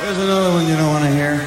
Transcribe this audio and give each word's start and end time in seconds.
There's 0.00 0.18
another 0.18 0.50
one 0.50 0.66
you 0.66 0.76
don't 0.76 0.88
want 0.88 1.04
to 1.04 1.10
hear. 1.10 1.38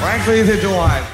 Frankly, 0.00 0.42
neither 0.42 0.60
do. 0.60 1.13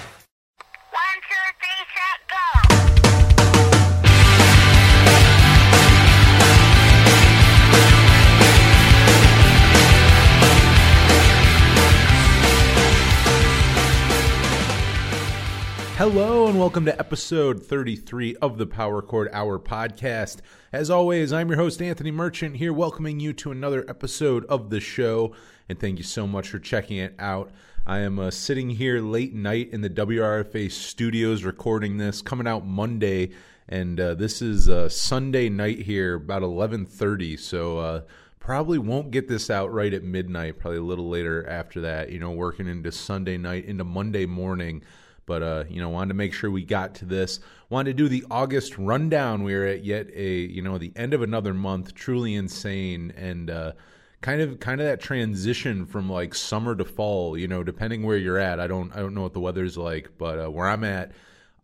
And 16.51 16.59
welcome 16.59 16.85
to 16.85 16.99
episode 16.99 17.65
33 17.65 18.35
of 18.43 18.59
the 18.59 18.67
Power 18.67 19.01
Chord 19.03 19.29
Hour 19.33 19.57
podcast. 19.61 20.39
As 20.73 20.91
always, 20.91 21.33
I'm 21.33 21.49
your 21.49 21.59
host 21.59 21.81
Anthony 21.81 22.11
Merchant 22.11 22.57
here 22.57 22.73
welcoming 22.73 23.21
you 23.21 23.33
to 23.35 23.53
another 23.53 23.89
episode 23.89 24.45
of 24.47 24.69
the 24.69 24.81
show 24.81 25.33
and 25.69 25.79
thank 25.79 25.99
you 25.99 26.03
so 26.03 26.27
much 26.27 26.49
for 26.49 26.59
checking 26.59 26.97
it 26.97 27.15
out. 27.21 27.53
I 27.87 28.01
am 28.01 28.19
uh, 28.19 28.33
sitting 28.33 28.69
here 28.69 28.99
late 28.99 29.33
night 29.33 29.69
in 29.71 29.81
the 29.83 29.91
WRFA 29.91 30.73
studios 30.73 31.45
recording 31.45 31.99
this 31.99 32.21
coming 32.21 32.49
out 32.49 32.67
Monday 32.67 33.31
and 33.69 34.01
uh, 34.01 34.15
this 34.15 34.43
is 34.43 34.69
uh, 34.69 34.89
Sunday 34.89 35.49
night 35.49 35.79
here 35.79 36.15
about 36.15 36.43
11:30 36.43 37.39
so 37.39 37.79
uh, 37.79 38.01
probably 38.41 38.79
won't 38.79 39.13
get 39.13 39.29
this 39.29 39.51
out 39.51 39.73
right 39.73 39.95
at 39.95 40.03
midnight 40.03 40.59
probably 40.59 40.79
a 40.79 40.83
little 40.83 41.09
later 41.09 41.49
after 41.49 41.81
that 41.83 42.11
you 42.11 42.19
know 42.19 42.33
working 42.33 42.67
into 42.67 42.91
Sunday 42.91 43.39
night 43.39 43.67
into 43.67 43.85
Monday 43.85 44.27
morning 44.27 44.83
but 45.27 45.43
uh, 45.43 45.65
you 45.69 45.81
know 45.81 45.89
wanted 45.89 46.09
to 46.09 46.15
make 46.15 46.33
sure 46.33 46.51
we 46.51 46.65
got 46.65 46.95
to 46.97 47.05
this. 47.05 47.41
Wanted 47.69 47.97
to 47.97 48.03
do 48.03 48.09
the 48.09 48.25
august 48.31 48.79
rundown. 48.79 49.43
We 49.43 49.55
are 49.55 49.65
at 49.65 49.85
yet 49.85 50.09
a 50.15 50.29
you 50.29 50.63
know 50.63 50.79
the 50.79 50.93
end 50.97 51.15
of 51.15 51.23
another 51.23 51.55
month. 51.55 51.95
Truly 51.95 52.35
insane. 52.35 53.13
And 53.17 53.51
uh, 53.51 53.73
kind 54.21 54.41
of 54.41 54.61
kind 54.61 54.81
of 54.81 54.87
that 54.87 55.01
transition 55.01 55.87
from 55.87 56.11
like 56.11 56.35
summer 56.35 56.75
to 56.75 56.85
fall 56.85 57.39
you 57.39 57.49
know 57.49 57.63
depending 57.63 58.03
where 58.03 58.17
you're 58.17 58.39
at. 58.39 58.61
I 58.61 58.67
don't 58.67 58.95
i 58.95 58.99
don't 58.99 59.15
know 59.15 59.23
what 59.23 59.33
the 59.33 59.41
weather's 59.41 59.79
like 59.79 60.11
but 60.19 60.39
uh, 60.39 60.51
where 60.51 60.69
i'm 60.69 60.85
at 60.85 61.13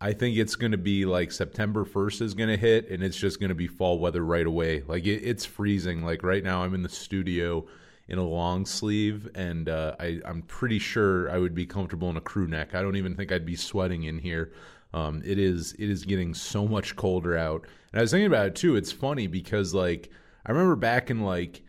i 0.01 0.13
think 0.13 0.37
it's 0.37 0.55
going 0.55 0.71
to 0.71 0.77
be 0.77 1.05
like 1.05 1.31
september 1.31 1.85
1st 1.85 2.21
is 2.21 2.33
going 2.33 2.49
to 2.49 2.57
hit 2.57 2.89
and 2.89 3.03
it's 3.03 3.17
just 3.17 3.39
going 3.39 3.49
to 3.49 3.55
be 3.55 3.67
fall 3.67 3.99
weather 3.99 4.23
right 4.23 4.45
away. 4.45 4.83
Like 4.87 5.05
it, 5.05 5.21
it's 5.23 5.45
freezing. 5.45 6.03
Like 6.03 6.23
right 6.23 6.43
now 6.43 6.63
i'm 6.63 6.73
in 6.73 6.83
the 6.83 6.89
studio 6.89 7.65
in 8.09 8.17
a 8.17 8.23
long 8.23 8.65
sleeve, 8.65 9.29
and 9.35 9.67
uh, 9.67 9.95
I, 9.99 10.21
I'm 10.25 10.41
pretty 10.43 10.79
sure 10.79 11.29
I 11.29 11.37
would 11.37 11.53
be 11.53 11.65
comfortable 11.65 12.09
in 12.09 12.17
a 12.17 12.21
crew 12.21 12.47
neck. 12.47 12.73
I 12.73 12.81
don't 12.81 12.95
even 12.95 13.15
think 13.15 13.31
I'd 13.31 13.45
be 13.45 13.55
sweating 13.55 14.03
in 14.03 14.19
here. 14.19 14.53
Um, 14.93 15.21
it 15.25 15.37
is 15.37 15.73
it 15.73 15.89
is 15.89 16.05
getting 16.05 16.33
so 16.33 16.67
much 16.67 16.95
colder 16.95 17.37
out, 17.37 17.65
and 17.91 17.99
I 17.99 18.01
was 18.01 18.11
thinking 18.11 18.27
about 18.27 18.47
it 18.47 18.55
too. 18.55 18.75
It's 18.77 18.91
funny 18.91 19.27
because 19.27 19.73
like 19.73 20.09
I 20.45 20.51
remember 20.51 20.77
back 20.77 21.09
in 21.09 21.21
like 21.21 21.61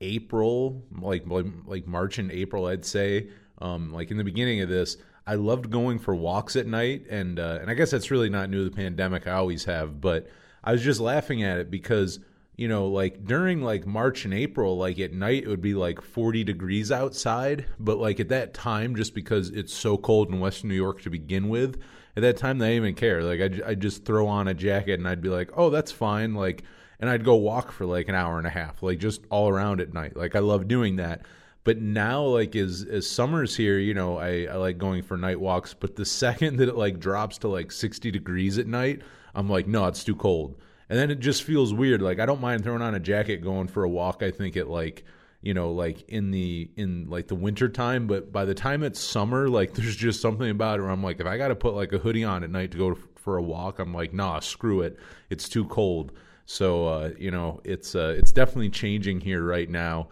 April, 0.00 0.84
like 1.00 1.26
like, 1.26 1.46
like 1.64 1.86
March 1.86 2.18
and 2.18 2.30
April, 2.30 2.66
I'd 2.66 2.84
say, 2.84 3.28
um, 3.58 3.92
like 3.92 4.10
in 4.10 4.18
the 4.18 4.24
beginning 4.24 4.60
of 4.60 4.68
this. 4.68 4.96
I 5.28 5.34
loved 5.34 5.70
going 5.72 5.98
for 5.98 6.14
walks 6.14 6.54
at 6.54 6.68
night, 6.68 7.06
and 7.10 7.40
uh, 7.40 7.58
and 7.60 7.68
I 7.68 7.74
guess 7.74 7.90
that's 7.90 8.12
really 8.12 8.28
not 8.28 8.48
new 8.48 8.62
to 8.62 8.70
the 8.70 8.76
pandemic. 8.76 9.26
I 9.26 9.32
always 9.32 9.64
have, 9.64 10.00
but 10.00 10.28
I 10.62 10.70
was 10.70 10.82
just 10.82 11.00
laughing 11.00 11.42
at 11.42 11.58
it 11.58 11.68
because 11.68 12.20
you 12.56 12.68
know, 12.68 12.86
like 12.86 13.24
during 13.24 13.60
like 13.60 13.86
March 13.86 14.24
and 14.24 14.32
April, 14.32 14.78
like 14.78 14.98
at 14.98 15.12
night 15.12 15.44
it 15.44 15.48
would 15.48 15.60
be 15.60 15.74
like 15.74 16.00
40 16.00 16.42
degrees 16.42 16.90
outside, 16.90 17.66
but 17.78 17.98
like 17.98 18.18
at 18.18 18.30
that 18.30 18.54
time, 18.54 18.96
just 18.96 19.14
because 19.14 19.50
it's 19.50 19.74
so 19.74 19.98
cold 19.98 20.30
in 20.30 20.40
Western 20.40 20.70
New 20.70 20.74
York 20.74 21.02
to 21.02 21.10
begin 21.10 21.50
with, 21.50 21.80
at 22.16 22.22
that 22.22 22.38
time 22.38 22.58
they 22.58 22.68
didn't 22.68 22.84
even 22.84 22.94
care. 22.94 23.22
Like 23.22 23.40
I'd, 23.40 23.62
I'd 23.62 23.80
just 23.80 24.06
throw 24.06 24.26
on 24.26 24.48
a 24.48 24.54
jacket 24.54 24.94
and 24.94 25.06
I'd 25.06 25.20
be 25.20 25.28
like, 25.28 25.50
oh, 25.54 25.68
that's 25.68 25.92
fine. 25.92 26.34
Like, 26.34 26.62
and 26.98 27.10
I'd 27.10 27.26
go 27.26 27.34
walk 27.34 27.72
for 27.72 27.84
like 27.84 28.08
an 28.08 28.14
hour 28.14 28.38
and 28.38 28.46
a 28.46 28.50
half, 28.50 28.82
like 28.82 28.98
just 28.98 29.20
all 29.28 29.50
around 29.50 29.82
at 29.82 29.92
night. 29.92 30.16
Like 30.16 30.34
I 30.34 30.38
love 30.38 30.66
doing 30.66 30.96
that. 30.96 31.22
But 31.62 31.78
now, 31.78 32.22
like 32.22 32.56
as 32.56 32.86
as 32.88 33.10
summer's 33.10 33.54
here, 33.54 33.78
you 33.78 33.92
know, 33.92 34.16
I, 34.16 34.44
I 34.44 34.54
like 34.54 34.78
going 34.78 35.02
for 35.02 35.18
night 35.18 35.40
walks. 35.40 35.74
But 35.74 35.96
the 35.96 36.04
second 36.06 36.56
that 36.56 36.70
it 36.70 36.76
like 36.76 37.00
drops 37.00 37.36
to 37.38 37.48
like 37.48 37.70
60 37.70 38.10
degrees 38.10 38.56
at 38.56 38.66
night, 38.66 39.02
I'm 39.34 39.50
like, 39.50 39.66
no, 39.66 39.86
it's 39.88 40.04
too 40.04 40.16
cold 40.16 40.56
and 40.88 40.98
then 40.98 41.10
it 41.10 41.20
just 41.20 41.42
feels 41.42 41.72
weird. 41.74 42.02
Like 42.02 42.20
i 42.20 42.26
don't 42.26 42.40
mind 42.40 42.62
throwing 42.62 42.82
on 42.82 42.94
a 42.94 43.00
jacket 43.00 43.38
going 43.42 43.68
for 43.68 43.84
a 43.84 43.88
walk 43.88 44.22
i 44.22 44.30
think 44.30 44.56
it 44.56 44.66
like 44.66 45.04
you 45.42 45.54
know 45.54 45.72
like 45.72 46.08
in 46.08 46.30
the 46.30 46.70
in 46.76 47.08
like 47.08 47.28
the 47.28 47.34
winter 47.34 47.68
time. 47.68 48.06
But 48.06 48.32
by 48.32 48.44
the 48.44 48.54
time 48.54 48.82
it's 48.82 49.00
summer 49.00 49.48
like 49.48 49.72
there's 49.74 49.96
just 49.96 50.20
something 50.20 50.50
about 50.50 50.78
it 50.78 50.82
where 50.82 50.90
i'm 50.90 51.02
like 51.02 51.20
if 51.20 51.26
i 51.26 51.36
gotta 51.36 51.56
put 51.56 51.74
like 51.74 51.92
a 51.92 51.98
hoodie 51.98 52.24
on 52.24 52.44
at 52.44 52.50
night 52.50 52.72
to 52.72 52.78
go 52.78 52.98
for 53.16 53.36
a 53.36 53.42
walk 53.42 53.78
i'm 53.78 53.92
like 53.92 54.12
nah 54.12 54.40
screw 54.40 54.82
it. 54.82 54.98
It's 55.30 55.48
too 55.48 55.64
cold. 55.66 56.12
So 56.46 56.86
uh 56.86 57.10
you 57.18 57.30
know 57.30 57.60
it's 57.64 57.94
uh 57.94 58.14
it's 58.16 58.32
definitely 58.32 58.70
changing 58.70 59.20
here 59.20 59.42
right 59.42 59.68
now. 59.68 60.08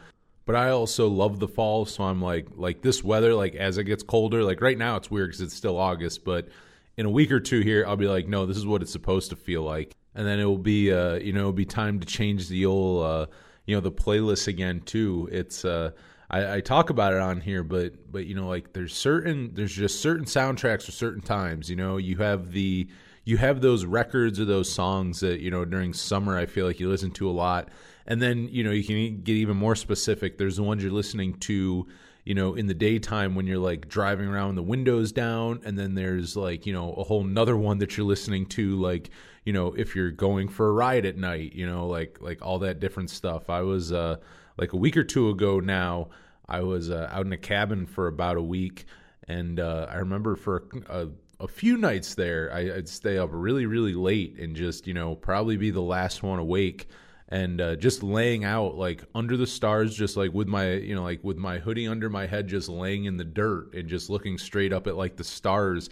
But 0.47 0.57
I 0.57 0.71
also 0.71 1.09
love 1.09 1.41
the 1.41 1.49
fall, 1.49 1.87
so 1.87 2.05
I'm 2.05 2.21
like 2.21 2.49
like 2.57 2.83
this 2.83 3.03
weather 3.03 3.35
like 3.35 3.55
as 3.55 3.79
it 3.79 3.85
gets 3.85 4.03
colder. 4.03 4.43
Like 4.45 4.61
right 4.61 4.77
now 4.77 4.97
it's 4.97 5.11
weird 5.11 5.31
cuz 5.31 5.41
it's 5.41 5.55
still 5.55 5.79
August, 5.79 6.25
but 6.25 6.49
in 6.97 7.07
a 7.07 7.11
week 7.11 7.33
or 7.33 7.41
two 7.41 7.61
here 7.61 7.85
I'll 7.87 7.97
be 7.97 8.09
like 8.09 8.29
no, 8.29 8.47
this 8.47 8.57
is 8.57 8.67
what 8.67 8.83
it's 8.83 8.93
supposed 8.93 9.31
to 9.31 9.37
feel 9.37 9.63
like 9.63 9.97
and 10.15 10.27
then 10.27 10.39
it 10.39 10.45
will 10.45 10.59
be 10.59 10.93
uh, 10.93 11.15
you 11.15 11.33
know 11.33 11.41
it'll 11.41 11.53
be 11.53 11.65
time 11.65 12.01
to 12.01 12.07
change 12.07 12.49
the 12.49 12.67
old 12.67 13.05
uh, 13.05 13.27
you 13.67 13.75
know 13.75 13.81
the 13.81 13.93
playlist 13.93 14.49
again 14.49 14.81
too. 14.81 15.29
It's 15.33 15.65
uh, 15.65 15.91
I, 16.31 16.57
I, 16.57 16.61
talk 16.61 16.91
about 16.91 17.13
it 17.13 17.21
on 17.21 17.41
here, 17.41 17.63
but 17.63 18.11
but 18.11 18.27
you 18.27 18.35
know 18.35 18.49
like 18.49 18.73
there's 18.73 18.95
certain 18.95 19.53
there's 19.55 19.75
just 19.75 20.01
certain 20.01 20.25
soundtracks 20.25 20.85
for 20.85 20.93
certain 20.93 21.23
times. 21.23 21.69
You 21.69 21.77
know 21.77 21.97
you 21.97 22.17
have 22.19 22.53
the 22.53 22.89
you 23.25 23.37
have 23.39 23.61
those 23.61 23.85
records 23.85 24.39
or 24.39 24.45
those 24.45 24.71
songs 24.71 25.21
that 25.21 25.41
you 25.41 25.51
know 25.51 25.65
during 25.65 25.93
summer 25.93 26.39
I 26.39 26.47
feel 26.47 26.67
like 26.67 26.79
you 26.79 26.89
listen 26.89 27.11
to 27.13 27.29
a 27.29 27.33
lot, 27.33 27.71
and 28.07 28.23
then 28.23 28.49
you 28.49 28.63
know 28.63 28.71
you 28.71 28.85
can 28.85 29.23
get 29.23 29.37
even 29.37 29.57
more 29.57 29.77
specific. 29.77 30.39
There's 30.39 30.57
the 30.57 30.63
ones 30.63 30.83
you're 30.83 30.93
listening 30.93 31.35
to 31.41 31.87
you 32.25 32.35
know, 32.35 32.55
in 32.55 32.67
the 32.67 32.75
daytime 32.75 33.35
when 33.35 33.47
you're 33.47 33.59
like 33.59 33.89
driving 33.89 34.29
around 34.29 34.55
the 34.55 34.63
windows 34.63 35.13
down, 35.13 35.61
and 35.65 35.79
then 35.79 35.95
there's 35.95 36.37
like, 36.37 36.67
you 36.67 36.73
know, 36.73 36.93
a 36.95 37.05
whole 37.05 37.25
nother 37.25 37.57
one 37.57 37.79
that 37.79 37.97
you're 37.97 38.07
listening 38.07 38.47
to, 38.47 38.81
like, 38.81 39.11
you 39.45 39.53
know, 39.53 39.75
if 39.75 39.95
you're 39.95 40.11
going 40.11 40.49
for 40.49 40.69
a 40.69 40.73
ride 40.73 41.05
at 41.05 41.17
night, 41.17 41.53
you 41.53 41.67
know, 41.67 41.87
like 41.87 42.19
like 42.21 42.41
all 42.41 42.59
that 42.61 42.81
different 42.81 43.11
stuff. 43.11 43.51
I 43.51 43.61
was 43.63 43.93
uh 43.93 44.17
like 44.57 44.73
a 44.73 44.77
week 44.77 44.97
or 44.97 45.05
two 45.05 45.31
ago 45.31 45.61
now, 45.61 46.09
I 46.49 46.61
was 46.61 46.91
uh, 46.91 47.09
out 47.11 47.27
in 47.27 47.33
a 47.33 47.39
cabin 47.39 47.87
for 47.87 48.07
about 48.07 48.37
a 48.37 48.43
week, 48.43 48.85
and 49.27 49.59
uh, 49.59 49.87
I 49.91 49.97
remember 49.97 50.37
for 50.37 50.65
a, 50.89 51.09
a 51.41 51.49
few 51.49 51.77
nights 51.77 52.15
there, 52.15 52.53
I, 52.53 52.77
I'd 52.77 52.89
stay 52.89 53.19
up 53.19 53.31
really, 53.33 53.67
really 53.67 53.95
late 53.95 54.39
and 54.39 54.55
just, 54.55 54.87
you 54.87 54.95
know, 54.95 55.15
probably 55.15 55.57
be 55.57 55.71
the 55.71 55.81
last 55.81 56.23
one 56.23 56.39
awake 56.39 56.89
and 57.29 57.61
uh, 57.61 57.77
just 57.77 58.03
laying 58.03 58.45
out 58.45 58.77
like 58.77 59.03
under 59.15 59.37
the 59.37 59.47
stars 59.47 59.97
just 59.97 60.17
like 60.17 60.33
with 60.33 60.47
my 60.47 60.73
you 60.73 60.95
know 60.95 61.03
like 61.03 61.23
with 61.25 61.39
my 61.39 61.59
hoodie 61.59 61.89
under 61.89 62.11
my 62.11 62.27
head 62.27 62.47
just 62.47 62.69
laying 62.69 63.05
in 63.05 63.17
the 63.17 63.25
dirt 63.25 63.73
and 63.75 63.89
just 63.89 64.11
looking 64.11 64.39
straight 64.39 64.73
up 64.73 64.87
at 64.87 64.97
like 64.97 65.17
the 65.17 65.25
stars. 65.25 65.89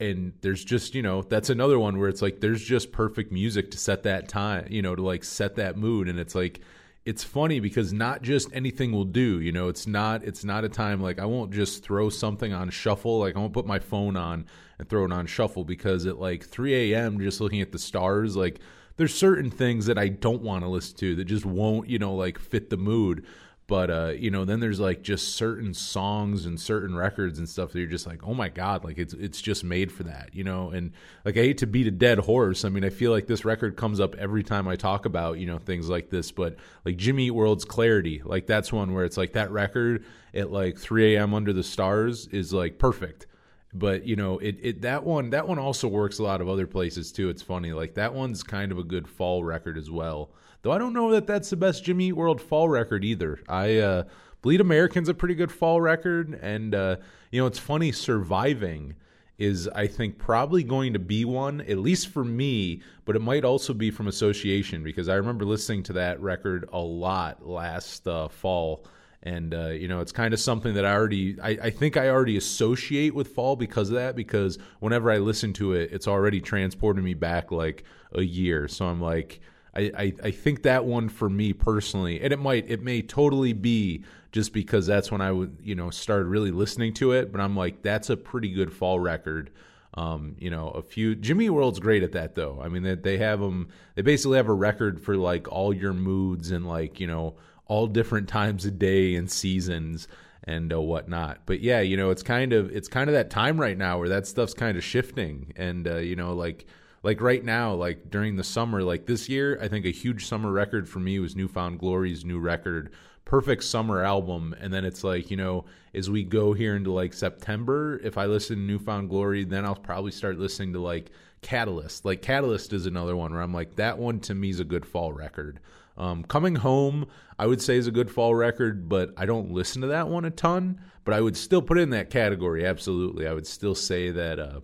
And 0.00 0.32
there's 0.40 0.64
just 0.64 0.94
you 0.94 1.02
know 1.02 1.22
that's 1.22 1.50
another 1.50 1.78
one 1.78 1.98
where 1.98 2.08
it's 2.08 2.20
like 2.22 2.40
there's 2.40 2.62
just 2.62 2.90
perfect 2.90 3.30
music 3.30 3.70
to 3.70 3.78
set 3.78 4.02
that 4.02 4.28
time 4.28 4.66
you 4.68 4.82
know 4.82 4.94
to 4.94 5.02
like 5.02 5.22
set 5.22 5.56
that 5.56 5.76
mood. 5.76 6.08
And 6.08 6.18
it's 6.18 6.34
like 6.34 6.60
it's 7.04 7.22
funny 7.22 7.60
because 7.60 7.92
not 7.92 8.22
just 8.22 8.48
anything 8.54 8.90
will 8.90 9.04
do 9.04 9.40
you 9.40 9.52
know 9.52 9.68
it's 9.68 9.86
not 9.86 10.24
it's 10.24 10.42
not 10.42 10.64
a 10.64 10.68
time 10.70 11.02
like 11.02 11.18
i 11.18 11.24
won't 11.26 11.52
just 11.52 11.84
throw 11.84 12.08
something 12.08 12.54
on 12.54 12.70
shuffle 12.70 13.18
like 13.18 13.36
i 13.36 13.38
won't 13.38 13.52
put 13.52 13.66
my 13.66 13.78
phone 13.78 14.16
on 14.16 14.46
and 14.78 14.88
throw 14.88 15.04
it 15.04 15.12
on 15.12 15.26
shuffle 15.26 15.64
because 15.64 16.06
at 16.06 16.18
like 16.18 16.42
3 16.44 16.92
a.m 16.92 17.20
just 17.20 17.42
looking 17.42 17.60
at 17.60 17.72
the 17.72 17.78
stars 17.78 18.36
like 18.36 18.58
there's 18.96 19.14
certain 19.14 19.50
things 19.50 19.86
that 19.86 19.98
I 19.98 20.08
don't 20.08 20.42
want 20.42 20.64
to 20.64 20.68
listen 20.68 20.96
to 20.98 21.16
that 21.16 21.24
just 21.24 21.44
won't, 21.44 21.88
you 21.88 21.98
know, 21.98 22.14
like 22.14 22.38
fit 22.38 22.70
the 22.70 22.76
mood. 22.76 23.24
But 23.66 23.90
uh, 23.90 24.12
you 24.18 24.30
know, 24.30 24.44
then 24.44 24.60
there's 24.60 24.78
like 24.78 25.00
just 25.00 25.36
certain 25.36 25.72
songs 25.72 26.44
and 26.44 26.60
certain 26.60 26.94
records 26.94 27.38
and 27.38 27.48
stuff 27.48 27.72
that 27.72 27.78
you're 27.78 27.88
just 27.88 28.06
like, 28.06 28.22
oh 28.22 28.34
my 28.34 28.50
god, 28.50 28.84
like 28.84 28.98
it's 28.98 29.14
it's 29.14 29.40
just 29.40 29.64
made 29.64 29.90
for 29.90 30.02
that, 30.02 30.34
you 30.34 30.44
know. 30.44 30.68
And 30.68 30.92
like 31.24 31.38
I 31.38 31.40
hate 31.40 31.58
to 31.58 31.66
beat 31.66 31.86
a 31.86 31.90
dead 31.90 32.18
horse. 32.18 32.66
I 32.66 32.68
mean, 32.68 32.84
I 32.84 32.90
feel 32.90 33.10
like 33.10 33.26
this 33.26 33.46
record 33.46 33.76
comes 33.76 34.00
up 34.00 34.16
every 34.16 34.42
time 34.42 34.68
I 34.68 34.76
talk 34.76 35.06
about 35.06 35.38
you 35.38 35.46
know 35.46 35.56
things 35.56 35.88
like 35.88 36.10
this. 36.10 36.30
But 36.30 36.56
like 36.84 36.98
Jimmy 36.98 37.28
Eat 37.28 37.30
World's 37.30 37.64
Clarity, 37.64 38.20
like 38.22 38.46
that's 38.46 38.70
one 38.70 38.92
where 38.92 39.06
it's 39.06 39.16
like 39.16 39.32
that 39.32 39.50
record 39.50 40.04
at 40.34 40.50
like 40.50 40.76
3 40.76 41.14
a.m. 41.14 41.32
under 41.32 41.54
the 41.54 41.62
stars 41.62 42.26
is 42.26 42.52
like 42.52 42.78
perfect 42.78 43.26
but 43.74 44.06
you 44.06 44.16
know 44.16 44.38
it, 44.38 44.56
it 44.62 44.82
that 44.82 45.04
one 45.04 45.30
that 45.30 45.46
one 45.46 45.58
also 45.58 45.88
works 45.88 46.18
a 46.18 46.22
lot 46.22 46.40
of 46.40 46.48
other 46.48 46.66
places 46.66 47.10
too 47.10 47.28
it's 47.28 47.42
funny 47.42 47.72
like 47.72 47.94
that 47.94 48.14
one's 48.14 48.42
kind 48.42 48.70
of 48.70 48.78
a 48.78 48.84
good 48.84 49.08
fall 49.08 49.42
record 49.44 49.76
as 49.76 49.90
well. 49.90 50.30
Though 50.62 50.72
i 50.72 50.78
don't 50.78 50.94
know 50.94 51.10
that 51.10 51.26
that's 51.26 51.50
the 51.50 51.56
best 51.56 51.84
jimmy 51.84 52.06
Eat 52.06 52.12
world 52.12 52.40
fall 52.40 52.68
record 52.68 53.04
either. 53.04 53.40
I 53.48 53.78
uh 53.78 54.04
bleed 54.42 54.60
american's 54.60 55.08
a 55.08 55.14
pretty 55.14 55.34
good 55.34 55.50
fall 55.50 55.80
record 55.80 56.38
and 56.40 56.74
uh 56.74 56.96
you 57.30 57.40
know 57.40 57.46
it's 57.46 57.58
funny 57.58 57.90
surviving 57.92 58.94
is 59.38 59.68
i 59.68 59.86
think 59.86 60.18
probably 60.18 60.62
going 60.62 60.92
to 60.92 60.98
be 60.98 61.24
one 61.24 61.60
at 61.62 61.78
least 61.78 62.08
for 62.08 62.24
me 62.24 62.80
but 63.04 63.16
it 63.16 63.22
might 63.22 63.44
also 63.44 63.74
be 63.74 63.90
from 63.90 64.06
association 64.06 64.84
because 64.84 65.08
i 65.08 65.14
remember 65.14 65.44
listening 65.44 65.82
to 65.82 65.94
that 65.94 66.20
record 66.20 66.68
a 66.72 66.78
lot 66.78 67.46
last 67.46 68.06
uh, 68.06 68.28
fall 68.28 68.86
and 69.24 69.54
uh, 69.54 69.68
you 69.68 69.88
know 69.88 70.00
it's 70.00 70.12
kind 70.12 70.32
of 70.32 70.38
something 70.38 70.74
that 70.74 70.84
I 70.84 70.92
already 70.92 71.40
I, 71.40 71.50
I, 71.62 71.70
think 71.70 71.96
I 71.96 72.10
already 72.10 72.36
associate 72.36 73.14
with 73.14 73.28
fall 73.28 73.56
because 73.56 73.88
of 73.88 73.96
that 73.96 74.14
because 74.14 74.58
whenever 74.80 75.10
I 75.10 75.18
listen 75.18 75.52
to 75.54 75.72
it, 75.72 75.90
it's 75.92 76.06
already 76.06 76.40
transporting 76.40 77.02
me 77.02 77.14
back 77.14 77.50
like 77.50 77.84
a 78.12 78.22
year. 78.22 78.68
So 78.68 78.86
I'm 78.86 79.00
like 79.00 79.40
I, 79.74 79.92
I, 79.96 80.12
I 80.24 80.30
think 80.30 80.62
that 80.62 80.84
one 80.84 81.08
for 81.08 81.28
me 81.28 81.52
personally, 81.52 82.20
and 82.20 82.32
it 82.32 82.38
might 82.38 82.70
it 82.70 82.82
may 82.82 83.02
totally 83.02 83.54
be 83.54 84.04
just 84.30 84.52
because 84.52 84.86
that's 84.86 85.10
when 85.10 85.20
I 85.20 85.32
would 85.32 85.56
you 85.62 85.74
know 85.74 85.90
started 85.90 86.26
really 86.26 86.50
listening 86.50 86.92
to 86.94 87.12
it. 87.12 87.32
But 87.32 87.40
I'm 87.40 87.56
like, 87.56 87.82
that's 87.82 88.10
a 88.10 88.16
pretty 88.16 88.50
good 88.52 88.72
fall 88.72 89.00
record. 89.00 89.50
Um, 89.96 90.34
you 90.38 90.50
know, 90.50 90.70
a 90.70 90.82
few 90.82 91.14
Jimmy 91.14 91.48
World's 91.50 91.80
great 91.80 92.02
at 92.02 92.12
that 92.12 92.34
though. 92.34 92.60
I 92.62 92.68
mean, 92.68 92.82
they, 92.82 92.94
they 92.94 93.18
have 93.18 93.40
them. 93.40 93.68
They 93.94 94.02
basically 94.02 94.36
have 94.36 94.48
a 94.48 94.54
record 94.54 95.00
for 95.00 95.16
like 95.16 95.50
all 95.50 95.72
your 95.72 95.92
moods 95.92 96.50
and 96.50 96.66
like 96.66 97.00
you 97.00 97.06
know 97.06 97.34
all 97.66 97.86
different 97.86 98.28
times 98.28 98.64
of 98.66 98.78
day 98.78 99.14
and 99.14 99.30
seasons 99.30 100.08
and 100.44 100.72
uh, 100.72 100.80
whatnot. 100.80 101.38
But 101.46 101.60
yeah, 101.60 101.80
you 101.80 101.96
know, 101.96 102.10
it's 102.10 102.22
kind 102.22 102.52
of 102.52 102.74
it's 102.74 102.88
kind 102.88 103.08
of 103.08 103.14
that 103.14 103.30
time 103.30 103.60
right 103.60 103.78
now 103.78 103.98
where 103.98 104.08
that 104.10 104.26
stuff's 104.26 104.54
kind 104.54 104.76
of 104.76 104.84
shifting, 104.84 105.52
and 105.56 105.88
uh, 105.88 105.96
you 105.96 106.16
know, 106.16 106.34
like 106.34 106.66
like 107.04 107.20
right 107.20 107.44
now, 107.44 107.74
like 107.74 108.10
during 108.10 108.36
the 108.36 108.42
summer, 108.42 108.82
like 108.82 109.04
this 109.04 109.28
year, 109.28 109.58
I 109.60 109.68
think 109.68 109.84
a 109.84 109.90
huge 109.90 110.26
summer 110.26 110.50
record 110.50 110.88
for 110.88 111.00
me 111.00 111.18
was 111.18 111.36
New 111.36 111.48
Found 111.48 111.78
Glory's 111.78 112.24
new 112.24 112.38
record, 112.38 112.92
perfect 113.26 113.62
summer 113.64 114.02
album. 114.02 114.56
And 114.58 114.72
then 114.72 114.86
it's 114.86 115.04
like, 115.04 115.30
you 115.30 115.36
know, 115.36 115.66
as 115.92 116.08
we 116.08 116.24
go 116.24 116.54
here 116.54 116.74
into 116.74 116.92
like 116.92 117.12
September, 117.12 118.00
if 118.02 118.16
I 118.16 118.24
listen 118.24 118.56
to 118.56 118.62
New 118.62 118.78
Found 118.78 119.10
Glory, 119.10 119.44
then 119.44 119.66
I'll 119.66 119.74
probably 119.74 120.12
start 120.12 120.38
listening 120.38 120.72
to 120.72 120.80
like 120.80 121.10
Catalyst. 121.42 122.06
Like 122.06 122.22
Catalyst 122.22 122.72
is 122.72 122.86
another 122.86 123.14
one 123.14 123.34
where 123.34 123.42
I'm 123.42 123.52
like, 123.52 123.76
that 123.76 123.98
one 123.98 124.18
to 124.20 124.34
me 124.34 124.48
is 124.48 124.60
a 124.60 124.64
good 124.64 124.86
fall 124.86 125.12
record. 125.12 125.60
Um, 125.96 126.24
Coming 126.24 126.56
Home, 126.56 127.06
I 127.38 127.46
would 127.46 127.62
say 127.62 127.76
is 127.76 127.86
a 127.86 127.92
good 127.92 128.10
fall 128.10 128.34
record, 128.34 128.88
but 128.88 129.12
I 129.16 129.26
don't 129.26 129.52
listen 129.52 129.82
to 129.82 129.88
that 129.88 130.08
one 130.08 130.24
a 130.24 130.30
ton. 130.30 130.80
But 131.04 131.14
I 131.14 131.20
would 131.20 131.36
still 131.36 131.60
put 131.60 131.78
it 131.78 131.82
in 131.82 131.90
that 131.90 132.10
category. 132.10 132.64
Absolutely, 132.64 133.26
I 133.26 133.32
would 133.32 133.46
still 133.46 133.74
say 133.74 134.10
that. 134.10 134.38
Uh, 134.38 134.60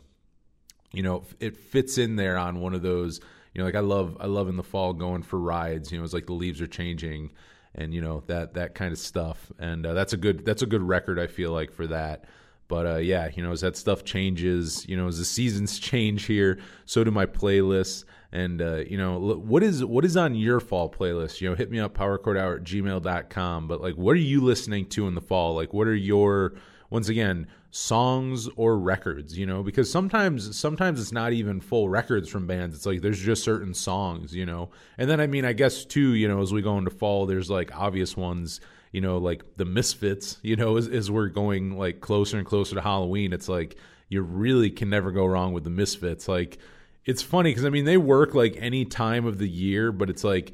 you 0.92 1.02
know, 1.02 1.24
it 1.38 1.56
fits 1.56 1.98
in 1.98 2.16
there 2.16 2.36
on 2.36 2.60
one 2.60 2.74
of 2.74 2.82
those. 2.82 3.20
You 3.54 3.60
know, 3.60 3.64
like 3.64 3.74
I 3.74 3.80
love 3.80 4.16
I 4.20 4.26
love 4.26 4.48
in 4.48 4.56
the 4.56 4.62
fall 4.62 4.92
going 4.92 5.22
for 5.22 5.38
rides. 5.38 5.92
You 5.92 5.98
know, 5.98 6.04
it's 6.04 6.14
like 6.14 6.26
the 6.26 6.32
leaves 6.32 6.60
are 6.60 6.66
changing, 6.66 7.32
and 7.74 7.92
you 7.92 8.00
know 8.00 8.22
that 8.26 8.54
that 8.54 8.74
kind 8.74 8.92
of 8.92 8.98
stuff. 8.98 9.52
And 9.58 9.84
uh, 9.84 9.92
that's 9.92 10.12
a 10.12 10.16
good 10.16 10.44
that's 10.44 10.62
a 10.62 10.66
good 10.66 10.82
record. 10.82 11.18
I 11.18 11.26
feel 11.26 11.52
like 11.52 11.72
for 11.72 11.86
that. 11.88 12.24
But 12.68 12.86
uh, 12.86 12.96
yeah, 12.96 13.28
you 13.34 13.42
know, 13.42 13.50
as 13.50 13.62
that 13.62 13.76
stuff 13.76 14.04
changes, 14.04 14.88
you 14.88 14.96
know, 14.96 15.08
as 15.08 15.18
the 15.18 15.24
seasons 15.24 15.78
change 15.80 16.24
here, 16.24 16.58
so 16.86 17.04
do 17.04 17.10
my 17.10 17.26
playlists. 17.26 18.04
And 18.32 18.62
uh, 18.62 18.76
you 18.76 18.96
know, 18.96 19.18
what 19.18 19.62
is 19.62 19.84
what 19.84 20.04
is 20.04 20.16
on 20.16 20.34
your 20.34 20.60
fall 20.60 20.88
playlist? 20.88 21.40
You 21.40 21.50
know, 21.50 21.56
hit 21.56 21.70
me 21.70 21.80
up 21.80 21.96
powerchordhour 21.96 22.58
at 22.58 22.64
gmail.com. 22.64 23.66
But 23.66 23.80
like, 23.80 23.94
what 23.94 24.12
are 24.12 24.20
you 24.20 24.40
listening 24.40 24.86
to 24.90 25.08
in 25.08 25.14
the 25.14 25.20
fall? 25.20 25.54
Like, 25.54 25.72
what 25.72 25.88
are 25.88 25.94
your 25.94 26.54
once 26.90 27.08
again 27.08 27.46
songs 27.72 28.48
or 28.56 28.76
records 28.76 29.38
you 29.38 29.46
know 29.46 29.62
because 29.62 29.90
sometimes 29.90 30.58
sometimes 30.58 31.00
it's 31.00 31.12
not 31.12 31.32
even 31.32 31.60
full 31.60 31.88
records 31.88 32.28
from 32.28 32.44
bands 32.44 32.74
it's 32.74 32.84
like 32.84 33.00
there's 33.00 33.20
just 33.20 33.44
certain 33.44 33.72
songs 33.72 34.34
you 34.34 34.44
know 34.44 34.68
and 34.98 35.08
then 35.08 35.20
i 35.20 35.26
mean 35.26 35.44
i 35.44 35.52
guess 35.52 35.84
too 35.84 36.14
you 36.14 36.26
know 36.26 36.42
as 36.42 36.52
we 36.52 36.60
go 36.60 36.76
into 36.76 36.90
fall 36.90 37.26
there's 37.26 37.48
like 37.48 37.74
obvious 37.76 38.16
ones 38.16 38.60
you 38.90 39.00
know 39.00 39.18
like 39.18 39.44
the 39.56 39.64
misfits 39.64 40.38
you 40.42 40.56
know 40.56 40.76
as, 40.76 40.88
as 40.88 41.12
we're 41.12 41.28
going 41.28 41.78
like 41.78 42.00
closer 42.00 42.36
and 42.36 42.46
closer 42.46 42.74
to 42.74 42.80
halloween 42.80 43.32
it's 43.32 43.48
like 43.48 43.76
you 44.08 44.20
really 44.20 44.68
can 44.68 44.90
never 44.90 45.12
go 45.12 45.24
wrong 45.24 45.52
with 45.52 45.62
the 45.62 45.70
misfits 45.70 46.26
like 46.26 46.58
it's 47.04 47.22
funny 47.22 47.50
because 47.50 47.64
i 47.64 47.70
mean 47.70 47.84
they 47.84 47.96
work 47.96 48.34
like 48.34 48.56
any 48.58 48.84
time 48.84 49.26
of 49.26 49.38
the 49.38 49.48
year 49.48 49.92
but 49.92 50.10
it's 50.10 50.24
like 50.24 50.52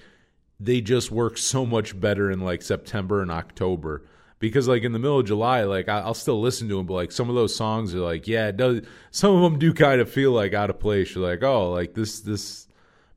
they 0.58 0.80
just 0.80 1.10
work 1.10 1.36
so 1.36 1.66
much 1.66 1.98
better 1.98 2.30
in 2.30 2.40
like 2.40 2.62
september 2.62 3.20
and 3.20 3.30
october 3.30 4.02
because 4.38 4.68
like 4.68 4.82
in 4.82 4.92
the 4.92 4.98
middle 4.98 5.18
of 5.18 5.26
July, 5.26 5.64
like 5.64 5.88
I, 5.88 6.06
will 6.06 6.14
still 6.14 6.40
listen 6.40 6.68
to 6.68 6.76
them, 6.76 6.86
but 6.86 6.94
like 6.94 7.12
some 7.12 7.28
of 7.28 7.34
those 7.34 7.54
songs 7.54 7.94
are 7.94 8.00
like, 8.00 8.28
yeah, 8.28 8.48
it 8.48 8.56
does. 8.56 8.82
Some 9.10 9.34
of 9.34 9.42
them 9.42 9.58
do 9.58 9.72
kind 9.72 10.00
of 10.00 10.10
feel 10.10 10.32
like 10.32 10.54
out 10.54 10.70
of 10.70 10.78
place. 10.78 11.14
You're 11.14 11.28
like, 11.28 11.42
oh, 11.42 11.72
like 11.72 11.94
this, 11.94 12.20
this. 12.20 12.68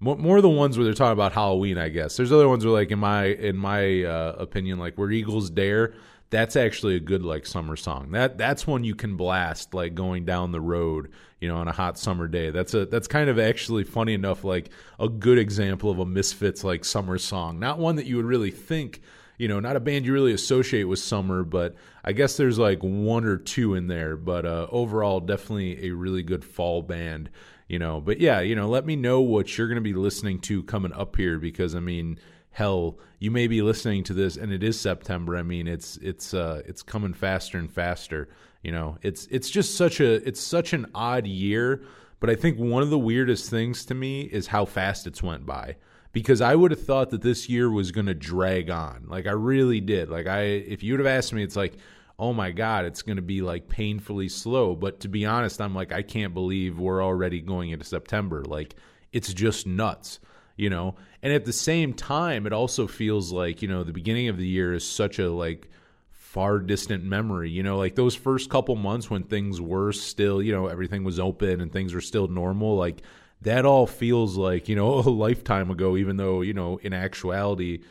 More, 0.02 0.16
more 0.16 0.40
the 0.40 0.50
ones 0.50 0.78
where 0.78 0.86
they're 0.86 0.94
talking 0.94 1.12
about 1.12 1.34
Halloween, 1.34 1.78
I 1.78 1.90
guess. 1.90 2.16
There's 2.16 2.32
other 2.32 2.48
ones 2.48 2.64
where, 2.64 2.74
like 2.74 2.90
in 2.90 3.00
my 3.00 3.26
in 3.26 3.58
my 3.58 4.04
uh, 4.04 4.36
opinion, 4.40 4.80
like 4.80 4.98
where 4.98 5.12
Eagles 5.12 5.50
Dare, 5.50 5.94
that's 6.30 6.56
actually 6.56 6.96
a 6.96 7.00
good 7.00 7.24
like 7.24 7.46
summer 7.46 7.76
song. 7.76 8.12
That 8.12 8.38
that's 8.38 8.68
one 8.68 8.84
you 8.84 8.96
can 8.96 9.16
blast 9.16 9.74
like 9.74 9.96
going 9.96 10.26
down 10.26 10.52
the 10.52 10.62
road, 10.62 11.12
you 11.40 11.48
know, 11.48 11.58
on 11.58 11.68
a 11.68 11.72
hot 11.72 11.98
summer 11.98 12.28
day. 12.28 12.52
That's 12.52 12.74
a 12.74 12.86
that's 12.86 13.08
kind 13.08 13.30
of 13.30 13.40
actually 13.40 13.84
funny 13.84 14.14
enough, 14.14 14.44
like 14.44 14.70
a 15.00 15.10
good 15.10 15.38
example 15.38 15.90
of 15.90 16.00
a 16.00 16.06
Misfits 16.06 16.64
like 16.64 16.86
summer 16.86 17.18
song. 17.18 17.60
Not 17.60 17.80
one 17.80 17.96
that 17.96 18.06
you 18.06 18.18
would 18.18 18.26
really 18.26 18.52
think 18.52 19.02
you 19.40 19.48
know, 19.48 19.62
not 19.62 19.78
a 19.78 19.80
band 19.80 20.06
you 20.06 20.12
really 20.12 20.34
associate 20.34 20.84
with 20.84 21.00
summer, 21.00 21.44
but 21.44 21.74
I 22.04 22.12
guess 22.12 22.36
there's 22.36 22.60
like 22.60 22.80
one 22.82 23.24
or 23.24 23.38
two 23.38 23.74
in 23.74 23.88
there. 23.88 24.18
But 24.18 24.46
uh, 24.46 24.68
overall, 24.70 25.22
definitely 25.22 25.88
a 25.88 25.92
really 25.92 26.22
good 26.24 26.44
fall 26.44 26.82
band, 26.82 27.30
you 27.70 27.80
know. 27.80 28.02
But 28.02 28.20
yeah, 28.20 28.42
you 28.42 28.54
know, 28.54 28.68
let 28.68 28.86
me 28.86 28.98
know 28.98 29.22
what 29.22 29.58
you're 29.58 29.70
going 29.70 29.78
to 29.78 29.82
be 29.82 29.94
listening 29.94 30.40
to 30.42 30.62
coming 30.64 30.92
up 30.92 31.16
here 31.16 31.40
because 31.40 31.74
I 31.74 31.80
mean, 31.80 32.20
hell, 32.52 32.98
you 33.20 33.32
may 33.32 33.48
be 33.48 33.62
listening 33.62 34.04
to 34.06 34.14
this 34.14 34.38
and 34.38 34.52
it 34.52 34.64
is 34.64 34.80
September. 34.80 35.38
I 35.38 35.44
mean, 35.44 35.68
it's 35.68 35.98
it's 35.98 36.34
uh, 36.34 36.62
it's 36.66 36.82
coming 36.82 37.14
faster 37.14 37.58
and 37.58 37.72
faster. 37.72 38.30
You 38.64 38.72
know, 38.72 38.98
it's 39.02 39.28
it's 39.28 39.50
just 39.50 39.76
such 39.76 40.00
a 40.00 40.28
it's 40.28 40.42
such 40.42 40.74
an 40.74 40.88
odd 40.94 41.28
year. 41.28 41.84
But 42.20 42.30
I 42.30 42.36
think 42.36 42.58
one 42.58 42.84
of 42.84 42.90
the 42.90 43.00
weirdest 43.00 43.50
things 43.50 43.86
to 43.86 43.96
me 43.96 44.24
is 44.24 44.48
how 44.48 44.66
fast 44.66 45.08
it's 45.08 45.24
went 45.24 45.46
by 45.46 45.78
because 46.12 46.42
I 46.42 46.56
would 46.56 46.72
have 46.72 46.84
thought 46.84 47.12
that 47.12 47.22
this 47.22 47.48
year 47.48 47.70
was 47.70 47.92
going 47.92 48.08
to 48.08 48.14
drag 48.14 48.70
on. 48.70 49.06
Like 49.08 49.28
I 49.28 49.32
really 49.32 49.80
did. 49.80 50.10
Like 50.10 50.28
I 50.28 50.42
if 50.42 50.84
you 50.84 50.94
would 50.94 51.00
have 51.00 51.08
asked 51.08 51.34
me 51.34 51.44
it's 51.44 51.56
like, 51.56 51.76
"Oh 52.18 52.34
my 52.34 52.52
god, 52.52 52.86
it's 52.86 53.02
going 53.02 53.18
to 53.18 53.22
be 53.22 53.42
like 53.42 53.70
painfully 53.70 54.30
slow." 54.30 54.76
But 54.76 55.00
to 55.02 55.08
be 55.08 55.26
honest, 55.26 55.62
I'm 55.62 55.76
like 55.76 55.92
I 55.92 56.02
can't 56.02 56.34
believe 56.34 56.80
we're 56.80 57.04
already 57.04 57.42
going 57.42 57.70
into 57.70 57.86
September. 57.86 58.44
Like 58.44 58.76
it's 59.12 59.34
just 59.34 59.66
nuts, 59.68 60.20
you 60.60 60.70
know? 60.70 60.96
And 61.22 61.34
at 61.34 61.46
the 61.46 61.54
same 61.54 61.94
time, 61.94 62.46
it 62.46 62.54
also 62.54 62.88
feels 62.88 63.32
like, 63.32 63.62
you 63.62 63.68
know, 63.68 63.84
the 63.84 63.94
beginning 63.94 64.28
of 64.28 64.38
the 64.38 64.48
year 64.48 64.74
is 64.74 64.88
such 64.88 65.20
a 65.20 65.32
like 65.32 65.68
far 66.12 66.60
distant 66.60 67.04
memory. 67.04 67.50
You 67.50 67.64
know, 67.64 67.78
like 67.78 67.96
those 67.96 68.16
first 68.16 68.50
couple 68.50 68.76
months 68.76 69.10
when 69.10 69.24
things 69.24 69.60
were 69.60 69.92
still, 69.92 70.42
you 70.42 70.52
know, 70.52 70.68
everything 70.68 71.04
was 71.04 71.20
open 71.20 71.62
and 71.62 71.72
things 71.72 71.94
were 71.94 72.02
still 72.02 72.28
normal, 72.28 72.76
like 72.76 73.02
that 73.42 73.66
all 73.66 73.88
feels 73.88 74.38
like 74.38 74.68
you 74.68 74.76
know 74.76 74.94
a 75.00 75.10
lifetime 75.10 75.70
ago 75.72 75.98
even 75.98 76.18
though 76.18 76.42
you 76.42 76.54
know 76.54 76.78
in 76.78 76.94
actuality 76.94 77.82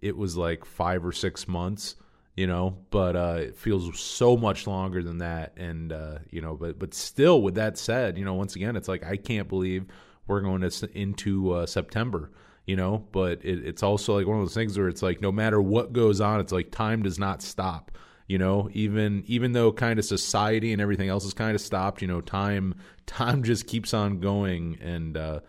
it 0.00 0.16
was 0.16 0.36
like 0.36 0.64
five 0.64 1.04
or 1.04 1.12
six 1.12 1.48
months 1.48 1.96
you 2.36 2.46
know 2.46 2.76
but 2.90 3.16
uh 3.16 3.36
it 3.38 3.56
feels 3.56 3.98
so 3.98 4.36
much 4.36 4.66
longer 4.66 5.02
than 5.02 5.18
that 5.18 5.52
and 5.56 5.92
uh 5.92 6.18
you 6.30 6.40
know 6.40 6.54
but 6.54 6.78
but 6.78 6.94
still 6.94 7.42
with 7.42 7.54
that 7.54 7.78
said 7.78 8.18
you 8.18 8.24
know 8.24 8.34
once 8.34 8.54
again 8.54 8.76
it's 8.76 8.88
like 8.88 9.04
i 9.04 9.16
can't 9.16 9.48
believe 9.48 9.86
we're 10.28 10.40
going 10.40 10.60
to, 10.60 10.98
into 10.98 11.52
uh, 11.52 11.66
september 11.66 12.30
you 12.68 12.76
know? 12.76 13.02
But 13.12 13.42
it, 13.44 13.66
it's 13.66 13.82
also 13.82 14.16
like 14.18 14.26
one 14.26 14.36
of 14.36 14.44
those 14.44 14.54
things 14.54 14.78
where 14.78 14.88
it's 14.88 15.02
like 15.02 15.22
no 15.22 15.32
matter 15.32 15.60
what 15.60 15.92
goes 15.92 16.20
on 16.20 16.38
it's 16.38 16.52
like 16.52 16.70
time 16.70 17.02
does 17.02 17.18
not 17.18 17.42
stop 17.42 17.90
you 18.28 18.36
know? 18.36 18.68
Even 18.74 19.24
even 19.26 19.52
though 19.52 19.72
kind 19.72 19.98
of 19.98 20.04
society 20.04 20.72
and 20.72 20.82
everything 20.82 21.08
else 21.08 21.24
is 21.24 21.32
kind 21.32 21.54
of 21.54 21.62
stopped 21.62 22.02
you 22.02 22.06
know 22.08 22.20
time 22.20 22.74
time 23.06 23.42
just 23.50 23.66
keeps 23.66 23.94
on 23.94 24.20
going 24.20 24.78
and 24.82 25.16
uh 25.16 25.40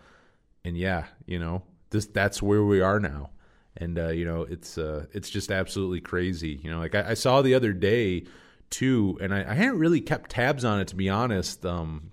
and 0.64 0.76
yeah 0.76 1.04
you 1.26 1.38
know? 1.38 1.62
This 1.90 2.06
that's 2.06 2.42
where 2.42 2.64
we 2.64 2.80
are 2.80 2.98
now. 2.98 3.30
And 3.76 3.98
uh 3.98 4.08
you 4.08 4.24
know 4.24 4.42
it's 4.42 4.78
uh 4.78 5.04
it's 5.12 5.28
just 5.28 5.52
absolutely 5.52 6.00
crazy 6.00 6.58
you 6.62 6.70
know? 6.70 6.78
Like 6.78 6.94
i, 6.94 7.10
I 7.10 7.14
saw 7.14 7.42
the 7.42 7.54
other 7.54 7.74
day 7.74 8.24
too 8.70 9.18
and 9.20 9.34
I, 9.34 9.40
I 9.40 9.54
hadn't 9.54 9.78
really 9.78 10.00
kept 10.00 10.30
tabs 10.30 10.64
on 10.64 10.80
it 10.80 10.88
to 10.88 10.96
be 10.96 11.10
honest 11.10 11.66
um 11.66 12.12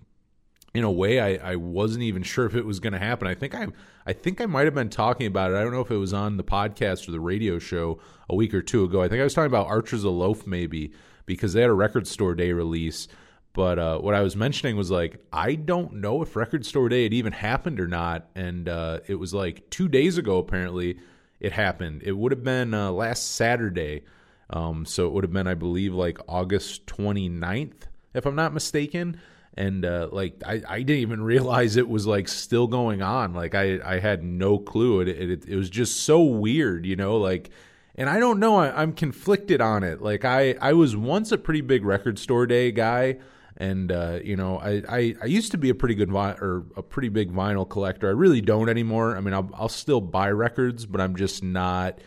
in 0.78 0.84
a 0.84 0.92
way 0.92 1.20
I, 1.20 1.54
I 1.54 1.56
wasn't 1.56 2.04
even 2.04 2.22
sure 2.22 2.46
if 2.46 2.54
it 2.54 2.64
was 2.64 2.80
going 2.80 2.94
to 2.94 3.00
happen. 3.00 3.28
I 3.28 3.34
think 3.34 3.56
I 3.56 3.66
I 4.06 4.14
think 4.14 4.40
I 4.40 4.46
might 4.46 4.66
have 4.66 4.76
been 4.76 4.90
talking 4.90 5.26
about 5.26 5.50
it. 5.50 5.56
I 5.56 5.64
don't 5.64 5.74
know 5.74 5.82
if 5.82 5.90
it 5.90 5.98
was 5.98 6.14
on 6.14 6.38
the 6.38 6.44
podcast 6.44 7.08
or 7.08 7.12
the 7.12 7.20
radio 7.20 7.58
show 7.58 8.00
a 8.30 8.36
week 8.36 8.54
or 8.54 8.62
two 8.62 8.84
ago. 8.84 9.02
I 9.02 9.08
think 9.08 9.20
I 9.20 9.24
was 9.24 9.34
talking 9.34 9.48
about 9.48 9.66
Archers 9.66 10.04
of 10.04 10.14
Loaf 10.14 10.46
maybe 10.46 10.94
because 11.26 11.54
they 11.54 11.62
had 11.62 11.72
a 11.72 11.74
record 11.74 12.06
store 12.06 12.36
day 12.36 12.52
release. 12.52 13.08
But 13.54 13.80
uh, 13.80 13.98
what 13.98 14.14
I 14.14 14.22
was 14.22 14.36
mentioning 14.36 14.78
was 14.78 14.92
like 14.92 15.20
I 15.34 15.56
don't 15.56 15.96
know 15.96 16.22
if 16.22 16.36
record 16.36 16.64
store 16.64 16.90
day 16.90 17.02
had 17.04 17.14
even 17.14 17.34
happened 17.34 17.80
or 17.80 17.88
not, 17.88 18.30
and 18.36 18.70
uh, 18.70 19.00
it 19.08 19.16
was 19.16 19.34
like 19.34 19.68
two 19.72 19.88
days 19.88 20.20
ago 20.20 20.38
apparently 20.38 21.00
it 21.40 21.54
happened. 21.54 22.04
It 22.06 22.12
would 22.12 22.32
have 22.32 22.44
been 22.44 22.76
uh, 22.76 22.92
last 22.92 23.32
Saturday, 23.32 24.04
um, 24.52 24.86
so 24.86 25.08
it 25.08 25.14
would 25.14 25.24
have 25.24 25.34
been 25.34 25.48
I 25.48 25.56
believe 25.56 25.96
like 25.96 26.20
August 26.28 26.86
29th 26.86 27.88
if 28.14 28.28
I'm 28.28 28.36
not 28.36 28.54
mistaken 28.54 29.20
and 29.58 29.84
uh, 29.84 30.08
like 30.12 30.36
I, 30.46 30.62
I 30.70 30.78
didn't 30.84 31.02
even 31.02 31.22
realize 31.24 31.76
it 31.76 31.90
was 31.90 32.06
like 32.06 32.28
still 32.28 32.68
going 32.68 33.02
on. 33.02 33.34
Like 33.34 33.56
i 33.56 33.80
i 33.84 34.00
had 34.00 34.24
no 34.24 34.60
clue. 34.60 35.02
It, 35.02 35.10
it, 35.10 35.46
it 35.46 35.56
was 35.56 35.70
just 35.70 36.02
so 36.02 36.22
weird 36.22 36.86
you 36.86 36.96
know 36.96 37.18
like 37.18 37.50
and 37.96 38.10
i 38.10 38.20
don't 38.20 38.40
know. 38.40 38.58
I, 38.58 38.82
am 38.82 38.94
conflicted 38.94 39.60
on 39.60 39.84
it. 39.84 40.02
Like 40.02 40.24
i 40.24 40.56
i 40.62 40.74
was 40.74 40.96
once 40.96 41.32
a 41.32 41.38
pretty 41.38 41.62
big 41.62 41.84
record 41.84 42.20
store 42.20 42.46
day 42.46 42.72
guy. 42.72 43.18
And 43.60 43.92
uh, 43.92 44.20
you 44.24 44.36
know 44.36 44.60
I, 44.60 44.84
I, 44.88 45.16
I 45.24 45.26
used 45.26 45.52
to 45.54 45.58
be 45.58 45.72
a 45.72 45.76
pretty 45.76 45.96
good 45.96 46.12
vi- 46.12 46.38
or 46.40 46.68
a 46.76 46.84
pretty 46.84 47.10
big 47.10 47.34
vinyl 47.34 47.68
collector. 47.68 48.08
I 48.08 48.12
really 48.12 48.40
don't 48.40 48.70
anymore. 48.70 49.18
I 49.18 49.20
mean 49.20 49.34
i'll, 49.34 49.50
I'll 49.56 49.70
still 49.70 50.00
buy 50.00 50.30
records 50.30 50.86
but 50.86 51.02
i'm 51.02 51.16
just 51.16 51.44
not 51.44 51.98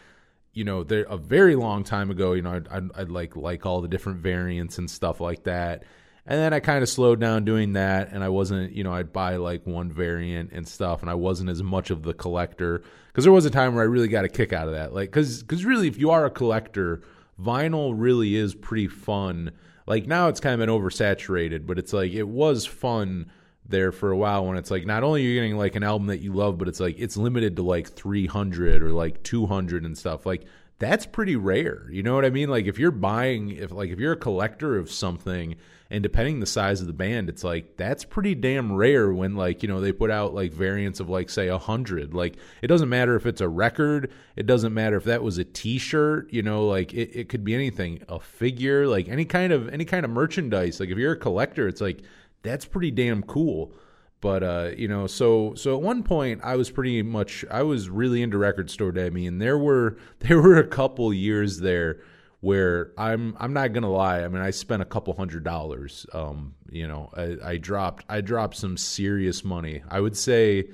you 0.53 0.63
know 0.63 0.81
a 0.89 1.17
very 1.17 1.57
long 1.57 1.83
time 1.83 2.11
ago 2.11 2.33
you 2.35 2.43
know 2.43 2.53
I'd, 2.53 2.69
I'd, 2.69 2.91
I'd 2.95 3.09
like 3.09 3.35
like 3.35 3.67
all 3.67 3.81
the 3.81 3.89
different 3.89 4.21
variants 4.21 4.79
and 4.79 4.89
stuff 4.89 5.21
like 5.21 5.45
that 5.45 5.85
And 6.27 6.39
then 6.39 6.53
I 6.53 6.61
kind 6.61 6.83
of 6.83 6.89
slowed 6.89 7.21
down 7.21 7.45
doing 7.45 7.73
that, 7.73 8.13
and 8.13 8.23
I 8.23 8.29
wasn't, 8.29 8.73
you 8.73 8.85
know, 8.85 8.93
I'd 8.93 9.13
buy 9.13 9.37
like 9.37 9.67
one 9.67 9.91
variant 9.91 10.53
and 10.53 10.67
stuff, 10.69 11.01
and 11.01 11.11
I 11.11 11.15
wasn't 11.15 11.51
as 11.51 11.63
much 11.63 11.91
of 11.91 12.03
the 12.03 12.15
collector 12.15 12.83
because 13.09 13.25
there 13.25 13.33
was 13.33 13.47
a 13.47 13.51
time 13.51 13.75
where 13.75 13.83
I 13.83 13.87
really 13.87 14.09
got 14.09 14.25
a 14.25 14.29
kick 14.29 14.53
out 14.53 14.69
of 14.69 14.75
that, 14.75 14.93
like 14.95 15.11
because 15.11 15.43
because 15.43 15.65
really, 15.65 15.89
if 15.89 15.99
you 15.99 16.11
are 16.11 16.27
a 16.27 16.31
collector, 16.31 17.03
vinyl 17.43 17.95
really 17.97 18.37
is 18.37 18.55
pretty 18.55 18.87
fun. 18.87 19.51
Like 19.87 20.07
now, 20.07 20.29
it's 20.29 20.41
kind 20.41 20.55
of 20.55 20.65
been 20.65 20.75
oversaturated, 20.75 21.67
but 21.67 21.79
it's 21.79 21.93
like 21.93 22.13
it 22.13 22.29
was 22.29 22.67
fun 22.67 23.31
there 23.71 23.93
for 23.93 24.11
a 24.11 24.17
while 24.17 24.45
when 24.45 24.57
it's 24.57 24.71
like 24.71 24.85
not 24.85 25.03
only 25.03 25.23
you're 25.23 25.33
you 25.33 25.41
getting 25.41 25.57
like 25.57 25.77
an 25.77 25.83
album 25.83 26.09
that 26.09 26.21
you 26.21 26.33
love, 26.33 26.59
but 26.59 26.69
it's 26.69 26.81
like 26.81 26.97
it's 26.99 27.17
limited 27.17 27.57
to 27.57 27.63
like 27.63 27.89
300 27.89 28.83
or 28.83 28.93
like 28.93 29.23
200 29.23 29.85
and 29.85 29.97
stuff. 29.97 30.27
Like 30.27 30.45
that's 30.79 31.07
pretty 31.07 31.37
rare. 31.37 31.89
You 31.91 32.03
know 32.03 32.15
what 32.15 32.25
I 32.25 32.31
mean? 32.31 32.49
Like 32.49 32.67
if 32.67 32.79
you're 32.79 32.91
buying 32.91 33.51
if 33.51 33.71
like 33.71 33.91
if 33.91 33.99
you're 33.99 34.13
a 34.13 34.17
collector 34.17 34.77
of 34.77 34.91
something 34.91 35.57
and 35.93 36.05
depending 36.05 36.39
the 36.39 36.47
size 36.47 36.81
of 36.81 36.87
the 36.87 36.93
band, 36.93 37.29
it's 37.29 37.43
like 37.43 37.77
that's 37.77 38.05
pretty 38.05 38.37
damn 38.37 38.73
rare 38.73 39.13
when 39.13 39.35
like, 39.35 39.63
you 39.63 39.69
know, 39.69 39.81
they 39.81 39.91
put 39.91 40.11
out 40.11 40.33
like 40.35 40.53
variants 40.53 41.01
of 41.01 41.09
like 41.09 41.29
say 41.29 41.49
a 41.49 41.53
100. 41.53 42.15
Like 42.15 42.37
it 42.63 42.69
doesn't 42.69 42.89
matter 42.89 43.17
if 43.17 43.27
it's 43.27 43.41
a 43.41 43.49
record, 43.49 44.13
it 44.37 44.47
doesn't 44.47 44.73
matter 44.73 44.97
if 44.97 45.05
that 45.05 45.23
was 45.23 45.39
a 45.39 45.45
t-shirt, 45.45 46.33
you 46.33 46.43
know, 46.43 46.65
like 46.65 46.95
it, 46.95 47.11
it 47.19 47.29
could 47.29 47.45
be 47.45 47.55
anything, 47.55 48.05
a 48.09 48.21
figure, 48.21 48.87
like 48.87 49.09
any 49.09 49.25
kind 49.25 49.53
of 49.53 49.69
any 49.71 49.85
kind 49.85 50.05
of 50.05 50.13
merchandise. 50.13 50.79
Like 50.79 50.91
if 50.91 50.99
you're 50.99 51.13
a 51.13 51.19
collector, 51.19 51.67
it's 51.67 51.81
like 51.81 52.03
that's 52.43 52.65
pretty 52.65 52.93
damn 52.93 53.25
cool. 53.25 53.73
But 54.21 54.45
uh, 54.45 54.71
you 54.77 54.87
know, 54.87 55.09
so 55.09 55.55
so 55.55 55.75
at 55.75 55.83
one 55.83 56.05
point 56.05 56.41
I 56.45 56.55
was 56.55 56.71
pretty 56.71 57.03
much 57.03 57.45
I 57.51 57.65
was 57.65 57.89
really 57.89 58.23
into 58.23 58.39
record 58.39 58.71
store 58.71 58.93
day. 58.93 59.07
I 59.07 59.11
mean, 59.11 59.39
there 59.39 59.59
were 59.59 59.97
there 60.21 60.41
were 60.41 60.57
a 60.57 60.67
couple 60.69 61.13
years 61.13 61.59
there 61.59 62.01
where 62.41 62.93
I'm 62.97 63.37
I'm 63.39 63.53
not 63.53 63.73
gonna 63.73 63.91
lie. 63.91 64.23
I 64.23 64.29
mean, 64.29 64.43
I 64.43 64.51
spent 64.51 64.83
a 64.83 64.87
couple 64.87 65.15
hundred 65.15 65.45
dollars. 65.45 66.07
Um, 66.13 66.55
you 66.71 66.89
know, 66.89 67.11
I, 67.17 67.37
I 67.53 67.57
dropped 67.59 68.05
I 68.09 68.21
dropped 68.21 68.57
some 68.57 68.77
serious 68.77 69.45
money. 69.45 69.83
I 69.89 70.01
would 70.01 70.17
say, 70.17 70.71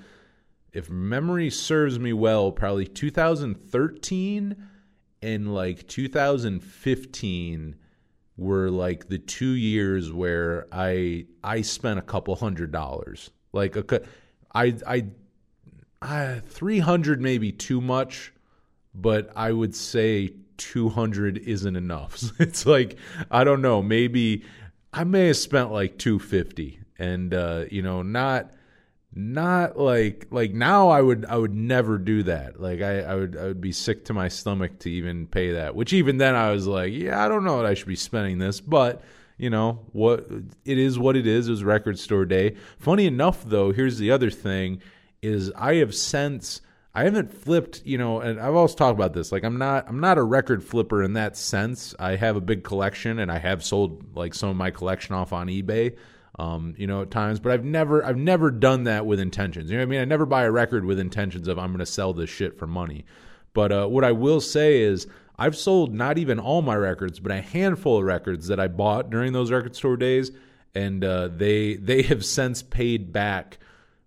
if 0.72 0.88
memory 0.88 1.50
serves 1.50 1.98
me 1.98 2.12
well, 2.12 2.52
probably 2.52 2.86
2013 2.86 4.56
and 5.22 5.54
like 5.54 5.88
2015 5.88 7.76
were 8.36 8.70
like 8.70 9.08
the 9.08 9.18
two 9.18 9.52
years 9.52 10.12
where 10.12 10.66
I 10.70 11.26
I 11.42 11.62
spent 11.62 11.98
a 11.98 12.02
couple 12.02 12.36
hundred 12.36 12.70
dollars. 12.70 13.30
Like 13.52 13.74
a, 13.76 14.02
I 14.54 14.76
I, 14.86 15.06
I 16.00 16.42
three 16.46 16.78
hundred 16.78 17.20
maybe 17.20 17.50
too 17.50 17.80
much, 17.80 18.32
but 18.94 19.32
I 19.34 19.50
would 19.50 19.74
say 19.74 20.34
two 20.58 20.88
hundred 20.88 21.38
isn't 21.38 21.76
enough. 21.76 22.22
It's 22.38 22.66
like 22.66 22.96
I 23.30 23.44
don't 23.44 23.62
know. 23.62 23.82
Maybe 23.82 24.44
I 24.92 25.04
may 25.04 25.28
have 25.28 25.36
spent 25.36 25.72
like 25.72 25.98
two 25.98 26.18
fifty, 26.18 26.80
and 26.98 27.32
uh, 27.32 27.64
you 27.70 27.82
know 27.82 28.02
not 28.02 28.52
not 29.14 29.78
like 29.78 30.26
like 30.30 30.52
now 30.52 30.88
I 30.88 31.00
would 31.00 31.24
I 31.24 31.36
would 31.36 31.54
never 31.54 31.96
do 31.96 32.22
that. 32.24 32.60
Like 32.60 32.82
I, 32.82 33.00
I 33.00 33.14
would 33.14 33.36
I 33.36 33.44
would 33.44 33.60
be 33.60 33.72
sick 33.72 34.04
to 34.06 34.14
my 34.14 34.28
stomach 34.28 34.78
to 34.80 34.90
even 34.90 35.26
pay 35.26 35.52
that. 35.52 35.74
Which 35.74 35.92
even 35.94 36.18
then 36.18 36.34
I 36.34 36.50
was 36.50 36.66
like, 36.66 36.92
yeah, 36.92 37.24
I 37.24 37.28
don't 37.28 37.44
know 37.44 37.56
that 37.56 37.66
I 37.66 37.74
should 37.74 37.88
be 37.88 37.96
spending 37.96 38.38
this, 38.38 38.60
but 38.60 39.02
you 39.38 39.48
know 39.48 39.86
what 39.92 40.28
it 40.66 40.78
is 40.78 40.98
what 40.98 41.16
it 41.16 41.26
is. 41.26 41.48
It 41.48 41.52
was 41.52 41.64
record 41.64 41.98
store 41.98 42.26
day. 42.26 42.56
Funny 42.78 43.06
enough 43.06 43.42
though, 43.44 43.72
here's 43.72 43.98
the 43.98 44.10
other 44.10 44.30
thing 44.30 44.82
is 45.22 45.50
I 45.56 45.76
have 45.76 45.94
since 45.94 46.60
I 46.96 47.04
haven't 47.04 47.32
flipped, 47.32 47.82
you 47.84 47.98
know, 47.98 48.20
and 48.20 48.40
I've 48.40 48.54
always 48.54 48.74
talked 48.74 48.98
about 48.98 49.12
this. 49.12 49.30
Like 49.30 49.44
I'm 49.44 49.58
not 49.58 49.86
I'm 49.88 50.00
not 50.00 50.18
a 50.18 50.22
record 50.22 50.64
flipper 50.64 51.02
in 51.02 51.12
that 51.12 51.36
sense. 51.36 51.94
I 51.98 52.16
have 52.16 52.36
a 52.36 52.40
big 52.40 52.64
collection 52.64 53.18
and 53.18 53.30
I 53.30 53.38
have 53.38 53.62
sold 53.62 54.16
like 54.16 54.34
some 54.34 54.48
of 54.48 54.56
my 54.56 54.70
collection 54.70 55.14
off 55.14 55.32
on 55.32 55.48
eBay 55.48 55.96
um, 56.38 56.74
you 56.76 56.86
know, 56.86 57.02
at 57.02 57.10
times. 57.10 57.40
But 57.40 57.52
I've 57.52 57.64
never 57.64 58.04
I've 58.04 58.16
never 58.16 58.50
done 58.50 58.84
that 58.84 59.06
with 59.06 59.20
intentions. 59.20 59.70
You 59.70 59.76
know 59.76 59.82
what 59.82 59.88
I 59.88 59.90
mean? 59.90 60.00
I 60.00 60.04
never 60.04 60.26
buy 60.26 60.44
a 60.44 60.50
record 60.50 60.84
with 60.84 60.98
intentions 60.98 61.48
of 61.48 61.58
I'm 61.58 61.68
going 61.68 61.78
to 61.80 61.86
sell 61.86 62.12
this 62.12 62.30
shit 62.30 62.58
for 62.58 62.66
money. 62.66 63.04
But 63.52 63.72
uh, 63.72 63.86
what 63.86 64.04
I 64.04 64.12
will 64.12 64.40
say 64.40 64.80
is 64.80 65.06
I've 65.38 65.56
sold 65.56 65.94
not 65.94 66.18
even 66.18 66.38
all 66.38 66.62
my 66.62 66.76
records, 66.76 67.20
but 67.20 67.32
a 67.32 67.40
handful 67.40 67.98
of 67.98 68.04
records 68.04 68.48
that 68.48 68.60
I 68.60 68.68
bought 68.68 69.10
during 69.10 69.32
those 69.32 69.50
record 69.50 69.74
store 69.74 69.96
days, 69.96 70.30
and 70.74 71.04
uh, 71.04 71.28
they 71.28 71.76
they 71.76 72.02
have 72.02 72.24
since 72.24 72.62
paid 72.62 73.12
back 73.12 73.58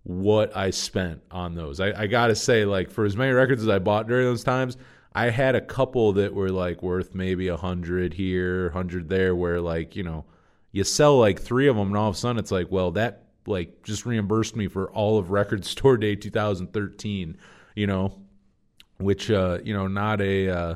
what 0.09 0.57
I 0.57 0.71
spent 0.71 1.21
on 1.29 1.53
those. 1.53 1.79
I, 1.79 1.93
I 1.95 2.07
gotta 2.07 2.35
say, 2.35 2.65
like 2.65 2.89
for 2.89 3.05
as 3.05 3.15
many 3.15 3.31
records 3.31 3.61
as 3.61 3.69
I 3.69 3.77
bought 3.77 4.07
during 4.07 4.25
those 4.25 4.43
times, 4.43 4.75
I 5.13 5.29
had 5.29 5.53
a 5.53 5.61
couple 5.61 6.13
that 6.13 6.33
were 6.33 6.49
like 6.49 6.81
worth 6.81 7.13
maybe 7.13 7.47
a 7.47 7.57
hundred 7.57 8.15
here, 8.15 8.71
hundred 8.71 9.07
there, 9.07 9.35
where 9.35 9.61
like 9.61 9.95
you 9.95 10.01
know 10.01 10.25
you 10.71 10.83
sell 10.83 11.19
like 11.19 11.39
three 11.39 11.67
of 11.67 11.75
them, 11.75 11.89
and 11.89 11.97
all 11.97 12.09
of 12.09 12.15
a 12.15 12.17
sudden 12.17 12.39
it's 12.39 12.51
like, 12.51 12.71
well, 12.71 12.89
that 12.91 13.25
like 13.45 13.83
just 13.83 14.07
reimbursed 14.07 14.55
me 14.55 14.67
for 14.67 14.89
all 14.91 15.19
of 15.19 15.29
Record 15.29 15.63
Store 15.63 15.95
Day 15.95 16.15
2013, 16.15 17.37
you 17.75 17.85
know, 17.85 18.19
which 18.97 19.29
uh, 19.29 19.59
you 19.63 19.75
know, 19.75 19.87
not 19.87 20.21
a 20.21 20.49
uh, 20.49 20.75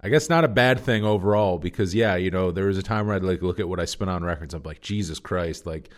I 0.00 0.08
guess 0.08 0.30
not 0.30 0.44
a 0.44 0.48
bad 0.48 0.80
thing 0.80 1.04
overall 1.04 1.58
because 1.58 1.94
yeah, 1.94 2.16
you 2.16 2.30
know, 2.30 2.50
there 2.50 2.64
was 2.64 2.78
a 2.78 2.82
time 2.82 3.08
where 3.08 3.16
I'd 3.16 3.24
like 3.24 3.42
look 3.42 3.60
at 3.60 3.68
what 3.68 3.78
I 3.78 3.84
spent 3.84 4.10
on 4.10 4.24
records. 4.24 4.54
I'm 4.54 4.62
like, 4.62 4.80
Jesus 4.80 5.18
Christ, 5.18 5.66
like 5.66 5.90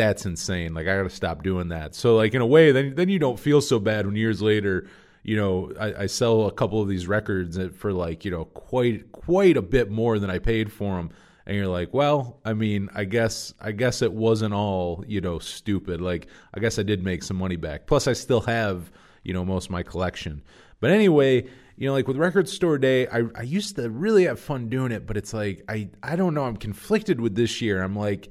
that's 0.00 0.24
insane. 0.24 0.72
Like 0.72 0.88
I 0.88 0.96
got 0.96 1.02
to 1.02 1.10
stop 1.10 1.42
doing 1.42 1.68
that. 1.68 1.94
So 1.94 2.16
like 2.16 2.32
in 2.32 2.40
a 2.40 2.46
way, 2.46 2.72
then 2.72 2.94
then 2.94 3.10
you 3.10 3.18
don't 3.18 3.38
feel 3.38 3.60
so 3.60 3.78
bad 3.78 4.06
when 4.06 4.16
years 4.16 4.40
later, 4.40 4.88
you 5.22 5.36
know, 5.36 5.72
I, 5.78 6.04
I 6.04 6.06
sell 6.06 6.46
a 6.46 6.52
couple 6.52 6.80
of 6.80 6.88
these 6.88 7.06
records 7.06 7.58
for 7.76 7.92
like 7.92 8.24
you 8.24 8.30
know 8.30 8.46
quite 8.46 9.12
quite 9.12 9.56
a 9.56 9.62
bit 9.62 9.90
more 9.90 10.18
than 10.18 10.30
I 10.30 10.38
paid 10.38 10.72
for 10.72 10.96
them 10.96 11.10
and 11.46 11.56
you're 11.56 11.66
like, 11.66 11.92
well, 11.92 12.38
I 12.44 12.54
mean, 12.54 12.88
I 12.94 13.04
guess 13.04 13.52
I 13.60 13.72
guess 13.72 14.02
it 14.02 14.12
wasn't 14.12 14.54
all, 14.54 15.04
you 15.06 15.20
know, 15.20 15.38
stupid. 15.38 16.00
Like 16.00 16.28
I 16.54 16.60
guess 16.60 16.78
I 16.78 16.82
did 16.82 17.04
make 17.04 17.22
some 17.22 17.36
money 17.36 17.56
back. 17.56 17.86
Plus 17.86 18.06
I 18.06 18.14
still 18.14 18.40
have, 18.42 18.90
you 19.22 19.34
know, 19.34 19.44
most 19.44 19.66
of 19.66 19.70
my 19.70 19.82
collection. 19.82 20.42
But 20.80 20.92
anyway, 20.92 21.46
you 21.76 21.86
know, 21.86 21.92
like 21.92 22.08
with 22.08 22.16
record 22.16 22.48
store 22.48 22.78
day, 22.78 23.06
I, 23.08 23.24
I 23.34 23.42
used 23.42 23.76
to 23.76 23.90
really 23.90 24.24
have 24.24 24.40
fun 24.40 24.68
doing 24.68 24.92
it, 24.92 25.06
but 25.06 25.16
it's 25.16 25.34
like 25.34 25.62
I 25.68 25.90
I 26.02 26.16
don't 26.16 26.32
know, 26.32 26.44
I'm 26.44 26.56
conflicted 26.56 27.20
with 27.20 27.34
this 27.34 27.60
year. 27.60 27.82
I'm 27.82 27.96
like, 27.96 28.30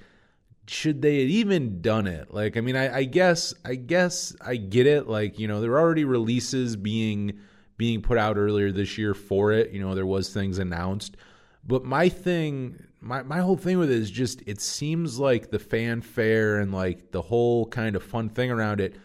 should 0.70 1.02
they 1.02 1.22
have 1.22 1.30
even 1.30 1.82
done 1.82 2.08
it? 2.08 2.34
Like, 2.34 2.56
I 2.56 2.62
mean, 2.62 2.76
I, 2.76 2.98
I 2.98 3.04
guess 3.04 3.54
I 3.66 3.76
guess 3.76 4.36
I 4.42 4.56
get 4.56 4.88
it. 4.88 5.08
Like, 5.08 5.40
you 5.40 5.48
know, 5.48 5.62
there 5.62 5.72
are 5.72 5.80
already 5.80 6.06
releases 6.06 6.76
being 6.76 7.40
being 7.78 8.02
put 8.02 8.18
out 8.18 8.38
earlier 8.38 8.72
this 8.72 8.98
year 8.98 9.14
for 9.14 9.52
it. 9.52 9.72
You 9.72 9.82
know, 9.82 9.96
there 9.96 10.06
was 10.06 10.34
things 10.34 10.60
announced. 10.60 11.18
But 11.66 11.84
my 11.84 12.10
thing 12.10 12.84
my 13.02 13.24
my 13.24 13.40
whole 13.40 13.58
thing 13.58 13.78
with 13.80 13.90
it 13.90 13.98
is 13.98 14.12
just 14.12 14.42
it 14.46 14.62
seems 14.62 15.20
like 15.20 15.50
the 15.50 15.60
fanfare 15.60 16.60
and 16.60 16.74
like 16.74 17.12
the 17.12 17.22
whole 17.22 17.66
kind 17.66 17.96
of 17.96 18.04
fun 18.04 18.30
thing 18.30 18.52
around 18.52 18.82
it 18.82 18.96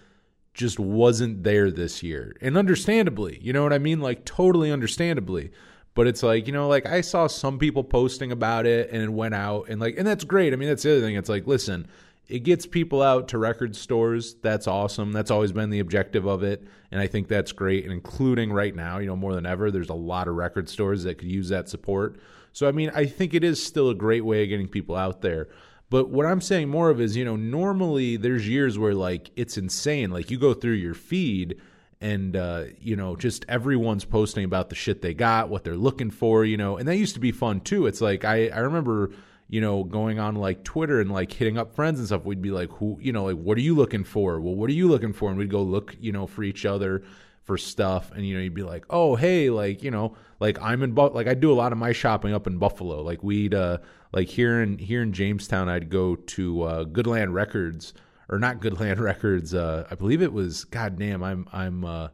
just 0.52 0.78
wasn't 0.78 1.42
there 1.42 1.70
this 1.70 2.02
year. 2.02 2.36
And 2.40 2.56
understandably, 2.56 3.38
you 3.42 3.52
know 3.52 3.62
what 3.62 3.72
I 3.72 3.78
mean? 3.78 4.00
Like 4.00 4.24
totally 4.24 4.70
understandably. 4.70 5.50
But 5.94 6.08
it's 6.08 6.22
like, 6.22 6.46
you 6.46 6.52
know, 6.52 6.68
like 6.68 6.86
I 6.86 7.00
saw 7.00 7.28
some 7.28 7.58
people 7.58 7.84
posting 7.84 8.32
about 8.32 8.66
it 8.66 8.90
and 8.90 9.02
it 9.02 9.10
went 9.10 9.34
out 9.34 9.68
and 9.68 9.80
like 9.80 9.96
and 9.96 10.06
that's 10.06 10.24
great. 10.24 10.52
I 10.52 10.56
mean, 10.56 10.68
that's 10.68 10.82
the 10.82 10.92
other 10.92 11.00
thing. 11.00 11.14
It's 11.14 11.28
like, 11.28 11.46
listen, 11.46 11.86
it 12.28 12.40
gets 12.40 12.66
people 12.66 13.02
out 13.02 13.28
to 13.28 13.38
record 13.38 13.76
stores. 13.76 14.34
That's 14.42 14.66
awesome. 14.66 15.12
That's 15.12 15.30
always 15.30 15.52
been 15.52 15.70
the 15.70 15.80
objective 15.80 16.26
of 16.26 16.42
it. 16.42 16.66
And 16.90 17.00
I 17.00 17.06
think 17.06 17.28
that's 17.28 17.52
great. 17.52 17.84
And 17.84 17.92
including 17.92 18.52
right 18.52 18.74
now, 18.74 18.98
you 18.98 19.06
know, 19.06 19.16
more 19.16 19.34
than 19.34 19.46
ever, 19.46 19.70
there's 19.70 19.90
a 19.90 19.94
lot 19.94 20.26
of 20.26 20.34
record 20.34 20.68
stores 20.68 21.04
that 21.04 21.18
could 21.18 21.30
use 21.30 21.48
that 21.50 21.68
support. 21.68 22.18
So, 22.52 22.68
I 22.68 22.72
mean, 22.72 22.90
I 22.94 23.06
think 23.06 23.34
it 23.34 23.44
is 23.44 23.64
still 23.64 23.90
a 23.90 23.94
great 23.94 24.24
way 24.24 24.42
of 24.42 24.48
getting 24.48 24.68
people 24.68 24.96
out 24.96 25.20
there. 25.20 25.48
But 25.90 26.08
what 26.08 26.24
I'm 26.26 26.40
saying 26.40 26.68
more 26.68 26.90
of 26.90 27.00
is, 27.00 27.16
you 27.16 27.24
know, 27.24 27.36
normally 27.36 28.16
there's 28.16 28.48
years 28.48 28.78
where 28.78 28.94
like 28.94 29.30
it's 29.36 29.58
insane. 29.58 30.10
Like 30.10 30.30
you 30.30 30.38
go 30.38 30.54
through 30.54 30.72
your 30.72 30.94
feed 30.94 31.60
and 32.00 32.36
uh, 32.36 32.64
you 32.80 32.96
know, 32.96 33.16
just 33.16 33.44
everyone's 33.48 34.04
posting 34.04 34.44
about 34.44 34.68
the 34.68 34.74
shit 34.74 35.02
they 35.02 35.14
got, 35.14 35.48
what 35.48 35.64
they're 35.64 35.76
looking 35.76 36.10
for, 36.10 36.44
you 36.44 36.56
know, 36.56 36.76
and 36.76 36.88
that 36.88 36.96
used 36.96 37.14
to 37.14 37.20
be 37.20 37.32
fun 37.32 37.60
too. 37.60 37.86
It's 37.86 38.00
like 38.00 38.24
I, 38.24 38.48
I 38.48 38.58
remember, 38.58 39.10
you 39.48 39.60
know, 39.60 39.84
going 39.84 40.18
on 40.18 40.36
like 40.36 40.64
Twitter 40.64 41.00
and 41.00 41.12
like 41.12 41.32
hitting 41.32 41.58
up 41.58 41.74
friends 41.74 41.98
and 41.98 42.06
stuff. 42.06 42.24
We'd 42.24 42.42
be 42.42 42.50
like, 42.50 42.70
who, 42.72 42.98
you 43.00 43.12
know, 43.12 43.24
like 43.24 43.36
what 43.36 43.56
are 43.58 43.62
you 43.62 43.74
looking 43.74 44.04
for? 44.04 44.40
Well, 44.40 44.54
what 44.54 44.68
are 44.70 44.74
you 44.74 44.88
looking 44.88 45.12
for? 45.12 45.30
And 45.30 45.38
we'd 45.38 45.50
go 45.50 45.62
look, 45.62 45.96
you 46.00 46.12
know, 46.12 46.26
for 46.26 46.42
each 46.42 46.66
other 46.66 47.02
for 47.44 47.58
stuff 47.58 48.10
and 48.12 48.26
you 48.26 48.34
know 48.34 48.40
you'd 48.40 48.54
be 48.54 48.62
like 48.62 48.86
oh 48.88 49.14
hey 49.16 49.50
like 49.50 49.82
you 49.82 49.90
know 49.90 50.16
like 50.40 50.58
i'm 50.62 50.82
in 50.82 50.92
but 50.92 51.14
like 51.14 51.26
i 51.26 51.34
do 51.34 51.52
a 51.52 51.54
lot 51.54 51.72
of 51.72 51.78
my 51.78 51.92
shopping 51.92 52.32
up 52.32 52.46
in 52.46 52.56
buffalo 52.56 53.02
like 53.02 53.22
we'd 53.22 53.52
uh 53.52 53.76
like 54.12 54.28
here 54.28 54.62
in 54.62 54.78
here 54.78 55.02
in 55.02 55.12
jamestown 55.12 55.68
i'd 55.68 55.90
go 55.90 56.16
to 56.16 56.62
uh 56.62 56.84
goodland 56.84 57.34
records 57.34 57.92
or 58.28 58.38
not 58.38 58.60
goodland 58.60 58.98
records 59.00 59.54
uh 59.54 59.86
i 59.90 59.94
believe 59.94 60.22
it 60.22 60.32
was 60.32 60.64
god 60.64 60.98
damn 60.98 61.22
i'm 61.22 61.46
i'm 61.52 61.84
uh 61.84 62.08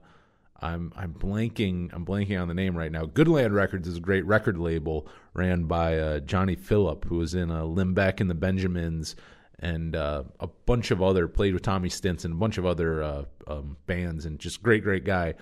I'm 0.63 0.93
I'm 0.95 1.15
blanking 1.15 1.89
I'm 1.95 2.05
blanking 2.05 2.41
on 2.41 2.47
the 2.47 2.53
name 2.53 2.77
right 2.77 2.93
now. 2.93 3.07
Goodland 3.07 3.55
Records 3.55 3.89
is 3.89 3.97
a 3.97 4.01
great 4.01 4.27
record 4.27 4.59
label 4.59 5.09
ran 5.33 5.65
by 5.65 5.99
uh, 5.99 6.21
Johnny 6.21 6.55
Phillip, 6.55 7.07
who 7.07 7.17
was 7.17 7.35
in 7.35 7.51
uh, 7.51 7.63
Limbeck 7.63 8.21
and 8.21 8.29
the 8.29 8.35
Benjamins 8.35 9.17
and 9.61 9.95
uh, 9.95 10.25
a 10.41 10.47
bunch 10.47 10.91
of 10.91 11.03
other 11.03 11.29
played 11.29 11.53
with 11.53 11.63
Tommy 11.63 11.91
Stinson, 11.91 12.33
a 12.33 12.37
bunch 12.37 12.59
of 12.59 12.67
other 12.67 13.03
uh, 13.03 13.25
um, 13.47 13.77
bands, 13.87 14.25
and 14.25 14.39
just 14.39 14.63
great, 14.63 14.83
great 14.83 15.05
guy. 15.05 15.35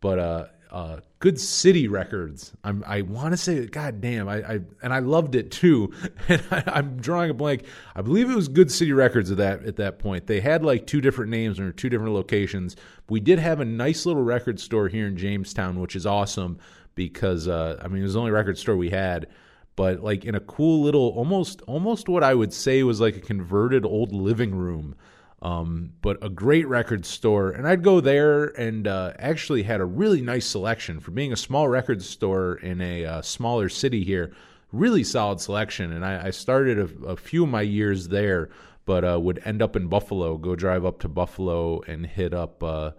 But 0.00 0.18
uh, 0.70 1.00
Good 1.18 1.40
City 1.40 1.88
Records. 1.88 2.52
I'm, 2.62 2.84
I 2.86 3.02
want 3.02 3.32
to 3.32 3.36
say, 3.36 3.66
God 3.66 4.00
damn, 4.00 4.28
I, 4.28 4.36
I 4.36 4.60
and 4.82 4.92
I 4.92 4.98
loved 4.98 5.34
it 5.34 5.50
too. 5.50 5.92
And 6.28 6.42
I, 6.50 6.78
am 6.78 6.96
drawing 6.96 7.30
a 7.30 7.34
blank. 7.34 7.64
I 7.94 8.02
believe 8.02 8.30
it 8.30 8.34
was 8.34 8.48
Good 8.48 8.70
City 8.70 8.92
Records 8.92 9.30
at 9.30 9.36
that 9.36 9.64
at 9.64 9.76
that 9.76 9.98
point. 9.98 10.26
They 10.26 10.40
had 10.40 10.64
like 10.64 10.86
two 10.86 11.00
different 11.00 11.30
names 11.30 11.60
or 11.60 11.72
two 11.72 11.88
different 11.88 12.14
locations. 12.14 12.74
We 13.08 13.20
did 13.20 13.38
have 13.38 13.60
a 13.60 13.64
nice 13.64 14.06
little 14.06 14.22
record 14.22 14.58
store 14.58 14.88
here 14.88 15.06
in 15.06 15.16
Jamestown, 15.16 15.80
which 15.80 15.94
is 15.94 16.04
awesome 16.04 16.58
because 16.96 17.46
uh, 17.46 17.80
I 17.82 17.88
mean 17.88 18.00
it 18.00 18.04
was 18.04 18.14
the 18.14 18.20
only 18.20 18.32
record 18.32 18.58
store 18.58 18.76
we 18.76 18.90
had. 18.90 19.28
But 19.76 20.02
like 20.02 20.24
in 20.24 20.34
a 20.34 20.40
cool 20.40 20.82
little, 20.82 21.10
almost 21.10 21.62
almost 21.62 22.08
what 22.08 22.24
I 22.24 22.34
would 22.34 22.52
say 22.52 22.82
was 22.82 23.00
like 23.00 23.16
a 23.16 23.20
converted 23.20 23.84
old 23.84 24.12
living 24.12 24.54
room 24.54 24.96
um, 25.42 25.92
but 26.00 26.24
a 26.24 26.30
great 26.30 26.66
record 26.66 27.04
store, 27.04 27.50
and 27.50 27.68
I'd 27.68 27.82
go 27.82 28.00
there 28.00 28.46
and 28.58 28.88
uh, 28.88 29.12
actually 29.18 29.62
had 29.64 29.80
a 29.80 29.84
really 29.84 30.22
nice 30.22 30.46
selection 30.46 30.98
for 30.98 31.10
being 31.10 31.32
a 31.32 31.36
small 31.36 31.68
record 31.68 32.02
store 32.02 32.54
in 32.54 32.80
a 32.80 33.04
uh, 33.04 33.22
smaller 33.22 33.68
city 33.68 34.02
here. 34.02 34.32
Really 34.72 35.04
solid 35.04 35.40
selection, 35.40 35.92
and 35.92 36.04
I, 36.04 36.26
I 36.28 36.30
started 36.30 36.78
a, 36.78 37.06
a, 37.06 37.16
few 37.16 37.44
of 37.44 37.50
my 37.50 37.62
years 37.62 38.08
there, 38.08 38.48
but 38.86 39.04
uh, 39.04 39.20
would 39.20 39.40
end 39.44 39.62
up 39.62 39.76
in 39.76 39.88
Buffalo. 39.88 40.38
Go 40.38 40.56
drive 40.56 40.84
up 40.84 41.00
to 41.00 41.08
Buffalo 41.08 41.80
and 41.82 42.06
hit 42.06 42.32
up, 42.32 42.62
uh, 42.62 42.92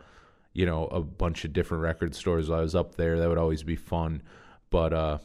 you 0.53 0.65
know, 0.65 0.85
a 0.87 1.01
bunch 1.01 1.43
of 1.43 1.53
different 1.53 1.83
record 1.83 2.15
stores. 2.15 2.49
While 2.49 2.59
I 2.59 2.61
was 2.61 2.75
up 2.75 2.95
there, 2.95 3.19
that 3.19 3.27
would 3.27 3.37
always 3.37 3.63
be 3.63 3.75
fun. 3.75 4.21
But 4.69 4.93
uh, 4.93 5.17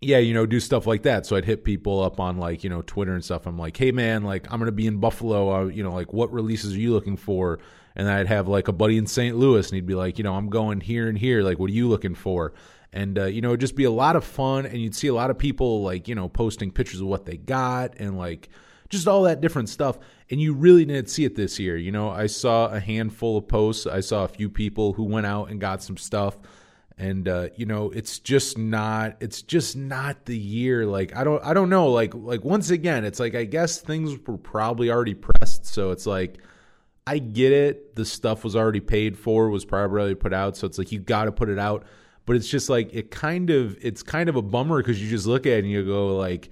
yeah, 0.00 0.18
you 0.18 0.34
know, 0.34 0.46
do 0.46 0.60
stuff 0.60 0.86
like 0.86 1.02
that. 1.02 1.26
So 1.26 1.36
I'd 1.36 1.44
hit 1.44 1.64
people 1.64 2.02
up 2.02 2.20
on 2.20 2.36
like, 2.36 2.62
you 2.64 2.70
know, 2.70 2.82
Twitter 2.82 3.14
and 3.14 3.24
stuff. 3.24 3.46
I'm 3.46 3.58
like, 3.58 3.76
hey 3.76 3.92
man, 3.92 4.24
like 4.24 4.50
I'm 4.52 4.58
gonna 4.58 4.72
be 4.72 4.86
in 4.86 4.98
Buffalo. 4.98 5.54
Uh, 5.54 5.66
you 5.66 5.82
know, 5.82 5.92
like 5.92 6.12
what 6.12 6.32
releases 6.32 6.74
are 6.74 6.78
you 6.78 6.92
looking 6.92 7.16
for? 7.16 7.58
And 7.94 8.08
I'd 8.10 8.26
have 8.26 8.46
like 8.46 8.68
a 8.68 8.72
buddy 8.72 8.98
in 8.98 9.06
St. 9.06 9.36
Louis, 9.36 9.66
and 9.66 9.74
he'd 9.74 9.86
be 9.86 9.94
like, 9.94 10.18
you 10.18 10.24
know, 10.24 10.34
I'm 10.34 10.50
going 10.50 10.80
here 10.80 11.08
and 11.08 11.16
here. 11.16 11.42
Like, 11.42 11.58
what 11.58 11.70
are 11.70 11.74
you 11.74 11.88
looking 11.88 12.14
for? 12.14 12.52
And 12.92 13.18
uh, 13.18 13.24
you 13.24 13.40
know, 13.40 13.48
it'd 13.48 13.60
just 13.60 13.76
be 13.76 13.84
a 13.84 13.90
lot 13.90 14.16
of 14.16 14.24
fun, 14.24 14.66
and 14.66 14.76
you'd 14.78 14.94
see 14.94 15.08
a 15.08 15.14
lot 15.14 15.30
of 15.30 15.38
people 15.38 15.82
like, 15.82 16.08
you 16.08 16.14
know, 16.14 16.28
posting 16.28 16.70
pictures 16.70 17.00
of 17.00 17.06
what 17.06 17.24
they 17.24 17.36
got 17.36 17.94
and 17.96 18.18
like 18.18 18.50
just 18.88 19.08
all 19.08 19.22
that 19.22 19.40
different 19.40 19.68
stuff. 19.68 19.98
And 20.30 20.40
you 20.40 20.54
really 20.54 20.84
didn't 20.84 21.08
see 21.08 21.24
it 21.24 21.36
this 21.36 21.58
year. 21.58 21.76
You 21.76 21.92
know, 21.92 22.10
I 22.10 22.26
saw 22.26 22.68
a 22.68 22.80
handful 22.80 23.38
of 23.38 23.48
posts. 23.48 23.86
I 23.86 24.00
saw 24.00 24.24
a 24.24 24.28
few 24.28 24.50
people 24.50 24.92
who 24.92 25.04
went 25.04 25.26
out 25.26 25.50
and 25.50 25.60
got 25.60 25.82
some 25.82 25.96
stuff 25.96 26.36
and 26.98 27.28
uh, 27.28 27.48
you 27.56 27.66
know 27.66 27.90
it's 27.90 28.18
just 28.18 28.56
not 28.56 29.16
it's 29.20 29.42
just 29.42 29.76
not 29.76 30.24
the 30.24 30.36
year 30.36 30.86
like 30.86 31.14
i 31.14 31.22
don't 31.22 31.44
i 31.44 31.52
don't 31.52 31.68
know 31.68 31.88
like 31.88 32.14
like 32.14 32.42
once 32.42 32.70
again 32.70 33.04
it's 33.04 33.20
like 33.20 33.34
i 33.34 33.44
guess 33.44 33.80
things 33.80 34.16
were 34.26 34.38
probably 34.38 34.90
already 34.90 35.12
pressed 35.12 35.66
so 35.66 35.90
it's 35.90 36.06
like 36.06 36.38
i 37.06 37.18
get 37.18 37.52
it 37.52 37.94
the 37.96 38.04
stuff 38.04 38.44
was 38.44 38.56
already 38.56 38.80
paid 38.80 39.18
for 39.18 39.50
was 39.50 39.64
probably 39.64 40.14
put 40.14 40.32
out 40.32 40.56
so 40.56 40.66
it's 40.66 40.78
like 40.78 40.90
you 40.90 40.98
got 40.98 41.24
to 41.24 41.32
put 41.32 41.48
it 41.48 41.58
out. 41.58 41.84
But 42.24 42.34
it's 42.34 42.48
just 42.48 42.68
like 42.68 42.92
it 42.92 43.10
kind 43.10 43.50
of 43.50 43.78
it's 43.80 44.02
kind 44.02 44.28
of 44.28 44.34
a 44.34 44.42
bummer 44.42 44.78
because 44.78 45.00
you 45.00 45.08
just 45.08 45.26
look 45.26 45.46
at 45.46 45.52
it 45.52 45.58
and 45.60 45.70
you 45.70 45.84
go 45.84 46.16
like 46.16 46.48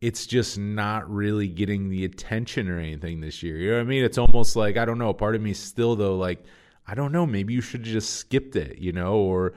it's 0.00 0.26
just 0.26 0.58
not 0.58 1.08
really 1.08 1.46
getting 1.46 1.88
the 1.88 2.04
attention 2.04 2.68
or 2.68 2.78
anything 2.78 3.20
this 3.20 3.40
year. 3.40 3.56
You 3.56 3.70
know 3.70 3.76
what 3.76 3.82
i 3.82 3.84
mean? 3.84 4.02
It's 4.02 4.18
almost 4.18 4.56
like 4.56 4.76
i 4.76 4.84
don't 4.84 4.98
know 4.98 5.12
part 5.12 5.36
of 5.36 5.40
me 5.40 5.52
still 5.54 5.94
though 5.94 6.16
like 6.16 6.42
i 6.88 6.94
don't 6.94 7.12
know 7.12 7.24
maybe 7.24 7.54
you 7.54 7.60
should 7.60 7.80
have 7.80 7.92
just 7.92 8.16
skipped 8.16 8.56
it 8.56 8.78
you 8.78 8.92
know 8.92 9.14
or 9.14 9.54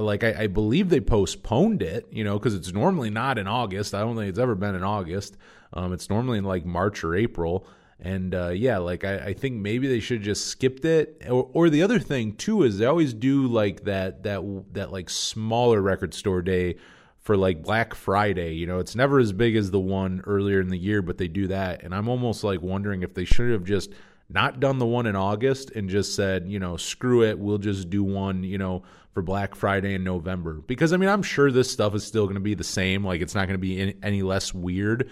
like 0.00 0.24
I, 0.24 0.42
I 0.42 0.46
believe 0.46 0.88
they 0.88 1.00
postponed 1.00 1.82
it, 1.82 2.06
you 2.10 2.24
know, 2.24 2.38
because 2.38 2.54
it's 2.54 2.72
normally 2.72 3.10
not 3.10 3.38
in 3.38 3.46
August. 3.46 3.94
I 3.94 4.00
don't 4.00 4.16
think 4.16 4.28
it's 4.28 4.38
ever 4.38 4.54
been 4.54 4.74
in 4.74 4.82
August. 4.82 5.36
Um, 5.72 5.92
it's 5.92 6.10
normally 6.10 6.38
in 6.38 6.44
like 6.44 6.64
March 6.64 7.04
or 7.04 7.14
April. 7.14 7.66
And 7.98 8.34
uh, 8.34 8.48
yeah, 8.48 8.78
like 8.78 9.04
I, 9.04 9.16
I, 9.18 9.32
think 9.32 9.54
maybe 9.54 9.88
they 9.88 10.00
should 10.00 10.22
just 10.22 10.48
skipped 10.48 10.84
it. 10.84 11.22
Or, 11.28 11.48
or 11.54 11.70
the 11.70 11.82
other 11.82 11.98
thing 11.98 12.34
too 12.34 12.62
is 12.62 12.76
they 12.78 12.84
always 12.84 13.14
do 13.14 13.46
like 13.46 13.84
that 13.84 14.22
that 14.24 14.42
that 14.74 14.92
like 14.92 15.08
smaller 15.08 15.80
record 15.80 16.12
store 16.12 16.42
day 16.42 16.76
for 17.18 17.36
like 17.36 17.62
Black 17.62 17.94
Friday. 17.94 18.54
You 18.54 18.66
know, 18.66 18.78
it's 18.80 18.94
never 18.94 19.18
as 19.18 19.32
big 19.32 19.56
as 19.56 19.70
the 19.70 19.80
one 19.80 20.22
earlier 20.26 20.60
in 20.60 20.68
the 20.68 20.78
year, 20.78 21.00
but 21.00 21.16
they 21.16 21.26
do 21.26 21.46
that. 21.48 21.82
And 21.82 21.94
I'm 21.94 22.08
almost 22.08 22.44
like 22.44 22.60
wondering 22.60 23.02
if 23.02 23.14
they 23.14 23.24
should 23.24 23.50
have 23.50 23.64
just 23.64 23.92
not 24.28 24.60
done 24.60 24.78
the 24.78 24.86
one 24.86 25.06
in 25.06 25.16
August 25.16 25.70
and 25.70 25.88
just 25.88 26.14
said, 26.14 26.48
you 26.48 26.58
know, 26.58 26.76
screw 26.76 27.22
it, 27.22 27.38
we'll 27.38 27.58
just 27.58 27.90
do 27.90 28.04
one, 28.04 28.42
you 28.42 28.58
know, 28.58 28.82
for 29.16 29.22
Black 29.22 29.54
Friday 29.54 29.94
in 29.94 30.04
November. 30.04 30.60
Because 30.66 30.92
I 30.92 30.98
mean, 30.98 31.08
I'm 31.08 31.22
sure 31.22 31.50
this 31.50 31.70
stuff 31.70 31.94
is 31.94 32.04
still 32.04 32.24
going 32.24 32.34
to 32.34 32.40
be 32.40 32.52
the 32.52 32.62
same, 32.62 33.02
like 33.02 33.22
it's 33.22 33.34
not 33.34 33.48
going 33.48 33.54
to 33.54 33.58
be 33.58 33.96
any, 34.02 34.20
less 34.20 34.52
weird, 34.52 35.08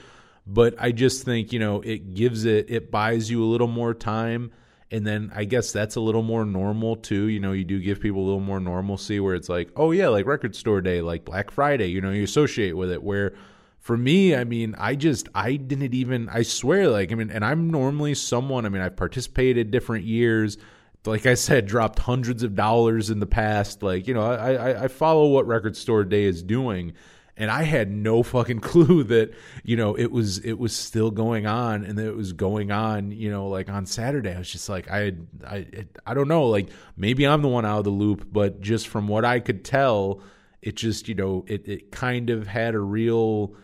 but 0.47 0.75
I 0.79 0.93
just 0.93 1.25
think, 1.25 1.55
you 1.55 1.59
know, 1.59 1.81
it 1.81 2.13
gives 2.13 2.45
it 2.45 2.67
it 2.69 2.91
buys 2.91 3.31
you 3.31 3.43
a 3.43 3.47
little 3.47 3.67
more 3.67 3.95
time 3.95 4.53
and 4.91 5.07
then 5.07 5.33
I 5.35 5.45
guess 5.45 5.73
that's 5.73 5.97
a 5.97 6.03
little 6.03 6.23
more 6.23 6.45
normal 6.45 6.97
too. 6.97 7.29
You 7.29 7.41
know, 7.41 7.53
you 7.53 7.65
do 7.65 7.81
give 7.81 7.99
people 7.99 8.21
a 8.21 8.27
little 8.27 8.41
more 8.41 8.61
normalcy 8.61 9.21
where 9.21 9.35
it's 9.35 9.49
like, 9.49 9.71
oh 9.75 9.91
yeah, 9.91 10.09
like 10.09 10.27
record 10.27 10.55
store 10.55 10.83
day, 10.83 11.01
like 11.01 11.25
Black 11.25 11.51
Friday, 11.51 11.87
you 11.87 12.03
know, 12.03 12.11
you 12.11 12.25
associate 12.25 12.77
with 12.77 12.91
it 12.91 13.03
where 13.03 13.35
for 13.79 13.97
me, 13.97 14.37
I 14.37 14.45
mean, 14.45 14.75
I 14.77 14.97
just 14.97 15.31
I 15.35 15.57
didn't 15.57 15.95
even 15.95 16.29
I 16.29 16.43
swear 16.43 16.91
like 16.91 17.11
I 17.11 17.15
mean, 17.15 17.31
and 17.31 17.43
I'm 17.43 17.71
normally 17.71 18.13
someone. 18.13 18.67
I 18.67 18.69
mean, 18.69 18.83
I've 18.83 18.97
participated 18.97 19.71
different 19.71 20.05
years. 20.05 20.59
Like 21.07 21.27
I 21.27 21.35
said, 21.35 21.67
dropped 21.67 21.99
hundreds 21.99 22.43
of 22.43 22.55
dollars 22.55 23.11
in 23.11 23.21
the 23.21 23.27
past. 23.27 23.83
Like 23.83 24.07
you 24.07 24.15
know, 24.15 24.23
I 24.23 24.53
I, 24.53 24.85
I 24.85 24.89
follow 24.89 25.29
what 25.29 25.47
Record 25.47 25.77
Store 25.77 26.05
Day 26.05 26.25
is 26.25 26.43
doing, 26.43 26.95
and 27.37 27.51
I 27.51 27.63
had 27.63 27.91
no 27.91 28.23
fucking 28.23 28.61
clue 28.61 29.05
that 29.05 29.33
you 29.63 29.77
know 29.77 29.95
it 29.95 30.11
was 30.11 30.39
it 30.39 30.55
was 30.55 30.75
still 30.75 31.11
going 31.11 31.47
on 31.47 31.85
and 31.85 31.99
that 31.99 32.07
it 32.07 32.17
was 32.17 32.33
going 32.33 32.71
on. 32.71 33.11
You 33.11 33.31
know, 33.31 33.49
like 33.49 33.69
on 33.69 33.87
Saturday, 33.87 34.33
I 34.33 34.39
was 34.39 34.51
just 34.51 34.69
like 34.69 34.91
I 34.91 35.13
I 35.47 35.67
I 36.07 36.15
don't 36.15 36.29
know. 36.29 36.47
Like 36.47 36.69
maybe 36.97 37.27
I'm 37.27 37.43
the 37.43 37.49
one 37.49 37.67
out 37.67 37.79
of 37.79 37.85
the 37.85 37.91
loop, 37.91 38.27
but 38.31 38.61
just 38.61 38.89
from 38.89 39.09
what 39.09 39.25
I 39.25 39.41
could 39.41 39.65
tell, 39.65 40.23
it 40.63 40.77
just 40.77 41.09
you 41.09 41.15
know 41.15 41.45
it 41.47 41.69
it 41.69 41.93
kind 41.93 42.31
of 42.31 42.47
had 42.47 42.75
a 42.75 42.81
real 42.81 43.55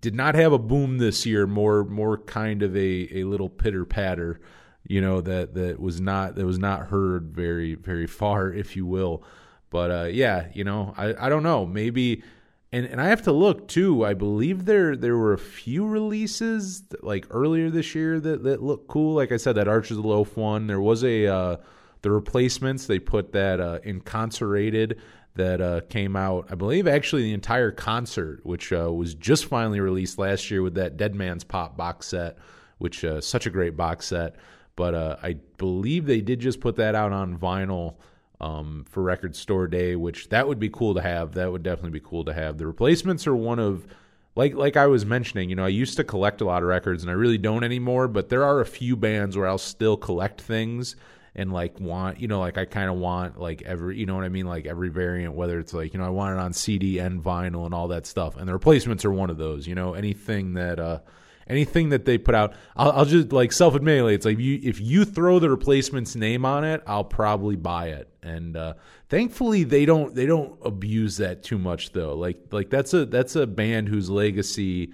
did 0.00 0.14
not 0.14 0.34
have 0.34 0.52
a 0.52 0.58
boom 0.58 0.98
this 0.98 1.26
year. 1.26 1.46
More 1.46 1.84
more 1.84 2.18
kind 2.18 2.62
of 2.62 2.76
a, 2.76 3.20
a 3.20 3.24
little 3.24 3.48
pitter 3.48 3.84
patter, 3.84 4.40
you 4.88 5.00
know 5.00 5.20
that 5.20 5.54
that 5.54 5.78
was 5.78 6.00
not 6.00 6.34
that 6.34 6.44
was 6.44 6.58
not 6.58 6.88
heard 6.88 7.30
very 7.30 7.74
very 7.74 8.06
far, 8.06 8.52
if 8.52 8.74
you 8.76 8.86
will. 8.86 9.22
But 9.70 9.90
uh, 9.90 10.08
yeah, 10.10 10.48
you 10.52 10.64
know 10.64 10.94
I 10.96 11.26
I 11.26 11.28
don't 11.28 11.42
know 11.42 11.66
maybe. 11.66 12.22
And, 12.70 12.84
and 12.84 13.00
I 13.00 13.06
have 13.06 13.22
to 13.22 13.32
look 13.32 13.66
too. 13.66 14.04
I 14.04 14.12
believe 14.12 14.66
there 14.66 14.94
there 14.94 15.16
were 15.16 15.32
a 15.32 15.38
few 15.38 15.86
releases 15.86 16.82
like 17.00 17.26
earlier 17.30 17.70
this 17.70 17.94
year 17.94 18.20
that, 18.20 18.42
that 18.42 18.62
looked 18.62 18.88
cool. 18.88 19.14
Like 19.14 19.32
I 19.32 19.38
said, 19.38 19.54
that 19.54 19.68
Archers 19.68 19.92
of 19.92 20.02
the 20.02 20.08
Loaf 20.08 20.36
one. 20.36 20.66
There 20.66 20.80
was 20.80 21.02
a 21.02 21.26
uh, 21.26 21.56
the 22.02 22.10
replacements. 22.10 22.86
They 22.86 22.98
put 22.98 23.32
that 23.32 23.58
uh, 23.58 23.78
Inconcerated 23.84 25.00
that 25.38 25.60
uh, 25.60 25.80
came 25.88 26.16
out, 26.16 26.48
I 26.50 26.56
believe, 26.56 26.86
actually 26.86 27.22
the 27.22 27.32
entire 27.32 27.70
concert, 27.70 28.44
which 28.44 28.72
uh, 28.72 28.92
was 28.92 29.14
just 29.14 29.46
finally 29.46 29.80
released 29.80 30.18
last 30.18 30.50
year 30.50 30.62
with 30.62 30.74
that 30.74 30.96
Dead 30.96 31.14
Man's 31.14 31.44
Pop 31.44 31.76
box 31.76 32.08
set, 32.08 32.36
which 32.78 33.04
uh, 33.04 33.20
such 33.20 33.46
a 33.46 33.50
great 33.50 33.76
box 33.76 34.06
set. 34.06 34.36
But 34.78 34.94
uh, 34.94 35.16
I 35.24 35.32
believe 35.56 36.06
they 36.06 36.20
did 36.20 36.38
just 36.38 36.60
put 36.60 36.76
that 36.76 36.94
out 36.94 37.10
on 37.10 37.36
vinyl 37.36 37.96
um, 38.40 38.86
for 38.88 39.02
Record 39.02 39.34
Store 39.34 39.66
Day, 39.66 39.96
which 39.96 40.28
that 40.28 40.46
would 40.46 40.60
be 40.60 40.68
cool 40.68 40.94
to 40.94 41.00
have. 41.02 41.34
That 41.34 41.50
would 41.50 41.64
definitely 41.64 41.98
be 41.98 42.06
cool 42.06 42.24
to 42.26 42.32
have. 42.32 42.58
The 42.58 42.66
replacements 42.68 43.26
are 43.26 43.34
one 43.34 43.58
of 43.58 43.88
like 44.36 44.54
like 44.54 44.76
I 44.76 44.86
was 44.86 45.04
mentioning, 45.04 45.50
you 45.50 45.56
know, 45.56 45.64
I 45.64 45.68
used 45.68 45.96
to 45.96 46.04
collect 46.04 46.40
a 46.42 46.44
lot 46.44 46.62
of 46.62 46.68
records 46.68 47.02
and 47.02 47.10
I 47.10 47.14
really 47.14 47.38
don't 47.38 47.64
anymore, 47.64 48.06
but 48.06 48.28
there 48.28 48.44
are 48.44 48.60
a 48.60 48.66
few 48.66 48.94
bands 48.94 49.36
where 49.36 49.48
I'll 49.48 49.58
still 49.58 49.96
collect 49.96 50.40
things 50.40 50.94
and 51.34 51.52
like 51.52 51.80
want 51.80 52.20
you 52.20 52.28
know 52.28 52.38
like 52.38 52.56
I 52.56 52.64
kind 52.64 52.88
of 52.88 52.98
want 52.98 53.40
like 53.40 53.62
every 53.62 53.98
you 53.98 54.06
know 54.06 54.14
what 54.14 54.24
I 54.24 54.28
mean 54.28 54.46
like 54.46 54.66
every 54.66 54.90
variant 54.90 55.34
whether 55.34 55.58
it's 55.58 55.74
like 55.74 55.92
you 55.92 55.98
know 55.98 56.06
I 56.06 56.10
want 56.10 56.38
it 56.38 56.40
on 56.40 56.52
CD 56.52 56.98
and 56.98 57.20
vinyl 57.20 57.66
and 57.66 57.74
all 57.74 57.88
that 57.88 58.06
stuff 58.06 58.36
and 58.36 58.48
the 58.48 58.52
replacements 58.52 59.04
are 59.04 59.10
one 59.10 59.28
of 59.28 59.38
those 59.38 59.66
you 59.66 59.74
know 59.74 59.94
anything 59.94 60.54
that 60.54 60.78
uh 60.78 61.00
anything 61.48 61.88
that 61.90 62.04
they 62.04 62.18
put 62.18 62.34
out 62.34 62.54
I'll, 62.76 62.92
I'll 62.92 63.04
just 63.04 63.32
like 63.32 63.52
self 63.52 63.74
admittedly 63.74 64.14
it's 64.14 64.24
like 64.26 64.38
you 64.38 64.60
if 64.62 64.80
you 64.80 65.04
throw 65.04 65.38
the 65.38 65.50
replacement's 65.50 66.16
name 66.16 66.44
on 66.44 66.64
it 66.64 66.82
I'll 66.86 67.04
probably 67.04 67.56
buy 67.56 67.88
it 67.88 68.08
and 68.22 68.56
uh 68.56 68.74
thankfully 69.08 69.64
they 69.64 69.84
don't 69.84 70.14
they 70.14 70.26
don't 70.26 70.58
abuse 70.64 71.16
that 71.18 71.42
too 71.42 71.58
much 71.58 71.92
though 71.92 72.14
like 72.14 72.38
like 72.50 72.70
that's 72.70 72.94
a 72.94 73.06
that's 73.06 73.36
a 73.36 73.46
band 73.46 73.88
whose 73.88 74.10
legacy 74.10 74.92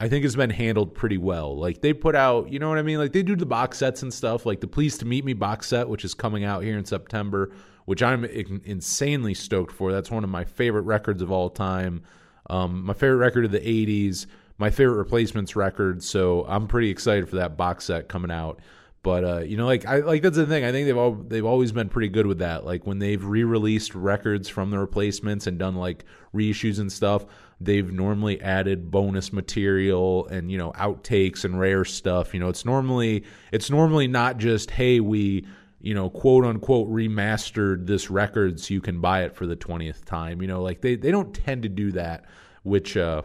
I 0.00 0.08
think 0.08 0.24
has 0.24 0.34
been 0.34 0.50
handled 0.50 0.94
pretty 0.94 1.18
well. 1.18 1.58
Like 1.58 1.82
they 1.82 1.92
put 1.92 2.16
out, 2.16 2.50
you 2.50 2.58
know 2.58 2.70
what 2.70 2.78
I 2.78 2.82
mean? 2.82 2.96
Like 2.96 3.12
they 3.12 3.22
do 3.22 3.36
the 3.36 3.44
box 3.44 3.76
sets 3.76 4.02
and 4.02 4.12
stuff, 4.12 4.46
like 4.46 4.60
the 4.60 4.66
Pleased 4.66 5.00
to 5.00 5.06
Meet 5.06 5.26
Me 5.26 5.34
box 5.34 5.66
set, 5.66 5.90
which 5.90 6.06
is 6.06 6.14
coming 6.14 6.42
out 6.42 6.64
here 6.64 6.78
in 6.78 6.86
September, 6.86 7.52
which 7.84 8.02
I'm 8.02 8.24
insanely 8.24 9.34
stoked 9.34 9.72
for. 9.72 9.92
That's 9.92 10.10
one 10.10 10.24
of 10.24 10.30
my 10.30 10.44
favorite 10.44 10.82
records 10.82 11.20
of 11.20 11.30
all 11.30 11.50
time. 11.50 12.02
Um, 12.48 12.82
my 12.86 12.94
favorite 12.94 13.18
record 13.18 13.44
of 13.44 13.50
the 13.50 13.60
80s, 13.60 14.24
my 14.60 14.68
favorite 14.68 14.98
replacements 14.98 15.56
record. 15.56 16.02
So 16.02 16.44
I'm 16.46 16.68
pretty 16.68 16.90
excited 16.90 17.28
for 17.28 17.36
that 17.36 17.56
box 17.56 17.86
set 17.86 18.08
coming 18.08 18.30
out. 18.30 18.60
But 19.02 19.24
uh, 19.24 19.38
you 19.38 19.56
know, 19.56 19.64
like 19.64 19.86
I 19.86 20.00
like 20.00 20.20
that's 20.20 20.36
the 20.36 20.46
thing. 20.46 20.62
I 20.62 20.72
think 20.72 20.86
they've 20.86 20.96
all 20.96 21.14
they've 21.14 21.44
always 21.44 21.72
been 21.72 21.88
pretty 21.88 22.10
good 22.10 22.26
with 22.26 22.40
that. 22.40 22.66
Like 22.66 22.86
when 22.86 22.98
they've 22.98 23.24
re-released 23.24 23.94
records 23.94 24.46
from 24.50 24.70
the 24.70 24.78
replacements 24.78 25.46
and 25.46 25.58
done 25.58 25.76
like 25.76 26.04
reissues 26.34 26.78
and 26.78 26.92
stuff, 26.92 27.24
they've 27.58 27.90
normally 27.90 28.42
added 28.42 28.90
bonus 28.90 29.32
material 29.32 30.26
and 30.26 30.52
you 30.52 30.58
know 30.58 30.72
outtakes 30.72 31.46
and 31.46 31.58
rare 31.58 31.86
stuff. 31.86 32.34
You 32.34 32.40
know, 32.40 32.50
it's 32.50 32.66
normally 32.66 33.24
it's 33.52 33.70
normally 33.70 34.06
not 34.06 34.36
just 34.36 34.70
hey 34.70 35.00
we 35.00 35.46
you 35.80 35.94
know, 35.94 36.10
quote 36.10 36.44
unquote 36.44 36.90
remastered 36.90 37.86
this 37.86 38.10
record 38.10 38.60
so 38.60 38.74
you 38.74 38.82
can 38.82 39.00
buy 39.00 39.22
it 39.22 39.34
for 39.34 39.46
the 39.46 39.56
20th 39.56 40.04
time. 40.04 40.42
You 40.42 40.48
know, 40.48 40.62
like 40.62 40.82
they, 40.82 40.94
they 40.94 41.10
don't 41.10 41.32
tend 41.32 41.62
to 41.62 41.70
do 41.70 41.92
that, 41.92 42.26
which, 42.64 42.98
uh, 42.98 43.22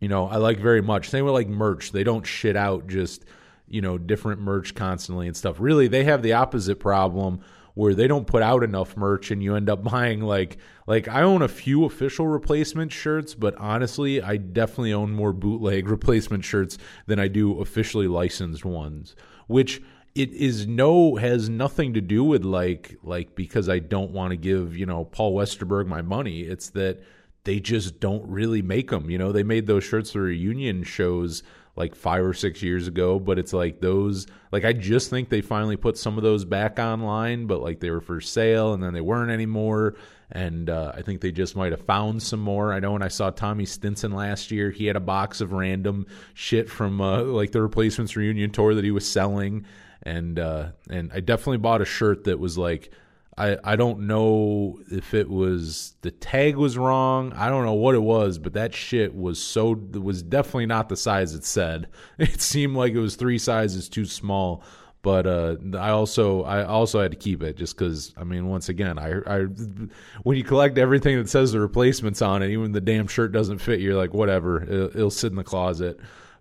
you 0.00 0.08
know, 0.08 0.26
I 0.28 0.36
like 0.36 0.58
very 0.58 0.82
much. 0.82 1.08
Same 1.08 1.24
with 1.24 1.34
like 1.34 1.48
merch. 1.48 1.92
They 1.92 2.04
don't 2.04 2.26
shit 2.26 2.56
out 2.56 2.86
just, 2.86 3.24
you 3.68 3.80
know, 3.80 3.98
different 3.98 4.40
merch 4.40 4.74
constantly 4.74 5.26
and 5.26 5.36
stuff. 5.36 5.56
Really, 5.58 5.88
they 5.88 6.04
have 6.04 6.22
the 6.22 6.34
opposite 6.34 6.80
problem 6.80 7.40
where 7.74 7.94
they 7.94 8.08
don't 8.08 8.26
put 8.26 8.42
out 8.42 8.64
enough 8.64 8.96
merch 8.96 9.30
and 9.30 9.42
you 9.42 9.54
end 9.54 9.68
up 9.68 9.84
buying 9.90 10.20
like 10.20 10.58
like 10.86 11.08
I 11.08 11.22
own 11.22 11.42
a 11.42 11.48
few 11.48 11.84
official 11.84 12.26
replacement 12.26 12.92
shirts, 12.92 13.34
but 13.34 13.54
honestly, 13.56 14.22
I 14.22 14.36
definitely 14.36 14.92
own 14.92 15.12
more 15.12 15.32
bootleg 15.32 15.88
replacement 15.88 16.44
shirts 16.44 16.78
than 17.06 17.18
I 17.18 17.28
do 17.28 17.60
officially 17.60 18.08
licensed 18.08 18.64
ones, 18.64 19.14
which 19.46 19.82
it 20.14 20.32
is 20.32 20.66
no 20.66 21.16
has 21.16 21.50
nothing 21.50 21.92
to 21.92 22.00
do 22.00 22.24
with 22.24 22.44
like 22.44 22.96
like 23.02 23.34
because 23.34 23.68
I 23.68 23.78
don't 23.78 24.12
want 24.12 24.30
to 24.30 24.36
give, 24.36 24.76
you 24.76 24.86
know, 24.86 25.04
Paul 25.04 25.34
Westerberg 25.34 25.86
my 25.86 26.00
money. 26.00 26.40
It's 26.40 26.70
that 26.70 27.02
they 27.46 27.60
just 27.60 28.00
don't 28.00 28.28
really 28.28 28.60
make 28.60 28.90
them. 28.90 29.08
You 29.08 29.18
know, 29.18 29.30
they 29.30 29.44
made 29.44 29.66
those 29.66 29.84
shirts 29.84 30.10
for 30.10 30.22
reunion 30.22 30.82
shows 30.82 31.44
like 31.76 31.94
five 31.94 32.24
or 32.24 32.34
six 32.34 32.60
years 32.60 32.88
ago, 32.88 33.20
but 33.20 33.38
it's 33.38 33.52
like 33.52 33.80
those, 33.80 34.26
like 34.50 34.64
I 34.64 34.72
just 34.72 35.10
think 35.10 35.28
they 35.28 35.42
finally 35.42 35.76
put 35.76 35.96
some 35.96 36.16
of 36.16 36.24
those 36.24 36.44
back 36.44 36.80
online, 36.80 37.46
but 37.46 37.62
like 37.62 37.78
they 37.78 37.90
were 37.90 38.00
for 38.00 38.20
sale 38.20 38.74
and 38.74 38.82
then 38.82 38.92
they 38.94 39.00
weren't 39.00 39.30
anymore. 39.30 39.94
And 40.32 40.68
uh, 40.68 40.90
I 40.92 41.02
think 41.02 41.20
they 41.20 41.30
just 41.30 41.54
might 41.54 41.70
have 41.70 41.82
found 41.82 42.20
some 42.20 42.40
more. 42.40 42.72
I 42.72 42.80
know 42.80 42.92
when 42.92 43.02
I 43.02 43.08
saw 43.08 43.30
Tommy 43.30 43.64
Stinson 43.64 44.12
last 44.12 44.50
year, 44.50 44.72
he 44.72 44.86
had 44.86 44.96
a 44.96 45.00
box 45.00 45.40
of 45.40 45.52
random 45.52 46.06
shit 46.34 46.68
from 46.68 47.00
uh, 47.00 47.22
like 47.22 47.52
the 47.52 47.62
replacements 47.62 48.16
reunion 48.16 48.50
tour 48.50 48.74
that 48.74 48.84
he 48.84 48.90
was 48.90 49.08
selling. 49.08 49.66
And 50.02 50.40
uh, 50.40 50.70
and 50.90 51.12
I 51.12 51.20
definitely 51.20 51.58
bought 51.58 51.80
a 51.80 51.84
shirt 51.84 52.24
that 52.24 52.40
was 52.40 52.58
like 52.58 52.90
I, 53.38 53.58
I 53.62 53.76
don't 53.76 54.06
know 54.06 54.80
if 54.90 55.12
it 55.12 55.28
was 55.28 55.94
the 56.00 56.10
tag 56.10 56.56
was 56.56 56.78
wrong. 56.78 57.34
I 57.34 57.50
don't 57.50 57.66
know 57.66 57.74
what 57.74 57.94
it 57.94 58.02
was, 58.02 58.38
but 58.38 58.54
that 58.54 58.74
shit 58.74 59.14
was 59.14 59.42
so 59.42 59.72
was 59.72 60.22
definitely 60.22 60.66
not 60.66 60.88
the 60.88 60.96
size 60.96 61.34
it 61.34 61.44
said. 61.44 61.88
It 62.18 62.40
seemed 62.40 62.76
like 62.76 62.94
it 62.94 62.98
was 62.98 63.16
three 63.16 63.38
sizes 63.38 63.88
too 63.88 64.06
small. 64.06 64.62
But 65.02 65.26
uh, 65.26 65.56
I 65.74 65.90
also 65.90 66.42
I 66.42 66.64
also 66.64 67.00
had 67.00 67.12
to 67.12 67.16
keep 67.16 67.42
it 67.42 67.56
just 67.56 67.76
because 67.76 68.12
I 68.16 68.24
mean 68.24 68.48
once 68.48 68.68
again 68.70 68.98
I 68.98 69.20
I 69.26 69.40
when 70.22 70.36
you 70.36 70.42
collect 70.42 70.78
everything 70.78 71.18
that 71.18 71.28
says 71.28 71.52
the 71.52 71.60
replacements 71.60 72.22
on 72.22 72.42
it, 72.42 72.50
even 72.50 72.72
the 72.72 72.80
damn 72.80 73.06
shirt 73.06 73.32
doesn't 73.32 73.58
fit, 73.58 73.80
you're 73.80 73.94
like 73.94 74.14
whatever, 74.14 74.62
it'll, 74.62 74.88
it'll 74.88 75.10
sit 75.10 75.30
in 75.30 75.36
the 75.36 75.44
closet. 75.44 76.00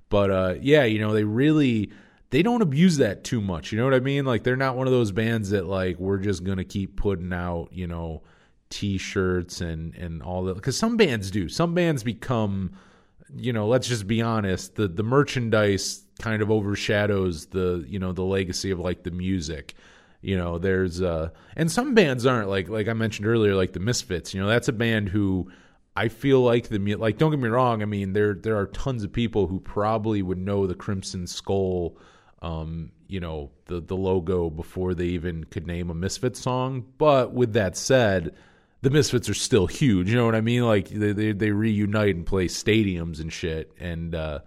But 0.09 0.31
uh, 0.31 0.55
yeah, 0.61 0.85
you 0.85 0.99
know 0.99 1.13
they 1.13 1.25
really 1.25 1.91
they 2.35 2.43
don't 2.43 2.61
abuse 2.61 2.97
that 2.97 3.23
too 3.23 3.39
much. 3.39 3.71
You 3.71 3.77
know 3.77 3.85
what 3.85 3.93
I 3.93 4.01
mean? 4.01 4.25
Like 4.25 4.43
they're 4.43 4.57
not 4.57 4.75
one 4.75 4.87
of 4.87 4.91
those 4.91 5.13
bands 5.13 5.51
that 5.51 5.67
like 5.67 5.97
we're 5.99 6.17
just 6.17 6.43
gonna 6.43 6.65
keep 6.65 6.97
putting 6.97 7.31
out, 7.31 7.69
you 7.71 7.87
know, 7.87 8.23
t-shirts 8.69 9.61
and 9.61 9.95
and 9.95 10.21
all 10.21 10.43
that. 10.43 10.55
Because 10.55 10.75
some 10.75 10.97
bands 10.97 11.31
do. 11.31 11.47
Some 11.47 11.73
bands 11.73 12.03
become, 12.03 12.73
you 13.33 13.53
know, 13.53 13.69
let's 13.69 13.87
just 13.87 14.05
be 14.05 14.21
honest. 14.21 14.75
The 14.75 14.89
the 14.89 15.01
merchandise 15.01 16.03
kind 16.19 16.41
of 16.41 16.51
overshadows 16.51 17.45
the 17.45 17.85
you 17.87 17.99
know 17.99 18.11
the 18.11 18.25
legacy 18.25 18.69
of 18.69 18.79
like 18.79 19.03
the 19.03 19.11
music. 19.11 19.73
You 20.19 20.35
know, 20.35 20.57
there's 20.57 21.01
uh 21.01 21.29
and 21.55 21.71
some 21.71 21.93
bands 21.93 22.25
aren't 22.25 22.49
like 22.49 22.67
like 22.67 22.89
I 22.89 22.93
mentioned 22.93 23.27
earlier, 23.29 23.55
like 23.55 23.71
the 23.71 23.79
Misfits. 23.79 24.33
You 24.33 24.41
know, 24.41 24.49
that's 24.49 24.67
a 24.67 24.73
band 24.73 25.07
who. 25.07 25.49
I 25.95 26.09
feel 26.09 26.41
like 26.41 26.67
the 26.67 26.95
like 26.95 27.17
don't 27.17 27.31
get 27.31 27.39
me 27.39 27.47
wrong. 27.47 27.81
I 27.81 27.85
mean 27.85 28.11
there 28.11 28.33
there 28.33 28.57
are 28.57 28.67
tons 28.67 29.05
of 29.05 29.13
people 29.13 29.47
who 29.47 29.61
probably 29.61 30.21
would 30.21 30.37
know 30.37 30.67
the 30.67 30.75
Crimson 30.75 31.25
Skull 31.27 31.97
um, 32.45 32.91
you 33.07 33.19
know, 33.19 33.49
the 33.65 33.81
the 33.81 33.95
logo 33.95 34.49
before 34.51 34.93
they 34.93 35.07
even 35.07 35.45
could 35.45 35.65
name 35.65 35.89
a 35.89 35.95
Misfits 35.95 36.39
song. 36.39 36.85
But 36.99 37.33
with 37.33 37.53
that 37.53 37.75
said, 37.75 38.35
the 38.81 38.91
Misfits 38.91 39.27
are 39.29 39.33
still 39.33 39.65
huge. 39.65 40.09
You 40.09 40.15
know 40.15 40.25
what 40.25 40.35
I 40.35 40.41
mean? 40.41 40.63
Like 40.63 40.89
they 40.89 41.11
they, 41.11 41.31
they 41.31 41.51
reunite 41.51 42.15
and 42.15 42.25
play 42.25 42.47
stadiums 42.47 43.19
and 43.19 43.33
shit. 43.33 43.71
And 43.79 44.13
uh, 44.13 44.39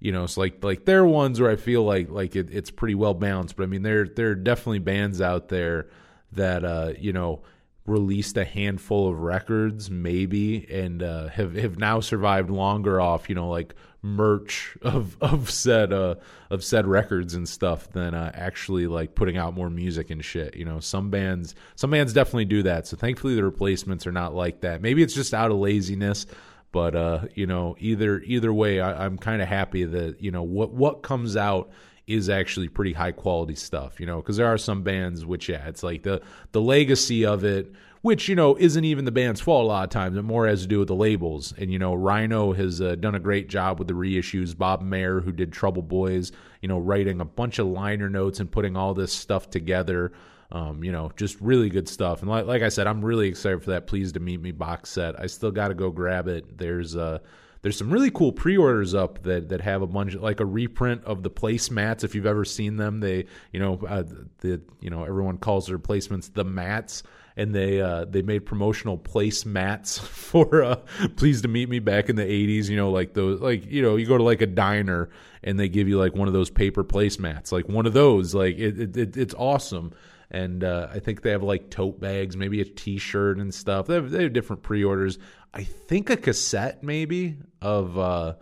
you 0.00 0.12
know, 0.12 0.24
it's 0.24 0.38
like 0.38 0.64
like 0.64 0.86
they're 0.86 1.04
ones 1.04 1.40
where 1.40 1.50
I 1.50 1.56
feel 1.56 1.84
like 1.84 2.08
like 2.08 2.36
it, 2.36 2.48
it's 2.50 2.70
pretty 2.70 2.94
well 2.94 3.14
balanced. 3.14 3.56
But 3.56 3.64
I 3.64 3.66
mean, 3.66 3.82
there 3.82 4.06
there 4.06 4.30
are 4.30 4.34
definitely 4.34 4.78
bands 4.78 5.20
out 5.20 5.48
there 5.48 5.88
that 6.32 6.64
uh, 6.64 6.92
you 6.98 7.12
know 7.12 7.42
released 7.84 8.36
a 8.38 8.44
handful 8.44 9.10
of 9.10 9.18
records 9.18 9.90
maybe 9.90 10.66
and 10.70 11.02
uh, 11.02 11.28
have 11.28 11.54
have 11.54 11.78
now 11.78 11.98
survived 11.98 12.48
longer 12.48 13.00
off 13.00 13.28
you 13.28 13.34
know 13.34 13.48
like 13.48 13.74
merch 14.02 14.76
of 14.82 15.16
of 15.20 15.48
said 15.48 15.92
uh 15.92 16.16
of 16.50 16.64
said 16.64 16.86
records 16.86 17.34
and 17.34 17.48
stuff 17.48 17.88
than 17.92 18.14
uh, 18.14 18.30
actually 18.34 18.86
like 18.86 19.14
putting 19.14 19.36
out 19.36 19.54
more 19.54 19.70
music 19.70 20.10
and 20.10 20.24
shit 20.24 20.56
you 20.56 20.64
know? 20.64 20.80
Some 20.80 21.10
bands 21.10 21.54
some 21.76 21.90
bands 21.90 22.12
definitely 22.12 22.46
do 22.46 22.64
that 22.64 22.86
so 22.86 22.96
thankfully 22.96 23.34
the 23.34 23.44
replacements 23.44 24.06
are 24.06 24.12
not 24.12 24.34
like 24.34 24.62
that. 24.62 24.82
Maybe 24.82 25.02
it's 25.02 25.14
just 25.14 25.34
out 25.34 25.50
of 25.50 25.58
laziness 25.58 26.26
but 26.72 26.96
uh 26.96 27.26
you 27.34 27.46
know 27.46 27.76
either 27.78 28.20
either 28.20 28.50
way 28.50 28.80
I, 28.80 29.04
i'm 29.04 29.18
kind 29.18 29.42
of 29.42 29.48
happy 29.48 29.84
that 29.84 30.22
you 30.22 30.30
know 30.30 30.42
what 30.42 30.72
what 30.72 31.02
comes 31.02 31.36
out 31.36 31.70
is 32.06 32.28
actually 32.28 32.68
pretty 32.68 32.92
high 32.92 33.12
quality 33.12 33.54
stuff, 33.54 34.00
you 34.00 34.06
know, 34.06 34.16
because 34.16 34.36
there 34.36 34.46
are 34.46 34.58
some 34.58 34.82
bands 34.82 35.24
which, 35.24 35.48
yeah, 35.48 35.66
it's 35.68 35.82
like 35.82 36.02
the 36.02 36.20
the 36.52 36.60
legacy 36.60 37.24
of 37.24 37.44
it, 37.44 37.72
which 38.02 38.28
you 38.28 38.34
know 38.34 38.56
isn't 38.56 38.84
even 38.84 39.04
the 39.04 39.12
band's 39.12 39.40
fault 39.40 39.64
a 39.64 39.68
lot 39.68 39.84
of 39.84 39.90
times. 39.90 40.16
It 40.16 40.22
more 40.22 40.46
has 40.46 40.62
to 40.62 40.68
do 40.68 40.80
with 40.80 40.88
the 40.88 40.94
labels, 40.94 41.54
and 41.56 41.72
you 41.72 41.78
know, 41.78 41.94
Rhino 41.94 42.52
has 42.52 42.80
uh, 42.80 42.96
done 42.96 43.14
a 43.14 43.20
great 43.20 43.48
job 43.48 43.78
with 43.78 43.88
the 43.88 43.94
reissues. 43.94 44.56
Bob 44.56 44.82
Mehr, 44.82 45.20
who 45.20 45.32
did 45.32 45.52
Trouble 45.52 45.82
Boys, 45.82 46.32
you 46.60 46.68
know, 46.68 46.78
writing 46.78 47.20
a 47.20 47.24
bunch 47.24 47.58
of 47.58 47.66
liner 47.66 48.10
notes 48.10 48.40
and 48.40 48.50
putting 48.50 48.76
all 48.76 48.92
this 48.92 49.12
stuff 49.12 49.48
together. 49.48 50.12
Um, 50.50 50.84
you 50.84 50.92
know, 50.92 51.10
just 51.16 51.40
really 51.40 51.70
good 51.70 51.88
stuff. 51.88 52.20
And 52.20 52.28
like, 52.28 52.44
like 52.44 52.60
I 52.60 52.68
said, 52.68 52.86
I'm 52.86 53.02
really 53.02 53.28
excited 53.28 53.62
for 53.62 53.70
that 53.70 53.86
Pleased 53.86 54.14
to 54.14 54.20
Meet 54.20 54.42
Me 54.42 54.50
box 54.50 54.90
set. 54.90 55.18
I 55.18 55.26
still 55.26 55.50
got 55.50 55.68
to 55.68 55.74
go 55.74 55.90
grab 55.90 56.28
it. 56.28 56.58
There's 56.58 56.94
uh 56.94 57.20
there's 57.62 57.76
some 57.76 57.90
really 57.90 58.10
cool 58.10 58.32
pre-orders 58.32 58.92
up 58.92 59.22
that 59.22 59.48
that 59.48 59.60
have 59.60 59.82
a 59.82 59.86
bunch 59.86 60.14
like 60.16 60.40
a 60.40 60.44
reprint 60.44 61.04
of 61.04 61.22
the 61.22 61.30
placemats 61.30 62.04
if 62.04 62.14
you've 62.14 62.26
ever 62.26 62.44
seen 62.44 62.76
them 62.76 62.98
they 63.00 63.24
you 63.52 63.60
know 63.60 63.80
uh, 63.88 64.02
the 64.38 64.60
you 64.80 64.90
know 64.90 65.04
everyone 65.04 65.38
calls 65.38 65.66
the 65.66 65.72
Replacements 65.72 66.28
the 66.28 66.44
mats 66.44 67.04
and 67.36 67.54
they 67.54 67.80
uh, 67.80 68.04
they 68.04 68.22
made 68.22 68.46
promotional 68.46 68.98
place 68.98 69.44
mats 69.44 69.98
for 69.98 70.62
uh, 70.62 70.76
pleased 71.16 71.42
to 71.42 71.48
meet 71.48 71.68
me 71.68 71.78
back 71.78 72.08
in 72.08 72.16
the 72.16 72.24
80s 72.24 72.68
you 72.68 72.76
know 72.76 72.90
like 72.90 73.14
those 73.14 73.40
like 73.40 73.70
you 73.70 73.82
know 73.82 73.96
you 73.96 74.06
go 74.06 74.18
to 74.18 74.24
like 74.24 74.42
a 74.42 74.46
diner 74.46 75.10
and 75.42 75.58
they 75.58 75.68
give 75.68 75.88
you 75.88 75.98
like 75.98 76.14
one 76.14 76.28
of 76.28 76.34
those 76.34 76.50
paper 76.50 76.84
placemats 76.84 77.52
like 77.52 77.68
one 77.68 77.86
of 77.86 77.92
those 77.92 78.34
like 78.34 78.58
it, 78.58 78.96
it 78.96 79.16
it's 79.16 79.34
awesome 79.34 79.92
and 80.32 80.64
uh, 80.64 80.88
I 80.90 80.98
think 80.98 81.20
they 81.20 81.30
have 81.30 81.42
like 81.42 81.68
tote 81.68 82.00
bags, 82.00 82.38
maybe 82.38 82.62
a 82.62 82.64
T-shirt 82.64 83.36
and 83.36 83.52
stuff. 83.52 83.86
They 83.86 83.94
have, 83.94 84.10
they 84.10 84.22
have 84.22 84.32
different 84.32 84.62
pre-orders. 84.62 85.18
I 85.52 85.62
think 85.62 86.08
a 86.08 86.16
cassette 86.16 86.82
maybe 86.82 87.36
of 87.60 87.98
uh, 87.98 88.34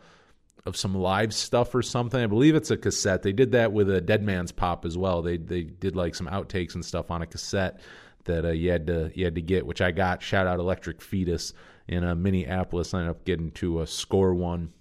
of 0.65 0.77
some 0.77 0.95
live 0.95 1.35
stuff 1.35 1.75
or 1.75 1.83
something. 1.83 2.23
I 2.23 2.27
believe 2.27 2.55
it's 2.55 2.71
a 2.71 2.77
cassette. 2.77 3.23
They 3.23 3.33
did 3.33 3.53
that 3.53 3.73
with 3.73 3.91
a 3.91 4.01
Dead 4.01 4.23
Man's 4.23 4.53
Pop 4.53 4.85
as 4.85 4.97
well. 4.97 5.21
They 5.21 5.37
they 5.37 5.63
did 5.63 5.97
like 5.97 6.15
some 6.15 6.29
outtakes 6.29 6.75
and 6.77 6.85
stuff 6.85 7.11
on 7.11 7.23
a 7.23 7.27
cassette 7.27 7.81
that 8.25 8.45
uh, 8.45 8.51
you 8.51 8.71
had 8.71 8.87
to 8.87 9.11
you 9.15 9.25
had 9.25 9.35
to 9.35 9.43
get, 9.43 9.67
which 9.67 9.81
I 9.81 9.91
got. 9.91 10.23
Shout 10.23 10.47
out 10.47 10.59
Electric 10.59 11.03
Fetus 11.03 11.53
in 11.89 12.05
uh, 12.05 12.15
Minneapolis. 12.15 12.95
I 12.95 13.01
ended 13.01 13.11
up 13.11 13.25
getting 13.25 13.51
to 13.53 13.81
a 13.81 13.87
score 13.87 14.35
one, 14.35 14.73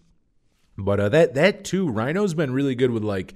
but 0.77 0.99
uh, 0.99 1.09
that 1.09 1.33
that 1.35 1.63
too. 1.63 1.89
Rhino's 1.89 2.33
been 2.33 2.53
really 2.53 2.75
good 2.75 2.91
with 2.91 3.03
like 3.03 3.33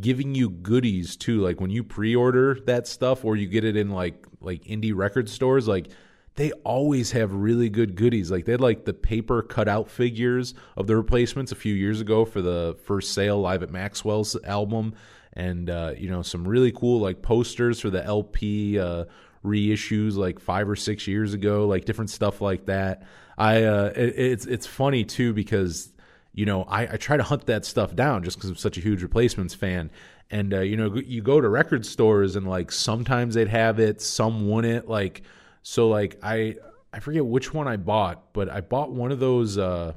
giving 0.00 0.34
you 0.34 0.50
goodies 0.50 1.16
too. 1.16 1.40
Like 1.40 1.60
when 1.60 1.70
you 1.70 1.84
pre-order 1.84 2.58
that 2.66 2.86
stuff 2.86 3.24
or 3.24 3.36
you 3.36 3.46
get 3.46 3.64
it 3.64 3.76
in 3.76 3.90
like 3.90 4.26
like 4.40 4.64
indie 4.64 4.94
record 4.94 5.28
stores, 5.28 5.68
like 5.68 5.88
they 6.36 6.50
always 6.64 7.12
have 7.12 7.32
really 7.32 7.68
good 7.68 7.94
goodies. 7.94 8.30
Like 8.30 8.44
they 8.44 8.52
had 8.52 8.60
like 8.60 8.84
the 8.84 8.94
paper 8.94 9.42
cutout 9.42 9.88
figures 9.88 10.54
of 10.76 10.86
the 10.86 10.96
replacements 10.96 11.52
a 11.52 11.56
few 11.56 11.74
years 11.74 12.00
ago 12.00 12.24
for 12.24 12.42
the 12.42 12.76
first 12.84 13.12
sale 13.12 13.40
live 13.40 13.62
at 13.62 13.70
Maxwell's 13.70 14.36
album, 14.44 14.94
and 15.32 15.70
uh, 15.70 15.92
you 15.96 16.10
know 16.10 16.22
some 16.22 16.46
really 16.46 16.72
cool 16.72 17.00
like 17.00 17.22
posters 17.22 17.80
for 17.80 17.90
the 17.90 18.04
LP 18.04 18.78
uh, 18.78 19.04
reissues 19.44 20.16
like 20.16 20.40
five 20.40 20.68
or 20.68 20.76
six 20.76 21.06
years 21.06 21.34
ago, 21.34 21.66
like 21.66 21.84
different 21.84 22.10
stuff 22.10 22.40
like 22.40 22.66
that. 22.66 23.06
I 23.36 23.64
uh, 23.64 23.92
it, 23.94 24.14
it's 24.16 24.46
it's 24.46 24.66
funny 24.66 25.04
too 25.04 25.32
because 25.32 25.92
you 26.32 26.46
know 26.46 26.62
I, 26.64 26.82
I 26.82 26.96
try 26.96 27.16
to 27.16 27.22
hunt 27.22 27.46
that 27.46 27.64
stuff 27.64 27.94
down 27.94 28.24
just 28.24 28.36
because 28.36 28.50
I'm 28.50 28.56
such 28.56 28.78
a 28.78 28.80
huge 28.80 29.02
replacements 29.02 29.54
fan. 29.54 29.90
And 30.30 30.54
uh, 30.54 30.60
you 30.60 30.76
know, 30.76 30.94
you 30.96 31.22
go 31.22 31.40
to 31.40 31.48
record 31.48 31.84
stores 31.84 32.34
and 32.36 32.48
like 32.48 32.72
sometimes 32.72 33.34
they'd 33.34 33.48
have 33.48 33.78
it, 33.78 34.00
some 34.00 34.48
wouldn't. 34.48 34.88
Like 34.88 35.22
so 35.62 35.88
like 35.88 36.18
I 36.22 36.56
I 36.92 37.00
forget 37.00 37.26
which 37.26 37.52
one 37.52 37.68
I 37.68 37.76
bought, 37.76 38.32
but 38.32 38.48
I 38.48 38.60
bought 38.60 38.92
one 38.92 39.12
of 39.12 39.20
those 39.20 39.58
uh 39.58 39.92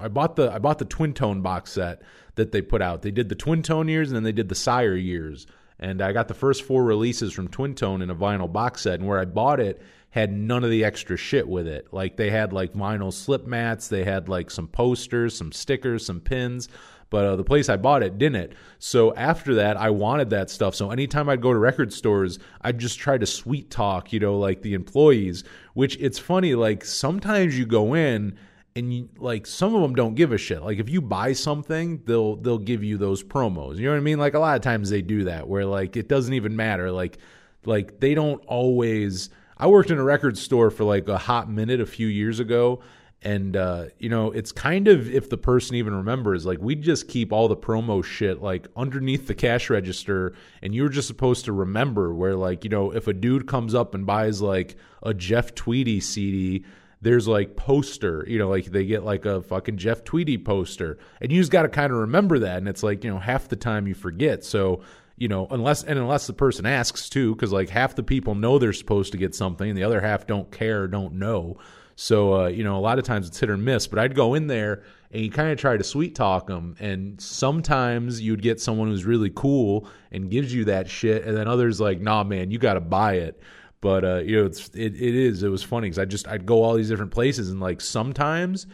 I 0.00 0.08
bought 0.08 0.36
the 0.36 0.52
I 0.52 0.58
bought 0.58 0.78
the 0.78 0.84
twin 0.84 1.14
tone 1.14 1.40
box 1.40 1.72
set 1.72 2.02
that 2.34 2.52
they 2.52 2.62
put 2.62 2.82
out. 2.82 3.02
They 3.02 3.10
did 3.10 3.28
the 3.28 3.34
twin 3.34 3.62
tone 3.62 3.88
years 3.88 4.08
and 4.08 4.16
then 4.16 4.22
they 4.22 4.32
did 4.32 4.48
the 4.48 4.54
sire 4.54 4.96
years. 4.96 5.46
And 5.82 6.00
I 6.00 6.12
got 6.12 6.28
the 6.28 6.34
first 6.34 6.62
four 6.62 6.84
releases 6.84 7.32
from 7.32 7.48
Twin 7.48 7.74
Tone 7.74 8.02
in 8.02 8.10
a 8.10 8.14
vinyl 8.14 8.50
box 8.50 8.82
set. 8.82 9.00
And 9.00 9.08
where 9.08 9.18
I 9.18 9.24
bought 9.24 9.58
it 9.58 9.82
had 10.10 10.32
none 10.32 10.62
of 10.62 10.70
the 10.70 10.84
extra 10.84 11.16
shit 11.16 11.48
with 11.48 11.66
it. 11.66 11.88
Like 11.90 12.16
they 12.16 12.30
had 12.30 12.52
like 12.52 12.72
vinyl 12.72 13.12
slip 13.12 13.46
mats, 13.46 13.88
they 13.88 14.04
had 14.04 14.28
like 14.28 14.50
some 14.50 14.68
posters, 14.68 15.36
some 15.36 15.50
stickers, 15.50 16.06
some 16.06 16.20
pins. 16.20 16.68
But 17.10 17.24
uh, 17.24 17.36
the 17.36 17.44
place 17.44 17.68
I 17.68 17.76
bought 17.76 18.02
it 18.02 18.16
didn't. 18.16 18.52
So 18.78 19.14
after 19.16 19.56
that, 19.56 19.76
I 19.76 19.90
wanted 19.90 20.30
that 20.30 20.50
stuff. 20.50 20.74
So 20.74 20.90
anytime 20.90 21.28
I'd 21.28 21.42
go 21.42 21.52
to 21.52 21.58
record 21.58 21.92
stores, 21.92 22.38
I'd 22.60 22.78
just 22.78 22.98
try 22.98 23.18
to 23.18 23.26
sweet 23.26 23.70
talk, 23.70 24.12
you 24.12 24.20
know, 24.20 24.38
like 24.38 24.62
the 24.62 24.74
employees. 24.74 25.42
Which 25.74 25.96
it's 25.98 26.18
funny, 26.18 26.54
like 26.54 26.84
sometimes 26.84 27.58
you 27.58 27.66
go 27.66 27.94
in 27.94 28.38
and 28.74 28.92
you, 28.92 29.08
like 29.18 29.46
some 29.46 29.74
of 29.74 29.82
them 29.82 29.94
don't 29.94 30.14
give 30.14 30.32
a 30.32 30.38
shit. 30.38 30.62
Like 30.62 30.78
if 30.78 30.88
you 30.88 31.00
buy 31.00 31.32
something, 31.32 32.02
they'll 32.04 32.36
they'll 32.36 32.58
give 32.58 32.82
you 32.82 32.96
those 32.96 33.22
promos. 33.22 33.76
You 33.76 33.86
know 33.86 33.92
what 33.92 33.98
I 33.98 34.02
mean? 34.02 34.18
Like 34.18 34.34
a 34.34 34.38
lot 34.38 34.56
of 34.56 34.62
times 34.62 34.90
they 34.90 35.02
do 35.02 35.24
that 35.24 35.48
where 35.48 35.66
like 35.66 35.96
it 35.96 36.08
doesn't 36.08 36.34
even 36.34 36.56
matter. 36.56 36.90
Like 36.90 37.18
like 37.64 38.00
they 38.00 38.14
don't 38.14 38.42
always. 38.46 39.30
I 39.58 39.66
worked 39.66 39.90
in 39.90 39.98
a 39.98 40.02
record 40.02 40.36
store 40.38 40.70
for 40.70 40.84
like 40.84 41.08
a 41.08 41.18
hot 41.18 41.50
minute 41.50 41.80
a 41.80 41.86
few 41.86 42.06
years 42.06 42.40
ago. 42.40 42.80
And 43.24 43.56
uh, 43.56 43.86
you 43.98 44.08
know, 44.08 44.32
it's 44.32 44.50
kind 44.50 44.88
of 44.88 45.08
if 45.08 45.30
the 45.30 45.38
person 45.38 45.76
even 45.76 45.94
remembers, 45.94 46.44
like 46.44 46.58
we 46.60 46.74
just 46.74 47.06
keep 47.06 47.32
all 47.32 47.46
the 47.46 47.56
promo 47.56 48.02
shit 48.02 48.42
like 48.42 48.66
underneath 48.74 49.28
the 49.28 49.34
cash 49.34 49.70
register, 49.70 50.34
and 50.60 50.74
you're 50.74 50.88
just 50.88 51.06
supposed 51.06 51.44
to 51.44 51.52
remember 51.52 52.12
where, 52.12 52.34
like, 52.34 52.64
you 52.64 52.70
know, 52.70 52.90
if 52.90 53.06
a 53.06 53.12
dude 53.12 53.46
comes 53.46 53.76
up 53.76 53.94
and 53.94 54.06
buys 54.06 54.42
like 54.42 54.74
a 55.04 55.14
Jeff 55.14 55.54
Tweedy 55.54 56.00
CD, 56.00 56.64
there's 57.02 57.26
like 57.26 57.56
poster, 57.56 58.24
you 58.28 58.38
know, 58.38 58.48
like 58.48 58.66
they 58.66 58.86
get 58.86 59.04
like 59.04 59.26
a 59.26 59.42
fucking 59.42 59.76
Jeff 59.76 60.04
Tweedy 60.04 60.38
poster, 60.38 60.98
and 61.20 61.32
you 61.32 61.40
just 61.40 61.50
got 61.50 61.62
to 61.62 61.68
kind 61.68 61.92
of 61.92 61.98
remember 61.98 62.38
that, 62.38 62.58
and 62.58 62.68
it's 62.68 62.82
like 62.82 63.04
you 63.04 63.10
know 63.10 63.18
half 63.18 63.48
the 63.48 63.56
time 63.56 63.86
you 63.86 63.94
forget. 63.94 64.44
So 64.44 64.82
you 65.16 65.28
know, 65.28 65.48
unless 65.50 65.82
and 65.82 65.98
unless 65.98 66.28
the 66.28 66.32
person 66.32 66.64
asks 66.64 67.08
too, 67.08 67.34
because 67.34 67.52
like 67.52 67.68
half 67.68 67.96
the 67.96 68.04
people 68.04 68.36
know 68.36 68.58
they're 68.58 68.72
supposed 68.72 69.12
to 69.12 69.18
get 69.18 69.34
something, 69.34 69.68
and 69.68 69.76
the 69.76 69.82
other 69.82 70.00
half 70.00 70.28
don't 70.28 70.50
care, 70.52 70.86
don't 70.86 71.14
know. 71.14 71.58
So 71.96 72.44
uh, 72.44 72.46
you 72.46 72.62
know, 72.62 72.76
a 72.76 72.80
lot 72.80 73.00
of 73.00 73.04
times 73.04 73.26
it's 73.26 73.38
hit 73.38 73.50
or 73.50 73.56
miss. 73.56 73.88
But 73.88 73.98
I'd 73.98 74.14
go 74.14 74.34
in 74.34 74.46
there 74.46 74.84
and 75.10 75.22
you 75.22 75.30
kind 75.30 75.50
of 75.50 75.58
try 75.58 75.76
to 75.76 75.84
sweet 75.84 76.14
talk 76.14 76.46
them, 76.46 76.76
and 76.78 77.20
sometimes 77.20 78.20
you'd 78.20 78.42
get 78.42 78.60
someone 78.60 78.88
who's 78.88 79.04
really 79.04 79.30
cool 79.34 79.88
and 80.12 80.30
gives 80.30 80.54
you 80.54 80.66
that 80.66 80.88
shit, 80.88 81.24
and 81.24 81.36
then 81.36 81.48
others 81.48 81.80
like, 81.80 82.00
nah, 82.00 82.22
man, 82.22 82.52
you 82.52 82.58
got 82.58 82.74
to 82.74 82.80
buy 82.80 83.14
it. 83.14 83.42
But 83.82 84.04
uh, 84.04 84.18
you 84.18 84.36
know, 84.36 84.46
it's 84.46 84.68
it, 84.68 84.94
it 84.94 85.14
is. 85.14 85.42
It 85.42 85.48
was 85.48 85.62
funny 85.62 85.88
because 85.88 85.98
I 85.98 86.06
just 86.06 86.26
I'd 86.28 86.46
go 86.46 86.62
all 86.62 86.74
these 86.74 86.88
different 86.88 87.10
places, 87.10 87.50
and 87.50 87.60
like 87.60 87.82
sometimes 87.82 88.66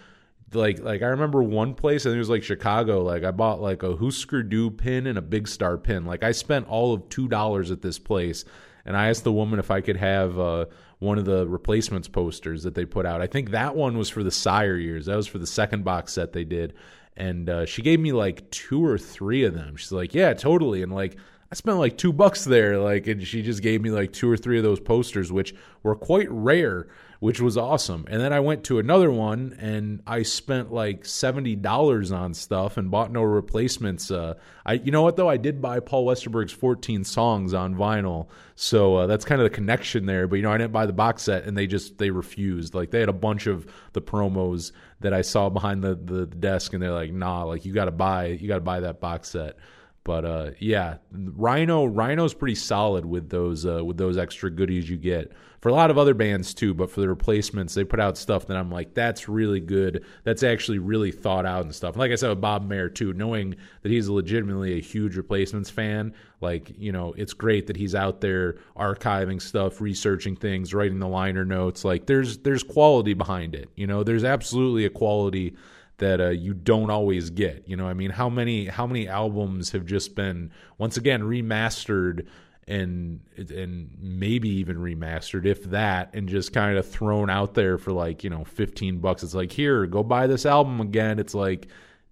like 0.53 0.81
like 0.81 1.03
I 1.03 1.07
remember 1.07 1.43
one 1.43 1.75
place 1.75 2.05
I 2.05 2.11
think 2.11 2.17
it 2.17 2.21
was 2.21 2.29
like 2.29 2.43
Chicago. 2.43 3.03
Like 3.03 3.25
I 3.25 3.31
bought 3.31 3.61
like 3.61 3.83
a 3.83 3.97
Husker 3.97 4.43
Du 4.43 4.71
pin 4.71 5.07
and 5.07 5.17
a 5.17 5.23
Big 5.23 5.49
Star 5.49 5.79
pin. 5.79 6.05
Like 6.05 6.23
I 6.23 6.33
spent 6.33 6.69
all 6.69 6.93
of 6.93 7.09
two 7.09 7.27
dollars 7.27 7.71
at 7.71 7.81
this 7.81 7.99
place, 7.99 8.45
and 8.85 8.97
I 8.99 9.09
asked 9.09 9.25
the 9.25 9.33
woman 9.33 9.59
if 9.59 9.71
I 9.71 9.81
could 9.81 9.97
have 9.97 10.39
uh, 10.39 10.67
one 10.99 11.17
of 11.17 11.25
the 11.25 11.49
replacements 11.49 12.07
posters 12.07 12.63
that 12.65 12.75
they 12.75 12.85
put 12.85 13.07
out. 13.07 13.23
I 13.23 13.27
think 13.27 13.51
that 13.53 13.75
one 13.75 13.97
was 13.97 14.11
for 14.11 14.23
the 14.23 14.31
Sire 14.31 14.77
years. 14.77 15.07
That 15.07 15.17
was 15.17 15.27
for 15.27 15.39
the 15.39 15.47
second 15.47 15.85
box 15.85 16.13
set 16.13 16.35
they 16.35 16.45
did, 16.45 16.75
and 17.17 17.49
uh, 17.49 17.65
she 17.65 17.81
gave 17.81 17.99
me 17.99 18.13
like 18.13 18.51
two 18.51 18.85
or 18.85 18.99
three 18.99 19.45
of 19.45 19.55
them. 19.55 19.77
She's 19.77 19.91
like, 19.91 20.15
"Yeah, 20.15 20.35
totally," 20.35 20.83
and 20.83 20.95
like. 20.95 21.17
I 21.51 21.55
spent 21.55 21.79
like 21.79 21.97
two 21.97 22.13
bucks 22.13 22.45
there, 22.45 22.79
like, 22.79 23.07
and 23.07 23.27
she 23.27 23.43
just 23.43 23.63
gave 23.63 23.81
me 23.81 23.91
like 23.91 24.13
two 24.13 24.31
or 24.31 24.37
three 24.37 24.59
of 24.59 24.65
those 24.65 24.81
posters, 24.81 25.33
which 25.33 25.55
were 25.83 25.97
quite 25.97 26.31
rare 26.31 26.89
which 27.21 27.41
was 27.41 27.57
awesome. 27.57 28.07
And 28.09 28.21
then 28.21 28.33
I 28.33 28.41
went 28.41 28.65
to 28.65 28.79
another 28.79 29.11
one 29.11 29.57
and 29.59 30.03
I 30.07 30.23
spent 30.23 30.73
like 30.73 31.05
seventy 31.05 31.57
dollars 31.57 32.13
on 32.13 32.33
stuff 32.33 32.77
and 32.77 32.91
bought 32.91 33.11
no 33.11 33.23
replacements. 33.23 34.11
Uh, 34.11 34.35
I, 34.65 34.75
you 34.75 34.93
know 34.93 35.03
what 35.03 35.17
though, 35.17 35.29
I 35.29 35.37
did 35.37 35.61
buy 35.61 35.81
Paul 35.81 36.07
Westerberg's 36.07 36.53
fourteen 36.53 37.03
songs 37.05 37.55
on 37.55 37.75
vinyl, 37.75 38.29
so 38.55 38.97
uh, 38.97 39.07
that's 39.07 39.25
kind 39.25 39.41
of 39.41 39.45
the 39.45 39.55
connection 39.55 40.07
there. 40.07 40.29
But 40.29 40.37
you 40.37 40.43
know, 40.43 40.53
I 40.53 40.59
didn't 40.59 40.73
buy 40.73 40.87
the 40.87 40.93
box 40.93 41.25
set, 41.25 41.45
and 41.45 41.57
they 41.57 41.67
just 41.67 41.99
they 41.99 42.11
refused. 42.11 42.75
Like 42.75 42.91
they 42.91 43.01
had 43.01 43.09
a 43.09 43.15
bunch 43.15 43.47
of 43.47 43.67
the 43.95 44.01
promos 44.01 44.73
that 45.01 45.13
I 45.13 45.23
saw 45.23 45.49
behind 45.49 45.83
the 45.83 45.97
the 45.97 46.27
desk, 46.27 46.73
and 46.73 46.83
they're 46.83 46.93
like, 46.93 47.13
nah, 47.13 47.43
like 47.45 47.65
you 47.65 47.73
got 47.73 47.87
to 47.87 47.91
buy 47.91 48.27
you 48.27 48.47
got 48.47 48.57
to 48.57 48.61
buy 48.61 48.81
that 48.81 49.01
box 49.01 49.31
set. 49.31 49.57
But 50.05 50.25
uh, 50.25 50.51
yeah, 50.59 50.97
Rhino 51.13 51.85
Rhino's 51.85 52.33
pretty 52.33 52.55
solid 52.55 53.05
with 53.05 53.29
those 53.29 53.67
uh, 53.67 53.85
with 53.85 53.99
those 53.99 54.17
extra 54.17 54.51
goodies 54.51 54.89
you 54.89 54.97
get 54.97 55.33
for 55.61 55.69
a 55.69 55.73
lot 55.73 55.91
of 55.91 55.99
other 55.99 56.15
bands 56.15 56.55
too. 56.55 56.73
But 56.73 56.91
for 56.91 57.01
the 57.01 57.09
replacements, 57.09 57.75
they 57.75 57.85
put 57.85 58.01
out 58.01 58.17
stuff 58.17 58.47
that 58.47 58.57
I'm 58.57 58.71
like, 58.71 58.95
that's 58.95 59.29
really 59.29 59.61
good. 59.61 60.05
That's 60.25 60.43
actually 60.43 60.79
really 60.79 61.11
thought 61.11 61.45
out 61.45 61.65
and 61.65 61.75
stuff. 61.75 61.95
And 61.95 62.01
like 62.01 62.13
I 62.13 62.15
said 62.15 62.31
with 62.31 62.41
Bob 62.41 62.69
Mehr 62.69 62.89
too, 62.89 63.13
knowing 63.13 63.57
that 63.83 63.93
he's 63.93 64.09
legitimately 64.09 64.79
a 64.79 64.81
huge 64.81 65.17
replacements 65.17 65.69
fan, 65.69 66.15
like 66.41 66.73
you 66.79 66.93
know, 66.93 67.13
it's 67.17 67.35
great 67.35 67.67
that 67.67 67.77
he's 67.77 67.95
out 67.95 68.21
there 68.21 68.57
archiving 68.77 69.43
stuff, 69.43 69.81
researching 69.81 70.37
things, 70.37 70.73
writing 70.73 71.01
the 71.01 71.09
liner 71.09 71.45
notes. 71.45 71.85
Like 71.85 72.07
there's 72.07 72.39
there's 72.39 72.63
quality 72.63 73.15
behind 73.15 73.55
it. 73.55 73.69
You 73.77 73.87
know, 73.87 74.05
there's 74.05 74.25
absolutely 74.25 74.85
a 74.85 74.91
quality 74.91 75.57
that 75.99 76.21
uh, 76.21 76.29
you 76.31 76.55
don't 76.55 76.91
always 76.91 77.31
get. 77.31 77.65
You 77.67 77.77
know, 77.77 77.87
I 77.87 77.95
mean, 77.95 78.11
how 78.11 78.29
many 78.29 78.67
how 78.67 78.87
many 78.87 79.09
albums 79.09 79.73
have 79.73 79.85
just 79.85 80.15
been 80.15 80.51
once 80.79 80.97
again 80.97 81.23
remastered 81.23 82.27
and 82.67 83.21
and 83.37 83.91
maybe 84.01 84.49
even 84.49 84.77
remastered 84.77 85.47
if 85.47 85.65
that 85.65 86.11
and 86.15 86.29
just 86.29 86.53
kind 86.53 86.77
of 86.77 86.89
thrown 86.89 87.31
out 87.31 87.55
there 87.55 87.79
for 87.79 87.93
like 87.93 88.25
you 88.25 88.31
know 88.31 88.45
15 88.45 88.99
bucks? 88.99 89.23
It's 89.23 89.35
like 89.35 89.53
here 89.53 89.87
go 89.87 90.03
buy 90.03 90.27
this 90.27 90.47
album 90.47 90.81
again. 90.81 91.19
It's 91.19 91.35
like 91.35 91.69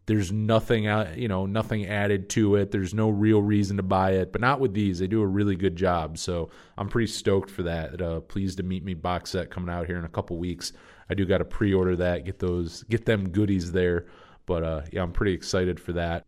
there's 0.06 0.30
nothing 0.30 0.86
out 0.86 1.18
you 1.18 1.28
know 1.28 1.46
nothing 1.46 1.86
added 1.86 2.28
to 2.30 2.56
it. 2.56 2.70
There's 2.72 2.94
no 2.94 3.08
real 3.08 3.42
reason 3.42 3.76
to 3.76 3.82
buy 3.82 4.12
it 4.12 4.32
but 4.32 4.40
not 4.40 4.60
with 4.60 4.74
these. 4.74 4.98
They 4.98 5.06
do 5.06 5.22
a 5.22 5.26
really 5.26 5.56
good 5.56 5.76
job. 5.76 6.18
So 6.18 6.50
i'm 6.76 6.88
pretty 6.88 7.08
stoked 7.08 7.50
for 7.50 7.62
that. 7.64 8.00
Uh, 8.00 8.20
pleased 8.20 8.56
to 8.58 8.62
meet 8.64 8.84
me 8.84 8.94
box 8.94 9.30
set 9.30 9.50
coming 9.50 9.72
out 9.72 9.86
here 9.86 9.98
in 9.98 10.04
a 10.04 10.08
couple 10.08 10.36
weeks 10.38 10.72
I 11.08 11.14
do 11.14 11.24
got 11.24 11.38
to 11.38 11.44
pre-order 11.44 11.96
that, 11.96 12.24
get 12.24 12.38
those, 12.38 12.82
get 12.84 13.06
them 13.06 13.30
goodies 13.30 13.72
there. 13.72 14.06
But 14.46 14.62
uh, 14.62 14.82
yeah, 14.92 15.02
I'm 15.02 15.12
pretty 15.12 15.32
excited 15.32 15.80
for 15.80 15.92
that. 15.94 16.24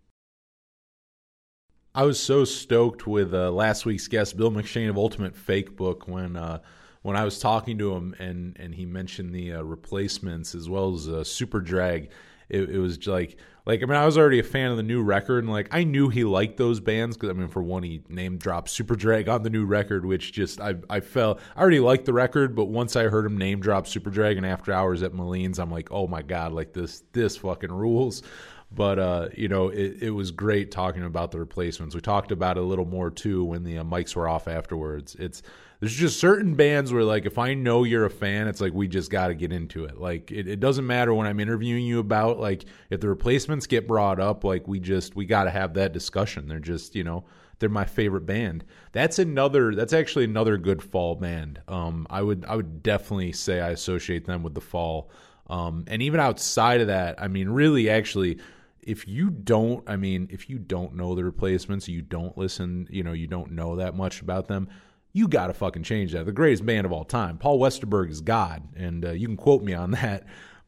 I 1.95 2.05
was 2.05 2.21
so 2.21 2.45
stoked 2.45 3.07
with 3.07 3.35
uh, 3.35 3.51
last 3.51 3.85
week's 3.87 4.09
guest, 4.09 4.37
Bill 4.37 4.51
McShane 4.51 4.89
of 4.89 4.97
Ultimate 4.97 5.35
Fakebook, 5.35 6.07
when 6.07 6.37
uh, 6.37 6.61
when 7.03 7.17
I 7.17 7.25
was 7.25 7.39
talking 7.39 7.79
to 7.79 7.93
him 7.95 8.15
and 8.19 8.57
and 8.59 8.75
he 8.75 8.87
mentioned 8.87 9.35
the 9.35 9.55
uh, 9.55 9.63
replacements 9.63 10.55
as 10.55 10.69
well 10.69 10.95
as 10.95 11.09
uh, 11.09 11.23
Superdrag. 11.25 12.09
It, 12.49 12.71
it 12.71 12.79
was 12.79 13.07
like 13.07 13.37
like 13.67 13.83
I 13.83 13.87
mean 13.87 13.97
I 13.97 14.07
was 14.07 14.17
already 14.17 14.39
a 14.39 14.45
fan 14.45 14.71
of 14.71 14.77
the 14.77 14.83
new 14.83 15.03
record 15.03 15.45
and 15.45 15.53
like 15.53 15.69
I 15.71 15.85
knew 15.85 16.09
he 16.09 16.25
liked 16.25 16.57
those 16.57 16.81
bands 16.81 17.17
because 17.17 17.31
I 17.31 17.33
mean 17.35 17.49
for 17.49 17.63
one 17.63 17.83
he 17.83 18.03
name 18.09 18.39
dropped 18.39 18.69
Superdrag 18.69 19.29
on 19.29 19.43
the 19.43 19.51
new 19.51 19.67
record 19.67 20.07
which 20.07 20.33
just 20.33 20.61
I 20.61 20.77
I 20.89 21.01
felt 21.01 21.41
I 21.55 21.61
already 21.61 21.81
liked 21.81 22.07
the 22.07 22.15
record 22.15 22.55
but 22.55 22.67
once 22.67 22.97
I 22.97 23.05
heard 23.05 23.27
him 23.27 23.37
name 23.37 23.61
drop 23.61 23.87
Superdrag 23.87 24.37
and 24.37 24.47
After 24.47 24.73
Hours 24.73 25.03
at 25.03 25.13
Moline's 25.13 25.59
I'm 25.59 25.71
like 25.71 25.93
oh 25.93 26.07
my 26.07 26.23
god 26.23 26.53
like 26.53 26.73
this 26.73 27.03
this 27.13 27.37
fucking 27.37 27.73
rules. 27.73 28.23
But 28.71 28.99
uh, 28.99 29.29
you 29.35 29.49
know 29.49 29.69
it, 29.69 30.03
it 30.03 30.11
was 30.11 30.31
great 30.31 30.71
talking 30.71 31.03
about 31.03 31.31
the 31.31 31.39
replacements. 31.39 31.95
We 31.95 32.03
talked 32.03 32.33
about 32.33 32.59
it 32.59 32.63
a 32.63 32.67
little 32.67 32.85
more 32.85 33.11
too 33.11 33.45
when 33.45 33.65
the 33.65 33.79
uh, 33.79 33.85
mics 33.85 34.15
were 34.15 34.29
off 34.29 34.47
afterwards. 34.47 35.15
It's 35.15 35.43
there's 35.81 35.95
just 35.95 36.19
certain 36.19 36.55
bands 36.55 36.93
where 36.93 37.05
like 37.05 37.25
if 37.25 37.39
I 37.39 37.55
know 37.55 37.85
you're 37.85 38.05
a 38.05 38.11
fan, 38.11 38.49
it's 38.49 38.61
like 38.61 38.73
we 38.73 38.89
just 38.89 39.11
got 39.11 39.29
to 39.29 39.35
get 39.35 39.53
into 39.53 39.85
it. 39.85 39.99
Like 39.99 40.33
it, 40.33 40.49
it 40.49 40.61
doesn't 40.61 40.87
matter 40.87 41.15
when 41.15 41.27
I'm 41.27 41.39
interviewing 41.39 41.85
you 41.85 42.01
about 42.01 42.41
like 42.41 42.65
if 42.91 43.01
the 43.01 43.09
replacements 43.09 43.67
get 43.67 43.87
brought 43.87 44.19
up, 44.19 44.43
like 44.43 44.67
we 44.67 44.81
just 44.81 45.15
we 45.15 45.25
got 45.25 45.45
to 45.45 45.51
have 45.51 45.75
that 45.75 45.93
discussion. 45.93 46.49
They're 46.49 46.59
just 46.59 46.97
you 46.97 47.05
know 47.05 47.25
they're 47.59 47.69
my 47.69 47.85
favorite 47.85 48.27
band. 48.27 48.65
That's 48.93 49.21
another. 49.21 49.75
That's 49.75 49.93
actually 49.93 50.25
another 50.25 50.57
good 50.57 50.83
fall 50.83 51.15
band. 51.15 51.61
Um, 51.69 52.07
I 52.11 52.23
would 52.23 52.45
I 52.47 52.57
would 52.57 52.83
definitely 52.83 53.33
say 53.33 53.61
I 53.61 53.71
associate 53.71 54.27
them 54.27 54.43
with 54.43 54.55
the 54.55 54.61
fall. 54.61 55.11
Um, 55.49 55.85
and 55.87 56.03
even 56.03 56.21
outside 56.21 56.81
of 56.81 56.89
that, 56.89 57.23
I 57.23 57.29
mean, 57.29 57.49
really, 57.49 57.89
actually, 57.89 58.39
if 58.83 59.09
you 59.09 59.31
don't, 59.31 59.83
I 59.89 59.97
mean, 59.97 60.29
if 60.31 60.51
you 60.51 60.59
don't 60.59 60.95
know 60.95 61.15
the 61.15 61.25
replacements, 61.25 61.89
you 61.89 62.03
don't 62.03 62.37
listen, 62.37 62.87
you 62.91 63.03
know, 63.03 63.13
you 63.13 63.29
don't 63.29 63.53
know 63.53 63.77
that 63.77 63.95
much 63.95 64.21
about 64.21 64.49
them 64.49 64.69
you 65.13 65.29
got 65.29 65.49
to 65.49 65.55
fucking 65.55 65.83
change 65.83 66.13
that. 66.13 66.27
The 66.27 66.33
greatest 66.33 66.65
band 66.65 66.87
of 66.87 66.93
all 66.93 67.05
time. 67.05 67.39
Paul 67.39 67.59
Westerberg 67.59 68.11
is 68.11 68.21
God, 68.21 68.63
and 68.77 69.05
uh, 69.05 69.11
you 69.11 69.27
can 69.27 69.37
quote 69.37 69.63
me 69.63 69.75
on 69.75 69.91
that. 69.93 70.25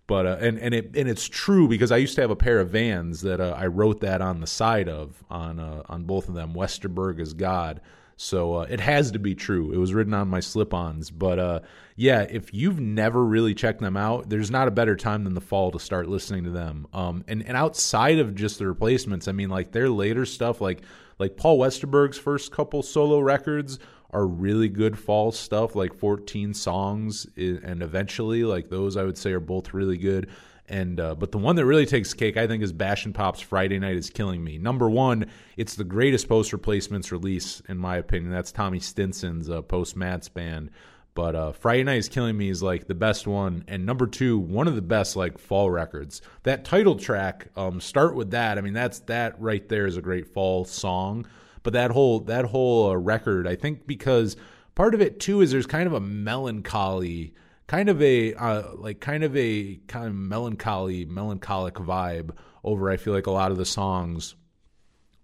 But 0.07 0.27
uh, 0.27 0.37
and 0.41 0.59
and 0.59 0.75
it 0.75 0.97
and 0.97 1.09
it's 1.09 1.29
true 1.29 1.69
because 1.69 1.93
I 1.93 1.99
used 1.99 2.17
to 2.17 2.21
have 2.21 2.31
a 2.31 2.37
pair 2.37 2.59
of 2.59 2.71
Vans 2.71 3.21
that 3.21 3.41
uh, 3.41 3.55
I 3.57 3.67
wrote 3.67 4.01
that 4.01 4.21
on 4.21 4.41
the 4.41 4.47
side 4.47 4.89
of 4.89 5.23
on 5.31 5.61
uh, 5.61 5.83
on 5.89 6.03
both 6.03 6.29
of 6.29 6.35
them. 6.35 6.53
Westerberg 6.53 7.21
is 7.21 7.33
God. 7.33 7.81
So 8.17 8.57
uh, 8.57 8.67
it 8.69 8.81
has 8.81 9.13
to 9.13 9.19
be 9.19 9.35
true. 9.35 9.73
It 9.73 9.79
was 9.79 9.95
written 9.95 10.13
on 10.13 10.29
my 10.29 10.41
slip-ons. 10.41 11.11
But 11.11 11.39
uh, 11.39 11.61
yeah, 11.97 12.21
if 12.21 12.53
you've 12.53 12.79
never 12.79 13.25
really 13.25 13.55
checked 13.55 13.81
them 13.81 13.97
out, 13.97 14.29
there's 14.29 14.51
not 14.51 14.69
a 14.69 14.71
better 14.71 14.95
time 14.95 15.25
than 15.25 15.33
the 15.33 15.41
fall 15.41 15.71
to 15.71 15.79
start 15.79 16.07
listening 16.07 16.45
to 16.45 16.51
them. 16.51 16.87
Um, 16.93 17.25
and 17.29 17.47
and 17.47 17.57
outside 17.57 18.19
of 18.19 18.35
just 18.35 18.59
the 18.59 18.67
replacements, 18.67 19.29
I 19.29 19.33
mean, 19.33 19.49
like 19.49 19.71
their 19.71 19.89
later 19.89 20.27
stuff, 20.27 20.61
like 20.61 20.83
like 21.21 21.37
Paul 21.37 21.59
Westerberg's 21.59 22.19
first 22.19 22.51
couple 22.51 22.83
solo 22.83 23.21
records 23.21 23.79
are 24.13 24.27
really 24.27 24.69
good 24.69 24.99
fall 24.99 25.33
stuff, 25.33 25.75
like 25.75 25.95
14 25.95 26.55
songs, 26.55 27.27
and 27.37 27.83
eventually, 27.83 28.45
like 28.45 28.69
those, 28.69 28.97
I 28.97 29.05
would 29.05 29.19
say 29.19 29.33
are 29.33 29.41
both 29.41 29.73
really 29.73 29.99
good. 29.99 30.29
And 30.71 31.01
uh, 31.01 31.17
but 31.17 31.33
the 31.33 31.39
one 31.39 31.57
that 31.57 31.67
really 31.67 31.85
takes 31.85 32.15
cake, 32.15 32.37
I 32.37 32.47
think, 32.47 32.63
is 32.63 32.73
Bash 32.73 33.05
and 33.05 33.15
Pop's 33.15 33.41
Friday 33.41 33.81
Night 33.81 33.97
is 33.97 34.09
Killing 34.09 34.45
Me. 34.45 34.57
Number 34.57 34.89
one, 34.89 35.27
it's 35.57 35.75
the 35.75 35.83
greatest 35.83 36.29
post 36.29 36.53
replacements 36.53 37.11
release 37.11 37.61
in 37.69 37.77
my 37.77 37.97
opinion. 37.97 38.31
That's 38.31 38.53
Tommy 38.53 38.79
Stinson's 38.79 39.51
uh, 39.51 39.63
post 39.63 39.97
Mats 39.97 40.29
band. 40.29 40.71
But 41.15 41.35
uh, 41.35 41.53
Friday 41.53 41.83
Night 41.83 41.99
is 41.99 42.09
Killing 42.09 42.37
Me 42.37 42.49
is 42.49 42.63
like 42.63 42.87
the 42.87 42.95
best 42.95 43.27
one, 43.27 43.65
and 43.67 43.85
number 43.85 44.07
two, 44.07 44.39
one 44.39 44.69
of 44.69 44.77
the 44.77 44.83
best 44.83 45.17
like 45.17 45.39
fall 45.39 45.69
records. 45.69 46.23
That 46.45 46.65
title 46.65 46.95
track, 46.95 47.49
um, 47.57 47.81
start 47.81 48.15
with 48.15 48.31
that. 48.31 48.57
I 48.57 48.61
mean, 48.61 48.73
that's 48.73 49.01
that 49.01 49.41
right 49.41 49.69
there 49.69 49.87
is 49.87 49.97
a 49.97 50.03
great 50.03 50.29
fall 50.29 50.65
song. 50.65 51.27
But 51.63 51.73
that 51.75 51.91
whole 51.91 52.21
that 52.21 52.47
whole 52.47 52.91
uh, 52.91 52.95
record, 52.95 53.47
I 53.47 53.57
think, 53.57 53.87
because 53.87 54.37
part 54.75 54.95
of 54.95 55.01
it 55.01 55.21
too 55.21 55.41
is 55.41 55.51
there's 55.51 55.67
kind 55.67 55.87
of 55.87 55.93
a 55.93 56.01
melancholy, 56.01 57.35
kind 57.67 57.89
of 57.89 58.01
a 58.01 58.35
uh, 58.35 58.75
like 58.75 59.01
kind 59.01 59.25
of 59.25 59.37
a 59.37 59.81
kind 59.87 60.07
of 60.07 60.15
melancholy, 60.15 61.05
melancholic 61.05 61.75
vibe 61.75 62.31
over. 62.65 62.91
I 62.91 62.97
feel 62.97 63.13
like 63.13 63.27
a 63.27 63.33
lot 63.33 63.51
of 63.51 63.59
the 63.59 63.67
songs 63.67 64.35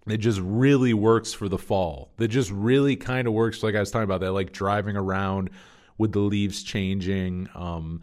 it 0.09 0.17
just 0.17 0.39
really 0.41 0.93
works 0.93 1.33
for 1.33 1.49
the 1.49 1.57
fall. 1.57 2.11
That 2.17 2.29
just 2.29 2.51
really 2.51 2.95
kind 2.95 3.27
of 3.27 3.33
works, 3.33 3.63
like 3.63 3.75
I 3.75 3.79
was 3.79 3.91
talking 3.91 4.05
about 4.05 4.21
that, 4.21 4.31
like 4.31 4.51
driving 4.51 4.95
around 4.95 5.49
with 5.97 6.13
the 6.13 6.19
leaves 6.19 6.63
changing. 6.63 7.49
Um, 7.55 8.01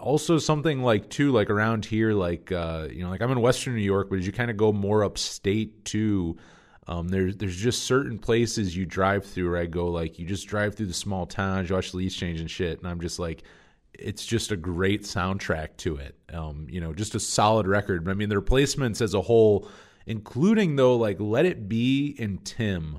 also 0.00 0.38
something 0.38 0.82
like 0.82 1.10
too, 1.10 1.32
like 1.32 1.50
around 1.50 1.84
here, 1.84 2.12
like 2.12 2.52
uh, 2.52 2.88
you 2.90 3.02
know, 3.02 3.10
like 3.10 3.20
I'm 3.20 3.30
in 3.32 3.40
Western 3.40 3.74
New 3.74 3.82
York, 3.82 4.08
but 4.10 4.18
as 4.18 4.26
you 4.26 4.32
kind 4.32 4.50
of 4.50 4.56
go 4.56 4.72
more 4.72 5.02
upstate 5.02 5.84
too, 5.84 6.36
um, 6.88 7.08
there's 7.08 7.36
there's 7.36 7.56
just 7.56 7.84
certain 7.84 8.18
places 8.18 8.76
you 8.76 8.86
drive 8.86 9.24
through 9.24 9.50
where 9.50 9.60
I 9.60 9.66
go, 9.66 9.86
like 9.86 10.18
you 10.18 10.26
just 10.26 10.48
drive 10.48 10.74
through 10.74 10.86
the 10.86 10.94
small 10.94 11.26
towns, 11.26 11.68
you 11.68 11.76
watch 11.76 11.92
the 11.92 11.98
leaves 11.98 12.16
change 12.16 12.40
and 12.40 12.50
shit, 12.50 12.78
and 12.78 12.88
I'm 12.88 13.00
just 13.00 13.18
like, 13.18 13.44
it's 13.92 14.24
just 14.26 14.50
a 14.50 14.56
great 14.56 15.02
soundtrack 15.02 15.76
to 15.78 15.96
it. 15.96 16.16
Um, 16.32 16.66
you 16.68 16.80
know, 16.80 16.92
just 16.92 17.14
a 17.14 17.20
solid 17.20 17.66
record. 17.68 18.04
But 18.04 18.10
I 18.10 18.14
mean, 18.14 18.28
the 18.28 18.36
replacements 18.36 19.00
as 19.00 19.14
a 19.14 19.20
whole 19.20 19.68
including 20.08 20.74
though 20.74 20.96
like 20.96 21.20
Let 21.20 21.44
It 21.44 21.68
Be 21.68 22.16
and 22.18 22.44
Tim 22.44 22.98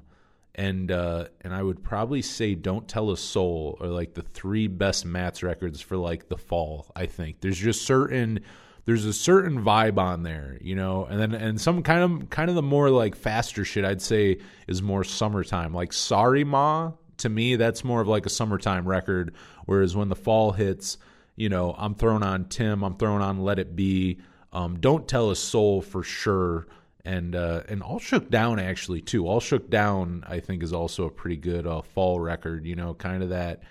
and 0.56 0.92
uh 0.92 1.26
and 1.42 1.54
I 1.54 1.64
would 1.64 1.84
probably 1.84 2.22
say 2.22 2.56
Don't 2.56 2.88
Tell 2.88 3.12
a 3.12 3.18
Soul 3.18 3.78
are 3.82 3.88
like 3.88 4.14
the 4.14 4.22
three 4.22 4.68
best 4.68 5.06
Mats 5.06 5.42
records 5.44 5.82
for 5.82 5.98
like 5.98 6.30
the 6.30 6.38
fall, 6.38 6.92
I 6.96 7.08
think. 7.08 7.42
There's 7.42 7.58
just 7.58 7.86
certain 7.86 8.42
there's 8.90 9.06
a 9.06 9.14
certain 9.14 9.64
vibe 9.64 10.00
on 10.00 10.24
there, 10.24 10.58
you 10.62 10.74
know, 10.74 11.06
and 11.06 11.20
then 11.20 11.36
and 11.36 11.62
some 11.62 11.84
kind 11.84 12.02
of 12.02 12.32
kind 12.32 12.50
of 12.50 12.56
the 12.56 12.64
more 12.64 12.90
like 12.90 13.16
faster 13.16 13.64
shit 13.64 13.86
I'd 13.86 14.02
say 14.02 14.40
is 14.68 14.82
more 14.82 15.04
summertime. 15.04 15.76
Like 15.76 15.94
Sorry 15.94 16.44
Ma, 16.44 16.94
to 17.18 17.30
me 17.30 17.56
that's 17.56 17.84
more 17.84 18.02
of 18.02 18.08
like 18.08 18.26
a 18.26 18.32
summertime 18.32 18.88
record, 18.88 19.36
whereas 19.68 19.96
when 19.96 20.10
the 20.10 20.16
fall 20.16 20.54
hits, 20.54 20.98
you 21.36 21.50
know, 21.50 21.76
I'm 21.78 21.94
throwing 21.94 22.24
on 22.24 22.46
Tim, 22.46 22.82
I'm 22.84 22.98
throwing 22.98 23.22
on 23.22 23.44
Let 23.44 23.60
It 23.60 23.76
Be, 23.76 24.22
um, 24.54 24.80
Don't 24.80 25.08
Tell 25.08 25.30
a 25.30 25.36
Soul 25.36 25.84
for 25.84 26.02
sure 26.02 26.66
and 27.06 27.36
uh, 27.36 27.62
and 27.70 27.84
all 27.84 28.00
shook 28.00 28.32
down 28.32 28.58
actually 28.58 29.02
too. 29.02 29.28
All 29.28 29.40
shook 29.40 29.70
down, 29.70 30.24
I 30.28 30.40
think, 30.40 30.64
is 30.64 30.74
also 30.74 31.06
a 31.06 31.12
pretty 31.12 31.38
good 31.38 31.68
uh, 31.68 31.84
fall 31.84 32.20
record. 32.20 32.66
You 32.66 32.76
know, 32.76 32.96
kind 32.96 33.22
of 33.22 33.30
that, 33.30 33.62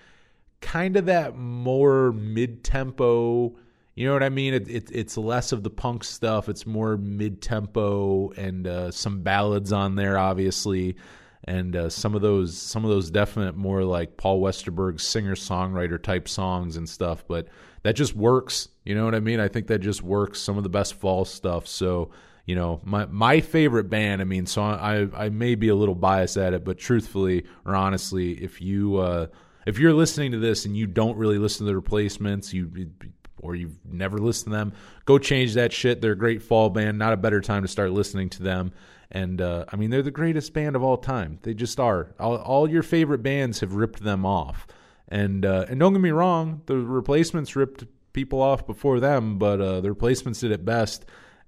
kind 0.61 0.97
of 0.97 1.07
that 1.07 1.37
more 1.37 2.13
mid 2.13 2.63
tempo. 2.63 3.57
You 3.99 4.07
know 4.07 4.13
what 4.13 4.23
I 4.23 4.29
mean? 4.29 4.55
It, 4.55 4.69
it, 4.69 4.91
it's 4.93 5.17
less 5.17 5.51
of 5.51 5.65
the 5.65 5.71
punk 5.71 6.05
stuff. 6.05 6.49
It's 6.49 6.65
more 6.65 6.97
mid 6.97 7.43
tempo 7.43 8.31
and 8.37 8.65
uh, 8.65 8.93
some 8.93 9.23
ballads 9.23 9.73
on 9.73 9.97
there, 9.97 10.17
obviously, 10.17 10.95
and 11.43 11.75
uh, 11.75 11.91
some 11.91 12.15
of 12.15 12.23
those 12.23 12.57
some 12.57 12.85
of 12.85 12.91
those 12.93 13.11
definite 13.11 13.57
more 13.57 13.83
like 13.83 14.17
Paul 14.17 14.41
Westerberg 14.41 15.01
singer 15.01 15.35
songwriter 15.35 16.01
type 16.01 16.29
songs 16.29 16.77
and 16.77 16.89
stuff. 16.89 17.25
But 17.27 17.49
that 17.83 17.97
just 17.97 18.15
works. 18.15 18.69
You 18.85 18.95
know 18.95 19.05
what 19.05 19.17
I 19.17 19.21
mean? 19.21 19.41
I 19.41 19.49
think 19.49 19.67
that 19.67 19.81
just 19.81 20.05
works. 20.05 20.41
Some 20.41 20.57
of 20.57 20.63
the 20.63 20.69
best 20.69 20.95
fall 20.95 21.25
stuff. 21.25 21.67
So 21.67 22.13
you 22.47 22.55
know 22.55 22.81
my 22.85 23.05
my 23.07 23.41
favorite 23.41 23.91
band 23.91 24.23
i 24.23 24.25
mean 24.25 24.47
so 24.47 24.63
i 24.63 25.07
i 25.15 25.29
may 25.29 25.55
be 25.55 25.69
a 25.69 25.75
little 25.75 25.95
biased 25.95 26.39
at 26.39 26.55
it 26.55 26.65
but 26.65 26.79
truthfully 26.79 27.45
or 27.67 27.77
honestly 27.77 28.43
if 28.43 28.63
you 28.63 28.97
uh 28.97 29.27
if 29.67 29.79
you're 29.79 29.93
listening 29.93 30.33
to 30.33 30.39
this 30.39 30.65
and 30.65 30.75
you 30.75 30.87
don't 30.87 31.19
really 31.19 31.37
listen 31.37 31.67
to 31.67 31.71
the 31.71 31.77
replacements 31.77 32.55
you 32.55 32.71
or 33.41 33.55
you've 33.55 33.77
never 33.85 34.19
listened 34.19 34.53
to 34.53 34.57
them 34.57 34.73
go 35.05 35.19
change 35.19 35.55
that 35.55 35.73
shit 35.73 36.01
they're 36.01 36.13
a 36.13 36.17
great 36.17 36.43
fall 36.43 36.71
band 36.71 36.99
not 36.99 37.13
a 37.13 37.17
better 37.17 37.41
time 37.41 37.63
to 37.63 37.69
start 37.69 37.91
listening 37.91 38.29
to 38.29 38.43
them 38.43 38.73
and 39.11 39.41
uh, 39.41 39.65
i 39.73 39.77
mean 39.77 39.91
they're 39.91 40.03
the 40.03 40.11
greatest 40.11 40.53
band 40.53 40.77
of 40.77 40.83
all 40.83 40.97
time 40.97 41.39
they 41.43 41.55
just 41.55 41.79
are 41.81 42.15
all, 42.19 42.37
all 42.37 42.71
your 42.71 42.83
favorite 42.83 43.23
bands 43.23 43.61
have 43.61 43.75
ripped 43.75 44.03
them 44.03 44.25
off 44.25 44.67
and 45.09 45.45
uh, 45.45 45.65
and 45.69 45.81
don't 45.81 45.93
get 45.93 46.03
me 46.03 46.11
wrong 46.11 46.63
the 46.67 46.77
replacements 46.77 47.57
ripped 47.57 47.85
people 48.13 48.43
off 48.43 48.67
before 48.67 49.01
them 49.01 49.39
but 49.39 49.61
uh, 49.61 49.81
the 49.81 49.89
replacements 49.89 50.41
did 50.41 50.51
it 50.51 50.65
best 50.65 51.05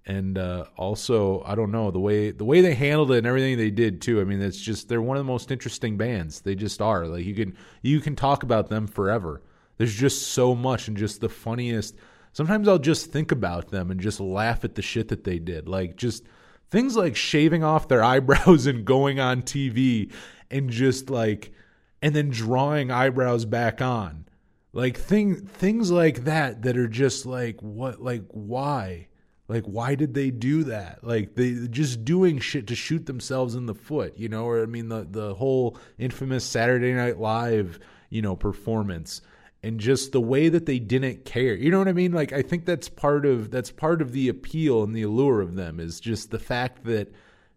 and 0.06 0.38
uh, 0.38 0.64
also 0.76 1.42
I 1.44 1.54
don't 1.54 1.70
know 1.70 1.90
the 1.90 2.00
way 2.00 2.30
the 2.30 2.44
way 2.44 2.60
they 2.60 2.74
handled 2.74 3.12
it 3.12 3.18
and 3.18 3.26
everything 3.26 3.56
they 3.58 3.70
did 3.70 4.00
too. 4.00 4.20
I 4.20 4.24
mean, 4.24 4.40
it's 4.40 4.60
just 4.60 4.88
they're 4.88 5.02
one 5.02 5.16
of 5.16 5.24
the 5.24 5.30
most 5.30 5.50
interesting 5.50 5.96
bands. 5.96 6.40
They 6.40 6.54
just 6.54 6.80
are. 6.80 7.06
Like 7.06 7.24
you 7.24 7.34
can 7.34 7.56
you 7.82 8.00
can 8.00 8.16
talk 8.16 8.42
about 8.42 8.68
them 8.68 8.86
forever. 8.86 9.42
There's 9.80 9.94
just 9.94 10.32
so 10.32 10.54
much 10.54 10.88
and 10.88 10.96
just 10.98 11.22
the 11.22 11.30
funniest. 11.30 11.96
Sometimes 12.34 12.68
I'll 12.68 12.78
just 12.78 13.10
think 13.10 13.32
about 13.32 13.70
them 13.70 13.90
and 13.90 13.98
just 13.98 14.20
laugh 14.20 14.62
at 14.62 14.74
the 14.74 14.82
shit 14.82 15.08
that 15.08 15.24
they 15.24 15.38
did. 15.38 15.70
Like 15.70 15.96
just 15.96 16.26
things 16.70 16.96
like 16.96 17.16
shaving 17.16 17.64
off 17.64 17.88
their 17.88 18.04
eyebrows 18.04 18.66
and 18.66 18.84
going 18.84 19.20
on 19.20 19.40
TV 19.40 20.12
and 20.50 20.68
just 20.68 21.08
like 21.08 21.54
and 22.02 22.14
then 22.14 22.28
drawing 22.28 22.90
eyebrows 22.90 23.46
back 23.46 23.80
on. 23.80 24.26
Like 24.74 24.98
thing 24.98 25.46
things 25.46 25.90
like 25.90 26.24
that 26.24 26.60
that 26.60 26.76
are 26.76 26.86
just 26.86 27.24
like 27.24 27.58
what 27.62 28.02
like 28.02 28.24
why? 28.28 29.08
Like, 29.48 29.64
why 29.64 29.94
did 29.94 30.12
they 30.12 30.30
do 30.30 30.64
that? 30.64 31.02
Like, 31.02 31.36
they 31.36 31.66
just 31.68 32.04
doing 32.04 32.38
shit 32.38 32.66
to 32.66 32.76
shoot 32.76 33.06
themselves 33.06 33.54
in 33.56 33.64
the 33.66 33.74
foot, 33.74 34.16
you 34.16 34.28
know? 34.28 34.44
Or 34.44 34.62
I 34.62 34.66
mean, 34.66 34.90
the 34.90 35.08
the 35.10 35.34
whole 35.34 35.78
infamous 35.98 36.44
Saturday 36.44 36.92
Night 36.92 37.18
Live, 37.18 37.80
you 38.10 38.20
know, 38.20 38.36
performance, 38.36 39.22
and 39.62 39.78
just 39.78 40.12
the 40.12 40.20
way 40.20 40.48
that 40.48 40.66
they 40.66 40.78
didn't 40.78 41.24
care. 41.24 41.54
You 41.54 41.70
know 41.70 41.78
what 41.78 41.88
I 41.88 41.92
mean? 41.92 42.12
Like, 42.12 42.32
I 42.32 42.42
think 42.42 42.64
that's 42.64 42.88
part 42.88 43.26
of 43.26 43.50
that's 43.50 43.70
part 43.70 44.00
of 44.00 44.12
the 44.12 44.28
appeal 44.28 44.82
and 44.82 44.94
the 44.94 45.02
allure 45.02 45.40
of 45.40 45.54
them 45.54 45.80
is 45.80 46.00
just 46.00 46.30
the 46.30 46.38
fact 46.38 46.84
that 46.84 47.12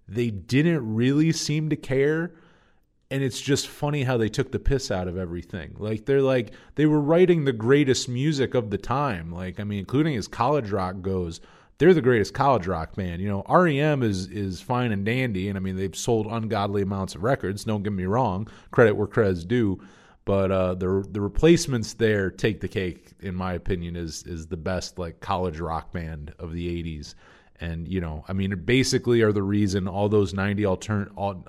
they 0.08 0.30
didn't 0.30 0.94
really 0.94 1.32
seem 1.32 1.70
to 1.70 1.76
care. 1.76 2.34
And 3.10 3.22
it's 3.22 3.40
just 3.40 3.68
funny 3.68 4.04
how 4.04 4.18
they 4.18 4.30
took 4.30 4.52
the 4.52 4.60
piss 4.60 4.90
out 4.90 5.08
of 5.08 5.18
everything. 5.18 5.76
Like 5.78 6.06
they're 6.06 6.22
like 6.22 6.52
they 6.76 6.88
were 6.88 7.00
writing 7.00 7.46
the 7.46 7.54
greatest 7.54 8.10
music 8.10 8.56
of 8.56 8.70
the 8.70 8.78
time. 8.78 9.32
Like 9.32 9.60
I 9.60 9.64
mean, 9.64 9.80
including 9.80 10.16
as 10.16 10.28
college 10.28 10.72
rock 10.72 11.02
goes 11.02 11.40
they're 11.78 11.94
the 11.94 12.02
greatest 12.02 12.34
college 12.34 12.68
rock 12.68 12.96
band. 12.96 13.22
You 13.22 13.28
know, 13.28 13.44
REM 13.50 14.04
is 14.04 14.28
is 14.28 14.62
fine 14.62 14.92
and 14.92 15.06
dandy, 15.06 15.50
and 15.50 15.58
I 15.58 15.62
mean 15.62 15.76
they've 15.76 15.96
sold 15.96 16.28
ungodly 16.28 16.82
amounts 16.82 17.16
of 17.16 17.24
records. 17.24 17.64
Don't 17.64 17.84
get 17.84 17.94
me 17.94 18.06
wrong, 18.06 18.48
credit 18.72 18.96
where 18.96 19.08
credit's 19.08 19.44
due. 19.44 19.82
But 20.26 20.52
uh, 20.52 20.76
the 20.76 21.06
the 21.10 21.22
replacements 21.22 21.94
there 21.94 22.30
take 22.32 22.62
the 22.62 22.68
cake, 22.68 23.12
in 23.20 23.36
my 23.36 23.54
opinion, 23.54 23.96
is 23.96 24.24
is 24.24 24.48
the 24.48 24.58
best 24.58 24.98
like 24.98 25.20
college 25.20 25.60
rock 25.60 25.92
band 25.92 26.34
of 26.40 26.54
the 26.54 26.84
'80s. 26.84 27.16
And 27.60 27.88
you 27.88 28.00
know, 28.00 28.24
I 28.28 28.34
mean, 28.34 28.56
basically 28.66 29.22
are 29.22 29.34
the 29.34 29.44
reason 29.44 29.88
all 29.88 30.10
those 30.10 30.34
'90 30.34 30.64
altern 30.64 31.12
all, 31.16 31.46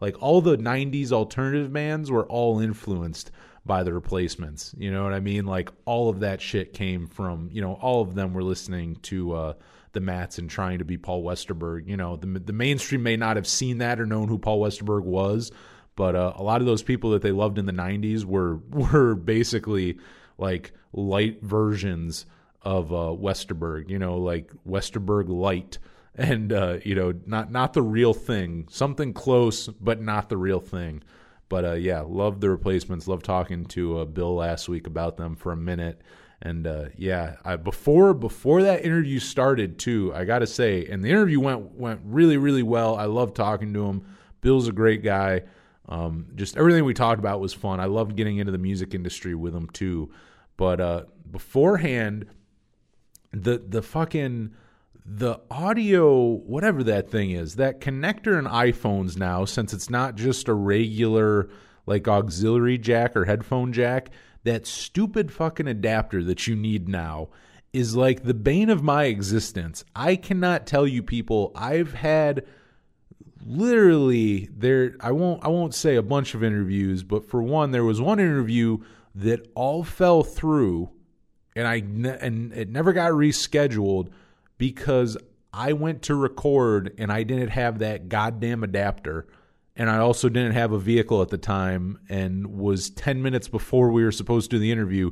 like 0.00 0.20
all 0.20 0.40
the 0.40 0.56
'90s 0.56 1.12
alternative 1.12 1.72
bands 1.72 2.10
were 2.10 2.26
all 2.26 2.58
influenced 2.58 3.30
by 3.66 3.82
the 3.82 3.92
replacements. 3.92 4.74
You 4.78 4.90
know 4.92 5.04
what 5.04 5.12
I 5.12 5.20
mean? 5.20 5.44
Like 5.44 5.70
all 5.84 6.08
of 6.08 6.20
that 6.20 6.40
shit 6.40 6.72
came 6.72 7.06
from, 7.06 7.50
you 7.52 7.60
know, 7.60 7.74
all 7.74 8.00
of 8.00 8.14
them 8.14 8.32
were 8.32 8.42
listening 8.42 8.96
to 9.02 9.34
uh, 9.34 9.52
the 9.92 10.00
Mats 10.00 10.38
and 10.38 10.48
trying 10.48 10.78
to 10.78 10.84
be 10.84 10.96
Paul 10.96 11.24
Westerberg. 11.24 11.88
You 11.88 11.96
know, 11.96 12.16
the, 12.16 12.26
the 12.26 12.52
mainstream 12.52 13.02
may 13.02 13.16
not 13.16 13.36
have 13.36 13.46
seen 13.46 13.78
that 13.78 14.00
or 14.00 14.06
known 14.06 14.28
who 14.28 14.38
Paul 14.38 14.60
Westerberg 14.60 15.02
was, 15.02 15.50
but 15.96 16.14
uh, 16.14 16.34
a 16.36 16.42
lot 16.42 16.60
of 16.60 16.66
those 16.66 16.82
people 16.82 17.10
that 17.10 17.22
they 17.22 17.32
loved 17.32 17.58
in 17.58 17.66
the 17.66 17.72
90s 17.72 18.24
were 18.24 18.56
were 18.70 19.14
basically 19.14 19.98
like 20.38 20.72
light 20.92 21.42
versions 21.42 22.26
of 22.62 22.92
uh, 22.92 23.14
Westerberg, 23.18 23.88
you 23.88 23.98
know, 23.98 24.18
like 24.18 24.52
Westerberg 24.68 25.28
light 25.28 25.78
and 26.14 26.52
uh, 26.52 26.78
you 26.84 26.94
know, 26.94 27.12
not 27.26 27.50
not 27.50 27.72
the 27.72 27.82
real 27.82 28.14
thing, 28.14 28.66
something 28.70 29.12
close 29.12 29.66
but 29.68 30.00
not 30.00 30.28
the 30.28 30.36
real 30.36 30.60
thing. 30.60 31.02
But 31.48 31.64
uh, 31.64 31.72
yeah, 31.74 32.00
love 32.00 32.40
the 32.40 32.50
replacements. 32.50 33.06
Love 33.06 33.22
talking 33.22 33.66
to 33.66 34.00
uh, 34.00 34.04
Bill 34.04 34.34
last 34.34 34.68
week 34.68 34.86
about 34.86 35.16
them 35.16 35.36
for 35.36 35.52
a 35.52 35.56
minute. 35.56 36.02
And 36.42 36.66
uh, 36.66 36.86
yeah, 36.96 37.36
I, 37.44 37.56
before 37.56 38.12
before 38.14 38.62
that 38.62 38.84
interview 38.84 39.20
started 39.20 39.78
too, 39.78 40.12
I 40.14 40.24
got 40.24 40.40
to 40.40 40.46
say, 40.46 40.86
and 40.86 41.04
the 41.04 41.08
interview 41.08 41.40
went 41.40 41.72
went 41.76 42.00
really 42.04 42.36
really 42.36 42.62
well. 42.62 42.96
I 42.96 43.04
love 43.04 43.32
talking 43.32 43.72
to 43.74 43.86
him. 43.86 44.04
Bill's 44.40 44.68
a 44.68 44.72
great 44.72 45.02
guy. 45.02 45.42
Um, 45.88 46.26
just 46.34 46.56
everything 46.56 46.84
we 46.84 46.94
talked 46.94 47.18
about 47.18 47.40
was 47.40 47.52
fun. 47.52 47.80
I 47.80 47.86
loved 47.86 48.16
getting 48.16 48.38
into 48.38 48.52
the 48.52 48.58
music 48.58 48.94
industry 48.94 49.34
with 49.34 49.54
him 49.54 49.68
too. 49.70 50.10
But 50.56 50.80
uh, 50.80 51.02
beforehand, 51.30 52.26
the 53.32 53.58
the 53.58 53.82
fucking 53.82 54.54
the 55.04 55.38
audio, 55.50 56.20
whatever 56.20 56.82
that 56.82 57.10
thing 57.10 57.30
is, 57.30 57.56
that 57.56 57.80
connector 57.80 58.38
in 58.38 58.46
iPhones 58.46 59.16
now, 59.16 59.44
since 59.44 59.72
it's 59.72 59.88
not 59.88 60.16
just 60.16 60.48
a 60.48 60.54
regular 60.54 61.48
like 61.86 62.08
auxiliary 62.08 62.78
jack 62.78 63.16
or 63.16 63.26
headphone 63.26 63.72
jack, 63.72 64.10
that 64.42 64.66
stupid 64.66 65.30
fucking 65.30 65.68
adapter 65.68 66.24
that 66.24 66.46
you 66.48 66.56
need 66.56 66.88
now 66.88 67.28
is 67.72 67.94
like 67.94 68.24
the 68.24 68.34
bane 68.34 68.70
of 68.70 68.82
my 68.82 69.04
existence. 69.04 69.84
I 69.94 70.16
cannot 70.16 70.66
tell 70.66 70.86
you 70.86 71.02
people, 71.02 71.52
I've 71.54 71.92
had 71.94 72.44
literally 73.46 74.48
there 74.56 74.96
I 75.00 75.12
won't 75.12 75.44
I 75.44 75.48
won't 75.48 75.74
say 75.74 75.96
a 75.96 76.02
bunch 76.02 76.34
of 76.34 76.42
interviews, 76.42 77.02
but 77.02 77.24
for 77.24 77.42
one 77.42 77.70
there 77.70 77.84
was 77.84 78.00
one 78.00 78.18
interview 78.18 78.78
that 79.14 79.48
all 79.54 79.84
fell 79.84 80.22
through 80.22 80.90
and 81.54 81.66
I 81.66 81.76
and 81.76 82.52
it 82.52 82.68
never 82.68 82.92
got 82.92 83.12
rescheduled 83.12 84.08
because 84.58 85.16
I 85.52 85.72
went 85.72 86.02
to 86.02 86.14
record 86.14 86.94
and 86.98 87.12
I 87.12 87.22
didn't 87.22 87.48
have 87.48 87.78
that 87.78 88.08
goddamn 88.08 88.62
adapter. 88.62 89.26
And 89.78 89.90
I 89.90 89.98
also 89.98 90.28
didn't 90.28 90.52
have 90.52 90.72
a 90.72 90.78
vehicle 90.78 91.20
at 91.22 91.28
the 91.28 91.38
time 91.38 91.98
and 92.08 92.58
was 92.58 92.88
10 92.90 93.22
minutes 93.22 93.46
before 93.46 93.90
we 93.90 94.04
were 94.04 94.12
supposed 94.12 94.50
to 94.50 94.56
do 94.56 94.60
the 94.60 94.72
interview 94.72 95.10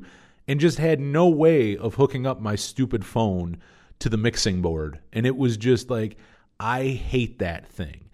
and 0.48 0.58
just 0.58 0.78
had 0.78 1.00
no 1.00 1.28
way 1.28 1.76
of 1.76 1.94
hooking 1.94 2.26
up 2.26 2.40
my 2.40 2.56
stupid 2.56 3.04
phone 3.04 3.58
to 3.98 4.08
the 4.08 4.16
mixing 4.16 4.62
board. 4.62 5.00
And 5.12 5.26
it 5.26 5.36
was 5.36 5.58
just 5.58 5.90
like 5.90 6.16
I 6.58 6.84
hate 6.84 7.38
that 7.40 7.68
thing 7.68 8.04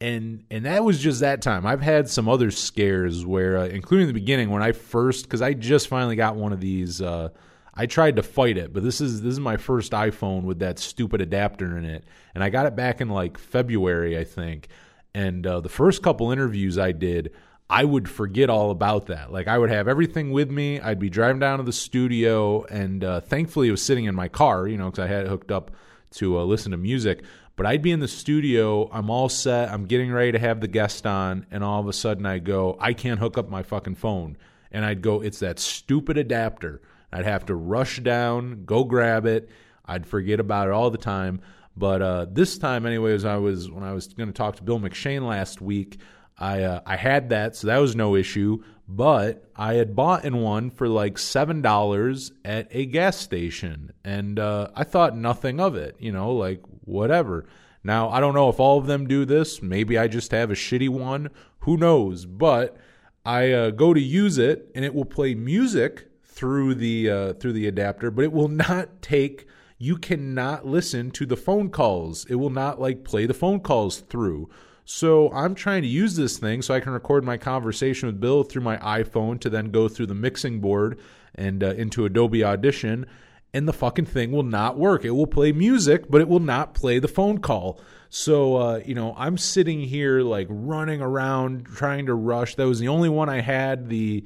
and 0.00 0.44
and 0.50 0.64
that 0.64 0.84
was 0.84 1.00
just 1.00 1.20
that 1.20 1.42
time. 1.42 1.66
I've 1.66 1.80
had 1.80 2.08
some 2.08 2.28
other 2.28 2.50
scares 2.50 3.26
where, 3.26 3.58
uh, 3.58 3.66
including 3.66 4.06
the 4.06 4.12
beginning 4.12 4.50
when 4.50 4.62
I 4.62 4.72
first, 4.72 5.24
because 5.24 5.42
I 5.42 5.54
just 5.54 5.88
finally 5.88 6.16
got 6.16 6.36
one 6.36 6.52
of 6.52 6.60
these. 6.60 7.02
Uh, 7.02 7.30
I 7.74 7.86
tried 7.86 8.16
to 8.16 8.22
fight 8.22 8.58
it, 8.58 8.72
but 8.72 8.82
this 8.82 9.00
is 9.00 9.22
this 9.22 9.32
is 9.32 9.40
my 9.40 9.56
first 9.56 9.92
iPhone 9.92 10.42
with 10.42 10.60
that 10.60 10.78
stupid 10.78 11.20
adapter 11.20 11.76
in 11.76 11.84
it, 11.84 12.04
and 12.34 12.44
I 12.44 12.50
got 12.50 12.66
it 12.66 12.76
back 12.76 13.00
in 13.00 13.08
like 13.08 13.38
February, 13.38 14.18
I 14.18 14.24
think. 14.24 14.68
And 15.14 15.46
uh, 15.46 15.60
the 15.60 15.68
first 15.68 16.02
couple 16.02 16.30
interviews 16.30 16.78
I 16.78 16.92
did, 16.92 17.32
I 17.68 17.84
would 17.84 18.08
forget 18.08 18.50
all 18.50 18.70
about 18.70 19.06
that. 19.06 19.32
Like 19.32 19.48
I 19.48 19.58
would 19.58 19.70
have 19.70 19.88
everything 19.88 20.30
with 20.30 20.50
me. 20.50 20.80
I'd 20.80 21.00
be 21.00 21.10
driving 21.10 21.40
down 21.40 21.58
to 21.58 21.64
the 21.64 21.72
studio, 21.72 22.64
and 22.64 23.02
uh, 23.02 23.20
thankfully 23.20 23.68
it 23.68 23.72
was 23.72 23.82
sitting 23.82 24.04
in 24.04 24.14
my 24.14 24.28
car, 24.28 24.68
you 24.68 24.76
know, 24.76 24.90
because 24.90 25.04
I 25.04 25.08
had 25.08 25.26
it 25.26 25.28
hooked 25.28 25.50
up 25.50 25.72
to 26.12 26.38
uh, 26.38 26.44
listen 26.44 26.70
to 26.70 26.78
music. 26.78 27.24
But 27.58 27.66
I'd 27.66 27.82
be 27.82 27.90
in 27.90 27.98
the 27.98 28.06
studio, 28.06 28.88
I'm 28.92 29.10
all 29.10 29.28
set, 29.28 29.70
I'm 29.70 29.86
getting 29.86 30.12
ready 30.12 30.30
to 30.30 30.38
have 30.38 30.60
the 30.60 30.68
guest 30.68 31.04
on, 31.04 31.44
and 31.50 31.64
all 31.64 31.80
of 31.80 31.88
a 31.88 31.92
sudden 31.92 32.24
I 32.24 32.38
go, 32.38 32.76
I 32.78 32.92
can't 32.92 33.18
hook 33.18 33.36
up 33.36 33.50
my 33.50 33.64
fucking 33.64 33.96
phone. 33.96 34.36
And 34.70 34.84
I'd 34.84 35.02
go, 35.02 35.22
it's 35.22 35.40
that 35.40 35.58
stupid 35.58 36.16
adapter. 36.18 36.80
I'd 37.12 37.24
have 37.24 37.46
to 37.46 37.56
rush 37.56 37.98
down, 37.98 38.62
go 38.64 38.84
grab 38.84 39.26
it. 39.26 39.50
I'd 39.84 40.06
forget 40.06 40.38
about 40.38 40.68
it 40.68 40.72
all 40.72 40.90
the 40.90 40.98
time. 40.98 41.40
But 41.76 42.00
uh, 42.00 42.26
this 42.30 42.58
time, 42.58 42.86
anyways, 42.86 43.24
I 43.24 43.38
was 43.38 43.68
when 43.68 43.82
I 43.82 43.92
was 43.92 44.06
going 44.06 44.28
to 44.28 44.32
talk 44.32 44.54
to 44.56 44.62
Bill 44.62 44.78
McShane 44.78 45.26
last 45.26 45.60
week. 45.60 45.98
I 46.38 46.62
uh, 46.62 46.82
I 46.86 46.94
had 46.94 47.30
that, 47.30 47.56
so 47.56 47.66
that 47.66 47.78
was 47.78 47.96
no 47.96 48.14
issue. 48.14 48.62
But 48.90 49.44
I 49.54 49.74
had 49.74 49.94
bought 49.94 50.24
in 50.24 50.40
one 50.40 50.70
for 50.70 50.88
like 50.88 51.18
seven 51.18 51.60
dollars 51.60 52.32
at 52.42 52.68
a 52.70 52.86
gas 52.86 53.18
station, 53.18 53.92
and 54.02 54.38
uh, 54.38 54.68
I 54.74 54.84
thought 54.84 55.14
nothing 55.14 55.60
of 55.60 55.76
it. 55.76 55.96
You 55.98 56.10
know, 56.10 56.32
like 56.32 56.62
whatever. 56.84 57.46
Now 57.84 58.08
I 58.08 58.20
don't 58.20 58.34
know 58.34 58.48
if 58.48 58.58
all 58.58 58.78
of 58.78 58.86
them 58.86 59.06
do 59.06 59.26
this. 59.26 59.60
Maybe 59.60 59.98
I 59.98 60.08
just 60.08 60.30
have 60.30 60.50
a 60.50 60.54
shitty 60.54 60.88
one. 60.88 61.28
Who 61.60 61.76
knows? 61.76 62.24
But 62.24 62.78
I 63.26 63.52
uh, 63.52 63.70
go 63.72 63.92
to 63.92 64.00
use 64.00 64.38
it, 64.38 64.70
and 64.74 64.86
it 64.86 64.94
will 64.94 65.04
play 65.04 65.34
music 65.34 66.08
through 66.24 66.76
the 66.76 67.10
uh, 67.10 67.32
through 67.34 67.52
the 67.52 67.66
adapter, 67.66 68.10
but 68.10 68.24
it 68.24 68.32
will 68.32 68.48
not 68.48 69.02
take. 69.02 69.46
You 69.76 69.96
cannot 69.98 70.66
listen 70.66 71.10
to 71.12 71.26
the 71.26 71.36
phone 71.36 71.68
calls. 71.68 72.24
It 72.24 72.36
will 72.36 72.50
not 72.50 72.80
like 72.80 73.04
play 73.04 73.26
the 73.26 73.34
phone 73.34 73.60
calls 73.60 74.00
through. 74.00 74.48
So 74.90 75.30
I'm 75.32 75.54
trying 75.54 75.82
to 75.82 75.88
use 75.88 76.16
this 76.16 76.38
thing 76.38 76.62
so 76.62 76.72
I 76.72 76.80
can 76.80 76.92
record 76.92 77.22
my 77.22 77.36
conversation 77.36 78.06
with 78.06 78.20
Bill 78.20 78.42
through 78.42 78.62
my 78.62 78.78
iPhone 78.78 79.38
to 79.40 79.50
then 79.50 79.70
go 79.70 79.86
through 79.86 80.06
the 80.06 80.14
mixing 80.14 80.62
board 80.62 80.98
and 81.34 81.62
uh, 81.62 81.74
into 81.74 82.06
Adobe 82.06 82.42
Audition. 82.42 83.04
And 83.52 83.68
the 83.68 83.74
fucking 83.74 84.06
thing 84.06 84.32
will 84.32 84.44
not 84.44 84.78
work. 84.78 85.04
It 85.04 85.10
will 85.10 85.26
play 85.26 85.52
music, 85.52 86.10
but 86.10 86.22
it 86.22 86.28
will 86.28 86.40
not 86.40 86.72
play 86.72 87.00
the 87.00 87.06
phone 87.06 87.36
call. 87.36 87.82
So, 88.08 88.56
uh, 88.56 88.80
you 88.82 88.94
know, 88.94 89.14
I'm 89.18 89.36
sitting 89.36 89.80
here 89.80 90.22
like 90.22 90.46
running 90.48 91.02
around 91.02 91.66
trying 91.66 92.06
to 92.06 92.14
rush. 92.14 92.54
That 92.54 92.66
was 92.66 92.80
the 92.80 92.88
only 92.88 93.10
one 93.10 93.28
I 93.28 93.42
had. 93.42 93.90
The 93.90 94.24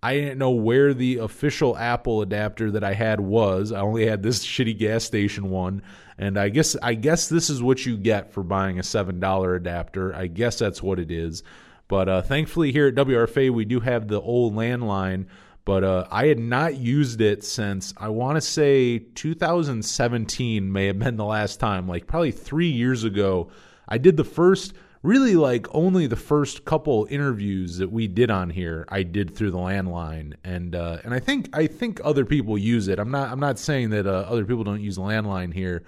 I 0.00 0.14
didn't 0.14 0.38
know 0.38 0.50
where 0.50 0.94
the 0.94 1.16
official 1.16 1.76
Apple 1.76 2.22
adapter 2.22 2.70
that 2.70 2.84
I 2.84 2.92
had 2.92 3.18
was. 3.18 3.72
I 3.72 3.80
only 3.80 4.06
had 4.06 4.22
this 4.22 4.46
shitty 4.46 4.78
gas 4.78 5.02
station 5.02 5.50
one, 5.50 5.82
and 6.18 6.38
I 6.38 6.48
guess 6.48 6.76
I 6.82 6.94
guess 6.94 7.28
this 7.28 7.50
is 7.50 7.62
what 7.62 7.84
you 7.84 7.96
get 7.96 8.32
for 8.32 8.42
buying 8.42 8.78
a 8.78 8.82
seven 8.82 9.20
dollar 9.20 9.54
adapter. 9.54 10.14
I 10.14 10.26
guess 10.26 10.58
that's 10.58 10.82
what 10.82 10.98
it 10.98 11.10
is. 11.10 11.42
But 11.88 12.08
uh, 12.08 12.22
thankfully, 12.22 12.72
here 12.72 12.88
at 12.88 12.94
WRFA, 12.94 13.50
we 13.50 13.64
do 13.64 13.80
have 13.80 14.08
the 14.08 14.20
old 14.20 14.54
landline. 14.54 15.26
But 15.64 15.82
uh, 15.82 16.06
I 16.10 16.26
had 16.26 16.38
not 16.38 16.76
used 16.76 17.22
it 17.22 17.42
since 17.42 17.94
I 17.96 18.08
want 18.08 18.36
to 18.36 18.42
say 18.42 18.98
2017 18.98 20.70
may 20.70 20.86
have 20.88 20.98
been 20.98 21.16
the 21.16 21.24
last 21.24 21.58
time, 21.58 21.88
like 21.88 22.06
probably 22.06 22.32
three 22.32 22.68
years 22.68 23.04
ago. 23.04 23.50
I 23.88 23.98
did 23.98 24.16
the 24.16 24.24
first 24.24 24.74
really 25.04 25.36
like 25.36 25.66
only 25.74 26.06
the 26.06 26.16
first 26.16 26.64
couple 26.64 27.06
interviews 27.10 27.76
that 27.76 27.92
we 27.92 28.08
did 28.08 28.30
on 28.30 28.48
here 28.48 28.86
I 28.88 29.02
did 29.02 29.36
through 29.36 29.50
the 29.50 29.58
landline 29.58 30.32
and 30.42 30.74
uh, 30.74 30.98
and 31.04 31.12
I 31.12 31.20
think 31.20 31.54
I 31.54 31.66
think 31.66 32.00
other 32.02 32.24
people 32.24 32.56
use 32.56 32.88
it. 32.88 32.98
I'm 32.98 33.10
not 33.10 33.30
I'm 33.30 33.38
not 33.38 33.58
saying 33.58 33.90
that 33.90 34.06
uh, 34.06 34.24
other 34.28 34.44
people 34.44 34.64
don't 34.64 34.80
use 34.80 34.96
landline 34.96 35.52
here, 35.52 35.84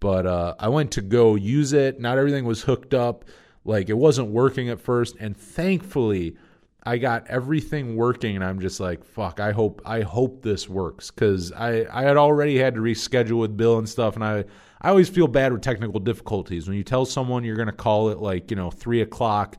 but 0.00 0.26
uh, 0.26 0.54
I 0.58 0.68
went 0.68 0.92
to 0.92 1.02
go 1.02 1.34
use 1.34 1.72
it. 1.72 2.00
Not 2.00 2.18
everything 2.18 2.44
was 2.44 2.62
hooked 2.62 2.94
up. 2.94 3.24
Like 3.64 3.88
it 3.88 3.96
wasn't 3.96 4.28
working 4.28 4.68
at 4.68 4.80
first, 4.80 5.16
and 5.18 5.36
thankfully 5.36 6.36
I 6.84 6.98
got 6.98 7.26
everything 7.26 7.96
working. 7.96 8.36
And 8.36 8.44
I'm 8.44 8.60
just 8.60 8.78
like, 8.78 9.04
fuck. 9.04 9.40
I 9.40 9.52
hope 9.52 9.82
I 9.84 10.02
hope 10.02 10.42
this 10.42 10.68
works 10.68 11.10
because 11.10 11.52
I 11.52 11.86
I 11.90 12.02
had 12.02 12.16
already 12.16 12.58
had 12.58 12.74
to 12.74 12.80
reschedule 12.80 13.40
with 13.40 13.56
Bill 13.56 13.78
and 13.78 13.88
stuff, 13.88 14.14
and 14.14 14.24
I 14.24 14.44
I 14.80 14.90
always 14.90 15.08
feel 15.08 15.26
bad 15.26 15.52
with 15.52 15.62
technical 15.62 16.00
difficulties. 16.00 16.68
When 16.68 16.76
you 16.76 16.84
tell 16.84 17.04
someone 17.04 17.44
you're 17.44 17.56
going 17.56 17.66
to 17.66 17.72
call 17.72 18.10
it 18.10 18.18
like, 18.18 18.50
you 18.50 18.56
know, 18.56 18.70
three 18.70 19.00
o'clock 19.00 19.56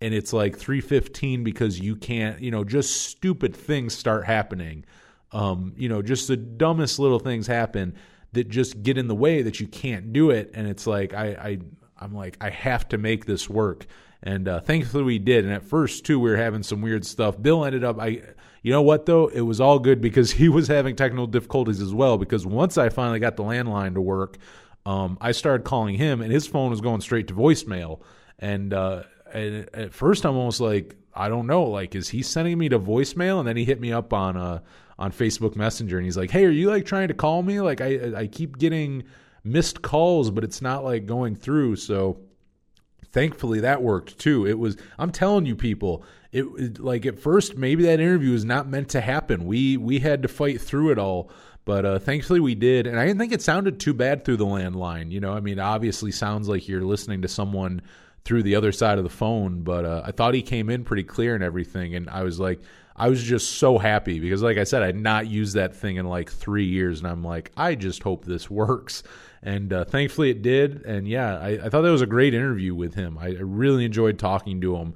and 0.00 0.12
it's 0.12 0.32
like 0.32 0.58
3.15 0.58 1.44
because 1.44 1.78
you 1.78 1.96
can't, 1.96 2.40
you 2.40 2.50
know, 2.50 2.64
just 2.64 3.02
stupid 3.02 3.54
things 3.54 3.94
start 3.96 4.24
happening. 4.24 4.84
Um, 5.32 5.74
you 5.76 5.88
know, 5.88 6.02
just 6.02 6.28
the 6.28 6.36
dumbest 6.36 6.98
little 6.98 7.18
things 7.18 7.46
happen 7.46 7.94
that 8.34 8.48
just 8.48 8.82
get 8.82 8.98
in 8.98 9.08
the 9.08 9.14
way 9.14 9.42
that 9.42 9.60
you 9.60 9.66
can't 9.66 10.12
do 10.12 10.30
it. 10.30 10.50
And 10.54 10.68
it's 10.68 10.86
like, 10.86 11.14
I, 11.14 11.26
I 11.26 11.58
I'm 11.98 12.14
like, 12.14 12.36
I 12.40 12.50
have 12.50 12.88
to 12.90 12.98
make 12.98 13.24
this 13.24 13.48
work. 13.48 13.86
And 14.22 14.48
uh, 14.48 14.60
thankfully 14.60 15.04
we 15.04 15.18
did. 15.18 15.44
And 15.44 15.52
at 15.52 15.64
first 15.64 16.04
too, 16.04 16.18
we 16.18 16.30
were 16.30 16.36
having 16.36 16.62
some 16.62 16.80
weird 16.80 17.04
stuff. 17.04 17.40
Bill 17.40 17.64
ended 17.64 17.84
up, 17.84 18.00
I, 18.00 18.22
you 18.62 18.72
know 18.72 18.82
what 18.82 19.06
though? 19.06 19.28
It 19.28 19.42
was 19.42 19.60
all 19.60 19.78
good 19.78 20.00
because 20.00 20.30
he 20.32 20.48
was 20.48 20.68
having 20.68 20.96
technical 20.96 21.26
difficulties 21.26 21.80
as 21.80 21.94
well. 21.94 22.18
Because 22.18 22.46
once 22.46 22.78
I 22.78 22.88
finally 22.88 23.20
got 23.20 23.36
the 23.36 23.44
landline 23.44 23.94
to 23.94 24.00
work, 24.00 24.38
um, 24.86 25.16
I 25.20 25.32
started 25.32 25.64
calling 25.64 25.94
him, 25.94 26.20
and 26.20 26.30
his 26.30 26.46
phone 26.46 26.70
was 26.70 26.82
going 26.82 27.00
straight 27.00 27.28
to 27.28 27.34
voicemail. 27.34 28.00
And, 28.38 28.74
uh, 28.74 29.04
and 29.32 29.68
at 29.72 29.94
first, 29.94 30.26
I'm 30.26 30.36
almost 30.36 30.60
like, 30.60 30.96
I 31.14 31.28
don't 31.28 31.46
know, 31.46 31.64
like, 31.64 31.94
is 31.94 32.08
he 32.08 32.22
sending 32.22 32.58
me 32.58 32.68
to 32.68 32.78
voicemail? 32.78 33.38
And 33.38 33.48
then 33.48 33.56
he 33.56 33.64
hit 33.64 33.80
me 33.80 33.92
up 33.92 34.12
on 34.12 34.36
uh, 34.36 34.60
on 34.98 35.12
Facebook 35.12 35.56
Messenger, 35.56 35.98
and 35.98 36.04
he's 36.04 36.16
like, 36.16 36.30
Hey, 36.30 36.44
are 36.44 36.50
you 36.50 36.70
like 36.70 36.84
trying 36.84 37.08
to 37.08 37.14
call 37.14 37.42
me? 37.42 37.60
Like, 37.60 37.80
I 37.80 38.12
I 38.16 38.26
keep 38.26 38.58
getting 38.58 39.04
missed 39.44 39.82
calls, 39.82 40.30
but 40.30 40.44
it's 40.44 40.62
not 40.62 40.84
like 40.84 41.06
going 41.06 41.36
through. 41.36 41.76
So 41.76 42.18
thankfully 43.12 43.60
that 43.60 43.82
worked 43.82 44.18
too. 44.18 44.46
It 44.46 44.58
was 44.58 44.76
I'm 44.98 45.12
telling 45.12 45.46
you 45.46 45.54
people, 45.54 46.04
it, 46.32 46.80
like 46.80 47.06
at 47.06 47.18
first 47.18 47.56
maybe 47.56 47.84
that 47.84 48.00
interview 48.00 48.32
was 48.32 48.44
not 48.44 48.68
meant 48.68 48.88
to 48.90 49.00
happen. 49.00 49.46
We 49.46 49.76
we 49.76 50.00
had 50.00 50.22
to 50.22 50.28
fight 50.28 50.60
through 50.60 50.90
it 50.92 50.98
all. 50.98 51.30
But 51.66 51.86
uh, 51.86 51.98
thankfully 51.98 52.40
we 52.40 52.54
did, 52.54 52.86
and 52.86 53.00
I 53.00 53.06
didn't 53.06 53.18
think 53.18 53.32
it 53.32 53.40
sounded 53.40 53.80
too 53.80 53.94
bad 53.94 54.24
through 54.24 54.36
the 54.36 54.44
landline. 54.44 55.10
You 55.10 55.20
know, 55.20 55.32
I 55.32 55.40
mean, 55.40 55.58
obviously 55.58 56.12
sounds 56.12 56.46
like 56.46 56.68
you're 56.68 56.82
listening 56.82 57.22
to 57.22 57.28
someone 57.28 57.80
through 58.24 58.42
the 58.42 58.54
other 58.54 58.70
side 58.70 58.98
of 58.98 59.04
the 59.04 59.10
phone, 59.10 59.62
but 59.62 59.86
uh, 59.86 60.02
I 60.04 60.12
thought 60.12 60.34
he 60.34 60.42
came 60.42 60.68
in 60.68 60.84
pretty 60.84 61.04
clear 61.04 61.34
and 61.34 61.42
everything, 61.42 61.94
and 61.94 62.10
I 62.10 62.22
was 62.22 62.38
like, 62.38 62.60
I 62.96 63.08
was 63.08 63.22
just 63.22 63.52
so 63.52 63.78
happy 63.78 64.20
because, 64.20 64.42
like 64.42 64.56
I 64.56 64.64
said, 64.64 64.82
I'd 64.82 64.96
not 64.96 65.26
used 65.26 65.54
that 65.54 65.74
thing 65.74 65.96
in 65.96 66.06
like 66.06 66.30
three 66.30 66.66
years, 66.66 67.00
and 67.00 67.08
I'm 67.08 67.24
like, 67.24 67.50
I 67.56 67.74
just 67.74 68.02
hope 68.02 68.24
this 68.24 68.48
works. 68.50 69.02
And 69.42 69.72
uh, 69.72 69.84
thankfully 69.84 70.30
it 70.30 70.40
did, 70.40 70.84
and 70.86 71.06
yeah, 71.06 71.38
I, 71.38 71.48
I, 71.64 71.68
thought 71.68 71.82
that 71.82 71.90
was 71.90 72.00
a 72.00 72.06
great 72.06 72.32
interview 72.32 72.74
with 72.74 72.94
him. 72.94 73.18
I, 73.18 73.26
I 73.26 73.40
really 73.40 73.84
enjoyed 73.84 74.18
talking 74.18 74.60
to 74.62 74.76
him 74.76 74.94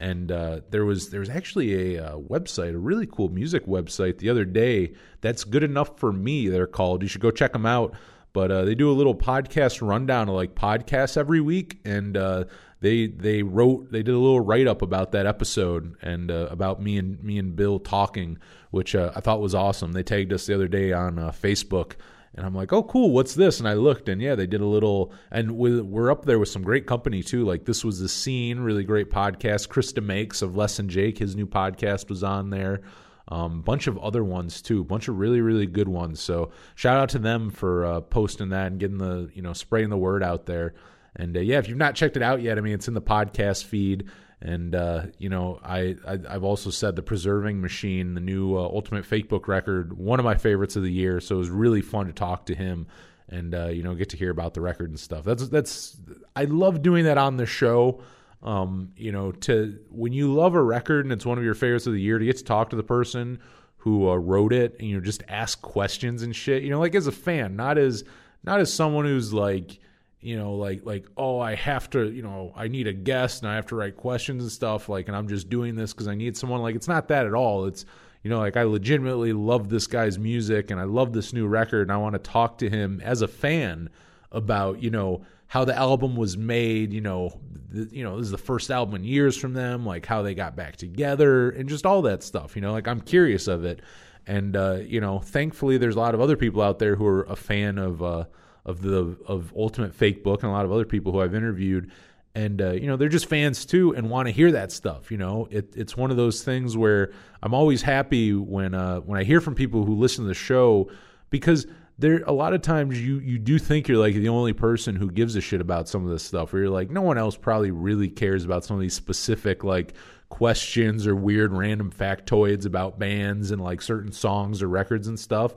and 0.00 0.32
uh, 0.32 0.60
there 0.70 0.86
was 0.86 1.10
there 1.10 1.20
was 1.20 1.28
actually 1.28 1.96
a 1.96 2.04
uh, 2.04 2.16
website, 2.16 2.74
a 2.74 2.78
really 2.78 3.06
cool 3.06 3.28
music 3.28 3.66
website 3.66 4.16
the 4.18 4.30
other 4.30 4.46
day. 4.46 4.94
That's 5.20 5.44
good 5.44 5.62
enough 5.62 5.98
for 5.98 6.10
me. 6.10 6.48
They're 6.48 6.66
called. 6.66 7.02
You 7.02 7.08
should 7.08 7.20
go 7.20 7.30
check 7.30 7.52
them 7.52 7.66
out. 7.66 7.94
But 8.32 8.50
uh, 8.50 8.64
they 8.64 8.74
do 8.74 8.90
a 8.90 8.94
little 8.94 9.14
podcast 9.14 9.86
rundown 9.86 10.28
of 10.28 10.34
like 10.34 10.54
podcasts 10.54 11.16
every 11.16 11.40
week, 11.40 11.80
and 11.84 12.16
uh, 12.16 12.44
they 12.80 13.06
they 13.06 13.42
wrote 13.42 13.90
they 13.92 14.02
did 14.02 14.14
a 14.14 14.18
little 14.18 14.40
write 14.40 14.66
up 14.66 14.82
about 14.82 15.12
that 15.12 15.26
episode 15.26 15.96
and 16.02 16.30
uh, 16.30 16.48
about 16.50 16.82
me 16.82 16.98
and 16.98 17.22
me 17.22 17.38
and 17.38 17.54
Bill 17.56 17.78
talking, 17.78 18.38
which 18.70 18.94
uh, 18.94 19.12
I 19.14 19.20
thought 19.20 19.40
was 19.40 19.54
awesome. 19.54 19.92
They 19.92 20.02
tagged 20.02 20.32
us 20.32 20.46
the 20.46 20.54
other 20.54 20.68
day 20.68 20.92
on 20.92 21.16
Facebook 21.16 21.94
and 22.34 22.46
I'm 22.46 22.54
like, 22.54 22.72
oh, 22.72 22.84
cool, 22.84 23.10
what's 23.10 23.34
this? 23.34 23.58
And 23.58 23.68
I 23.68 23.74
looked, 23.74 24.08
and 24.08 24.22
yeah, 24.22 24.36
they 24.36 24.46
did 24.46 24.60
a 24.60 24.66
little, 24.66 25.12
and 25.32 25.52
we're 25.52 26.10
up 26.10 26.24
there 26.24 26.38
with 26.38 26.48
some 26.48 26.62
great 26.62 26.86
company 26.86 27.22
too. 27.22 27.44
Like 27.44 27.64
this 27.64 27.84
was 27.84 27.98
the 27.98 28.08
scene, 28.08 28.60
really 28.60 28.84
great 28.84 29.10
podcast. 29.10 29.68
Chris 29.68 29.92
DeMakes 29.92 30.40
of 30.40 30.56
Less 30.56 30.76
Than 30.76 30.88
Jake, 30.88 31.18
his 31.18 31.34
new 31.34 31.46
podcast 31.46 32.08
was 32.08 32.22
on 32.22 32.50
there. 32.50 32.82
Um, 33.28 33.62
bunch 33.62 33.86
of 33.86 33.98
other 33.98 34.24
ones 34.24 34.60
too, 34.60 34.82
bunch 34.82 35.06
of 35.06 35.18
really 35.18 35.40
really 35.40 35.66
good 35.66 35.88
ones. 35.88 36.20
So 36.20 36.50
shout 36.74 36.98
out 36.98 37.10
to 37.10 37.18
them 37.18 37.50
for 37.50 37.84
uh, 37.84 38.00
posting 38.00 38.48
that 38.48 38.68
and 38.68 38.80
getting 38.80 38.98
the 38.98 39.30
you 39.34 39.42
know 39.42 39.52
spreading 39.52 39.90
the 39.90 39.96
word 39.96 40.22
out 40.22 40.46
there. 40.46 40.74
And 41.16 41.36
uh, 41.36 41.40
yeah, 41.40 41.58
if 41.58 41.68
you've 41.68 41.78
not 41.78 41.94
checked 41.94 42.16
it 42.16 42.22
out 42.22 42.42
yet, 42.42 42.58
I 42.58 42.60
mean 42.60 42.74
it's 42.74 42.88
in 42.88 42.94
the 42.94 43.02
podcast 43.02 43.64
feed. 43.64 44.08
And 44.42 44.74
uh, 44.74 45.06
you 45.18 45.28
know, 45.28 45.60
I, 45.62 45.96
I 46.06 46.18
I've 46.28 46.44
also 46.44 46.70
said 46.70 46.96
the 46.96 47.02
Preserving 47.02 47.60
Machine, 47.60 48.14
the 48.14 48.20
new 48.20 48.56
uh, 48.56 48.60
Ultimate 48.60 49.04
Fakebook 49.04 49.48
record, 49.48 49.98
one 49.98 50.18
of 50.18 50.24
my 50.24 50.36
favorites 50.36 50.76
of 50.76 50.82
the 50.82 50.92
year. 50.92 51.20
So 51.20 51.34
it 51.36 51.38
was 51.38 51.50
really 51.50 51.82
fun 51.82 52.06
to 52.06 52.12
talk 52.12 52.46
to 52.46 52.54
him 52.54 52.86
and 53.30 53.54
uh, 53.54 53.66
you 53.66 53.82
know 53.82 53.94
get 53.94 54.10
to 54.10 54.16
hear 54.16 54.30
about 54.30 54.54
the 54.54 54.60
record 54.60 54.90
and 54.90 54.98
stuff. 54.98 55.24
That's 55.24 55.48
that's 55.48 55.96
I 56.36 56.44
love 56.44 56.82
doing 56.82 57.04
that 57.04 57.18
on 57.18 57.36
the 57.36 57.46
show. 57.46 58.02
Um, 58.42 58.92
you 58.96 59.12
know, 59.12 59.32
to 59.32 59.78
when 59.90 60.12
you 60.12 60.32
love 60.32 60.54
a 60.54 60.62
record 60.62 61.04
and 61.04 61.12
it's 61.12 61.26
one 61.26 61.38
of 61.38 61.44
your 61.44 61.54
favorites 61.54 61.86
of 61.86 61.92
the 61.92 62.00
year, 62.00 62.18
to 62.18 62.24
get 62.24 62.38
to 62.38 62.44
talk 62.44 62.70
to 62.70 62.76
the 62.76 62.82
person 62.82 63.38
who 63.78 64.08
uh, 64.08 64.14
wrote 64.14 64.52
it 64.52 64.76
and 64.78 64.88
you 64.88 64.94
know 64.94 65.02
just 65.02 65.22
ask 65.28 65.60
questions 65.62 66.22
and 66.22 66.34
shit. 66.34 66.62
You 66.62 66.70
know, 66.70 66.80
like 66.80 66.94
as 66.94 67.06
a 67.06 67.12
fan, 67.12 67.56
not 67.56 67.78
as 67.78 68.04
not 68.42 68.60
as 68.60 68.72
someone 68.72 69.04
who's 69.04 69.32
like 69.32 69.78
you 70.20 70.36
know 70.36 70.54
like 70.54 70.84
like 70.84 71.06
oh 71.16 71.40
i 71.40 71.54
have 71.54 71.88
to 71.88 72.10
you 72.10 72.22
know 72.22 72.52
i 72.54 72.68
need 72.68 72.86
a 72.86 72.92
guest 72.92 73.42
and 73.42 73.50
i 73.50 73.54
have 73.54 73.66
to 73.66 73.74
write 73.74 73.96
questions 73.96 74.42
and 74.42 74.52
stuff 74.52 74.88
like 74.88 75.08
and 75.08 75.16
i'm 75.16 75.28
just 75.28 75.48
doing 75.48 75.74
this 75.74 75.92
because 75.92 76.08
i 76.08 76.14
need 76.14 76.36
someone 76.36 76.60
like 76.60 76.74
it's 76.74 76.88
not 76.88 77.08
that 77.08 77.26
at 77.26 77.34
all. 77.34 77.64
It's 77.66 77.86
you 78.22 78.30
know 78.30 78.38
like 78.38 78.56
i 78.56 78.62
legitimately 78.62 79.32
love 79.32 79.68
this 79.68 79.86
guy's 79.86 80.18
music 80.18 80.70
and 80.70 80.78
i 80.78 80.84
love 80.84 81.12
this 81.12 81.32
new 81.32 81.46
record 81.46 81.82
and 81.82 81.92
i 81.92 81.96
want 81.96 82.12
to 82.12 82.18
talk 82.18 82.58
to 82.58 82.68
him 82.68 83.00
as 83.02 83.22
a 83.22 83.28
fan 83.28 83.88
about 84.30 84.82
you 84.82 84.90
know 84.90 85.22
how 85.46 85.64
the 85.64 85.74
album 85.74 86.16
was 86.16 86.36
made 86.36 86.92
you 86.92 87.00
know 87.00 87.32
you 87.72 88.04
know 88.04 88.18
this 88.18 88.26
is 88.26 88.30
the 88.30 88.38
first 88.38 88.70
album 88.70 88.96
in 88.96 89.04
years 89.04 89.36
from 89.38 89.54
them 89.54 89.86
like 89.86 90.04
how 90.04 90.20
they 90.20 90.34
got 90.34 90.54
back 90.54 90.76
together 90.76 91.50
and 91.50 91.68
just 91.68 91.86
all 91.86 92.02
that 92.02 92.22
stuff 92.22 92.54
you 92.54 92.62
know 92.62 92.72
like 92.72 92.86
i'm 92.86 93.00
curious 93.00 93.48
of 93.48 93.64
it. 93.64 93.80
And 94.26 94.54
uh, 94.54 94.80
you 94.84 95.00
know 95.00 95.18
thankfully 95.18 95.78
there's 95.78 95.96
a 95.96 95.98
lot 95.98 96.14
of 96.14 96.20
other 96.20 96.36
people 96.36 96.60
out 96.62 96.78
there 96.78 96.94
who 96.94 97.06
are 97.06 97.22
a 97.22 97.34
fan 97.34 97.78
of 97.78 98.02
uh, 98.02 98.24
of 98.64 98.82
the 98.82 99.16
of 99.26 99.52
Ultimate 99.56 99.96
Fakebook 99.96 100.38
and 100.38 100.44
a 100.44 100.50
lot 100.50 100.64
of 100.64 100.72
other 100.72 100.84
people 100.84 101.12
who 101.12 101.20
I've 101.20 101.34
interviewed, 101.34 101.90
and 102.34 102.60
uh, 102.60 102.72
you 102.72 102.86
know 102.86 102.96
they're 102.96 103.08
just 103.08 103.26
fans 103.26 103.66
too 103.66 103.94
and 103.94 104.10
want 104.10 104.26
to 104.26 104.32
hear 104.32 104.52
that 104.52 104.72
stuff. 104.72 105.10
You 105.10 105.18
know, 105.18 105.48
it, 105.50 105.74
it's 105.76 105.96
one 105.96 106.10
of 106.10 106.16
those 106.16 106.42
things 106.42 106.76
where 106.76 107.12
I'm 107.42 107.54
always 107.54 107.82
happy 107.82 108.34
when 108.34 108.74
uh, 108.74 109.00
when 109.00 109.18
I 109.18 109.24
hear 109.24 109.40
from 109.40 109.54
people 109.54 109.84
who 109.84 109.94
listen 109.96 110.24
to 110.24 110.28
the 110.28 110.34
show 110.34 110.90
because 111.30 111.66
there 112.00 112.22
a 112.26 112.32
lot 112.32 112.54
of 112.54 112.62
times 112.62 113.00
you 113.00 113.18
you 113.18 113.38
do 113.38 113.58
think 113.58 113.86
you're 113.86 113.98
like 113.98 114.14
the 114.14 114.28
only 114.28 114.52
person 114.52 114.96
who 114.96 115.10
gives 115.10 115.36
a 115.36 115.40
shit 115.40 115.60
about 115.60 115.88
some 115.88 116.04
of 116.04 116.10
this 116.10 116.22
stuff 116.22 116.52
where 116.52 116.62
you're 116.62 116.70
like 116.70 116.90
no 116.90 117.02
one 117.02 117.18
else 117.18 117.36
probably 117.36 117.70
really 117.70 118.08
cares 118.08 118.44
about 118.44 118.64
some 118.64 118.74
of 118.76 118.80
these 118.80 118.94
specific 118.94 119.62
like 119.64 119.94
questions 120.30 121.06
or 121.06 121.14
weird 121.14 121.52
random 121.52 121.90
factoids 121.90 122.64
about 122.64 122.98
bands 122.98 123.50
and 123.50 123.60
like 123.60 123.82
certain 123.82 124.12
songs 124.12 124.62
or 124.62 124.68
records 124.68 125.08
and 125.08 125.20
stuff 125.20 125.54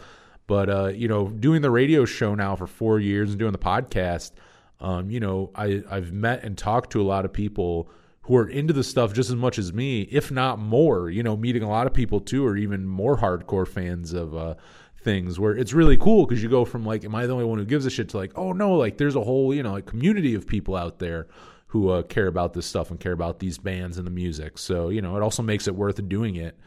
but 0.47 0.69
uh, 0.69 0.87
you 0.87 1.07
know, 1.07 1.29
doing 1.29 1.61
the 1.61 1.71
radio 1.71 2.05
show 2.05 2.35
now 2.35 2.55
for 2.55 2.67
four 2.67 2.99
years 2.99 3.29
and 3.29 3.39
doing 3.39 3.51
the 3.51 3.57
podcast, 3.57 4.31
um, 4.79 5.09
you 5.09 5.19
know, 5.19 5.51
I 5.55 5.83
I've 5.89 6.11
met 6.11 6.43
and 6.43 6.57
talked 6.57 6.91
to 6.91 7.01
a 7.01 7.03
lot 7.03 7.25
of 7.25 7.33
people 7.33 7.89
who 8.23 8.37
are 8.37 8.47
into 8.47 8.73
the 8.73 8.83
stuff 8.83 9.13
just 9.13 9.29
as 9.29 9.35
much 9.35 9.57
as 9.57 9.73
me, 9.73 10.01
if 10.03 10.31
not 10.31 10.59
more. 10.59 11.09
You 11.09 11.23
know, 11.23 11.37
meeting 11.37 11.63
a 11.63 11.69
lot 11.69 11.87
of 11.87 11.93
people 11.93 12.19
too, 12.19 12.45
or 12.45 12.57
even 12.57 12.85
more 12.85 13.17
hardcore 13.17 13.67
fans 13.67 14.13
of 14.13 14.35
uh, 14.35 14.55
things. 15.01 15.39
Where 15.39 15.55
it's 15.55 15.73
really 15.73 15.97
cool 15.97 16.25
because 16.25 16.43
you 16.43 16.49
go 16.49 16.65
from 16.65 16.85
like, 16.85 17.05
am 17.05 17.15
I 17.15 17.25
the 17.25 17.33
only 17.33 17.45
one 17.45 17.59
who 17.59 17.65
gives 17.65 17.85
a 17.85 17.89
shit 17.89 18.09
to 18.09 18.17
like, 18.17 18.33
oh 18.35 18.51
no, 18.51 18.73
like 18.75 18.97
there's 18.97 19.15
a 19.15 19.23
whole 19.23 19.53
you 19.53 19.63
know 19.63 19.73
like 19.73 19.85
community 19.85 20.35
of 20.35 20.45
people 20.45 20.75
out 20.75 20.99
there 20.99 21.27
who 21.67 21.89
uh, 21.89 22.03
care 22.03 22.27
about 22.27 22.53
this 22.53 22.65
stuff 22.65 22.91
and 22.91 22.99
care 22.99 23.13
about 23.13 23.39
these 23.39 23.57
bands 23.57 23.97
and 23.97 24.05
the 24.05 24.11
music. 24.11 24.57
So 24.57 24.89
you 24.89 25.01
know, 25.01 25.15
it 25.15 25.23
also 25.23 25.41
makes 25.41 25.67
it 25.67 25.75
worth 25.75 26.07
doing 26.09 26.35
it. 26.35 26.57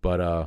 But 0.00 0.20
uh, 0.20 0.46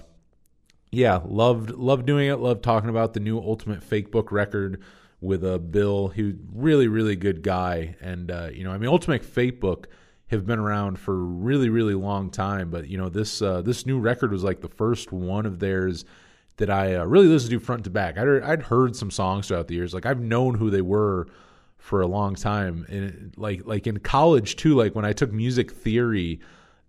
yeah, 0.92 1.22
loved 1.26 1.72
loved 1.72 2.06
doing 2.06 2.30
it. 2.30 2.38
Loved 2.38 2.64
talking 2.64 2.90
about 2.90 3.14
the 3.14 3.20
new 3.20 3.40
Ultimate 3.40 3.82
Fakebook 3.82 4.32
record 4.32 4.82
with 5.22 5.44
uh, 5.44 5.58
Bill. 5.58 6.10
He 6.10 6.24
was 6.24 6.36
really 6.54 6.88
really 6.88 7.16
good 7.16 7.42
guy, 7.42 7.96
and 8.02 8.32
uh, 8.32 8.50
you 8.54 8.64
know, 8.64 8.72
I 8.72 8.78
mean, 8.78 8.90
Ultimate 8.90 9.24
Fakebook 9.24 9.86
have 10.28 10.46
been 10.46 10.60
around 10.60 11.00
for 11.00 11.14
a 11.14 11.24
really 11.24 11.70
really 11.70 11.94
long 11.94 12.30
time, 12.30 12.70
but 12.70 12.88
you 12.88 12.98
know, 12.98 13.10
this 13.10 13.42
uh, 13.42 13.62
this 13.62 13.86
new 13.86 14.00
record 14.00 14.32
was 14.32 14.44
like 14.44 14.62
the 14.62 14.70
first 14.70 15.12
one 15.12 15.46
of 15.46 15.60
theirs 15.60 16.06
that 16.58 16.70
I 16.70 16.96
uh, 16.96 17.06
really 17.06 17.28
listened 17.28 17.52
to 17.52 17.60
front 17.60 17.84
to 17.84 17.90
back. 17.90 18.18
I'd 18.18 18.42
I'd 18.44 18.64
heard 18.64 18.96
some 18.96 19.12
songs 19.12 19.48
throughout 19.48 19.68
the 19.68 19.76
years, 19.76 19.94
like 19.94 20.06
I've 20.06 20.22
known 20.22 20.56
who 20.56 20.70
they 20.70 20.82
were 20.82 21.28
for 21.78 22.02
a 22.02 22.08
long 22.08 22.36
time, 22.36 22.86
and 22.90 23.34
like 23.36 23.66
like 23.66 23.88
in 23.88 24.00
college 24.00 24.56
too. 24.56 24.76
Like 24.76 24.96
when 24.96 25.06
I 25.06 25.12
took 25.14 25.34
music 25.34 25.72
theory 25.72 26.40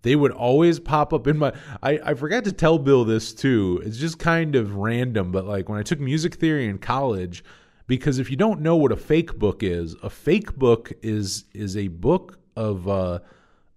they 0.01 0.15
would 0.15 0.31
always 0.31 0.79
pop 0.79 1.13
up 1.13 1.27
in 1.27 1.37
my 1.37 1.53
I, 1.83 1.99
I 2.03 2.13
forgot 2.13 2.43
to 2.45 2.51
tell 2.51 2.79
bill 2.79 3.05
this 3.05 3.33
too. 3.33 3.81
It's 3.85 3.97
just 3.97 4.19
kind 4.19 4.55
of 4.55 4.75
random 4.75 5.31
but 5.31 5.45
like 5.45 5.69
when 5.69 5.79
i 5.79 5.83
took 5.83 5.99
music 5.99 6.35
theory 6.35 6.67
in 6.67 6.77
college 6.77 7.43
because 7.87 8.19
if 8.19 8.29
you 8.29 8.37
don't 8.37 8.61
know 8.61 8.75
what 8.75 8.91
a 8.91 8.97
fake 8.97 9.37
book 9.37 9.63
is 9.63 9.95
a 10.03 10.09
fake 10.09 10.55
book 10.55 10.93
is 11.01 11.45
is 11.53 11.75
a 11.75 11.87
book 11.87 12.39
of 12.55 12.87
uh 12.87 13.19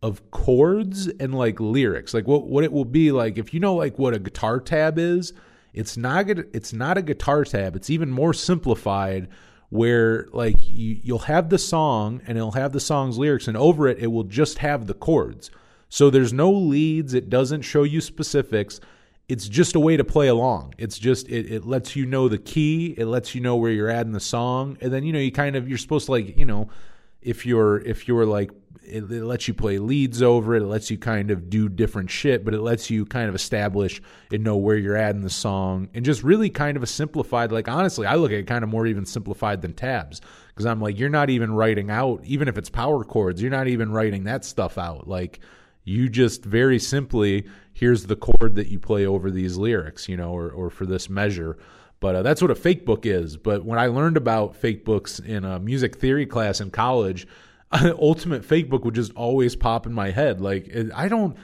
of 0.03 0.31
chords 0.33 1.07
and 1.07 1.35
like 1.35 1.61
lyrics. 1.61 2.13
Like 2.13 2.27
what 2.27 2.47
what 2.47 2.65
it 2.65 2.73
will 2.73 2.85
be 2.85 3.13
like 3.13 3.39
if 3.39 3.55
you 3.55 3.61
know 3.61 3.75
like 3.75 3.99
what 3.99 4.15
a 4.15 4.19
guitar 4.19 4.61
tab 4.61 4.99
is 4.99 5.33
it's 5.73 5.97
not 5.97 6.29
it's 6.29 6.73
not 6.73 6.99
a 6.99 7.03
guitar 7.03 7.45
tab. 7.45 7.77
It's 7.77 7.89
even 7.89 8.11
more 8.11 8.35
simplified 8.35 9.29
where 9.71 10.27
like 10.33 10.57
you, 10.69 11.01
you'll 11.03 11.19
have 11.21 11.49
the 11.49 11.59
song 11.59 12.21
and 12.27 12.37
it'll 12.37 12.53
have 12.53 12.73
the 12.73 12.81
song's 12.81 13.17
lyrics 13.17 13.49
and 13.49 13.57
over 13.57 13.89
it 13.89 13.99
it 13.99 14.09
will 14.09 14.25
just 14.25 14.59
have 14.59 14.87
the 14.87 14.95
chords 14.95 15.51
so 15.93 16.09
there's 16.09 16.33
no 16.33 16.51
leads, 16.51 17.13
it 17.13 17.29
doesn't 17.29 17.61
show 17.61 17.83
you 17.83 18.01
specifics. 18.01 18.81
It's 19.29 19.47
just 19.47 19.75
a 19.75 19.79
way 19.79 19.99
to 19.99 20.05
play 20.05 20.29
along. 20.29 20.73
It's 20.79 20.99
just 20.99 21.29
it, 21.29 21.53
it 21.53 21.67
lets 21.67 21.95
you 21.95 22.07
know 22.07 22.31
the 22.31 22.39
key, 22.39 22.95
it 22.97 23.05
lets 23.05 23.35
you 23.35 23.43
know 23.43 23.57
where 23.57 23.71
you're 23.71 23.91
at 23.91 24.07
in 24.07 24.13
the 24.13 24.19
song, 24.19 24.79
and 24.81 24.91
then 24.91 25.05
you 25.05 25.13
know 25.13 25.19
you 25.19 25.31
kind 25.31 25.55
of 25.55 25.69
you're 25.69 25.77
supposed 25.77 26.07
to 26.07 26.13
like, 26.13 26.39
you 26.39 26.47
know, 26.47 26.71
if 27.21 27.45
you're 27.45 27.79
if 27.81 28.09
you're 28.09 28.25
like 28.25 28.53
it, 28.83 29.13
it, 29.13 29.23
lets 29.23 29.47
you 29.47 29.53
play 29.53 29.77
leads 29.77 30.23
over 30.23 30.57
it. 30.57 30.63
It 30.63 30.67
lets 30.67 30.91
you 30.91 30.97
kind 30.97 31.31
of 31.31 31.51
do 31.51 31.69
different 31.69 32.09
shit, 32.09 32.43
but 32.43 32.55
it 32.55 32.63
lets 32.63 32.89
you 32.89 33.05
kind 33.05 33.29
of 33.29 33.35
establish 33.35 34.01
and 34.33 34.43
know 34.43 34.57
where 34.57 34.79
you're 34.79 34.97
at 34.97 35.15
in 35.15 35.21
the 35.21 35.29
song, 35.29 35.91
and 35.93 36.07
just 36.07 36.23
really 36.23 36.49
kind 36.49 36.79
of 36.79 36.83
a 36.83 36.87
simplified. 36.87 37.53
Like 37.53 37.69
honestly, 37.69 38.07
I 38.07 38.15
look 38.15 38.33
at 38.33 38.39
it 38.39 38.47
kind 38.47 38.65
of 38.65 38.71
more 38.71 38.87
even 38.87 39.05
simplified 39.05 39.61
than 39.61 39.75
tabs 39.75 40.23
because 40.49 40.65
I'm 40.65 40.81
like, 40.81 40.99
you're 40.99 41.11
not 41.11 41.29
even 41.29 41.53
writing 41.53 41.91
out, 41.91 42.23
even 42.25 42.49
if 42.49 42.57
it's 42.57 42.71
power 42.71 43.05
chords, 43.05 43.43
you're 43.43 43.51
not 43.51 43.69
even 43.69 43.93
writing 43.93 44.25
that 44.25 44.47
stuff 44.47 44.79
out. 44.79 45.07
Like 45.07 45.41
you 45.85 46.09
just 46.09 46.45
very 46.45 46.79
simply, 46.79 47.47
here's 47.73 48.07
the 48.07 48.17
chord 48.17 48.55
that 48.55 48.69
you 48.69 48.79
play 48.79 49.07
over 49.07 49.31
these 49.31 49.57
lyrics, 49.57 50.09
you 50.09 50.17
know, 50.17 50.33
or, 50.33 50.51
or 50.51 50.71
for 50.71 50.87
this 50.87 51.09
measure. 51.11 51.59
But 52.01 52.17
uh, 52.17 52.23
that's 52.23 52.43
what 52.43 52.51
a 52.51 52.57
fake 52.57 52.85
book 52.85 53.07
is. 53.07 53.37
But 53.37 53.65
when 53.65 53.79
I 53.79 53.87
learned 53.87 54.17
about 54.17 54.57
fake 54.57 54.85
books 54.85 55.19
in 55.19 55.45
a 55.45 55.59
music 55.59 55.97
theory 55.97 56.27
class 56.27 56.61
in 56.61 56.71
college, 56.71 57.27
Ultimate 57.73 58.43
Fakebook 58.43 58.85
would 58.85 58.95
just 58.95 59.15
always 59.15 59.57
pop 59.57 59.87
in 59.87 59.93
my 59.93 60.11
head. 60.11 60.41
Like, 60.41 60.75
I 60.95 61.09
don't. 61.09 61.37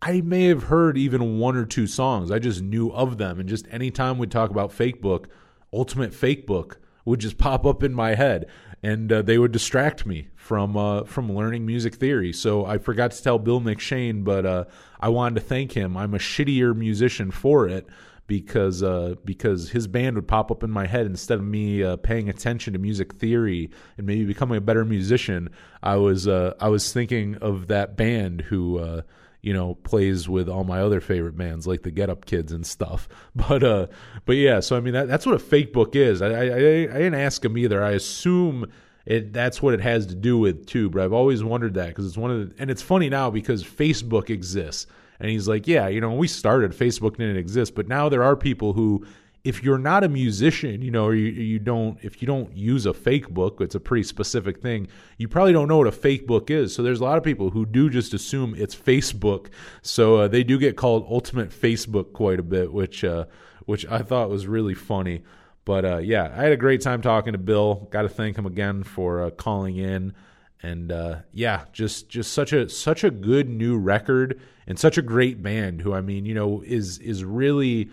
I 0.00 0.20
may 0.20 0.44
have 0.44 0.64
heard 0.64 0.96
even 0.98 1.38
one 1.38 1.56
or 1.56 1.64
two 1.64 1.86
songs. 1.86 2.30
I 2.30 2.38
just 2.38 2.62
knew 2.62 2.90
of 2.92 3.18
them. 3.18 3.40
And 3.40 3.48
just 3.48 3.66
anytime 3.70 4.18
we 4.18 4.26
talk 4.26 4.50
about 4.50 4.70
fake 4.70 5.00
book, 5.00 5.28
ultimate 5.72 6.14
fake 6.14 6.46
book 6.46 6.78
would 7.06 7.20
just 7.20 7.38
pop 7.38 7.64
up 7.64 7.82
in 7.82 7.94
my 7.94 8.14
head 8.14 8.44
and 8.82 9.10
uh, 9.10 9.22
they 9.22 9.38
would 9.38 9.52
distract 9.52 10.04
me 10.04 10.28
from 10.34 10.76
uh, 10.76 11.04
from 11.04 11.32
learning 11.32 11.64
music 11.64 11.94
theory. 11.94 12.32
So 12.32 12.66
I 12.66 12.76
forgot 12.78 13.12
to 13.12 13.22
tell 13.22 13.38
Bill 13.38 13.60
McShane, 13.60 14.22
but 14.22 14.44
uh, 14.44 14.64
I 15.00 15.08
wanted 15.08 15.40
to 15.40 15.46
thank 15.46 15.72
him. 15.72 15.96
I'm 15.96 16.14
a 16.14 16.18
shittier 16.18 16.76
musician 16.76 17.30
for 17.30 17.66
it 17.66 17.86
because 18.26 18.82
uh, 18.82 19.14
because 19.24 19.70
his 19.70 19.86
band 19.86 20.16
would 20.16 20.28
pop 20.28 20.50
up 20.50 20.62
in 20.62 20.70
my 20.70 20.86
head 20.86 21.06
instead 21.06 21.38
of 21.38 21.44
me 21.44 21.82
uh, 21.82 21.96
paying 21.96 22.28
attention 22.28 22.74
to 22.74 22.78
music 22.78 23.14
theory 23.14 23.70
and 23.96 24.06
maybe 24.06 24.24
becoming 24.24 24.58
a 24.58 24.60
better 24.60 24.84
musician. 24.84 25.48
I 25.82 25.96
was 25.96 26.28
uh, 26.28 26.54
I 26.60 26.68
was 26.68 26.92
thinking 26.92 27.36
of 27.36 27.68
that 27.68 27.96
band 27.96 28.42
who 28.42 29.02
you 29.46 29.52
know 29.52 29.76
plays 29.76 30.28
with 30.28 30.48
all 30.48 30.64
my 30.64 30.80
other 30.80 31.00
favorite 31.00 31.36
bands 31.36 31.68
like 31.68 31.82
the 31.82 31.92
Get 31.92 32.10
Up 32.10 32.26
Kids 32.26 32.50
and 32.50 32.66
stuff. 32.66 33.08
But 33.36 33.62
uh, 33.62 33.86
but 34.24 34.34
yeah, 34.34 34.58
so 34.58 34.76
I 34.76 34.80
mean 34.80 34.94
that, 34.94 35.06
that's 35.06 35.24
what 35.24 35.36
a 35.36 35.38
fake 35.38 35.72
book 35.72 35.94
is. 35.94 36.20
I, 36.20 36.30
I 36.30 36.40
I 36.40 36.98
didn't 36.98 37.14
ask 37.14 37.44
him 37.44 37.56
either. 37.56 37.84
I 37.84 37.92
assume 37.92 38.66
it 39.04 39.32
that's 39.32 39.62
what 39.62 39.72
it 39.72 39.80
has 39.80 40.06
to 40.06 40.16
do 40.16 40.36
with 40.36 40.66
too. 40.66 40.90
But 40.90 41.02
I've 41.02 41.12
always 41.12 41.44
wondered 41.44 41.74
that 41.74 41.88
because 41.88 42.06
it's 42.06 42.16
one 42.16 42.32
of 42.32 42.48
the 42.48 42.60
and 42.60 42.72
it's 42.72 42.82
funny 42.82 43.08
now 43.08 43.30
because 43.30 43.62
Facebook 43.62 44.30
exists. 44.30 44.88
And 45.20 45.30
he's 45.30 45.46
like, 45.46 45.68
yeah, 45.68 45.86
you 45.86 46.00
know, 46.00 46.10
when 46.10 46.18
we 46.18 46.28
started, 46.28 46.72
Facebook 46.72 47.16
didn't 47.16 47.38
exist, 47.38 47.74
but 47.74 47.88
now 47.88 48.08
there 48.08 48.22
are 48.22 48.36
people 48.36 48.72
who 48.72 49.06
if 49.46 49.62
you're 49.62 49.78
not 49.78 50.02
a 50.02 50.08
musician, 50.08 50.82
you 50.82 50.90
know, 50.90 51.10
you, 51.10 51.26
you 51.26 51.60
don't, 51.60 51.98
if 52.02 52.20
you 52.20 52.26
don't 52.26 52.52
use 52.56 52.84
a 52.84 52.92
fake 52.92 53.28
book, 53.28 53.60
it's 53.60 53.76
a 53.76 53.80
pretty 53.80 54.02
specific 54.02 54.60
thing. 54.60 54.88
You 55.18 55.28
probably 55.28 55.52
don't 55.52 55.68
know 55.68 55.78
what 55.78 55.86
a 55.86 55.92
fake 55.92 56.26
book 56.26 56.50
is. 56.50 56.74
So 56.74 56.82
there's 56.82 56.98
a 56.98 57.04
lot 57.04 57.16
of 57.16 57.22
people 57.22 57.50
who 57.50 57.64
do 57.64 57.88
just 57.88 58.12
assume 58.12 58.56
it's 58.58 58.74
Facebook. 58.74 59.46
So 59.82 60.16
uh, 60.16 60.28
they 60.28 60.42
do 60.42 60.58
get 60.58 60.76
called 60.76 61.06
Ultimate 61.08 61.50
Facebook 61.50 62.12
quite 62.12 62.40
a 62.40 62.42
bit, 62.42 62.72
which 62.72 63.04
uh, 63.04 63.26
which 63.66 63.86
I 63.86 63.98
thought 63.98 64.30
was 64.30 64.48
really 64.48 64.74
funny. 64.74 65.22
But 65.64 65.84
uh, 65.84 65.98
yeah, 65.98 66.34
I 66.36 66.42
had 66.42 66.52
a 66.52 66.56
great 66.56 66.80
time 66.80 67.00
talking 67.00 67.32
to 67.32 67.38
Bill. 67.38 67.88
Got 67.92 68.02
to 68.02 68.08
thank 68.08 68.36
him 68.36 68.46
again 68.46 68.82
for 68.82 69.22
uh, 69.22 69.30
calling 69.30 69.76
in, 69.76 70.12
and 70.60 70.90
uh, 70.90 71.18
yeah, 71.32 71.66
just 71.72 72.08
just 72.08 72.32
such 72.32 72.52
a 72.52 72.68
such 72.68 73.04
a 73.04 73.10
good 73.12 73.48
new 73.48 73.78
record 73.78 74.40
and 74.66 74.76
such 74.76 74.98
a 74.98 75.02
great 75.02 75.40
band. 75.40 75.82
Who 75.82 75.92
I 75.92 76.00
mean, 76.00 76.26
you 76.26 76.34
know, 76.34 76.62
is 76.66 76.98
is 76.98 77.24
really 77.24 77.90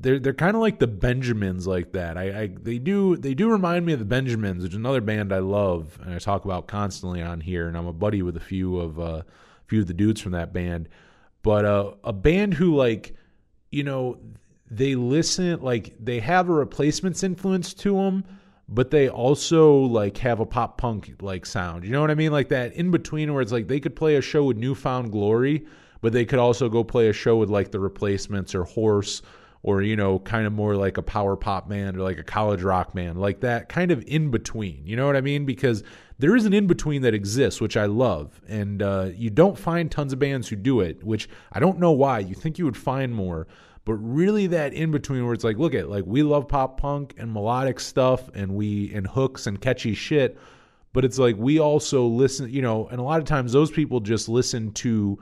they're 0.00 0.18
they're 0.18 0.32
kind 0.32 0.54
of 0.54 0.60
like 0.60 0.78
the 0.78 0.86
Benjamins 0.86 1.66
like 1.66 1.92
that. 1.92 2.16
I, 2.16 2.42
I, 2.42 2.46
they 2.46 2.78
do 2.78 3.16
they 3.16 3.34
do 3.34 3.50
remind 3.50 3.86
me 3.86 3.92
of 3.92 3.98
the 3.98 4.04
Benjamins, 4.04 4.62
which 4.62 4.72
is 4.72 4.78
another 4.78 5.00
band 5.00 5.32
I 5.32 5.38
love 5.38 5.98
and 6.02 6.14
I 6.14 6.18
talk 6.18 6.44
about 6.44 6.66
constantly 6.66 7.22
on 7.22 7.40
here. 7.40 7.68
And 7.68 7.76
I'm 7.76 7.86
a 7.86 7.92
buddy 7.92 8.22
with 8.22 8.36
a 8.36 8.40
few 8.40 8.78
of 8.78 8.98
uh, 8.98 9.02
a 9.02 9.24
few 9.66 9.80
of 9.80 9.86
the 9.86 9.94
dudes 9.94 10.20
from 10.20 10.32
that 10.32 10.52
band. 10.52 10.88
But 11.42 11.64
uh, 11.64 11.92
a 12.04 12.12
band 12.12 12.54
who 12.54 12.74
like, 12.74 13.14
you 13.70 13.84
know, 13.84 14.18
they 14.70 14.94
listen 14.94 15.60
like 15.60 15.94
they 15.98 16.20
have 16.20 16.48
a 16.48 16.52
replacements 16.52 17.22
influence 17.22 17.74
to 17.74 17.94
them, 17.96 18.24
but 18.68 18.90
they 18.90 19.08
also 19.08 19.74
like 19.76 20.16
have 20.18 20.40
a 20.40 20.46
pop 20.46 20.78
punk 20.78 21.14
like 21.20 21.44
sound. 21.46 21.84
You 21.84 21.90
know 21.90 22.00
what 22.00 22.10
I 22.10 22.14
mean? 22.14 22.32
Like 22.32 22.48
that 22.48 22.72
in 22.74 22.90
between 22.90 23.32
where 23.32 23.42
it's 23.42 23.52
like 23.52 23.68
they 23.68 23.80
could 23.80 23.96
play 23.96 24.16
a 24.16 24.22
show 24.22 24.44
with 24.44 24.56
New 24.56 24.74
Found 24.74 25.12
Glory, 25.12 25.66
but 26.00 26.12
they 26.12 26.24
could 26.24 26.38
also 26.38 26.68
go 26.68 26.82
play 26.84 27.08
a 27.08 27.12
show 27.12 27.36
with 27.36 27.50
like 27.50 27.70
the 27.70 27.80
replacements 27.80 28.54
or 28.54 28.64
Horse 28.64 29.22
or 29.62 29.82
you 29.82 29.96
know 29.96 30.18
kind 30.20 30.46
of 30.46 30.52
more 30.52 30.76
like 30.76 30.96
a 30.98 31.02
power 31.02 31.36
pop 31.36 31.68
man 31.68 31.96
or 31.96 32.00
like 32.00 32.18
a 32.18 32.24
college 32.24 32.62
rock 32.62 32.94
man 32.94 33.16
like 33.16 33.40
that 33.40 33.68
kind 33.68 33.90
of 33.90 34.02
in 34.06 34.30
between. 34.30 34.82
You 34.86 34.96
know 34.96 35.06
what 35.06 35.16
i 35.16 35.20
mean? 35.20 35.44
Because 35.44 35.82
there 36.18 36.36
is 36.36 36.44
an 36.44 36.52
in 36.52 36.66
between 36.66 37.02
that 37.02 37.14
exists 37.14 37.60
which 37.60 37.76
i 37.76 37.86
love. 37.86 38.40
And 38.48 38.82
uh, 38.82 39.10
you 39.14 39.30
don't 39.30 39.58
find 39.58 39.90
tons 39.90 40.12
of 40.12 40.18
bands 40.18 40.48
who 40.48 40.56
do 40.56 40.80
it 40.80 41.02
which 41.04 41.28
i 41.52 41.60
don't 41.60 41.78
know 41.78 41.92
why. 41.92 42.20
You 42.20 42.34
think 42.34 42.58
you 42.58 42.64
would 42.64 42.76
find 42.76 43.14
more 43.14 43.46
but 43.84 43.94
really 43.94 44.46
that 44.46 44.72
in 44.72 44.90
between 44.90 45.24
where 45.24 45.34
it's 45.34 45.44
like 45.44 45.58
look 45.58 45.74
at 45.74 45.88
like 45.88 46.04
we 46.06 46.22
love 46.22 46.48
pop 46.48 46.80
punk 46.80 47.14
and 47.18 47.32
melodic 47.32 47.80
stuff 47.80 48.28
and 48.34 48.54
we 48.54 48.92
and 48.94 49.06
hooks 49.06 49.46
and 49.46 49.60
catchy 49.60 49.94
shit 49.94 50.38
but 50.92 51.04
it's 51.04 51.18
like 51.18 51.36
we 51.36 51.58
also 51.58 52.06
listen 52.06 52.48
you 52.48 52.62
know 52.62 52.86
and 52.88 53.00
a 53.00 53.02
lot 53.02 53.18
of 53.18 53.24
times 53.24 53.52
those 53.52 53.70
people 53.70 54.00
just 54.00 54.28
listen 54.28 54.72
to 54.72 55.18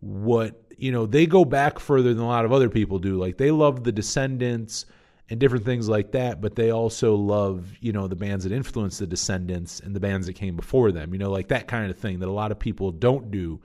what 0.00 0.60
you 0.76 0.92
know 0.92 1.06
they 1.06 1.26
go 1.26 1.44
back 1.44 1.78
further 1.78 2.12
than 2.14 2.22
a 2.22 2.26
lot 2.26 2.44
of 2.44 2.52
other 2.52 2.68
people 2.68 2.98
do. 2.98 3.18
Like 3.18 3.36
they 3.36 3.50
love 3.50 3.84
the 3.84 3.92
Descendents 3.92 4.86
and 5.28 5.40
different 5.40 5.64
things 5.64 5.88
like 5.88 6.12
that 6.12 6.40
but 6.40 6.54
they 6.54 6.70
also 6.70 7.14
love 7.14 7.66
you 7.80 7.92
know 7.92 8.06
the 8.06 8.16
bands 8.16 8.44
that 8.44 8.52
influenced 8.52 9.00
the 9.00 9.06
Descendents 9.06 9.80
and 9.80 9.94
the 9.94 10.00
bands 10.00 10.26
that 10.26 10.34
came 10.34 10.54
before 10.54 10.92
them 10.92 11.12
you 11.12 11.18
know 11.18 11.30
like 11.30 11.48
that 11.48 11.66
kind 11.66 11.90
of 11.90 11.98
thing 11.98 12.20
that 12.20 12.28
a 12.28 12.32
lot 12.32 12.52
of 12.52 12.58
people 12.58 12.92
don't 12.92 13.30
do. 13.30 13.60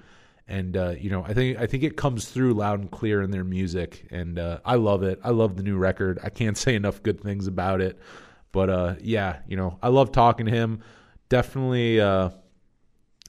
And 0.48 0.76
uh, 0.76 0.96
you 1.00 1.10
know 1.10 1.24
i 1.24 1.34
think 1.34 1.60
i 1.60 1.68
think 1.68 1.84
it 1.84 1.96
comes 1.96 2.28
through 2.30 2.54
loud 2.54 2.80
and 2.80 2.92
clear 2.92 3.22
in 3.22 3.32
their 3.32 3.44
music. 3.44 4.08
And 4.12 4.40
uh, 4.40 4.60
i 4.66 4.76
love 4.76 5.04
it. 5.04 5.20
I 5.24 5.30
love 5.30 5.56
the 5.56 5.64
new 5.64 5.78
record. 5.78 6.20
I 6.24 6.30
can't 6.30 6.58
say 6.66 6.76
enough 6.76 7.04
good 7.04 7.22
things 7.22 7.48
about 7.48 7.82
it. 7.82 8.00
But 8.52 8.70
uh, 8.70 8.96
yeah 9.02 9.40
you 9.48 9.58
know 9.58 9.78
i 9.84 9.90
love 9.90 10.12
talking 10.12 10.46
to 10.48 10.52
him. 10.52 10.82
Definitely 11.30 12.02
uh, 12.02 12.32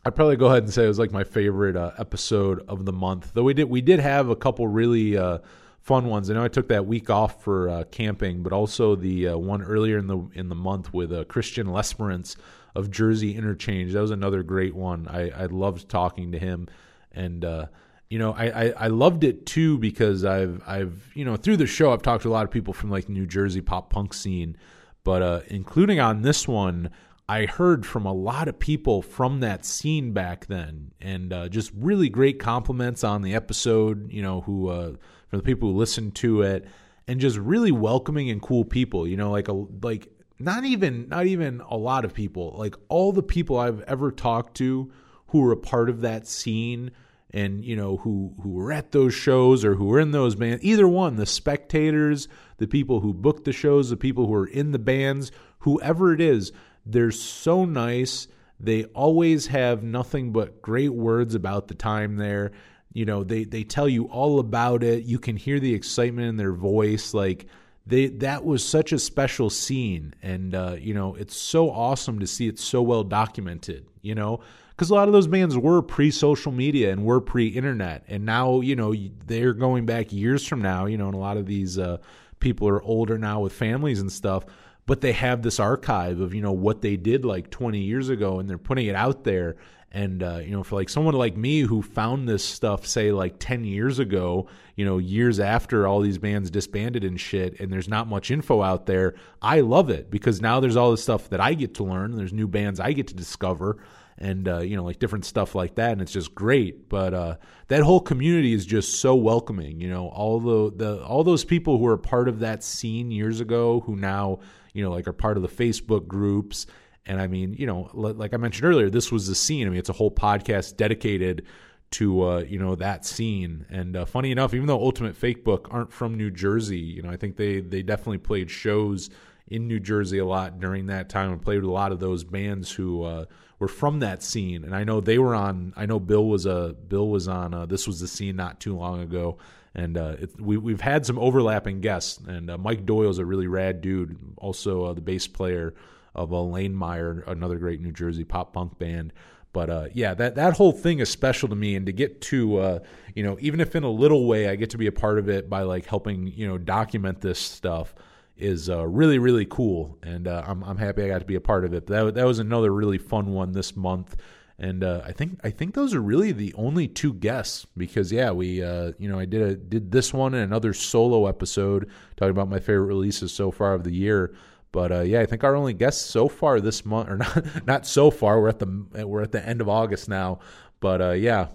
I'd 0.04 0.16
probably 0.16 0.36
go 0.36 0.46
ahead 0.46 0.64
and 0.64 0.72
say 0.72 0.84
it 0.84 0.88
was 0.88 0.98
like 0.98 1.12
my 1.12 1.22
favorite 1.22 1.76
uh, 1.76 1.92
episode 1.96 2.64
of 2.66 2.84
the 2.84 2.92
month. 2.92 3.32
Though 3.34 3.44
we 3.44 3.54
did 3.54 3.70
we 3.70 3.80
did 3.80 4.00
have 4.00 4.28
a 4.28 4.36
couple 4.36 4.66
really 4.66 5.16
uh, 5.16 5.38
fun 5.80 6.06
ones. 6.06 6.28
I 6.28 6.34
know 6.34 6.42
I 6.42 6.48
took 6.48 6.68
that 6.68 6.86
week 6.86 7.08
off 7.08 7.42
for 7.42 7.68
uh, 7.68 7.84
camping, 7.84 8.42
but 8.42 8.52
also 8.52 8.96
the 8.96 9.28
uh, 9.28 9.36
one 9.36 9.62
earlier 9.62 9.98
in 9.98 10.08
the 10.08 10.18
in 10.34 10.48
the 10.48 10.56
month 10.56 10.92
with 10.92 11.12
uh, 11.12 11.24
Christian 11.24 11.68
Lesperance 11.68 12.34
of 12.74 12.90
Jersey 12.90 13.36
Interchange. 13.36 13.92
That 13.92 14.00
was 14.00 14.10
another 14.10 14.42
great 14.42 14.74
one. 14.74 15.06
I, 15.06 15.30
I 15.30 15.46
loved 15.46 15.88
talking 15.88 16.32
to 16.32 16.38
him, 16.38 16.66
and 17.12 17.44
uh, 17.44 17.66
you 18.10 18.18
know 18.18 18.32
I, 18.32 18.46
I, 18.46 18.68
I 18.70 18.86
loved 18.88 19.22
it 19.22 19.46
too 19.46 19.78
because 19.78 20.24
I've 20.24 20.60
I've 20.66 21.12
you 21.14 21.24
know 21.24 21.36
through 21.36 21.58
the 21.58 21.66
show 21.66 21.92
I've 21.92 22.02
talked 22.02 22.24
to 22.24 22.28
a 22.28 22.32
lot 22.32 22.44
of 22.44 22.50
people 22.50 22.72
from 22.72 22.90
like 22.90 23.08
New 23.08 23.26
Jersey 23.26 23.60
pop 23.60 23.90
punk 23.90 24.14
scene, 24.14 24.56
but 25.04 25.46
including 25.46 26.00
on 26.00 26.22
this 26.22 26.48
one. 26.48 26.90
I 27.32 27.46
heard 27.46 27.86
from 27.86 28.04
a 28.04 28.12
lot 28.12 28.46
of 28.46 28.58
people 28.58 29.00
from 29.00 29.40
that 29.40 29.64
scene 29.64 30.12
back 30.12 30.48
then, 30.48 30.92
and 31.00 31.32
uh, 31.32 31.48
just 31.48 31.72
really 31.74 32.10
great 32.10 32.38
compliments 32.38 33.02
on 33.02 33.22
the 33.22 33.34
episode. 33.34 34.12
You 34.12 34.20
know, 34.20 34.42
who 34.42 34.68
uh, 34.68 34.92
for 35.28 35.38
the 35.38 35.42
people 35.42 35.70
who 35.70 35.78
listened 35.78 36.14
to 36.16 36.42
it, 36.42 36.66
and 37.08 37.20
just 37.20 37.38
really 37.38 37.72
welcoming 37.72 38.28
and 38.28 38.42
cool 38.42 38.66
people. 38.66 39.08
You 39.08 39.16
know, 39.16 39.30
like 39.30 39.48
a 39.48 39.54
like 39.54 40.08
not 40.38 40.66
even 40.66 41.08
not 41.08 41.24
even 41.24 41.62
a 41.70 41.76
lot 41.78 42.04
of 42.04 42.12
people, 42.12 42.54
like 42.58 42.74
all 42.90 43.12
the 43.12 43.22
people 43.22 43.56
I've 43.56 43.80
ever 43.84 44.12
talked 44.12 44.54
to 44.58 44.92
who 45.28 45.40
were 45.40 45.52
a 45.52 45.56
part 45.56 45.88
of 45.88 46.02
that 46.02 46.26
scene 46.26 46.90
and 47.30 47.64
you 47.64 47.74
know 47.74 47.96
who 47.96 48.34
who 48.42 48.50
were 48.50 48.70
at 48.70 48.92
those 48.92 49.14
shows 49.14 49.64
or 49.64 49.76
who 49.76 49.86
were 49.86 50.00
in 50.00 50.10
those 50.10 50.34
bands 50.34 50.62
either 50.62 50.86
one 50.86 51.16
the 51.16 51.24
spectators 51.24 52.28
the 52.58 52.66
people 52.66 53.00
who 53.00 53.14
booked 53.14 53.44
the 53.44 53.52
shows 53.52 53.88
the 53.88 53.96
people 53.96 54.26
who 54.26 54.34
are 54.34 54.46
in 54.46 54.72
the 54.72 54.78
bands 54.78 55.32
whoever 55.60 56.12
it 56.12 56.20
is 56.20 56.52
they're 56.86 57.10
so 57.10 57.64
nice. 57.64 58.28
They 58.58 58.84
always 58.84 59.46
have 59.48 59.82
nothing 59.82 60.32
but 60.32 60.62
great 60.62 60.92
words 60.92 61.34
about 61.34 61.68
the 61.68 61.74
time 61.74 62.16
there. 62.16 62.52
You 62.92 63.04
know, 63.04 63.24
they 63.24 63.44
they 63.44 63.64
tell 63.64 63.88
you 63.88 64.04
all 64.04 64.38
about 64.38 64.84
it. 64.84 65.04
You 65.04 65.18
can 65.18 65.36
hear 65.36 65.58
the 65.58 65.74
excitement 65.74 66.28
in 66.28 66.36
their 66.36 66.52
voice. 66.52 67.14
Like 67.14 67.46
they 67.86 68.08
that 68.08 68.44
was 68.44 68.64
such 68.64 68.92
a 68.92 68.98
special 68.98 69.50
scene, 69.50 70.14
and 70.22 70.54
uh, 70.54 70.76
you 70.78 70.94
know, 70.94 71.14
it's 71.14 71.36
so 71.36 71.70
awesome 71.70 72.18
to 72.20 72.26
see 72.26 72.48
it 72.48 72.58
so 72.58 72.82
well 72.82 73.02
documented. 73.02 73.86
You 74.02 74.14
know, 74.14 74.40
because 74.70 74.90
a 74.90 74.94
lot 74.94 75.08
of 75.08 75.12
those 75.12 75.26
bands 75.26 75.56
were 75.56 75.80
pre-social 75.80 76.52
media 76.52 76.92
and 76.92 77.04
were 77.04 77.20
pre-internet, 77.20 78.04
and 78.08 78.26
now 78.26 78.60
you 78.60 78.76
know 78.76 78.94
they're 79.26 79.54
going 79.54 79.86
back 79.86 80.12
years 80.12 80.46
from 80.46 80.60
now. 80.60 80.86
You 80.86 80.98
know, 80.98 81.06
and 81.06 81.14
a 81.14 81.18
lot 81.18 81.38
of 81.38 81.46
these 81.46 81.78
uh, 81.78 81.96
people 82.40 82.68
are 82.68 82.82
older 82.82 83.16
now 83.16 83.40
with 83.40 83.52
families 83.52 84.00
and 84.00 84.12
stuff 84.12 84.44
but 84.86 85.00
they 85.00 85.12
have 85.12 85.42
this 85.42 85.60
archive 85.60 86.20
of 86.20 86.34
you 86.34 86.42
know 86.42 86.52
what 86.52 86.80
they 86.80 86.96
did 86.96 87.24
like 87.24 87.50
20 87.50 87.78
years 87.78 88.08
ago 88.08 88.38
and 88.38 88.48
they're 88.48 88.58
putting 88.58 88.86
it 88.86 88.94
out 88.94 89.24
there. 89.24 89.56
And 89.94 90.22
uh, 90.22 90.38
you 90.38 90.52
know 90.52 90.62
for 90.62 90.76
like 90.76 90.88
someone 90.88 91.12
like 91.12 91.36
me 91.36 91.60
who 91.60 91.82
found 91.82 92.26
this 92.26 92.42
stuff 92.42 92.86
say 92.86 93.12
like 93.12 93.34
10 93.38 93.64
years 93.64 93.98
ago 93.98 94.48
you 94.74 94.86
know 94.86 94.96
years 94.96 95.38
after 95.38 95.86
all 95.86 96.00
these 96.00 96.16
bands 96.16 96.50
disbanded 96.50 97.04
and 97.04 97.20
shit 97.20 97.60
and 97.60 97.70
there's 97.70 97.88
not 97.88 98.08
much 98.08 98.30
info 98.30 98.62
out 98.62 98.86
there 98.86 99.16
i 99.42 99.60
love 99.60 99.90
it 99.90 100.10
because 100.10 100.40
now 100.40 100.60
there's 100.60 100.76
all 100.76 100.92
this 100.92 101.02
stuff 101.02 101.28
that 101.28 101.42
i 101.42 101.52
get 101.52 101.74
to 101.74 101.84
learn 101.84 102.16
there's 102.16 102.32
new 102.32 102.48
bands 102.48 102.80
i 102.80 102.92
get 102.92 103.08
to 103.08 103.14
discover 103.14 103.76
and 104.18 104.48
uh, 104.48 104.58
you 104.60 104.76
know 104.76 104.84
like 104.84 104.98
different 104.98 105.24
stuff 105.24 105.54
like 105.54 105.74
that 105.74 105.92
and 105.92 106.00
it's 106.00 106.12
just 106.12 106.34
great. 106.34 106.88
But 106.88 107.12
uh, 107.12 107.36
that 107.68 107.82
whole 107.82 108.00
community 108.00 108.52
is 108.52 108.64
just 108.64 109.00
so 109.00 109.14
welcoming 109.14 109.80
you 109.80 109.88
know 109.88 110.08
all 110.08 110.40
the, 110.40 110.72
the 110.74 111.04
all 111.04 111.24
those 111.24 111.44
people 111.44 111.78
who 111.78 111.86
are 111.86 111.98
part 111.98 112.28
of 112.28 112.40
that 112.40 112.62
scene 112.62 113.10
years 113.10 113.40
ago 113.40 113.80
who 113.80 113.96
now 113.96 114.38
you 114.72 114.82
know, 114.82 114.90
like 114.90 115.06
are 115.06 115.12
part 115.12 115.36
of 115.36 115.42
the 115.42 115.48
Facebook 115.48 116.06
groups. 116.06 116.66
And 117.04 117.20
I 117.20 117.26
mean, 117.26 117.54
you 117.54 117.66
know, 117.66 117.90
like 117.92 118.32
I 118.32 118.36
mentioned 118.36 118.68
earlier, 118.68 118.88
this 118.88 119.10
was 119.10 119.26
the 119.26 119.34
scene. 119.34 119.66
I 119.66 119.70
mean, 119.70 119.78
it's 119.78 119.88
a 119.88 119.94
whole 119.94 120.10
podcast 120.10 120.76
dedicated 120.76 121.44
to 121.92 122.22
uh, 122.22 122.38
you 122.38 122.58
know 122.58 122.74
that 122.76 123.04
scene. 123.04 123.66
And 123.70 123.96
uh, 123.96 124.04
funny 124.04 124.30
enough, 124.30 124.54
even 124.54 124.66
though 124.66 124.80
Ultimate 124.80 125.18
Fakebook 125.18 125.66
aren't 125.70 125.92
from 125.92 126.16
New 126.16 126.30
Jersey, 126.30 126.78
you 126.78 127.02
know, 127.02 127.10
I 127.10 127.16
think 127.16 127.36
they 127.36 127.60
they 127.60 127.82
definitely 127.82 128.18
played 128.18 128.50
shows 128.50 129.10
in 129.48 129.68
New 129.68 129.80
Jersey 129.80 130.18
a 130.18 130.24
lot 130.24 130.60
during 130.60 130.86
that 130.86 131.08
time 131.08 131.30
and 131.30 131.42
played 131.42 131.60
with 131.60 131.68
a 131.68 131.72
lot 131.72 131.92
of 131.92 132.00
those 132.00 132.24
bands 132.24 132.70
who 132.70 133.02
uh, 133.02 133.24
were 133.58 133.68
from 133.68 134.00
that 134.00 134.22
scene. 134.22 134.64
And 134.64 134.74
I 134.74 134.84
know 134.84 135.00
they 135.00 135.18
were 135.18 135.34
on. 135.34 135.74
I 135.76 135.86
know 135.86 136.00
Bill 136.00 136.26
was 136.26 136.46
a 136.46 136.74
Bill 136.88 137.08
was 137.08 137.28
on. 137.28 137.52
Uh, 137.52 137.66
this 137.66 137.86
was 137.86 138.00
the 138.00 138.08
scene 138.08 138.36
not 138.36 138.60
too 138.60 138.76
long 138.76 139.00
ago 139.00 139.38
and 139.74 139.96
uh, 139.96 140.16
it, 140.20 140.40
we, 140.40 140.56
we've 140.56 140.80
had 140.80 141.06
some 141.06 141.18
overlapping 141.18 141.80
guests. 141.80 142.18
And 142.26 142.50
uh, 142.50 142.58
Mike 142.58 142.84
Doyle's 142.84 143.18
a 143.18 143.24
really 143.24 143.46
rad 143.46 143.80
dude, 143.80 144.18
also 144.36 144.84
uh, 144.86 144.92
the 144.92 145.00
bass 145.00 145.26
player 145.26 145.74
of 146.14 146.30
Lane 146.30 146.74
Meyer, 146.74 147.24
another 147.26 147.56
great 147.58 147.80
New 147.80 147.92
Jersey 147.92 148.24
pop 148.24 148.52
punk 148.52 148.78
band. 148.78 149.12
But 149.54 149.70
uh, 149.70 149.88
yeah, 149.92 150.14
that 150.14 150.34
that 150.36 150.54
whole 150.54 150.72
thing 150.72 151.00
is 151.00 151.10
special 151.10 151.48
to 151.50 151.54
me, 151.54 151.76
and 151.76 151.84
to 151.84 151.92
get 151.92 152.22
to 152.22 152.56
uh, 152.56 152.78
you 153.14 153.22
know, 153.22 153.36
even 153.40 153.60
if 153.60 153.76
in 153.76 153.82
a 153.82 153.90
little 153.90 154.26
way, 154.26 154.48
I 154.48 154.56
get 154.56 154.70
to 154.70 154.78
be 154.78 154.86
a 154.86 154.92
part 154.92 155.18
of 155.18 155.28
it 155.28 155.50
by 155.50 155.62
like 155.62 155.84
helping 155.84 156.26
you 156.26 156.48
know 156.48 156.56
document 156.56 157.20
this 157.20 157.38
stuff 157.38 157.94
is 158.38 158.70
uh, 158.70 158.86
really 158.86 159.18
really 159.18 159.44
cool, 159.44 159.98
and 160.02 160.26
I'm 160.26 160.62
I'm 160.64 160.78
happy 160.78 161.02
I 161.02 161.08
got 161.08 161.18
to 161.18 161.26
be 161.26 161.34
a 161.34 161.40
part 161.40 161.66
of 161.66 161.74
it. 161.74 161.84
But 161.84 162.06
that 162.06 162.14
that 162.14 162.26
was 162.26 162.38
another 162.38 162.72
really 162.72 162.96
fun 162.96 163.34
one 163.34 163.52
this 163.52 163.76
month 163.76 164.16
and 164.58 164.84
uh, 164.84 165.02
I 165.04 165.12
think 165.12 165.40
I 165.42 165.50
think 165.50 165.74
those 165.74 165.94
are 165.94 166.02
really 166.02 166.32
the 166.32 166.54
only 166.54 166.86
two 166.86 167.14
guests 167.14 167.66
because 167.76 168.12
yeah 168.12 168.30
we 168.30 168.62
uh, 168.62 168.92
you 168.98 169.08
know 169.08 169.18
I 169.18 169.24
did 169.24 169.42
a, 169.42 169.56
did 169.56 169.90
this 169.90 170.12
one 170.12 170.34
and 170.34 170.42
another 170.42 170.72
solo 170.72 171.26
episode 171.26 171.90
talking 172.16 172.30
about 172.30 172.48
my 172.48 172.58
favorite 172.58 172.86
releases 172.86 173.32
so 173.32 173.50
far 173.50 173.74
of 173.74 173.84
the 173.84 173.92
year. 173.92 174.34
But 174.70 174.92
uh, 174.92 175.00
yeah 175.00 175.20
I 175.20 175.26
think 175.26 175.44
our 175.44 175.56
only 175.56 175.74
guests 175.74 176.04
so 176.04 176.28
far 176.28 176.60
this 176.60 176.84
month 176.84 177.08
or 177.08 177.16
not 177.18 177.66
not 177.66 177.86
so 177.86 178.10
far 178.10 178.40
we're 178.40 178.48
at 178.48 178.58
the 178.58 179.06
we're 179.06 179.22
at 179.22 179.32
the 179.32 179.46
end 179.46 179.60
of 179.60 179.68
August 179.68 180.08
now. 180.08 180.40
But 180.80 181.00
uh, 181.00 181.12
yeah 181.12 181.48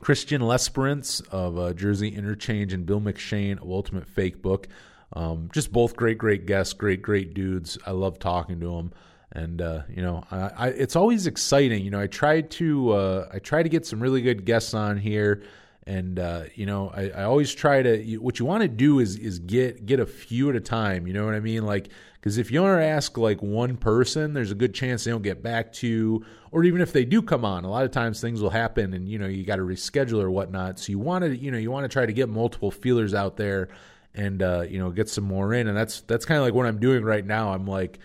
Christian 0.00 0.40
Lesperance 0.40 1.26
of 1.28 1.58
uh, 1.58 1.72
Jersey 1.74 2.08
Interchange 2.08 2.72
and 2.72 2.86
Bill 2.86 3.00
McShane 3.00 3.60
of 3.60 3.70
Ultimate 3.70 4.12
Fakebook. 4.12 4.66
Um, 5.12 5.50
just 5.52 5.72
both 5.72 5.96
great 5.96 6.18
great 6.18 6.46
guests 6.46 6.72
great 6.72 7.02
great 7.02 7.34
dudes. 7.34 7.78
I 7.86 7.92
love 7.92 8.18
talking 8.18 8.60
to 8.60 8.76
them 8.76 8.92
and 9.32 9.62
uh, 9.62 9.82
you 9.88 10.02
know, 10.02 10.24
I, 10.30 10.50
I, 10.56 10.68
it's 10.68 10.96
always 10.96 11.26
exciting. 11.26 11.84
You 11.84 11.90
know, 11.90 12.00
I 12.00 12.06
tried 12.06 12.50
to 12.52 12.92
uh, 12.92 13.28
I 13.32 13.38
try 13.38 13.62
to 13.62 13.68
get 13.68 13.86
some 13.86 14.00
really 14.00 14.22
good 14.22 14.44
guests 14.44 14.74
on 14.74 14.96
here, 14.96 15.44
and 15.86 16.18
uh, 16.18 16.44
you 16.54 16.66
know, 16.66 16.90
I, 16.94 17.10
I, 17.10 17.22
always 17.24 17.54
try 17.54 17.82
to. 17.82 18.16
What 18.16 18.38
you 18.40 18.44
want 18.44 18.62
to 18.62 18.68
do 18.68 18.98
is 18.98 19.16
is 19.16 19.38
get 19.38 19.86
get 19.86 20.00
a 20.00 20.06
few 20.06 20.50
at 20.50 20.56
a 20.56 20.60
time. 20.60 21.06
You 21.06 21.12
know 21.12 21.24
what 21.24 21.34
I 21.34 21.40
mean? 21.40 21.64
Like, 21.64 21.90
because 22.14 22.38
if 22.38 22.50
you 22.50 22.60
only 22.60 22.84
ask 22.84 23.16
like 23.16 23.40
one 23.40 23.76
person, 23.76 24.34
there's 24.34 24.50
a 24.50 24.56
good 24.56 24.74
chance 24.74 25.04
they 25.04 25.12
don't 25.12 25.22
get 25.22 25.44
back 25.44 25.72
to 25.74 25.86
you, 25.86 26.24
or 26.50 26.64
even 26.64 26.80
if 26.80 26.92
they 26.92 27.04
do 27.04 27.22
come 27.22 27.44
on, 27.44 27.64
a 27.64 27.70
lot 27.70 27.84
of 27.84 27.92
times 27.92 28.20
things 28.20 28.42
will 28.42 28.50
happen, 28.50 28.94
and 28.94 29.08
you 29.08 29.18
know, 29.18 29.26
you 29.26 29.44
got 29.44 29.56
to 29.56 29.62
reschedule 29.62 30.20
or 30.20 30.30
whatnot. 30.30 30.80
So 30.80 30.90
you 30.90 30.98
want 30.98 31.24
to, 31.24 31.36
you 31.36 31.52
know, 31.52 31.58
you 31.58 31.70
want 31.70 31.84
to 31.84 31.88
try 31.88 32.04
to 32.04 32.12
get 32.12 32.28
multiple 32.28 32.72
feelers 32.72 33.14
out 33.14 33.36
there, 33.36 33.68
and 34.12 34.42
uh, 34.42 34.62
you 34.68 34.80
know, 34.80 34.90
get 34.90 35.08
some 35.08 35.24
more 35.24 35.54
in, 35.54 35.68
and 35.68 35.76
that's 35.76 36.00
that's 36.00 36.24
kind 36.24 36.38
of 36.38 36.44
like 36.44 36.54
what 36.54 36.66
I'm 36.66 36.80
doing 36.80 37.04
right 37.04 37.24
now. 37.24 37.52
I'm 37.52 37.66
like 37.66 38.00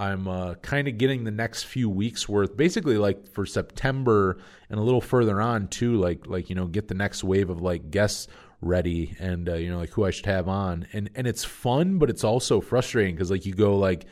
I'm 0.00 0.26
uh, 0.28 0.54
kind 0.54 0.88
of 0.88 0.96
getting 0.96 1.24
the 1.24 1.30
next 1.30 1.64
few 1.64 1.90
weeks 1.90 2.26
worth, 2.26 2.56
basically 2.56 2.96
like 2.96 3.28
for 3.28 3.44
September 3.44 4.38
and 4.70 4.80
a 4.80 4.82
little 4.82 5.02
further 5.02 5.42
on 5.42 5.68
too. 5.68 5.96
Like 5.96 6.26
like 6.26 6.48
you 6.48 6.56
know, 6.56 6.66
get 6.66 6.88
the 6.88 6.94
next 6.94 7.22
wave 7.22 7.50
of 7.50 7.60
like 7.60 7.90
guests 7.90 8.26
ready 8.62 9.14
and 9.20 9.46
uh, 9.46 9.54
you 9.54 9.70
know 9.70 9.76
like 9.76 9.90
who 9.90 10.06
I 10.06 10.10
should 10.10 10.24
have 10.24 10.48
on, 10.48 10.86
and 10.94 11.10
and 11.14 11.26
it's 11.26 11.44
fun, 11.44 11.98
but 11.98 12.08
it's 12.08 12.24
also 12.24 12.62
frustrating 12.62 13.14
because 13.14 13.30
like 13.30 13.44
you 13.44 13.52
go 13.52 13.76
like. 13.76 14.06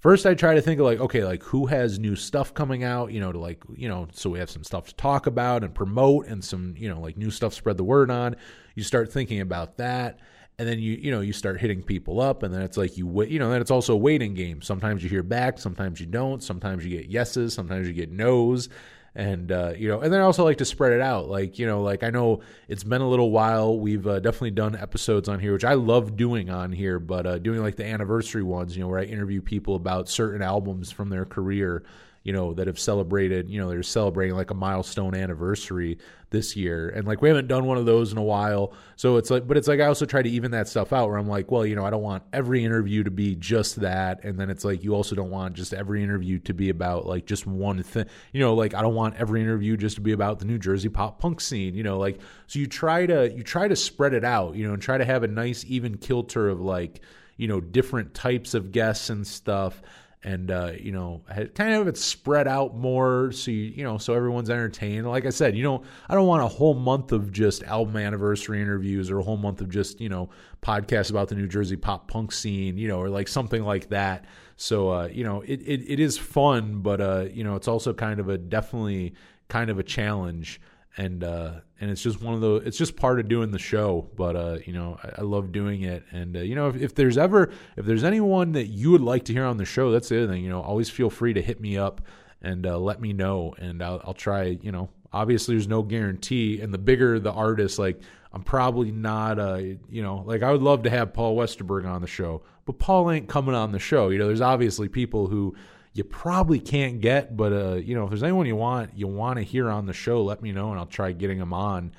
First, 0.00 0.26
I 0.26 0.34
try 0.34 0.54
to 0.54 0.62
think 0.62 0.78
of 0.78 0.86
like, 0.86 1.00
okay, 1.00 1.24
like 1.24 1.42
who 1.42 1.66
has 1.66 1.98
new 1.98 2.14
stuff 2.14 2.54
coming 2.54 2.84
out, 2.84 3.10
you 3.10 3.18
know, 3.18 3.32
to 3.32 3.38
like, 3.40 3.64
you 3.74 3.88
know, 3.88 4.06
so 4.12 4.30
we 4.30 4.38
have 4.38 4.48
some 4.48 4.62
stuff 4.62 4.86
to 4.86 4.94
talk 4.94 5.26
about 5.26 5.64
and 5.64 5.74
promote 5.74 6.28
and 6.28 6.44
some, 6.44 6.76
you 6.78 6.88
know, 6.88 7.00
like 7.00 7.16
new 7.16 7.32
stuff 7.32 7.52
spread 7.52 7.76
the 7.76 7.82
word 7.82 8.08
on. 8.08 8.36
You 8.76 8.84
start 8.84 9.12
thinking 9.12 9.40
about 9.40 9.78
that 9.78 10.20
and 10.58 10.68
then 10.68 10.78
you 10.78 10.94
you 10.94 11.10
know 11.10 11.20
you 11.20 11.32
start 11.32 11.60
hitting 11.60 11.82
people 11.82 12.20
up 12.20 12.42
and 12.42 12.52
then 12.52 12.62
it's 12.62 12.76
like 12.76 12.96
you 12.96 13.06
wait 13.06 13.30
you 13.30 13.38
know 13.38 13.50
then 13.50 13.60
it's 13.60 13.70
also 13.70 13.94
a 13.94 13.96
waiting 13.96 14.34
game. 14.34 14.60
Sometimes 14.60 15.02
you 15.02 15.08
hear 15.08 15.22
back 15.22 15.58
sometimes 15.58 16.00
you 16.00 16.06
don't. 16.06 16.42
Sometimes 16.42 16.84
you 16.84 16.98
get 16.98 17.08
yeses 17.08 17.54
sometimes 17.54 17.86
you 17.86 17.94
get 17.94 18.10
nos. 18.10 18.68
And 19.14 19.50
uh, 19.50 19.72
you 19.76 19.88
know 19.88 20.00
and 20.00 20.12
then 20.12 20.20
i 20.20 20.24
also 20.24 20.44
like 20.44 20.58
to 20.58 20.64
spread 20.64 20.92
it 20.92 21.00
out. 21.00 21.28
Like 21.28 21.58
you 21.58 21.66
know 21.66 21.82
like 21.82 22.02
i 22.02 22.10
know 22.10 22.40
it's 22.68 22.84
been 22.84 23.00
a 23.00 23.08
little 23.08 23.30
while. 23.30 23.78
We've 23.78 24.06
uh, 24.06 24.20
definitely 24.20 24.52
done 24.52 24.76
episodes 24.76 25.28
on 25.28 25.40
here 25.40 25.52
which 25.52 25.64
i 25.64 25.74
love 25.74 26.16
doing 26.16 26.50
on 26.50 26.72
here 26.72 26.98
but 26.98 27.26
uh, 27.26 27.38
doing 27.38 27.60
like 27.60 27.76
the 27.76 27.86
anniversary 27.86 28.42
ones 28.42 28.76
you 28.76 28.82
know 28.82 28.88
where 28.88 28.98
i 28.98 29.04
interview 29.04 29.40
people 29.40 29.76
about 29.76 30.08
certain 30.08 30.42
albums 30.42 30.90
from 30.90 31.08
their 31.08 31.24
career 31.24 31.84
you 32.28 32.34
know 32.34 32.52
that 32.52 32.66
have 32.66 32.78
celebrated 32.78 33.48
you 33.48 33.58
know 33.58 33.70
they're 33.70 33.82
celebrating 33.82 34.36
like 34.36 34.50
a 34.50 34.54
milestone 34.54 35.14
anniversary 35.14 35.96
this 36.30 36.54
year. 36.56 36.90
And 36.90 37.06
like 37.06 37.22
we 37.22 37.28
haven't 37.28 37.48
done 37.48 37.64
one 37.64 37.78
of 37.78 37.86
those 37.86 38.12
in 38.12 38.18
a 38.18 38.22
while. 38.22 38.74
So 38.96 39.16
it's 39.16 39.30
like 39.30 39.46
but 39.46 39.56
it's 39.56 39.66
like 39.66 39.80
i 39.80 39.86
also 39.86 40.04
try 40.04 40.20
to 40.20 40.28
even 40.28 40.50
that 40.50 40.68
stuff 40.68 40.92
out 40.92 41.08
where 41.08 41.16
i'm 41.16 41.26
like 41.26 41.50
well 41.50 41.64
you 41.64 41.74
know 41.74 41.86
i 41.86 41.90
don't 41.90 42.02
want 42.02 42.22
every 42.34 42.62
interview 42.62 43.02
to 43.04 43.10
be 43.10 43.34
just 43.34 43.76
that. 43.76 44.24
And 44.24 44.38
then 44.38 44.50
it's 44.50 44.62
like 44.62 44.84
you 44.84 44.94
also 44.94 45.16
don't 45.16 45.30
want 45.30 45.54
just 45.54 45.72
every 45.72 46.02
interview 46.02 46.38
to 46.40 46.52
be 46.52 46.68
about 46.68 47.06
like 47.06 47.24
just 47.24 47.46
one 47.46 47.82
thing 47.82 48.04
you 48.34 48.40
know 48.40 48.52
like 48.52 48.74
i 48.74 48.82
don't 48.82 48.94
want 48.94 49.14
every 49.16 49.40
interview 49.40 49.78
just 49.78 49.94
to 49.94 50.02
be 50.02 50.12
about 50.12 50.38
the 50.38 50.44
new 50.44 50.58
jersey 50.58 50.90
pop 50.90 51.18
punk 51.18 51.40
scene 51.40 51.74
you 51.74 51.82
know 51.82 51.98
like 51.98 52.20
so 52.46 52.58
you 52.58 52.66
try 52.66 53.06
to 53.06 53.32
you 53.34 53.42
try 53.42 53.68
to 53.68 53.76
spread 53.76 54.12
it 54.12 54.24
out 54.24 54.54
you 54.54 54.66
know 54.66 54.74
and 54.74 54.82
try 54.82 54.98
to 54.98 55.04
have 55.04 55.22
a 55.22 55.28
nice 55.28 55.64
even 55.66 55.96
kilter 55.96 56.50
of 56.50 56.60
like 56.60 57.00
you 57.38 57.48
know 57.48 57.60
different 57.60 58.12
types 58.12 58.52
of 58.52 58.70
guests 58.70 59.08
and 59.08 59.26
stuff 59.26 59.80
and 60.24 60.50
uh, 60.50 60.72
you 60.78 60.90
know 60.90 61.22
kind 61.54 61.74
of 61.74 61.86
it's 61.86 62.04
spread 62.04 62.48
out 62.48 62.76
more 62.76 63.30
so 63.30 63.50
you, 63.50 63.58
you 63.58 63.84
know 63.84 63.98
so 63.98 64.14
everyone's 64.14 64.50
entertained. 64.50 65.06
Like 65.06 65.26
i 65.26 65.30
said 65.30 65.56
you 65.56 65.62
know 65.62 65.82
i 66.08 66.14
don't 66.14 66.26
want 66.26 66.42
a 66.42 66.48
whole 66.48 66.74
month 66.74 67.12
of 67.12 67.32
just 67.32 67.62
album 67.64 67.96
anniversary 67.96 68.60
interviews 68.60 69.10
or 69.10 69.18
a 69.18 69.22
whole 69.22 69.36
month 69.36 69.60
of 69.60 69.68
just 69.68 70.00
you 70.00 70.08
know 70.08 70.28
podcasts 70.62 71.10
about 71.10 71.28
the 71.28 71.34
new 71.34 71.46
jersey 71.46 71.76
pop 71.76 72.08
punk 72.08 72.32
scene 72.32 72.76
you 72.76 72.88
know 72.88 73.00
or 73.00 73.08
like 73.08 73.28
something 73.28 73.62
like 73.62 73.88
that. 73.90 74.24
So 74.56 74.90
uh, 74.90 75.06
you 75.06 75.22
know 75.22 75.42
it, 75.42 75.62
it, 75.62 75.84
it 75.86 76.00
is 76.00 76.18
fun 76.18 76.80
but 76.82 77.00
uh, 77.00 77.26
you 77.32 77.44
know 77.44 77.54
it's 77.54 77.68
also 77.68 77.92
kind 77.94 78.18
of 78.18 78.28
a 78.28 78.36
definitely 78.36 79.14
kind 79.48 79.70
of 79.70 79.78
a 79.78 79.82
challenge 79.84 80.60
and 80.96 81.22
uh, 81.22 81.52
and 81.80 81.90
it's 81.90 82.02
just 82.02 82.20
one 82.20 82.34
of 82.34 82.40
the 82.40 82.56
It's 82.56 82.78
just 82.78 82.96
part 82.96 83.20
of 83.20 83.28
doing 83.28 83.50
the 83.50 83.58
show. 83.58 84.08
But 84.16 84.36
uh, 84.36 84.58
you 84.64 84.72
know, 84.72 84.98
I, 85.02 85.20
I 85.20 85.22
love 85.22 85.52
doing 85.52 85.82
it. 85.82 86.04
And 86.10 86.36
uh, 86.36 86.40
you 86.40 86.54
know, 86.54 86.68
if, 86.68 86.76
if 86.76 86.94
there's 86.94 87.18
ever 87.18 87.50
if 87.76 87.86
there's 87.86 88.04
anyone 88.04 88.52
that 88.52 88.66
you 88.66 88.90
would 88.90 89.02
like 89.02 89.24
to 89.26 89.32
hear 89.32 89.44
on 89.44 89.56
the 89.56 89.64
show, 89.64 89.90
that's 89.90 90.08
the 90.08 90.24
other 90.24 90.32
thing. 90.32 90.42
You 90.42 90.50
know, 90.50 90.60
always 90.60 90.90
feel 90.90 91.10
free 91.10 91.32
to 91.34 91.42
hit 91.42 91.60
me 91.60 91.76
up 91.76 92.00
and 92.42 92.66
uh, 92.66 92.78
let 92.78 93.00
me 93.00 93.12
know, 93.12 93.54
and 93.58 93.82
I'll, 93.82 94.00
I'll 94.04 94.14
try. 94.14 94.58
You 94.60 94.72
know, 94.72 94.88
obviously 95.12 95.54
there's 95.54 95.68
no 95.68 95.82
guarantee, 95.82 96.60
and 96.60 96.72
the 96.72 96.78
bigger 96.78 97.18
the 97.20 97.32
artist, 97.32 97.78
like 97.78 98.00
I'm 98.32 98.42
probably 98.42 98.90
not. 98.90 99.38
Uh, 99.38 99.60
you 99.88 100.02
know, 100.02 100.22
like 100.26 100.42
I 100.42 100.50
would 100.50 100.62
love 100.62 100.82
to 100.84 100.90
have 100.90 101.12
Paul 101.12 101.36
Westerberg 101.36 101.86
on 101.86 102.00
the 102.00 102.08
show, 102.08 102.42
but 102.64 102.78
Paul 102.78 103.10
ain't 103.10 103.28
coming 103.28 103.54
on 103.54 103.72
the 103.72 103.78
show. 103.78 104.08
You 104.08 104.18
know, 104.18 104.26
there's 104.26 104.40
obviously 104.40 104.88
people 104.88 105.28
who 105.28 105.54
you 105.98 106.04
probably 106.04 106.60
can't 106.60 107.00
get. 107.00 107.36
But 107.36 107.52
uh, 107.52 107.74
you 107.74 107.96
know, 107.96 108.04
if 108.04 108.10
there's 108.10 108.22
anyone 108.22 108.46
you 108.46 108.56
want 108.56 108.96
you 108.96 109.08
want 109.08 109.38
to 109.38 109.42
hear 109.42 109.68
on 109.68 109.86
the 109.86 109.92
show, 109.92 110.22
let 110.22 110.40
me 110.40 110.52
know 110.52 110.70
and 110.70 110.78
I'll 110.78 110.86
try 110.86 111.10
getting 111.12 111.38
them 111.38 111.52
on. 111.52 111.92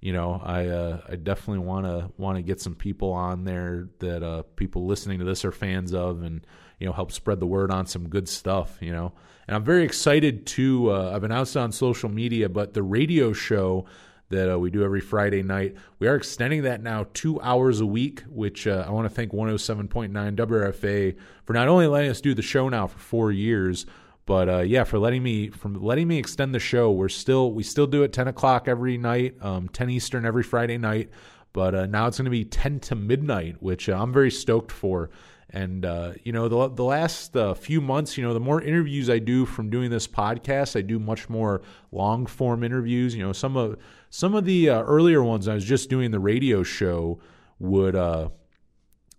You 0.00 0.12
know, 0.12 0.40
I 0.44 0.66
uh, 0.66 1.00
I 1.08 1.16
definitely 1.16 1.66
want 1.66 1.86
to 1.86 2.10
want 2.18 2.36
to 2.36 2.42
get 2.42 2.60
some 2.60 2.74
people 2.74 3.12
on 3.12 3.44
there 3.44 3.88
that 4.00 4.22
uh, 4.22 4.42
people 4.54 4.86
listening 4.86 5.18
to 5.20 5.24
this 5.24 5.44
are 5.44 5.52
fans 5.52 5.94
of, 5.94 6.22
and 6.22 6.46
you 6.78 6.86
know, 6.86 6.92
help 6.92 7.10
spread 7.10 7.40
the 7.40 7.46
word 7.46 7.70
on 7.70 7.86
some 7.86 8.10
good 8.10 8.28
stuff. 8.28 8.76
You 8.80 8.92
know, 8.92 9.12
and 9.48 9.56
I'm 9.56 9.64
very 9.64 9.84
excited 9.84 10.46
to. 10.48 10.92
Uh, 10.92 11.12
I've 11.14 11.24
announced 11.24 11.56
on 11.56 11.72
social 11.72 12.10
media, 12.10 12.50
but 12.50 12.74
the 12.74 12.82
radio 12.82 13.32
show 13.32 13.86
that 14.28 14.52
uh, 14.52 14.58
we 14.58 14.70
do 14.70 14.82
every 14.82 15.00
Friday 15.00 15.42
night. 15.42 15.74
We 15.98 16.08
are 16.08 16.16
extending 16.16 16.62
that 16.62 16.82
now 16.82 17.06
two 17.14 17.40
hours 17.40 17.80
a 17.80 17.86
week, 17.86 18.22
which 18.28 18.66
uh, 18.66 18.84
I 18.86 18.90
want 18.90 19.08
to 19.08 19.14
thank 19.14 19.32
107.9 19.32 20.10
WRFA 20.10 21.16
for 21.44 21.52
not 21.52 21.68
only 21.68 21.86
letting 21.86 22.10
us 22.10 22.20
do 22.20 22.34
the 22.34 22.42
show 22.42 22.68
now 22.68 22.86
for 22.86 22.98
four 22.98 23.30
years, 23.32 23.86
but 24.26 24.48
uh, 24.48 24.58
yeah, 24.58 24.82
for 24.82 24.98
letting 24.98 25.22
me 25.22 25.50
from 25.50 25.80
letting 25.80 26.08
me 26.08 26.18
extend 26.18 26.52
the 26.52 26.58
show. 26.58 26.90
We're 26.90 27.08
still 27.08 27.52
we 27.52 27.62
still 27.62 27.86
do 27.86 28.02
it 28.02 28.12
10 28.12 28.26
o'clock 28.26 28.66
every 28.66 28.98
night, 28.98 29.36
um, 29.40 29.68
10 29.68 29.88
Eastern 29.88 30.26
every 30.26 30.42
Friday 30.42 30.78
night. 30.78 31.10
But 31.52 31.74
uh, 31.74 31.86
now 31.86 32.06
it's 32.06 32.18
going 32.18 32.26
to 32.26 32.30
be 32.30 32.44
10 32.44 32.80
to 32.80 32.94
midnight, 32.94 33.62
which 33.62 33.88
uh, 33.88 33.96
I'm 33.98 34.12
very 34.12 34.30
stoked 34.30 34.72
for. 34.72 35.10
And 35.50 35.86
uh, 35.86 36.14
you 36.24 36.32
know, 36.32 36.48
the 36.48 36.68
the 36.74 36.82
last 36.82 37.36
few 37.58 37.80
months, 37.80 38.18
you 38.18 38.24
know, 38.24 38.34
the 38.34 38.40
more 38.40 38.60
interviews 38.60 39.08
I 39.08 39.20
do 39.20 39.46
from 39.46 39.70
doing 39.70 39.90
this 39.90 40.08
podcast, 40.08 40.76
I 40.76 40.82
do 40.82 40.98
much 40.98 41.28
more 41.28 41.62
long 41.92 42.26
form 42.26 42.64
interviews. 42.64 43.14
You 43.14 43.22
know, 43.22 43.32
some 43.32 43.56
of 43.56 43.78
some 44.16 44.34
of 44.34 44.46
the 44.46 44.70
uh, 44.70 44.82
earlier 44.82 45.22
ones 45.22 45.46
I 45.46 45.52
was 45.52 45.64
just 45.64 45.90
doing 45.90 46.10
the 46.10 46.18
radio 46.18 46.62
show 46.62 47.20
would 47.58 47.94
uh 47.94 48.30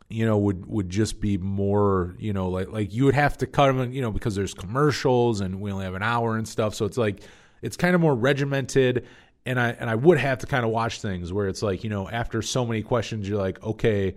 you 0.09 0.25
know 0.25 0.39
would 0.39 0.65
would 0.65 0.89
just 0.89 1.21
be 1.21 1.37
more 1.37 2.15
you 2.17 2.33
know 2.33 2.49
like 2.49 2.69
like 2.69 2.91
you 2.91 3.05
would 3.05 3.13
have 3.13 3.37
to 3.37 3.45
cut 3.45 3.71
them 3.71 3.91
you 3.91 4.01
know 4.01 4.09
because 4.09 4.33
there's 4.33 4.55
commercials 4.55 5.39
and 5.39 5.61
we 5.61 5.71
only 5.71 5.85
have 5.85 5.93
an 5.93 6.01
hour 6.01 6.35
and 6.35 6.47
stuff. 6.47 6.73
So 6.73 6.85
it's 6.85 6.97
like 6.97 7.21
it's 7.61 7.77
kind 7.77 7.93
of 7.93 8.01
more 8.01 8.15
regimented. 8.15 9.05
And 9.45 9.59
I 9.59 9.69
and 9.69 9.87
I 9.87 9.93
would 9.93 10.17
have 10.17 10.39
to 10.39 10.47
kind 10.47 10.65
of 10.65 10.71
watch 10.71 10.99
things 10.99 11.31
where 11.31 11.47
it's 11.47 11.61
like 11.61 11.83
you 11.83 11.91
know 11.91 12.09
after 12.09 12.41
so 12.41 12.65
many 12.65 12.81
questions 12.81 13.29
you're 13.29 13.37
like 13.37 13.61
okay 13.63 14.15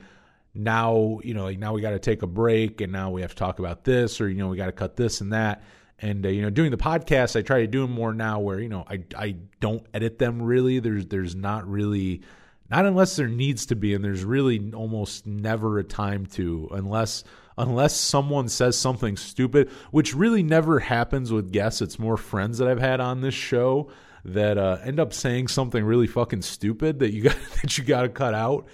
now 0.54 1.20
you 1.22 1.34
know 1.34 1.44
like 1.44 1.58
now 1.58 1.74
we 1.74 1.82
got 1.82 1.90
to 1.90 1.98
take 1.98 2.22
a 2.22 2.26
break 2.26 2.80
and 2.80 2.90
now 2.90 3.10
we 3.10 3.20
have 3.20 3.30
to 3.30 3.36
talk 3.36 3.58
about 3.58 3.84
this 3.84 4.18
or 4.18 4.30
you 4.30 4.38
know 4.38 4.48
we 4.48 4.56
got 4.56 4.66
to 4.66 4.72
cut 4.72 4.96
this 4.96 5.20
and 5.20 5.34
that 5.34 5.62
and 6.00 6.24
uh, 6.24 6.28
you 6.28 6.42
know 6.42 6.50
doing 6.50 6.70
the 6.70 6.76
podcast 6.76 7.36
i 7.36 7.42
try 7.42 7.60
to 7.60 7.66
do 7.66 7.82
them 7.82 7.92
more 7.92 8.12
now 8.12 8.40
where 8.40 8.58
you 8.58 8.68
know 8.68 8.84
i 8.88 9.02
i 9.16 9.36
don't 9.60 9.86
edit 9.94 10.18
them 10.18 10.42
really. 10.42 10.80
There's 10.80 11.06
there's 11.06 11.36
not 11.36 11.68
really 11.68 12.22
not 12.70 12.86
unless 12.86 13.16
there 13.16 13.28
needs 13.28 13.66
to 13.66 13.76
be 13.76 13.94
and 13.94 14.04
there's 14.04 14.24
really 14.24 14.72
almost 14.72 15.26
never 15.26 15.78
a 15.78 15.84
time 15.84 16.26
to 16.26 16.68
unless 16.72 17.24
unless 17.58 17.94
someone 17.94 18.48
says 18.48 18.76
something 18.76 19.16
stupid 19.16 19.70
which 19.90 20.14
really 20.14 20.42
never 20.42 20.80
happens 20.80 21.30
with 21.30 21.52
guests. 21.52 21.82
It's 21.82 21.98
more 21.98 22.16
friends 22.16 22.58
that 22.58 22.68
i've 22.68 22.80
had 22.80 23.00
on 23.00 23.20
this 23.20 23.34
show 23.34 23.90
that 24.24 24.58
uh, 24.58 24.78
end 24.82 25.00
up 25.00 25.14
saying 25.14 25.48
something 25.48 25.82
really 25.82 26.06
fucking 26.06 26.42
stupid 26.42 26.98
that 26.98 27.12
you 27.12 27.22
got 27.24 27.36
that 27.62 27.78
you 27.78 27.84
got 27.84 28.02
to 28.02 28.08
cut 28.08 28.34
out. 28.34 28.66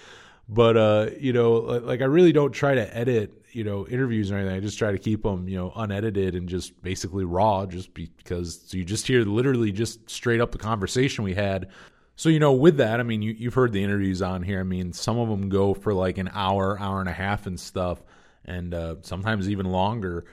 But 0.49 0.77
uh, 0.77 1.09
you 1.19 1.33
know 1.33 1.53
like 1.53 2.01
i 2.01 2.05
really 2.05 2.31
don't 2.31 2.51
try 2.53 2.75
to 2.75 2.97
edit 2.97 3.36
you 3.57 3.63
know 3.63 3.87
interviews 3.87 4.31
or 4.31 4.37
anything. 4.37 4.55
I 4.55 4.59
just 4.59 4.77
try 4.77 4.91
to 4.91 4.99
keep 4.99 5.23
them 5.23 5.49
you 5.49 5.57
know 5.57 5.73
unedited 5.75 6.35
and 6.35 6.47
just 6.47 6.79
basically 6.83 7.25
raw, 7.25 7.65
just 7.65 7.91
because 7.93 8.61
so 8.67 8.77
you 8.77 8.85
just 8.85 9.07
hear 9.07 9.23
literally 9.25 9.71
just 9.71 10.07
straight 10.09 10.39
up 10.39 10.51
the 10.51 10.59
conversation 10.59 11.23
we 11.23 11.33
had. 11.33 11.69
So 12.15 12.29
you 12.29 12.39
know, 12.39 12.53
with 12.53 12.77
that, 12.77 12.99
I 12.99 13.03
mean, 13.03 13.23
you, 13.23 13.33
you've 13.33 13.55
heard 13.55 13.73
the 13.73 13.83
interviews 13.83 14.21
on 14.21 14.43
here. 14.43 14.59
I 14.59 14.63
mean, 14.63 14.93
some 14.93 15.17
of 15.17 15.27
them 15.27 15.49
go 15.49 15.73
for 15.73 15.93
like 15.93 16.19
an 16.19 16.29
hour, 16.33 16.79
hour 16.79 16.99
and 16.99 17.09
a 17.09 17.13
half, 17.13 17.47
and 17.47 17.59
stuff, 17.59 18.03
and 18.45 18.75
uh, 18.75 18.97
sometimes 19.01 19.49
even 19.49 19.65
longer. 19.65 20.25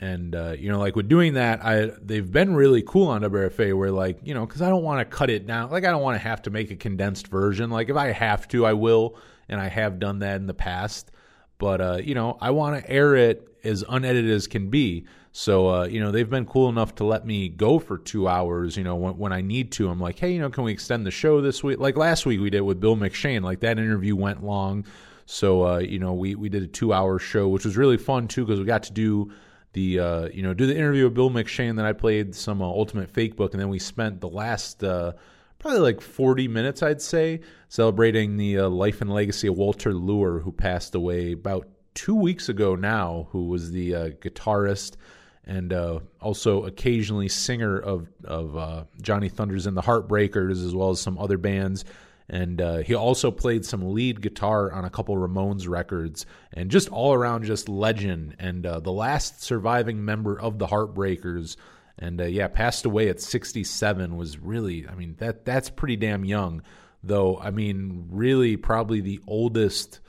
And 0.00 0.36
uh, 0.36 0.54
you 0.56 0.70
know, 0.70 0.78
like 0.78 0.94
with 0.94 1.08
doing 1.08 1.34
that, 1.34 1.64
I 1.64 1.90
they've 2.00 2.30
been 2.30 2.54
really 2.54 2.82
cool 2.82 3.08
on 3.08 3.22
WRFA. 3.22 3.76
Where 3.76 3.90
like 3.90 4.20
you 4.22 4.34
know, 4.34 4.46
because 4.46 4.62
I 4.62 4.68
don't 4.68 4.84
want 4.84 5.00
to 5.00 5.16
cut 5.16 5.30
it 5.30 5.48
down. 5.48 5.72
Like 5.72 5.84
I 5.84 5.90
don't 5.90 6.02
want 6.02 6.14
to 6.14 6.22
have 6.22 6.42
to 6.42 6.50
make 6.50 6.70
a 6.70 6.76
condensed 6.76 7.26
version. 7.26 7.70
Like 7.70 7.88
if 7.88 7.96
I 7.96 8.12
have 8.12 8.46
to, 8.48 8.64
I 8.64 8.74
will, 8.74 9.16
and 9.48 9.60
I 9.60 9.66
have 9.66 9.98
done 9.98 10.20
that 10.20 10.36
in 10.36 10.46
the 10.46 10.54
past. 10.54 11.10
But 11.58 11.80
uh, 11.80 11.98
you 12.02 12.14
know, 12.14 12.38
I 12.40 12.50
want 12.50 12.82
to 12.82 12.90
air 12.90 13.16
it 13.16 13.48
as 13.64 13.84
unedited 13.88 14.30
as 14.30 14.46
can 14.46 14.70
be. 14.70 15.04
So 15.32 15.68
uh, 15.68 15.84
you 15.84 16.00
know, 16.00 16.10
they've 16.10 16.28
been 16.28 16.46
cool 16.46 16.68
enough 16.68 16.94
to 16.96 17.04
let 17.04 17.26
me 17.26 17.48
go 17.48 17.78
for 17.78 17.98
two 17.98 18.28
hours. 18.28 18.76
You 18.76 18.84
know, 18.84 18.96
when, 18.96 19.18
when 19.18 19.32
I 19.32 19.40
need 19.40 19.72
to, 19.72 19.90
I'm 19.90 20.00
like, 20.00 20.18
hey, 20.18 20.32
you 20.32 20.40
know, 20.40 20.50
can 20.50 20.64
we 20.64 20.72
extend 20.72 21.04
the 21.06 21.10
show 21.10 21.40
this 21.40 21.62
week? 21.62 21.78
Like 21.78 21.96
last 21.96 22.26
week 22.26 22.40
we 22.40 22.50
did 22.50 22.62
with 22.62 22.80
Bill 22.80 22.96
McShane. 22.96 23.42
Like 23.42 23.60
that 23.60 23.78
interview 23.78 24.16
went 24.16 24.42
long, 24.42 24.84
so 25.26 25.66
uh, 25.66 25.78
you 25.78 25.98
know, 25.98 26.14
we 26.14 26.34
we 26.34 26.48
did 26.48 26.62
a 26.62 26.66
two 26.66 26.92
hour 26.92 27.18
show, 27.18 27.48
which 27.48 27.64
was 27.64 27.76
really 27.76 27.98
fun 27.98 28.28
too 28.28 28.44
because 28.44 28.58
we 28.58 28.64
got 28.64 28.84
to 28.84 28.92
do 28.92 29.30
the 29.72 30.00
uh, 30.00 30.28
you 30.32 30.42
know 30.42 30.54
do 30.54 30.66
the 30.66 30.76
interview 30.76 31.04
with 31.04 31.14
Bill 31.14 31.30
McShane. 31.30 31.76
Then 31.76 31.84
I 31.84 31.92
played 31.92 32.34
some 32.34 32.62
uh, 32.62 32.66
Ultimate 32.66 33.12
Fakebook, 33.12 33.52
and 33.52 33.60
then 33.60 33.68
we 33.68 33.78
spent 33.78 34.20
the 34.20 34.28
last 34.28 34.82
uh, 34.82 35.12
probably 35.58 35.80
like 35.80 36.00
40 36.00 36.48
minutes, 36.48 36.82
I'd 36.82 37.02
say, 37.02 37.40
celebrating 37.68 38.36
the 38.36 38.58
uh, 38.58 38.68
life 38.68 39.00
and 39.00 39.12
legacy 39.12 39.48
of 39.48 39.56
Walter 39.56 39.92
Lure, 39.92 40.40
who 40.40 40.52
passed 40.52 40.94
away 40.94 41.32
about 41.32 41.68
two 41.94 42.14
weeks 42.14 42.48
ago 42.48 42.76
now, 42.76 43.28
who 43.32 43.46
was 43.46 43.72
the 43.72 43.94
uh, 43.94 44.08
guitarist 44.10 44.96
and 45.44 45.72
uh, 45.72 45.98
also 46.20 46.64
occasionally 46.64 47.28
singer 47.28 47.78
of, 47.78 48.06
of 48.24 48.56
uh, 48.56 48.84
Johnny 49.00 49.28
Thunders 49.28 49.66
and 49.66 49.76
the 49.76 49.82
Heartbreakers, 49.82 50.64
as 50.64 50.74
well 50.74 50.90
as 50.90 51.00
some 51.00 51.18
other 51.18 51.38
bands. 51.38 51.84
and 52.28 52.60
uh, 52.60 52.76
he 52.78 52.94
also 52.94 53.30
played 53.30 53.64
some 53.64 53.94
lead 53.94 54.20
guitar 54.20 54.70
on 54.70 54.84
a 54.84 54.90
couple 54.90 55.16
Ramones 55.16 55.66
records, 55.66 56.26
and 56.52 56.70
just 56.70 56.90
all 56.90 57.14
around 57.14 57.44
just 57.44 57.68
legend, 57.68 58.36
and 58.38 58.66
uh, 58.66 58.78
the 58.80 58.92
last 58.92 59.42
surviving 59.42 60.04
member 60.04 60.38
of 60.38 60.58
the 60.58 60.66
Heartbreakers, 60.66 61.56
and 61.98 62.20
uh, 62.20 62.24
yeah, 62.24 62.48
passed 62.48 62.84
away 62.84 63.08
at 63.08 63.20
67. 63.20 64.16
Was 64.16 64.38
really, 64.38 64.86
I 64.88 64.94
mean, 64.94 65.16
that 65.18 65.44
that's 65.44 65.70
pretty 65.70 65.96
damn 65.96 66.24
young, 66.24 66.62
though. 67.02 67.38
I 67.38 67.50
mean, 67.50 68.06
really, 68.10 68.56
probably 68.56 69.00
the 69.00 69.20
oldest, 69.26 70.00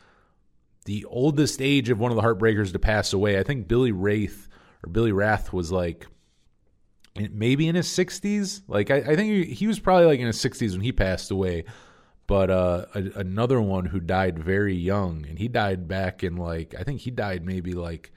the 0.85 1.05
oldest 1.05 1.61
age 1.61 1.89
of 1.89 1.99
one 1.99 2.11
of 2.11 2.15
the 2.15 2.23
Heartbreakers 2.23 2.71
to 2.73 2.79
pass 2.79 3.13
away. 3.13 3.39
I 3.39 3.43
think 3.43 3.67
Billy 3.67 3.91
Wraith 3.91 4.47
or 4.83 4.89
Billy 4.91 5.11
Rath 5.11 5.51
was 5.51 5.71
like 5.71 6.05
maybe 7.15 7.67
in 7.67 7.75
his 7.75 7.87
60s. 7.87 8.61
Like 8.67 8.91
I, 8.91 8.97
I 8.97 9.15
think 9.15 9.47
he, 9.47 9.67
was 9.67 9.79
probably 9.79 10.05
like 10.05 10.19
in 10.19 10.27
his 10.27 10.37
60s 10.37 10.71
when 10.71 10.81
he 10.81 10.91
passed 10.91 11.31
away. 11.31 11.65
But 12.27 12.51
uh, 12.51 12.85
a, 12.93 12.99
another 13.15 13.59
one 13.59 13.85
who 13.85 13.99
died 13.99 14.37
very 14.37 14.75
young, 14.75 15.25
and 15.27 15.39
he 15.39 15.47
died 15.47 15.87
back 15.87 16.23
in 16.23 16.37
like 16.37 16.75
I 16.77 16.83
think 16.83 17.01
he 17.01 17.09
died 17.09 17.43
maybe 17.43 17.73
like 17.73 18.11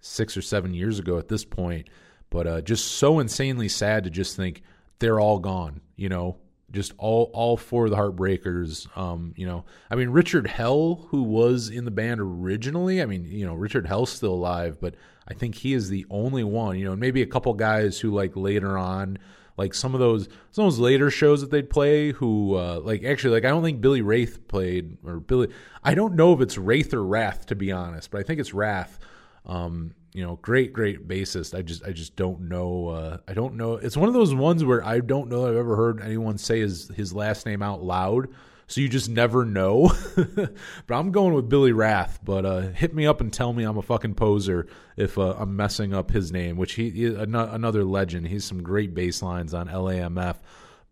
six 0.00 0.38
or 0.38 0.42
seven 0.42 0.72
years 0.72 0.98
ago 0.98 1.18
at 1.18 1.28
this 1.28 1.44
point. 1.44 1.90
But 2.30 2.46
uh, 2.46 2.60
just 2.60 2.92
so 2.92 3.20
insanely 3.20 3.68
sad 3.68 4.04
to 4.04 4.10
just 4.10 4.36
think 4.36 4.62
they're 4.98 5.20
all 5.20 5.38
gone. 5.38 5.80
You 5.96 6.08
know, 6.08 6.36
just 6.70 6.92
all 6.98 7.30
all 7.32 7.56
four 7.56 7.86
of 7.86 7.90
the 7.90 7.96
Heartbreakers. 7.96 8.96
Um, 8.96 9.32
you 9.36 9.46
know, 9.46 9.64
I 9.90 9.94
mean 9.94 10.10
Richard 10.10 10.46
Hell, 10.46 11.06
who 11.10 11.22
was 11.22 11.70
in 11.70 11.84
the 11.84 11.90
band 11.90 12.20
originally. 12.20 13.02
I 13.02 13.06
mean, 13.06 13.24
you 13.24 13.46
know, 13.46 13.54
Richard 13.54 13.86
Hell's 13.86 14.12
still 14.12 14.34
alive, 14.34 14.78
but 14.80 14.94
I 15.26 15.34
think 15.34 15.54
he 15.54 15.72
is 15.72 15.88
the 15.88 16.06
only 16.10 16.44
one. 16.44 16.78
You 16.78 16.86
know, 16.86 16.92
and 16.92 17.00
maybe 17.00 17.22
a 17.22 17.26
couple 17.26 17.52
guys 17.54 17.98
who 17.98 18.10
like 18.10 18.36
later 18.36 18.76
on, 18.76 19.18
like 19.56 19.74
some 19.74 19.94
of 19.94 20.00
those 20.00 20.28
some 20.50 20.66
of 20.66 20.72
those 20.72 20.80
later 20.80 21.10
shows 21.10 21.40
that 21.40 21.50
they'd 21.50 21.70
play. 21.70 22.12
Who 22.12 22.54
uh, 22.54 22.80
like 22.82 23.04
actually 23.04 23.34
like 23.34 23.44
I 23.44 23.48
don't 23.48 23.62
think 23.62 23.80
Billy 23.80 24.02
Wraith 24.02 24.46
played 24.48 24.98
or 25.04 25.20
Billy. 25.20 25.48
I 25.82 25.94
don't 25.94 26.14
know 26.14 26.34
if 26.34 26.40
it's 26.40 26.58
Wraith 26.58 26.92
or 26.92 27.04
Rath 27.04 27.46
to 27.46 27.54
be 27.54 27.72
honest, 27.72 28.10
but 28.10 28.20
I 28.20 28.24
think 28.24 28.40
it's 28.40 28.52
Rath. 28.52 28.98
Um, 29.46 29.94
you 30.12 30.24
know, 30.24 30.36
great, 30.42 30.72
great 30.72 31.06
bassist. 31.06 31.56
I 31.56 31.62
just, 31.62 31.84
I 31.84 31.92
just 31.92 32.16
don't 32.16 32.42
know. 32.48 32.88
Uh, 32.88 33.18
I 33.26 33.34
don't 33.34 33.54
know. 33.54 33.74
It's 33.74 33.96
one 33.96 34.08
of 34.08 34.14
those 34.14 34.34
ones 34.34 34.64
where 34.64 34.84
I 34.84 35.00
don't 35.00 35.28
know. 35.28 35.48
I've 35.48 35.56
ever 35.56 35.76
heard 35.76 36.00
anyone 36.00 36.38
say 36.38 36.60
his 36.60 36.88
his 36.88 37.12
last 37.12 37.46
name 37.46 37.62
out 37.62 37.82
loud 37.82 38.28
so 38.68 38.82
you 38.82 38.88
just 38.88 39.08
never 39.08 39.44
know. 39.44 39.90
but 40.14 40.94
I'm 40.94 41.10
going 41.10 41.32
with 41.32 41.48
Billy 41.48 41.72
Rath. 41.72 42.20
But 42.22 42.44
uh, 42.44 42.60
hit 42.60 42.94
me 42.94 43.06
up 43.06 43.20
and 43.20 43.32
tell 43.32 43.52
me 43.52 43.64
I'm 43.64 43.78
a 43.78 43.82
fucking 43.82 44.14
poser 44.14 44.68
if 44.96 45.18
uh, 45.18 45.34
I'm 45.38 45.56
messing 45.56 45.94
up 45.94 46.10
his 46.10 46.30
name, 46.30 46.56
which 46.56 46.74
he, 46.74 46.90
he 46.90 47.06
another 47.06 47.82
legend. 47.84 48.28
He's 48.28 48.44
some 48.44 48.62
great 48.62 48.94
bass 48.94 49.22
lines 49.22 49.54
on 49.54 49.68
LAMF. 49.68 50.36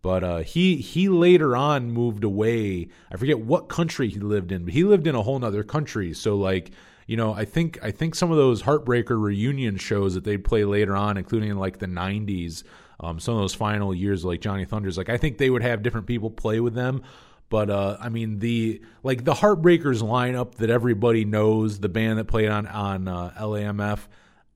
But 0.01 0.25
uh, 0.25 0.39
he 0.39 0.77
he 0.77 1.09
later 1.09 1.55
on 1.57 1.91
moved 1.91 2.25
away. 2.25 2.89
I 3.13 3.17
forget 3.17 3.41
what 3.41 3.69
country 3.69 4.09
he 4.09 4.21
lived 4.21 4.53
in, 4.53 4.65
but 4.65 4.73
he 4.73 4.85
lived 4.85 5.07
in 5.07 5.15
a 5.15 5.23
whole 5.23 5.39
nother 5.39 5.63
country. 5.63 6.15
So 6.15 6.37
like 6.37 6.71
you 7.07 7.17
know, 7.17 7.33
I 7.33 7.45
think 7.45 7.79
I 7.83 7.93
think 7.93 8.15
some 8.15 8.31
of 8.31 8.37
those 8.37 8.63
Heartbreaker 8.63 9.21
reunion 9.21 9.77
shows 9.77 10.15
that 10.15 10.25
they'd 10.25 10.45
play 10.45 10.65
later 10.65 10.97
on, 10.97 11.17
including 11.17 11.51
in 11.51 11.59
like 11.59 11.79
the 11.79 11.87
'90s, 11.87 12.65
um, 12.99 13.21
some 13.21 13.35
of 13.35 13.41
those 13.41 13.55
final 13.55 13.95
years, 13.95 14.25
like 14.25 14.41
Johnny 14.41 14.65
Thunders, 14.65 14.99
like 14.99 15.09
I 15.09 15.17
think 15.17 15.39
they 15.39 15.51
would 15.51 15.63
have 15.63 15.83
different 15.83 16.07
people 16.07 16.31
play 16.31 16.59
with 16.59 16.75
them. 16.75 17.03
But 17.49 17.71
uh, 17.71 17.97
I 18.01 18.09
mean 18.09 18.41
the 18.41 18.83
like 19.05 19.25
the 19.25 19.35
Heartbreakers 19.35 20.03
lineup 20.03 20.57
that 20.57 20.69
everybody 20.69 21.25
knows, 21.25 21.79
the 21.79 21.89
band 21.89 22.19
that 22.19 22.25
played 22.25 22.49
on 22.49 22.67
on 22.67 23.07
uh, 23.07 23.33
LAMF, 23.39 24.01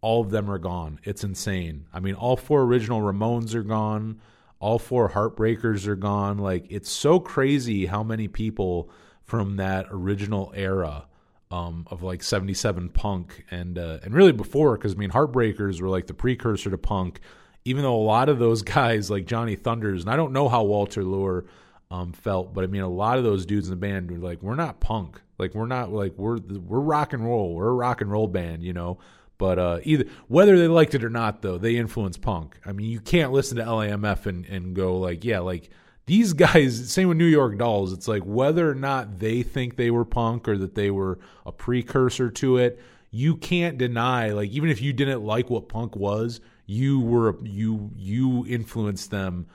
all 0.00 0.20
of 0.22 0.30
them 0.30 0.50
are 0.50 0.58
gone. 0.58 0.98
It's 1.04 1.22
insane. 1.22 1.86
I 1.92 2.00
mean, 2.00 2.14
all 2.14 2.36
four 2.36 2.62
original 2.62 3.00
Ramones 3.00 3.54
are 3.54 3.62
gone. 3.62 4.20
All 4.58 4.80
four 4.80 5.10
Heartbreakers 5.10 5.86
are 5.86 5.94
gone. 5.94 6.38
Like 6.38 6.66
it's 6.68 6.90
so 6.90 7.20
crazy 7.20 7.86
how 7.86 8.02
many 8.02 8.26
people 8.26 8.90
from 9.22 9.54
that 9.56 9.86
original 9.90 10.52
era 10.56 11.06
um, 11.50 11.86
of 11.90 12.02
like 12.02 12.22
'77 12.22 12.90
punk 12.90 13.44
and 13.50 13.78
uh, 13.78 13.98
and 14.02 14.14
really 14.14 14.32
before, 14.32 14.76
because 14.76 14.94
I 14.94 14.96
mean 14.96 15.10
Heartbreakers 15.10 15.80
were 15.80 15.88
like 15.88 16.06
the 16.06 16.14
precursor 16.14 16.70
to 16.70 16.78
punk. 16.78 17.20
Even 17.64 17.82
though 17.82 17.96
a 17.96 18.02
lot 18.02 18.28
of 18.28 18.38
those 18.38 18.62
guys, 18.62 19.10
like 19.10 19.26
Johnny 19.26 19.56
Thunders, 19.56 20.02
and 20.02 20.10
I 20.10 20.16
don't 20.16 20.32
know 20.32 20.48
how 20.48 20.64
Walter 20.64 21.04
Lure 21.04 21.44
um, 21.90 22.12
felt. 22.12 22.54
But 22.54 22.64
I 22.64 22.66
mean, 22.68 22.82
a 22.82 22.88
lot 22.88 23.18
of 23.18 23.24
those 23.24 23.44
dudes 23.44 23.68
in 23.68 23.70
the 23.72 23.76
band 23.76 24.10
were 24.10 24.18
like, 24.18 24.42
we're 24.42 24.54
not 24.54 24.80
punk. 24.80 25.20
Like 25.38 25.54
we're 25.54 25.66
not 25.66 25.92
like 25.92 26.14
we're 26.16 26.38
we're 26.38 26.80
rock 26.80 27.12
and 27.12 27.24
roll. 27.24 27.54
We're 27.54 27.68
a 27.68 27.74
rock 27.74 28.00
and 28.00 28.10
roll 28.10 28.28
band, 28.28 28.62
you 28.62 28.72
know. 28.72 28.98
But 29.38 29.58
uh, 29.58 29.80
either 29.84 30.04
whether 30.28 30.58
they 30.58 30.68
liked 30.68 30.94
it 30.94 31.02
or 31.02 31.08
not, 31.08 31.40
though, 31.40 31.56
they 31.56 31.76
influenced 31.76 32.20
punk. 32.20 32.58
I 32.66 32.72
mean, 32.72 32.90
you 32.90 33.00
can't 33.00 33.32
listen 33.32 33.56
to 33.56 33.64
LAMF 33.64 34.26
and 34.26 34.44
and 34.46 34.76
go 34.76 34.98
like, 34.98 35.24
yeah, 35.24 35.38
like 35.38 35.70
these 36.06 36.32
guys. 36.32 36.92
Same 36.92 37.08
with 37.08 37.18
New 37.18 37.24
York 37.26 37.58
Dolls. 37.58 37.92
It's 37.92 38.08
like 38.08 38.22
whether 38.22 38.68
or 38.68 38.74
not 38.74 39.18
they 39.18 39.42
think 39.42 39.76
they 39.76 39.90
were 39.90 40.04
punk 40.04 40.48
or 40.48 40.58
that 40.58 40.74
they 40.74 40.90
were 40.90 41.18
a 41.46 41.52
precursor 41.52 42.30
to 42.30 42.56
it. 42.58 42.80
You 43.10 43.36
can't 43.36 43.76
deny, 43.76 44.30
like 44.30 44.50
even 44.50 44.70
if 44.70 44.80
you 44.80 44.92
didn't 44.92 45.24
like 45.24 45.50
what 45.50 45.68
punk 45.68 45.96
was, 45.96 46.40
you 46.66 47.00
were 47.00 47.36
you 47.44 47.90
you 47.96 48.46
influenced 48.46 49.10
them 49.10 49.46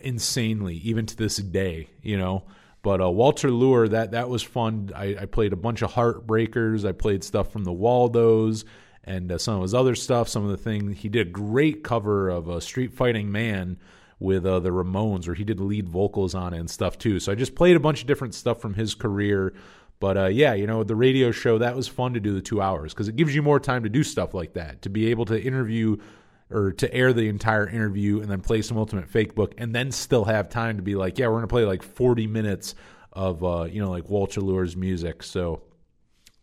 insanely, 0.00 0.76
even 0.76 1.06
to 1.06 1.16
this 1.16 1.36
day, 1.36 1.88
you 2.02 2.18
know. 2.18 2.44
But 2.82 3.00
uh, 3.00 3.10
Walter 3.10 3.50
Lure, 3.50 3.88
that 3.88 4.10
that 4.10 4.28
was 4.28 4.42
fun. 4.42 4.90
I, 4.94 5.16
I, 5.20 5.26
played 5.26 5.52
a 5.52 5.56
bunch 5.56 5.82
of 5.82 5.92
Heartbreakers. 5.92 6.86
I 6.86 6.92
played 6.92 7.22
stuff 7.22 7.52
from 7.52 7.62
the 7.64 7.72
Waldos 7.72 8.64
and 9.04 9.30
uh, 9.30 9.38
some 9.38 9.56
of 9.56 9.62
his 9.62 9.74
other 9.74 9.94
stuff. 9.94 10.28
Some 10.28 10.44
of 10.44 10.50
the 10.50 10.56
things 10.56 10.98
he 10.98 11.08
did 11.08 11.28
a 11.28 11.30
great 11.30 11.84
cover 11.84 12.28
of 12.28 12.48
a 12.48 12.54
uh, 12.54 12.60
Street 12.60 12.92
Fighting 12.92 13.30
Man 13.30 13.78
with 14.22 14.46
uh, 14.46 14.60
the 14.60 14.70
Ramones, 14.70 15.26
where 15.26 15.34
he 15.34 15.44
did 15.44 15.60
lead 15.60 15.88
vocals 15.88 16.34
on 16.34 16.54
it 16.54 16.60
and 16.60 16.70
stuff 16.70 16.98
too. 16.98 17.20
So 17.20 17.32
I 17.32 17.34
just 17.34 17.54
played 17.54 17.76
a 17.76 17.80
bunch 17.80 18.00
of 18.00 18.06
different 18.06 18.34
stuff 18.34 18.60
from 18.60 18.74
his 18.74 18.94
career. 18.94 19.52
But 20.00 20.16
uh, 20.16 20.26
yeah, 20.26 20.54
you 20.54 20.66
know, 20.66 20.82
the 20.84 20.96
radio 20.96 21.30
show 21.30 21.58
that 21.58 21.76
was 21.76 21.88
fun 21.88 22.14
to 22.14 22.20
do 22.20 22.34
the 22.34 22.40
two 22.40 22.60
hours 22.60 22.92
because 22.92 23.08
it 23.08 23.16
gives 23.16 23.34
you 23.34 23.42
more 23.42 23.60
time 23.60 23.84
to 23.84 23.88
do 23.88 24.02
stuff 24.02 24.34
like 24.34 24.54
that, 24.54 24.82
to 24.82 24.88
be 24.88 25.08
able 25.08 25.24
to 25.26 25.40
interview 25.40 25.96
or 26.52 26.72
to 26.72 26.92
air 26.94 27.12
the 27.12 27.28
entire 27.28 27.66
interview 27.66 28.20
and 28.20 28.30
then 28.30 28.40
play 28.40 28.62
some 28.62 28.76
Ultimate 28.76 29.10
Fakebook 29.10 29.54
and 29.58 29.74
then 29.74 29.90
still 29.90 30.24
have 30.24 30.48
time 30.48 30.76
to 30.76 30.82
be 30.82 30.94
like 30.94 31.18
yeah 31.18 31.26
we're 31.26 31.34
going 31.34 31.42
to 31.42 31.48
play 31.48 31.64
like 31.64 31.82
40 31.82 32.26
minutes 32.26 32.74
of 33.12 33.42
uh, 33.44 33.64
you 33.64 33.80
know 33.80 33.90
like 33.90 34.08
walter 34.08 34.40
lure's 34.40 34.76
music 34.76 35.22
so 35.22 35.62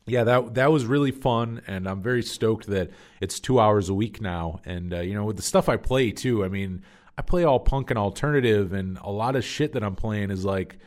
yeah 0.06 0.24
that 0.24 0.56
that 0.56 0.72
was 0.72 0.86
really 0.86 1.12
fun 1.12 1.62
and 1.68 1.88
i'm 1.88 2.02
very 2.02 2.22
stoked 2.24 2.68
that 2.68 2.90
it's 3.22 3.40
two 3.40 3.60
hours 3.60 3.90
a 3.90 3.94
week 3.94 4.22
now 4.22 4.60
and 4.66 4.94
uh, 4.94 5.00
you 5.00 5.14
know 5.14 5.26
with 5.26 5.36
the 5.36 5.42
stuff 5.42 5.70
i 5.70 5.78
play 5.78 6.12
too 6.12 6.44
i 6.44 6.48
mean 6.48 6.84
i 7.20 7.22
play 7.22 7.44
all 7.44 7.60
punk 7.60 7.92
and 7.92 8.00
alternative 8.00 8.74
and 8.74 8.98
a 9.04 9.12
lot 9.12 9.36
of 9.36 9.44
shit 9.44 9.74
that 9.74 9.84
i'm 9.84 9.96
playing 9.96 10.32
is 10.32 10.44
like 10.44 10.80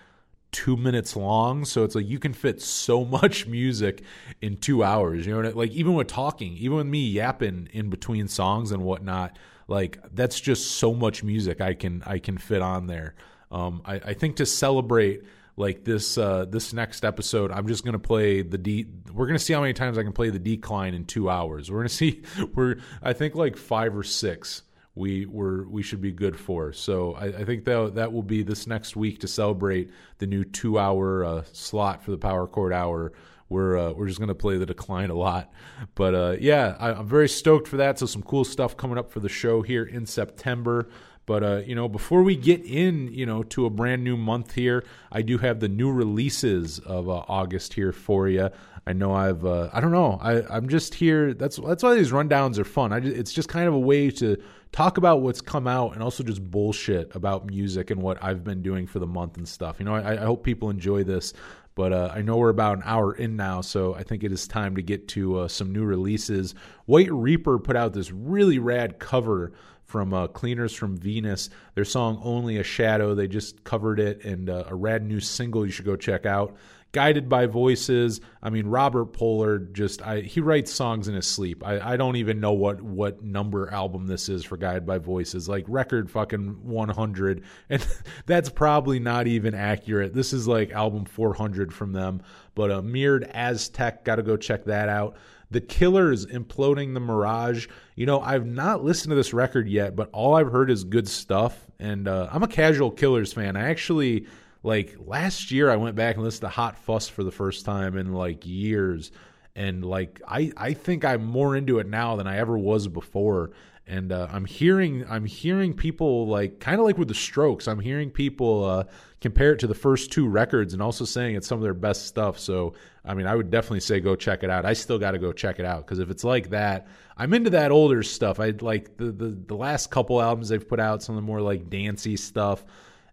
two 0.53 0.77
minutes 0.77 1.17
long. 1.17 1.65
So 1.65 1.83
it's 1.83 1.95
like 1.95 2.07
you 2.07 2.19
can 2.19 2.35
fit 2.35 2.63
so 2.63 3.05
much 3.07 3.47
music 3.47 4.03
in 4.41 4.59
two 4.59 4.85
hours. 4.85 5.27
You 5.27 5.43
know, 5.43 5.51
like 5.51 5.73
even 5.73 5.95
with 5.95 6.07
talking, 6.07 6.57
even 6.59 6.77
with 6.77 6.87
me 6.87 7.09
yapping 7.09 7.69
in 7.73 7.91
between 7.91 8.29
songs 8.29 8.71
and 8.71 8.85
whatnot, 8.85 9.39
like 9.67 9.99
that's 10.15 10.39
just 10.39 10.73
so 10.73 10.93
much 10.95 11.25
music 11.25 11.61
I 11.61 11.75
can 11.75 12.03
I 12.07 12.19
can 12.19 12.39
fit 12.39 12.63
on 12.63 12.87
there. 12.87 13.15
Um, 13.51 13.83
I, 13.85 13.95
I 13.95 14.15
think 14.15 14.37
to 14.37 14.47
celebrate 14.47 15.23
like 15.57 15.85
this 15.85 16.17
uh, 16.17 16.45
this 16.45 16.73
next 16.73 17.05
episode, 17.05 17.51
I'm 17.51 17.67
just 17.67 17.85
gonna 17.85 17.99
play 17.99 18.43
the 18.43 18.59
D. 18.59 18.87
We're 19.13 19.27
gonna 19.27 19.39
see 19.39 19.53
how 19.53 19.61
many 19.61 19.73
times 19.73 19.99
I 19.99 20.03
can 20.03 20.13
play 20.13 20.31
the 20.31 20.39
decline 20.39 20.95
in 20.95 21.05
two 21.05 21.29
hours. 21.31 21.71
We're 21.71 21.79
gonna 21.79 21.89
see. 21.91 22.23
We're 22.55 22.77
I 23.03 23.13
think 23.13 23.35
like 23.35 23.57
five 23.57 23.97
or 23.97 24.03
six 24.03 24.63
we 24.95 25.27
were 25.27 25.67
we 25.69 25.83
should 25.83 26.01
be 26.01 26.13
good 26.13 26.39
for. 26.39 26.73
So 26.73 27.15
I, 27.15 27.27
I, 27.27 27.45
think 27.45 27.65
that 27.65 27.95
that 27.95 28.13
will 28.13 28.23
be 28.23 28.43
this 28.43 28.67
next 28.67 28.95
week 28.95 29.21
to 29.21 29.29
celebrate 29.29 29.91
the 30.19 30.27
new 30.27 30.45
two 30.45 30.79
hour 30.79 31.25
uh, 31.25 31.45
slot 31.53 32.05
for 32.05 32.11
the 32.11 32.19
Power 32.19 32.47
Chord 32.47 32.73
Hour. 32.73 33.13
We're 33.49 33.77
uh, 33.77 33.93
we're 33.93 34.09
just 34.09 34.21
gonna 34.21 34.35
play 34.35 34.59
the 34.59 34.67
decline 34.67 35.11
a 35.11 35.15
lot, 35.15 35.53
but 35.95 36.15
uh, 36.15 36.37
yeah, 36.41 36.77
I, 36.79 36.93
I'm 36.93 37.07
very 37.07 37.29
stoked 37.29 37.69
for 37.69 37.79
that. 37.79 37.99
So 37.99 38.07
some 38.07 38.23
cool 38.23 38.45
stuff 38.45 38.77
coming 38.77 38.99
up 38.99 39.11
for 39.11 39.21
the 39.21 39.29
show 39.29 39.63
here 39.63 39.85
in 39.85 40.07
September. 40.07 40.89
But 41.25 41.45
uh, 41.45 41.63
you 41.65 41.75
know, 41.75 41.89
before 41.89 42.23
we 42.23 42.37
get 42.37 42.65
in, 42.65 43.13
you 43.13 43.27
know, 43.27 43.43
to 43.45 43.65
a 43.67 43.71
brand 43.71 44.03
new 44.05 44.17
month 44.17 44.53
here, 44.53 44.85
I 45.11 45.23
do 45.23 45.39
have 45.39 45.61
the 45.61 45.69
new 45.69 45.91
releases 45.91 46.79
of 46.81 47.09
uh, 47.09 47.23
August 47.29 47.75
here 47.75 47.93
for 47.93 48.29
you. 48.29 48.51
I 48.87 48.93
know 48.93 49.15
I've 49.15 49.45
uh, 49.45 49.71
I 49.73 49.81
don't 49.81 49.93
know 49.93 50.19
I 50.21 50.43
I'm 50.55 50.69
just 50.69 50.95
here. 50.95 51.35
That's 51.35 51.57
that's 51.57 51.83
why 51.83 51.95
these 51.95 52.11
rundowns 52.11 52.59
are 52.59 52.65
fun. 52.65 52.93
I 52.93 53.01
just, 53.01 53.17
it's 53.17 53.33
just 53.33 53.49
kind 53.49 53.69
of 53.69 53.75
a 53.75 53.79
way 53.79 54.11
to 54.11 54.43
talk 54.73 54.97
about 54.97 55.21
what's 55.21 55.41
come 55.41 55.67
out 55.67 55.93
and 55.93 56.03
also 56.03 56.25
just 56.25 56.43
bullshit 56.51 57.15
about 57.15 57.47
music 57.47 57.91
and 57.91 58.03
what 58.03 58.23
I've 58.23 58.43
been 58.43 58.63
doing 58.63 58.87
for 58.87 58.99
the 58.99 59.07
month 59.07 59.37
and 59.37 59.47
stuff. 59.47 59.77
You 59.79 59.85
know, 59.85 59.95
I, 59.95 60.15
I 60.15 60.25
hope 60.25 60.43
people 60.43 60.71
enjoy 60.71 61.05
this. 61.05 61.33
But 61.75 61.93
uh, 61.93 62.13
I 62.15 62.21
know 62.21 62.37
we're 62.37 62.51
about 62.51 62.77
an 62.77 62.83
hour 62.85 63.15
in 63.15 63.35
now, 63.37 63.63
so 63.63 63.95
I 63.95 64.03
think 64.03 64.25
it 64.25 64.33
is 64.33 64.47
time 64.47 64.77
to 64.77 64.83
get 64.83 65.09
to 65.09 65.41
uh, 65.41 65.49
some 65.49 65.73
new 65.73 65.85
releases. 65.85 66.55
White 66.85 67.11
Reaper 67.11 67.59
put 67.59 67.77
out 67.77 67.95
this 67.95 68.11
really 68.11 68.59
rad 68.59 68.99
cover 68.99 69.53
from 69.85 70.13
uh, 70.13 70.27
Cleaners 70.27 70.75
from 70.75 70.97
Venus. 70.97 71.49
Their 71.75 71.87
song 71.87 72.21
Only 72.23 72.59
a 72.59 72.63
Shadow, 72.63 73.15
they 73.15 73.27
just 73.27 73.65
covered 73.65 74.01
it, 74.01 74.23
and 74.23 74.51
uh, 74.51 74.65
a 74.67 74.75
rad 74.75 75.03
new 75.03 75.21
single 75.21 75.65
you 75.65 75.73
should 75.73 75.87
go 75.87 75.97
check 75.97 76.27
out. 76.27 76.57
Guided 76.93 77.27
by 77.27 77.47
Voices. 77.47 78.21
I 78.43 78.51
mean, 78.51 78.67
Robert 78.67 79.07
Pollard 79.07 79.73
just 79.75 80.03
I, 80.03 80.21
he 80.21 80.41
writes 80.41 80.71
songs 80.71 81.09
in 81.09 81.15
his 81.15 81.27
sleep. 81.27 81.67
I, 81.67 81.95
I 81.95 81.97
don't 81.97 82.17
even 82.17 82.39
know 82.39 82.53
what 82.53 82.83
what 82.83 83.23
number 83.23 83.71
album 83.71 84.07
this 84.07 84.29
is 84.29 84.45
for 84.45 84.59
Guided 84.59 84.85
by 84.85 84.99
Voices. 84.99 85.49
Like 85.49 85.65
record 85.69 86.11
fucking 86.11 86.63
100, 86.63 87.45
and 87.71 87.87
that's 88.27 88.51
probably 88.51 88.99
not 88.99 89.27
even 89.27 89.55
accurate. 89.55 90.13
This 90.13 90.35
is 90.35 90.47
like 90.47 90.71
album 90.73 91.07
400 91.07 91.73
from 91.73 91.93
them. 91.93 92.23
But 92.55 92.71
uh, 92.71 92.83
Mirrored 92.83 93.25
Aztec, 93.25 94.05
got 94.05 94.17
to 94.17 94.23
go 94.23 94.37
check 94.37 94.65
that 94.67 94.91
out. 94.91 95.17
The 95.51 95.61
Killers 95.61 96.27
imploding 96.27 96.95
the 96.95 97.01
Mirage. 97.01 97.69
You 97.95 98.05
know, 98.07 98.21
I've 98.21 98.47
not 98.47 98.85
listened 98.85 99.11
to 99.11 99.17
this 99.17 99.33
record 99.33 99.69
yet, 99.69 99.97
but 99.97 100.09
all 100.13 100.35
I've 100.35 100.51
heard 100.51 100.71
is 100.71 100.85
good 100.85 101.09
stuff. 101.09 101.67
And 101.79 102.07
uh, 102.09 102.29
I'm 102.31 102.43
a 102.43 102.49
casual 102.49 102.91
Killers 102.91 103.33
fan. 103.33 103.57
I 103.57 103.69
actually 103.71 104.27
like 104.63 104.97
last 104.99 105.51
year 105.51 105.71
I 105.71 105.77
went 105.77 105.97
back 105.97 106.17
and 106.17 106.25
listened 106.25 106.43
to 106.43 106.49
Hot 106.49 106.79
Fuss 106.79 107.09
for 107.09 107.25
the 107.25 107.33
first 107.33 107.65
time 107.65 107.97
in 107.97 108.13
like 108.13 108.47
years. 108.47 109.11
And 109.55 109.85
like 109.85 110.21
I, 110.27 110.53
I 110.57 110.73
think 110.75 111.05
I'm 111.05 111.25
more 111.25 111.57
into 111.57 111.79
it 111.79 111.87
now 111.87 112.17
than 112.17 112.27
I 112.27 112.39
ever 112.39 112.57
was 112.57 112.89
before. 112.89 113.51
And 113.87 114.13
uh, 114.13 114.29
I'm 114.31 114.45
hearing 114.45 115.05
I'm 115.11 115.25
hearing 115.25 115.75
people 115.75 116.29
like 116.29 116.61
kind 116.61 116.79
of 116.79 116.87
like 116.87 116.97
with 116.97 117.09
the 117.09 117.15
Strokes. 117.15 117.67
I'm 117.67 117.81
hearing 117.81 118.11
people 118.11 118.65
uh, 118.65 118.85
compare 119.21 119.53
it 119.53 119.59
to 119.59 119.67
the 119.67 119.75
first 119.75 120.13
two 120.13 120.29
records 120.29 120.73
and 120.73 120.81
also 120.81 121.05
saying 121.05 121.35
it's 121.35 121.49
some 121.49 121.59
of 121.59 121.65
their 121.65 121.75
best 121.75 122.07
stuff. 122.07 122.39
So 122.39 122.75
I 123.05 123.15
mean, 123.15 123.27
I 123.27 123.35
would 123.35 123.51
definitely 123.51 123.81
say 123.81 123.99
go 123.99 124.15
check 124.15 124.45
it 124.45 124.51
out. 124.51 124.65
I 124.65 124.75
still 124.75 125.01
got 125.01 125.11
to 125.11 125.19
go 125.19 125.33
check 125.33 125.59
it 125.59 125.67
out 125.67 125.85
because 125.85 125.99
if 125.99 126.11
it's 126.11 126.23
like 126.23 126.51
that, 126.51 126.87
I'm 127.17 127.35
into 127.35 127.51
that 127.51 127.73
older 127.73 128.05
stuff. 128.05 128.39
I 128.39 128.55
like 128.61 128.97
the, 128.97 129.07
the 129.07 129.37
the 129.49 129.57
last 129.57 129.91
couple 129.91 130.23
albums 130.23 130.49
they've 130.49 130.67
put 130.67 130.79
out, 130.79 131.03
some 131.03 131.17
of 131.17 131.23
the 131.23 131.27
more 131.27 131.41
like 131.41 131.69
dancey 131.69 132.17
stuff 132.17 132.65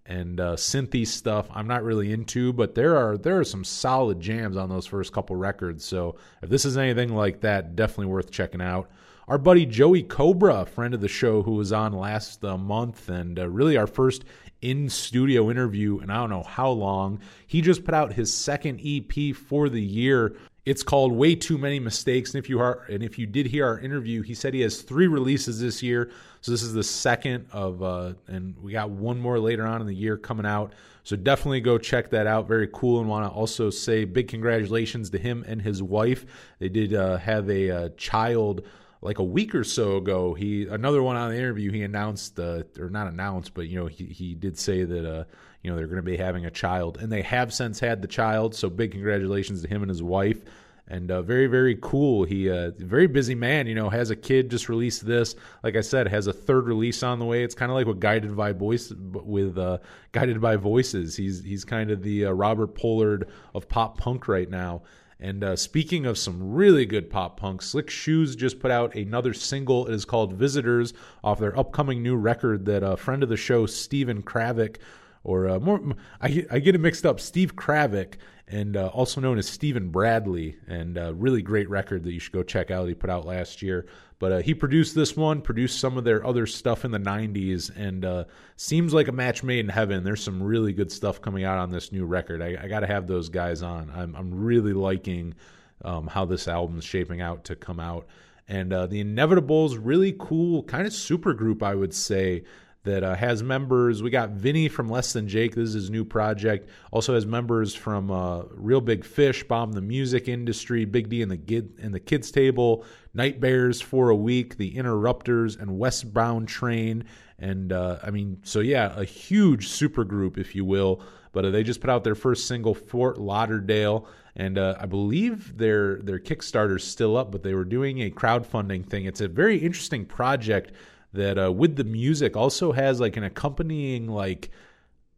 and 0.09 0.39
uh, 0.39 0.55
synthy 0.55 1.05
stuff 1.07 1.47
I'm 1.53 1.67
not 1.67 1.83
really 1.83 2.11
into, 2.11 2.51
but 2.51 2.75
there 2.75 2.97
are 2.97 3.17
there 3.17 3.39
are 3.39 3.45
some 3.45 3.63
solid 3.63 4.19
jams 4.19 4.57
on 4.57 4.67
those 4.67 4.87
first 4.87 5.13
couple 5.13 5.35
records. 5.35 5.85
So 5.85 6.15
if 6.41 6.49
this 6.49 6.65
is 6.65 6.77
anything 6.77 7.15
like 7.15 7.41
that, 7.41 7.75
definitely 7.75 8.07
worth 8.07 8.31
checking 8.31 8.61
out. 8.61 8.89
Our 9.27 9.37
buddy 9.37 9.67
Joey 9.67 10.01
Cobra, 10.01 10.65
friend 10.65 10.95
of 10.95 11.01
the 11.01 11.07
show, 11.07 11.43
who 11.43 11.51
was 11.51 11.71
on 11.71 11.93
last 11.93 12.43
uh, 12.43 12.57
month, 12.57 13.07
and 13.07 13.37
uh, 13.37 13.47
really 13.47 13.77
our 13.77 13.85
first 13.85 14.25
in 14.61 14.89
studio 14.89 15.49
interview, 15.51 15.99
and 15.99 16.11
I 16.11 16.17
don't 16.17 16.31
know 16.31 16.43
how 16.43 16.71
long. 16.71 17.19
He 17.45 17.61
just 17.61 17.85
put 17.85 17.93
out 17.93 18.13
his 18.13 18.33
second 18.33 18.81
EP 18.83 19.35
for 19.35 19.69
the 19.69 19.81
year. 19.81 20.35
It's 20.65 20.83
called 20.83 21.13
Way 21.13 21.35
Too 21.35 21.57
Many 21.57 21.79
Mistakes. 21.79 22.33
And 22.33 22.43
if 22.43 22.49
you 22.49 22.59
are 22.59 22.85
and 22.89 23.03
if 23.03 23.19
you 23.19 23.27
did 23.27 23.45
hear 23.45 23.67
our 23.67 23.79
interview, 23.79 24.23
he 24.23 24.33
said 24.33 24.55
he 24.55 24.61
has 24.61 24.81
three 24.81 25.07
releases 25.07 25.61
this 25.61 25.83
year. 25.83 26.11
So 26.41 26.51
this 26.51 26.63
is 26.63 26.73
the 26.73 26.83
second 26.83 27.47
of 27.51 27.83
uh 27.83 28.13
and 28.27 28.55
we 28.61 28.71
got 28.71 28.89
one 28.89 29.19
more 29.19 29.39
later 29.39 29.65
on 29.65 29.81
in 29.81 29.87
the 29.87 29.95
year 29.95 30.17
coming 30.17 30.45
out. 30.45 30.73
So 31.03 31.15
definitely 31.15 31.61
go 31.61 31.77
check 31.77 32.09
that 32.11 32.27
out. 32.27 32.47
Very 32.47 32.69
cool 32.71 32.99
and 32.99 33.09
want 33.09 33.25
to 33.25 33.35
also 33.35 33.69
say 33.69 34.05
big 34.05 34.27
congratulations 34.27 35.09
to 35.11 35.17
him 35.17 35.43
and 35.47 35.61
his 35.61 35.81
wife. 35.81 36.25
They 36.59 36.69
did 36.69 36.93
uh, 36.93 37.17
have 37.17 37.49
a, 37.49 37.71
uh 37.71 37.89
child 37.97 38.63
like 39.01 39.19
a 39.19 39.23
week 39.23 39.55
or 39.55 39.63
so 39.63 39.97
ago, 39.97 40.33
he 40.33 40.67
another 40.67 41.01
one 41.01 41.15
on 41.15 41.29
the 41.29 41.37
interview. 41.37 41.71
He 41.71 41.83
announced, 41.83 42.39
uh, 42.39 42.63
or 42.77 42.89
not 42.89 43.07
announced, 43.07 43.53
but 43.53 43.67
you 43.67 43.79
know, 43.79 43.85
he 43.85 44.05
he 44.05 44.35
did 44.35 44.57
say 44.57 44.83
that 44.83 45.05
uh, 45.05 45.23
you 45.63 45.69
know 45.69 45.77
they're 45.77 45.87
going 45.87 45.97
to 45.97 46.03
be 46.03 46.17
having 46.17 46.45
a 46.45 46.51
child, 46.51 46.97
and 46.97 47.11
they 47.11 47.21
have 47.21 47.53
since 47.53 47.79
had 47.79 48.01
the 48.01 48.07
child. 48.07 48.55
So 48.55 48.69
big 48.69 48.91
congratulations 48.91 49.61
to 49.61 49.67
him 49.67 49.81
and 49.81 49.89
his 49.89 50.03
wife, 50.03 50.41
and 50.89 51.11
uh, 51.11 51.21
very 51.21 51.47
very 51.47 51.77
cool. 51.81 52.23
He 52.23 52.49
uh, 52.49 52.71
very 52.77 53.07
busy 53.07 53.35
man, 53.35 53.67
you 53.67 53.75
know, 53.75 53.89
has 53.89 54.09
a 54.09 54.15
kid. 54.15 54.49
Just 54.49 54.69
released 54.69 55.05
this, 55.05 55.35
like 55.63 55.75
I 55.75 55.81
said, 55.81 56.07
has 56.07 56.27
a 56.27 56.33
third 56.33 56.67
release 56.67 57.03
on 57.03 57.19
the 57.19 57.25
way. 57.25 57.43
It's 57.43 57.55
kind 57.55 57.71
of 57.71 57.75
like 57.75 57.87
what 57.87 57.99
Guided 57.99 58.35
by 58.35 58.51
Voice 58.51 58.91
with 58.97 59.57
uh, 59.57 59.77
Guided 60.11 60.41
by 60.41 60.55
Voices. 60.55 61.15
He's 61.15 61.43
he's 61.43 61.63
kind 61.63 61.91
of 61.91 62.01
the 62.01 62.25
uh, 62.25 62.31
Robert 62.31 62.75
Pollard 62.75 63.29
of 63.53 63.69
pop 63.69 63.97
punk 63.97 64.27
right 64.27 64.49
now. 64.49 64.81
And 65.21 65.43
uh, 65.43 65.57
speaking 65.57 66.05
of 66.05 66.17
some 66.17 66.53
really 66.53 66.85
good 66.85 67.09
pop 67.09 67.37
punk, 67.37 67.61
Slick 67.61 67.89
Shoes 67.89 68.37
just 68.37 68.59
put 68.61 68.71
out 68.71 68.95
another 68.95 69.33
single. 69.33 69.85
It 69.87 69.93
is 69.93 70.05
called 70.05 70.33
Visitors 70.33 70.93
off 71.23 71.39
their 71.39 71.57
upcoming 71.59 72.01
new 72.01 72.15
record 72.15 72.65
that 72.65 72.83
a 72.83 72.95
friend 72.95 73.21
of 73.21 73.27
the 73.27 73.35
show, 73.35 73.65
Steven 73.65 74.23
Kravac, 74.23 74.77
or 75.25 75.49
uh, 75.49 75.59
more, 75.59 75.81
I, 76.21 76.45
I 76.49 76.59
get 76.59 76.75
it 76.75 76.79
mixed 76.79 77.05
up, 77.05 77.19
Steve 77.19 77.57
Kravac, 77.57 78.13
and 78.49 78.75
uh, 78.75 78.87
also 78.87 79.21
known 79.21 79.37
as 79.37 79.47
Stephen 79.47 79.89
Bradley, 79.89 80.57
and 80.67 80.97
uh, 80.97 81.13
really 81.13 81.43
great 81.43 81.69
record 81.69 82.03
that 82.03 82.11
you 82.11 82.19
should 82.19 82.33
go 82.33 82.41
check 82.41 82.71
out. 82.71 82.87
He 82.87 82.95
put 82.95 83.11
out 83.11 83.25
last 83.25 83.61
year, 83.61 83.85
but 84.17 84.31
uh, 84.31 84.37
he 84.39 84.55
produced 84.55 84.95
this 84.95 85.15
one, 85.15 85.41
produced 85.41 85.79
some 85.79 85.97
of 85.97 86.03
their 86.03 86.25
other 86.25 86.47
stuff 86.47 86.83
in 86.83 86.89
the 86.89 86.99
'90s, 86.99 87.69
and 87.75 88.03
uh, 88.03 88.23
seems 88.55 88.91
like 88.91 89.07
a 89.07 89.11
match 89.11 89.43
made 89.43 89.59
in 89.59 89.69
heaven. 89.69 90.03
There's 90.03 90.23
some 90.23 90.41
really 90.41 90.73
good 90.73 90.91
stuff 90.91 91.21
coming 91.21 91.43
out 91.43 91.59
on 91.59 91.69
this 91.69 91.91
new 91.91 92.05
record. 92.05 92.41
I, 92.41 92.57
I 92.59 92.67
got 92.67 92.79
to 92.79 92.87
have 92.87 93.05
those 93.05 93.29
guys 93.29 93.61
on. 93.61 93.91
I'm, 93.95 94.15
I'm 94.15 94.33
really 94.33 94.73
liking 94.73 95.35
um, 95.83 96.07
how 96.07 96.25
this 96.25 96.47
album's 96.47 96.85
shaping 96.85 97.21
out 97.21 97.45
to 97.45 97.55
come 97.55 97.79
out, 97.79 98.07
and 98.47 98.73
uh, 98.73 98.87
the 98.87 99.03
Inevitables, 99.03 99.77
really 99.79 100.15
cool, 100.17 100.63
kind 100.63 100.87
of 100.87 100.93
super 100.93 101.33
group, 101.33 101.61
I 101.61 101.75
would 101.75 101.93
say 101.93 102.45
that 102.83 103.03
uh, 103.03 103.15
has 103.15 103.43
members. 103.43 104.01
We 104.01 104.09
got 104.09 104.31
Vinny 104.31 104.69
from 104.69 104.89
Less 104.89 105.13
Than 105.13 105.27
Jake. 105.27 105.55
This 105.55 105.69
is 105.69 105.73
his 105.73 105.89
new 105.89 106.05
project. 106.05 106.69
Also 106.91 107.13
has 107.13 107.25
members 107.25 107.75
from 107.75 108.09
uh, 108.09 108.43
Real 108.51 108.81
Big 108.81 109.03
Fish, 109.03 109.43
Bomb 109.43 109.73
the 109.73 109.81
Music 109.81 110.27
Industry, 110.27 110.85
Big 110.85 111.09
D 111.09 111.21
and 111.21 111.29
the 111.29 111.37
Kid 111.37 111.77
and 111.81 111.93
the 111.93 111.99
Kids 111.99 112.31
Table, 112.31 112.85
Night 113.13 113.39
Bears 113.39 113.81
for 113.81 114.09
a 114.09 114.15
Week, 114.15 114.57
The 114.57 114.77
Interrupters, 114.77 115.57
and 115.57 115.77
Westbound 115.77 116.47
Train. 116.47 117.03
And 117.37 117.73
uh, 117.73 117.97
I 118.01 118.11
mean, 118.11 118.39
so 118.43 118.59
yeah, 118.61 118.93
a 118.95 119.03
huge 119.03 119.67
super 119.67 120.03
group, 120.03 120.37
if 120.37 120.55
you 120.55 120.63
will. 120.63 121.01
But 121.31 121.45
uh, 121.45 121.49
they 121.51 121.63
just 121.63 121.81
put 121.81 121.89
out 121.89 122.03
their 122.03 122.15
first 122.15 122.47
single, 122.47 122.73
Fort 122.73 123.19
Lauderdale, 123.19 124.07
and 124.35 124.57
uh, 124.57 124.77
I 124.79 124.85
believe 124.85 125.57
their 125.57 125.97
their 125.97 126.17
Kickstarter's 126.17 126.85
still 126.85 127.17
up. 127.17 127.31
But 127.31 127.43
they 127.43 127.53
were 127.53 127.65
doing 127.65 128.01
a 128.01 128.09
crowdfunding 128.09 128.85
thing. 128.85 129.05
It's 129.05 129.21
a 129.21 129.27
very 129.27 129.57
interesting 129.57 130.05
project 130.05 130.71
that 131.13 131.43
uh, 131.43 131.51
with 131.51 131.75
the 131.75 131.83
music 131.83 132.37
also 132.37 132.71
has 132.71 132.99
like 132.99 133.17
an 133.17 133.23
accompanying 133.23 134.07
like 134.07 134.51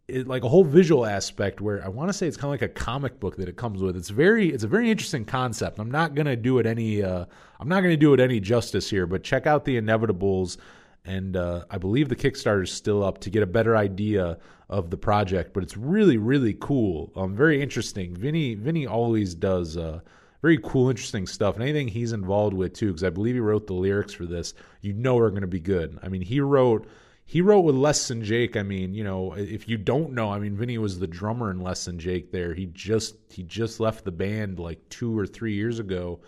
it, 0.08 0.28
like 0.28 0.44
a 0.44 0.50
whole 0.50 0.64
visual 0.64 1.06
aspect 1.06 1.62
where 1.62 1.84
I 1.84 1.88
want 1.88 2.10
to 2.10 2.14
say 2.14 2.28
it's 2.28 2.38
kind 2.38 2.54
of 2.54 2.62
like 2.62 2.70
a 2.70 2.74
comic 2.74 3.20
book 3.20 3.38
that 3.38 3.50
it 3.50 3.58
comes 3.58 3.82
with. 3.82 3.96
It's 3.96 4.10
very 4.10 4.50
it's 4.50 4.64
a 4.64 4.68
very 4.68 4.90
interesting 4.90 5.26
concept. 5.26 5.80
I'm 5.80 5.92
not 5.92 6.16
gonna 6.16 6.36
do 6.36 6.60
it 6.60 6.66
any 6.66 7.04
uh, 7.04 7.26
I'm 7.60 7.68
not 7.68 7.82
gonna 7.82 7.98
do 7.98 8.14
it 8.14 8.20
any 8.20 8.40
justice 8.40 8.90
here, 8.90 9.06
but 9.06 9.24
check 9.24 9.48
out 9.48 9.66
the 9.66 9.80
Inevitables, 9.80 10.58
and 11.06 11.36
uh, 11.36 11.66
I 11.70 11.78
believe 11.78 12.10
the 12.10 12.16
Kickstarter 12.16 12.64
is 12.64 12.72
still 12.72 13.04
up 13.04 13.20
to 13.20 13.30
get 13.30 13.44
a 13.44 13.48
better 13.48 13.76
idea 13.76 14.38
of 14.70 14.90
the 14.90 14.98
project. 14.98 15.54
But 15.54 15.64
it's 15.64 15.78
really 15.78 16.18
really 16.18 16.56
cool. 16.60 17.12
Um, 17.16 17.36
very 17.36 17.62
interesting. 17.62 18.16
Vinny 18.16 18.56
Vinny 18.56 18.88
always 18.88 19.36
does. 19.36 19.78
Uh, 19.78 20.02
very 20.42 20.58
cool, 20.64 20.90
interesting 20.90 21.28
stuff. 21.28 21.56
And 21.56 21.64
anything 21.64 21.88
he's 21.88 22.14
involved 22.14 22.56
with 22.56 22.74
too, 22.74 22.88
because 22.88 23.04
I 23.04 23.10
believe 23.10 23.36
he 23.36 23.42
wrote 23.42 23.68
the 23.68 23.74
lyrics 23.74 24.14
for 24.14 24.26
this, 24.26 24.54
you 24.82 24.94
know 24.94 25.18
are 25.20 25.30
going 25.30 25.42
to 25.42 25.48
be 25.48 25.60
good. 25.60 26.00
I 26.02 26.10
mean, 26.10 26.22
he 26.22 26.42
wrote 26.42 26.88
he 27.26 27.42
wrote 27.42 27.62
with 27.62 27.76
Less 27.76 28.10
Than 28.10 28.24
Jake. 28.24 28.58
I 28.58 28.64
mean, 28.64 28.94
you 28.94 29.06
know, 29.06 29.34
if 29.38 29.70
you 29.70 29.78
don't 29.78 30.12
know, 30.12 30.32
I 30.32 30.40
mean, 30.40 30.58
Vinny 30.58 30.78
was 30.78 31.00
the 31.00 31.08
drummer 31.08 31.50
in 31.50 31.62
Less 31.62 31.86
Than 31.86 31.98
Jake. 31.98 32.32
There, 32.32 32.54
he 32.54 32.66
just 32.66 33.16
he 33.30 33.44
just 33.44 33.80
left 33.80 34.04
the 34.04 34.12
band 34.12 34.60
like 34.60 34.90
two 34.90 35.18
or 35.18 35.26
three 35.26 35.54
years 35.54 35.80
ago, 35.80 36.20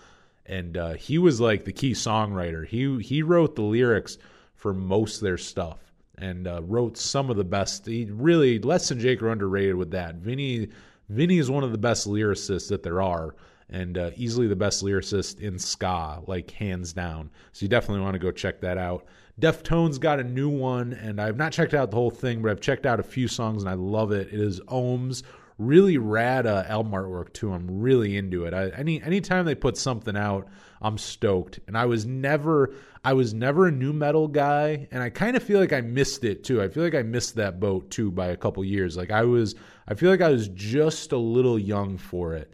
and 0.46 0.78
uh, 0.78 0.94
he 0.94 1.18
was 1.18 1.42
like 1.42 1.66
the 1.66 1.74
key 1.74 1.92
songwriter. 1.92 2.66
He 2.66 3.02
he 3.02 3.24
wrote 3.24 3.56
the 3.56 3.64
lyrics 3.64 4.18
for 4.56 4.74
most 4.74 5.18
of 5.18 5.24
their 5.24 5.38
stuff 5.38 5.80
and 6.18 6.48
uh, 6.48 6.62
wrote 6.64 6.96
some 6.98 7.30
of 7.30 7.36
the 7.36 7.44
best. 7.44 7.86
He 7.86 8.06
really 8.06 8.60
Less 8.60 8.90
Than 8.90 9.00
Jake 9.00 9.22
are 9.22 9.30
underrated 9.30 9.76
with 9.76 9.92
that. 9.92 10.16
Vinny 10.16 10.70
Vinny 11.10 11.38
is 11.38 11.52
one 11.52 11.64
of 11.64 11.72
the 11.72 11.78
best 11.78 12.08
lyricists 12.08 12.70
that 12.70 12.84
there 12.84 13.02
are 13.02 13.36
and 13.70 13.98
uh, 13.98 14.12
easily 14.16 14.48
the 14.48 14.56
best 14.56 14.84
lyricist 14.84 15.40
in 15.40 15.58
ska, 15.60 16.22
like 16.28 16.52
hands 16.52 16.94
down. 16.94 17.32
So 17.52 17.64
you 17.64 17.70
definitely 17.70 18.04
want 18.04 18.14
to 18.14 18.20
go 18.20 18.32
check 18.32 18.62
that 18.62 18.78
out. 18.78 19.06
Deftones 19.40 20.00
got 20.00 20.20
a 20.20 20.24
new 20.24 20.50
one, 20.50 20.94
and 20.94 21.20
I've 21.20 21.38
not 21.38 21.52
checked 21.52 21.74
out 21.74 21.90
the 21.90 21.98
whole 21.98 22.12
thing, 22.12 22.42
but 22.42 22.52
I've 22.52 22.62
checked 22.62 22.86
out 22.86 23.00
a 23.00 23.04
few 23.04 23.28
songs 23.28 23.64
and 23.64 23.70
I 23.70 23.74
love 23.74 24.12
it. 24.12 24.28
It 24.28 24.40
is 24.40 24.60
Ohms, 24.62 25.24
really 25.58 25.98
rad 25.98 26.46
uh, 26.46 26.64
album 26.68 26.94
artwork 26.94 27.34
too. 27.34 27.52
I'm 27.52 27.82
really 27.82 28.16
into 28.18 28.46
it. 28.46 28.54
I, 28.54 28.70
any 28.70 29.02
anytime 29.02 29.46
they 29.46 29.56
put 29.56 29.78
something 29.78 30.16
out, 30.16 30.48
I'm 30.82 30.98
stoked. 30.98 31.60
And 31.68 31.78
I 31.78 31.86
was 31.86 32.06
never 32.06 32.76
I 33.06 33.14
was 33.14 33.34
never 33.34 33.68
a 33.68 33.72
nu 33.72 33.92
metal 33.92 34.28
guy, 34.28 34.88
and 34.92 35.04
I 35.04 35.10
kind 35.10 35.36
of 35.36 35.44
feel 35.44 35.60
like 35.60 35.74
I 35.74 35.82
missed 35.82 36.24
it 36.24 36.44
too. 36.44 36.62
I 36.62 36.70
feel 36.70 36.84
like 36.84 36.96
I 36.96 37.04
missed 37.04 37.36
that 37.36 37.60
boat 37.60 37.90
too 37.92 38.12
by 38.12 38.28
a 38.28 38.38
couple 38.38 38.64
years. 38.64 38.96
Like 38.96 39.12
I 39.12 39.24
was, 39.24 39.56
I 39.88 39.94
feel 39.94 40.10
like 40.10 40.22
I 40.22 40.30
was 40.30 40.48
just 40.50 41.12
a 41.12 41.18
little 41.18 41.60
young 41.60 41.98
for 41.98 42.34
it. 42.34 42.54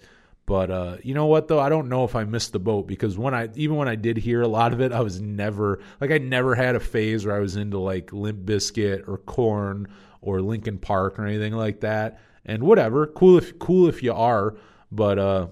But 0.49 0.71
uh, 0.71 0.97
you 1.03 1.13
know 1.13 1.27
what 1.27 1.47
though? 1.47 1.59
I 1.59 1.69
don't 1.69 1.89
know 1.89 2.05
if 2.05 2.15
I 2.15 2.23
missed 2.23 2.53
the 2.53 2.59
boat 2.59 2.87
because 2.87 3.19
when 3.19 3.35
I 3.35 3.49
even 3.53 3.75
when 3.75 3.87
I 3.87 3.93
did 3.93 4.17
hear 4.17 4.41
a 4.41 4.47
lot 4.47 4.73
of 4.73 4.81
it, 4.81 4.91
I 4.91 5.01
was 5.01 5.21
never 5.21 5.79
like 6.01 6.09
I 6.09 6.17
never 6.17 6.55
had 6.55 6.75
a 6.75 6.79
phase 6.79 7.23
where 7.23 7.35
I 7.35 7.39
was 7.39 7.55
into 7.55 7.77
like 7.77 8.11
Limp 8.11 8.47
Bizkit 8.47 9.07
or 9.07 9.19
Korn 9.19 9.87
or 10.21 10.41
Linkin 10.41 10.79
Park 10.79 11.19
or 11.19 11.27
anything 11.27 11.53
like 11.53 11.81
that. 11.81 12.19
And 12.45 12.63
whatever, 12.63 13.05
cool 13.05 13.37
if 13.37 13.59
cool 13.59 13.87
if 13.87 14.01
you 14.01 14.11
are, 14.11 14.55
but 14.91 15.19
uh, 15.19 15.47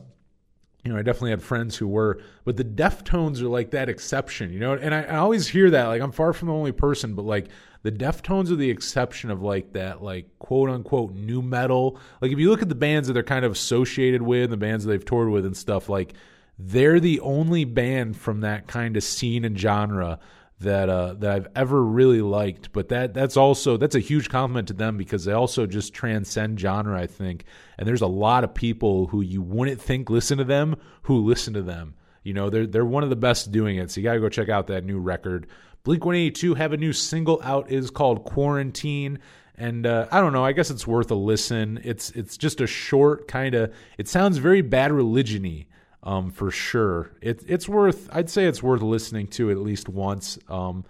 you 0.83 0.91
know, 0.91 0.97
I 0.97 1.03
definitely 1.03 1.29
had 1.29 1.43
friends 1.43 1.77
who 1.77 1.87
were, 1.87 2.19
but 2.43 2.57
the 2.57 2.63
Deftones 2.63 3.39
are 3.41 3.49
like 3.49 3.69
that 3.71 3.89
exception, 3.89 4.51
you 4.51 4.59
know. 4.59 4.73
And 4.73 4.95
I, 4.95 5.03
I 5.03 5.17
always 5.17 5.47
hear 5.47 5.69
that, 5.69 5.89
like 5.89 6.01
I'm 6.01 6.11
far 6.11 6.33
from 6.33 6.47
the 6.47 6.55
only 6.55 6.71
person, 6.71 7.13
but 7.13 7.23
like 7.23 7.49
the 7.87 8.05
Deftones 8.05 8.51
are 8.51 8.57
the 8.57 8.69
exception 8.69 9.31
of 9.31 9.41
like 9.41 9.71
that, 9.71 10.03
like 10.03 10.27
quote 10.39 10.69
unquote 10.69 11.15
nu 11.15 11.41
metal. 11.41 11.97
Like 12.19 12.33
if 12.33 12.37
you 12.37 12.49
look 12.49 12.61
at 12.61 12.67
the 12.67 12.75
bands 12.75 13.07
that 13.07 13.13
they're 13.13 13.23
kind 13.23 13.45
of 13.45 13.53
associated 13.53 14.21
with, 14.21 14.49
the 14.49 14.57
bands 14.57 14.83
that 14.83 14.91
they've 14.91 15.05
toured 15.05 15.29
with 15.29 15.45
and 15.45 15.55
stuff, 15.55 15.87
like 15.87 16.13
they're 16.59 16.99
the 16.99 17.21
only 17.21 17.63
band 17.63 18.17
from 18.17 18.41
that 18.41 18.67
kind 18.67 18.97
of 18.97 19.05
scene 19.05 19.45
and 19.45 19.57
genre 19.57 20.19
that 20.59 20.89
uh, 20.89 21.13
that 21.13 21.31
I've 21.31 21.47
ever 21.55 21.81
really 21.81 22.21
liked. 22.21 22.73
But 22.73 22.89
that 22.89 23.13
that's 23.13 23.37
also 23.37 23.77
that's 23.77 23.95
a 23.95 24.01
huge 24.01 24.27
compliment 24.27 24.67
to 24.67 24.73
them 24.73 24.97
because 24.97 25.23
they 25.23 25.31
also 25.31 25.65
just 25.65 25.93
transcend 25.93 26.59
genre, 26.59 26.99
I 26.99 27.07
think. 27.07 27.45
And 27.77 27.87
there's 27.87 28.01
a 28.01 28.07
lot 28.07 28.43
of 28.43 28.53
people 28.53 29.07
who 29.07 29.21
you 29.21 29.41
wouldn't 29.41 29.79
think 29.79 30.09
listen 30.09 30.39
to 30.39 30.43
them 30.43 30.75
who 31.03 31.25
listen 31.25 31.53
to 31.53 31.61
them. 31.61 31.95
You 32.27 32.33
know, 32.33 32.49
they're 32.49 32.67
they're 32.67 32.85
one 32.85 33.03
of 33.03 33.09
the 33.09 33.15
best 33.15 33.51
doing 33.51 33.77
it. 33.77 33.89
So 33.89 34.01
you 34.01 34.03
got 34.03 34.13
to 34.13 34.19
go 34.19 34.29
check 34.29 34.49
out 34.49 34.67
that 34.67 34.83
new 34.83 34.99
record. 34.99 35.47
Blink 35.83 36.05
182 36.05 36.55
have 36.55 36.73
a 36.73 36.77
new 36.77 36.93
single 36.93 37.41
out 37.43 37.71
is 37.71 37.89
called 37.89 38.23
Quarantine. 38.25 39.19
And 39.55 39.87
uh, 39.87 40.07
I 40.11 40.21
don't 40.21 40.33
know. 40.33 40.45
I 40.45 40.51
guess 40.51 40.69
it's 40.69 40.85
worth 40.85 41.09
a 41.09 41.15
listen. 41.15 41.79
It's 41.83 42.11
it's 42.11 42.37
just 42.37 42.61
a 42.61 42.67
short 42.67 43.27
kind 43.27 43.55
of. 43.55 43.73
It 43.97 44.07
sounds 44.07 44.37
very 44.37 44.61
bad 44.61 44.91
religiony 44.91 45.67
um, 46.07 46.31
for 46.31 46.51
sure. 46.51 47.11
It, 47.21 47.43
it's 47.47 47.67
worth, 47.67 48.09
I'd 48.13 48.29
say 48.29 48.45
it's 48.45 48.63
worth 48.63 48.81
listening 48.81 49.27
to 49.27 49.51
at 49.51 49.57
least 49.57 49.89
once. 49.89 50.39
Um, 50.47 50.85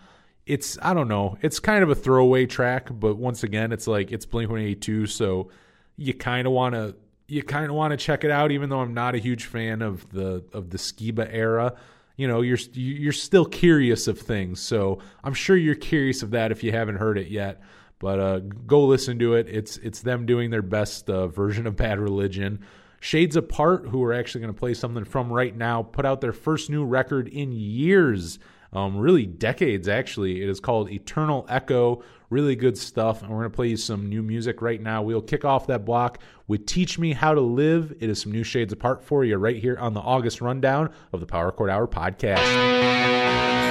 it's, 0.45 0.77
I 0.81 0.93
don't 0.93 1.07
know, 1.07 1.37
it's 1.41 1.59
kind 1.59 1.83
of 1.83 1.89
a 1.89 1.95
throwaway 1.95 2.45
track, 2.45 2.89
but 2.91 3.15
once 3.15 3.43
again, 3.43 3.71
it's 3.71 3.87
like, 3.87 4.11
it's 4.11 4.25
Blink 4.25 4.49
182, 4.49 5.07
so 5.07 5.49
you 5.97 6.13
kind 6.13 6.45
of 6.45 6.53
want 6.53 6.75
to, 6.75 6.95
you 7.27 7.43
kind 7.43 7.65
of 7.65 7.73
want 7.73 7.91
to 7.91 7.97
check 7.97 8.23
it 8.23 8.31
out, 8.31 8.51
even 8.51 8.69
though 8.69 8.79
I'm 8.79 8.93
not 8.93 9.15
a 9.15 9.19
huge 9.19 9.45
fan 9.45 9.81
of 9.81 10.09
the, 10.11 10.43
of 10.53 10.69
the 10.69 10.77
Skiba 10.77 11.27
era. 11.31 11.75
You 12.15 12.27
know, 12.27 12.41
you're, 12.41 12.57
you're 12.73 13.11
still 13.11 13.45
curious 13.45 14.07
of 14.07 14.19
things. 14.19 14.59
So 14.59 14.99
I'm 15.23 15.33
sure 15.33 15.55
you're 15.55 15.75
curious 15.75 16.23
of 16.23 16.31
that 16.31 16.51
if 16.51 16.63
you 16.63 16.71
haven't 16.71 16.95
heard 16.95 17.17
it 17.17 17.27
yet 17.27 17.61
but 17.99 18.19
uh, 18.19 18.39
go 18.39 18.85
listen 18.85 19.19
to 19.19 19.35
it. 19.35 19.47
It's 19.47 19.77
it's 19.77 20.01
them 20.01 20.25
doing 20.25 20.49
their 20.49 20.61
best 20.61 21.09
uh, 21.09 21.27
version 21.27 21.67
of 21.67 21.75
Bad 21.75 21.99
Religion. 21.99 22.59
Shades 22.99 23.35
Apart, 23.35 23.87
who 23.87 24.03
are 24.03 24.13
actually 24.13 24.41
going 24.41 24.53
to 24.53 24.59
play 24.59 24.73
something 24.73 25.05
from 25.05 25.31
right 25.31 25.55
now, 25.55 25.83
put 25.83 26.05
out 26.05 26.19
their 26.19 26.33
first 26.33 26.69
new 26.69 26.83
record 26.83 27.27
in 27.27 27.51
years, 27.51 28.39
um, 28.73 28.97
really 28.97 29.25
decades 29.25 29.87
actually. 29.87 30.41
It 30.41 30.49
is 30.49 30.59
called 30.59 30.91
Eternal 30.91 31.45
Echo. 31.49 32.03
Really 32.29 32.55
good 32.55 32.77
stuff. 32.77 33.21
And 33.21 33.31
we're 33.31 33.37
going 33.37 33.51
to 33.51 33.55
play 33.55 33.67
you 33.67 33.77
some 33.77 34.09
new 34.09 34.21
music 34.21 34.61
right 34.61 34.81
now. 34.81 35.01
We'll 35.01 35.21
kick 35.21 35.45
off 35.45 35.67
that 35.67 35.85
block 35.85 36.19
with 36.47 36.65
Teach 36.65 36.99
Me 36.99 37.13
How 37.13 37.33
to 37.33 37.41
Live. 37.41 37.93
It 37.99 38.09
is 38.09 38.21
some 38.21 38.31
new 38.31 38.43
Shades 38.43 38.73
Apart 38.73 39.03
for 39.03 39.23
you 39.23 39.37
right 39.37 39.57
here 39.57 39.77
on 39.77 39.93
the 39.93 40.01
August 40.01 40.41
rundown 40.41 40.91
of 41.13 41.19
the 41.19 41.25
Power 41.25 41.51
Chord 41.51 41.69
Hour 41.69 41.87
podcast. 41.87 43.66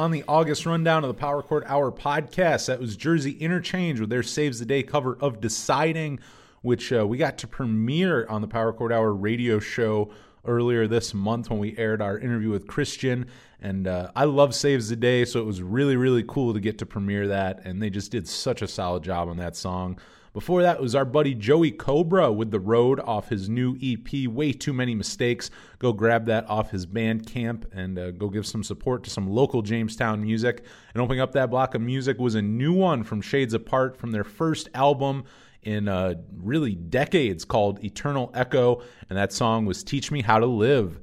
On 0.00 0.10
the 0.10 0.24
August 0.26 0.64
rundown 0.64 1.04
of 1.04 1.08
the 1.08 1.14
Power 1.14 1.42
Chord 1.42 1.62
Hour 1.66 1.92
podcast. 1.92 2.68
That 2.68 2.80
was 2.80 2.96
Jersey 2.96 3.32
Interchange 3.32 4.00
with 4.00 4.08
their 4.08 4.22
Saves 4.22 4.58
the 4.58 4.64
Day 4.64 4.82
cover 4.82 5.18
of 5.20 5.42
Deciding, 5.42 6.20
which 6.62 6.90
uh, 6.90 7.06
we 7.06 7.18
got 7.18 7.36
to 7.36 7.46
premiere 7.46 8.26
on 8.26 8.40
the 8.40 8.48
Power 8.48 8.72
Chord 8.72 8.94
Hour 8.94 9.12
radio 9.12 9.58
show 9.58 10.10
earlier 10.46 10.88
this 10.88 11.12
month 11.12 11.50
when 11.50 11.58
we 11.58 11.76
aired 11.76 12.00
our 12.00 12.18
interview 12.18 12.48
with 12.48 12.66
Christian. 12.66 13.26
And 13.60 13.86
uh, 13.86 14.10
I 14.16 14.24
love 14.24 14.54
Saves 14.54 14.88
the 14.88 14.96
Day, 14.96 15.26
so 15.26 15.38
it 15.38 15.44
was 15.44 15.62
really, 15.62 15.96
really 15.96 16.24
cool 16.26 16.54
to 16.54 16.60
get 16.60 16.78
to 16.78 16.86
premiere 16.86 17.28
that. 17.28 17.66
And 17.66 17.82
they 17.82 17.90
just 17.90 18.10
did 18.10 18.26
such 18.26 18.62
a 18.62 18.68
solid 18.68 19.02
job 19.02 19.28
on 19.28 19.36
that 19.36 19.54
song. 19.54 19.98
Before 20.32 20.62
that 20.62 20.80
was 20.80 20.94
our 20.94 21.04
buddy 21.04 21.34
Joey 21.34 21.72
Cobra 21.72 22.30
with 22.30 22.52
The 22.52 22.60
Road 22.60 23.00
off 23.00 23.30
his 23.30 23.48
new 23.48 23.76
EP, 23.82 24.28
Way 24.28 24.52
Too 24.52 24.72
Many 24.72 24.94
Mistakes. 24.94 25.50
Go 25.80 25.92
grab 25.92 26.26
that 26.26 26.48
off 26.48 26.70
his 26.70 26.86
Bandcamp 26.86 27.64
and 27.72 27.98
uh, 27.98 28.12
go 28.12 28.28
give 28.28 28.46
some 28.46 28.62
support 28.62 29.02
to 29.04 29.10
some 29.10 29.28
local 29.28 29.60
Jamestown 29.60 30.22
music. 30.22 30.64
And 30.94 31.02
opening 31.02 31.20
up 31.20 31.32
that 31.32 31.50
block 31.50 31.74
of 31.74 31.80
music 31.80 32.20
was 32.20 32.36
a 32.36 32.42
new 32.42 32.72
one 32.72 33.02
from 33.02 33.20
Shades 33.20 33.54
Apart 33.54 33.96
from 33.96 34.12
their 34.12 34.22
first 34.22 34.68
album 34.72 35.24
in 35.62 35.88
uh, 35.88 36.14
really 36.36 36.76
decades 36.76 37.44
called 37.44 37.82
Eternal 37.82 38.30
Echo. 38.32 38.82
And 39.08 39.18
that 39.18 39.32
song 39.32 39.66
was 39.66 39.82
Teach 39.82 40.12
Me 40.12 40.22
How 40.22 40.38
to 40.38 40.46
Live. 40.46 41.00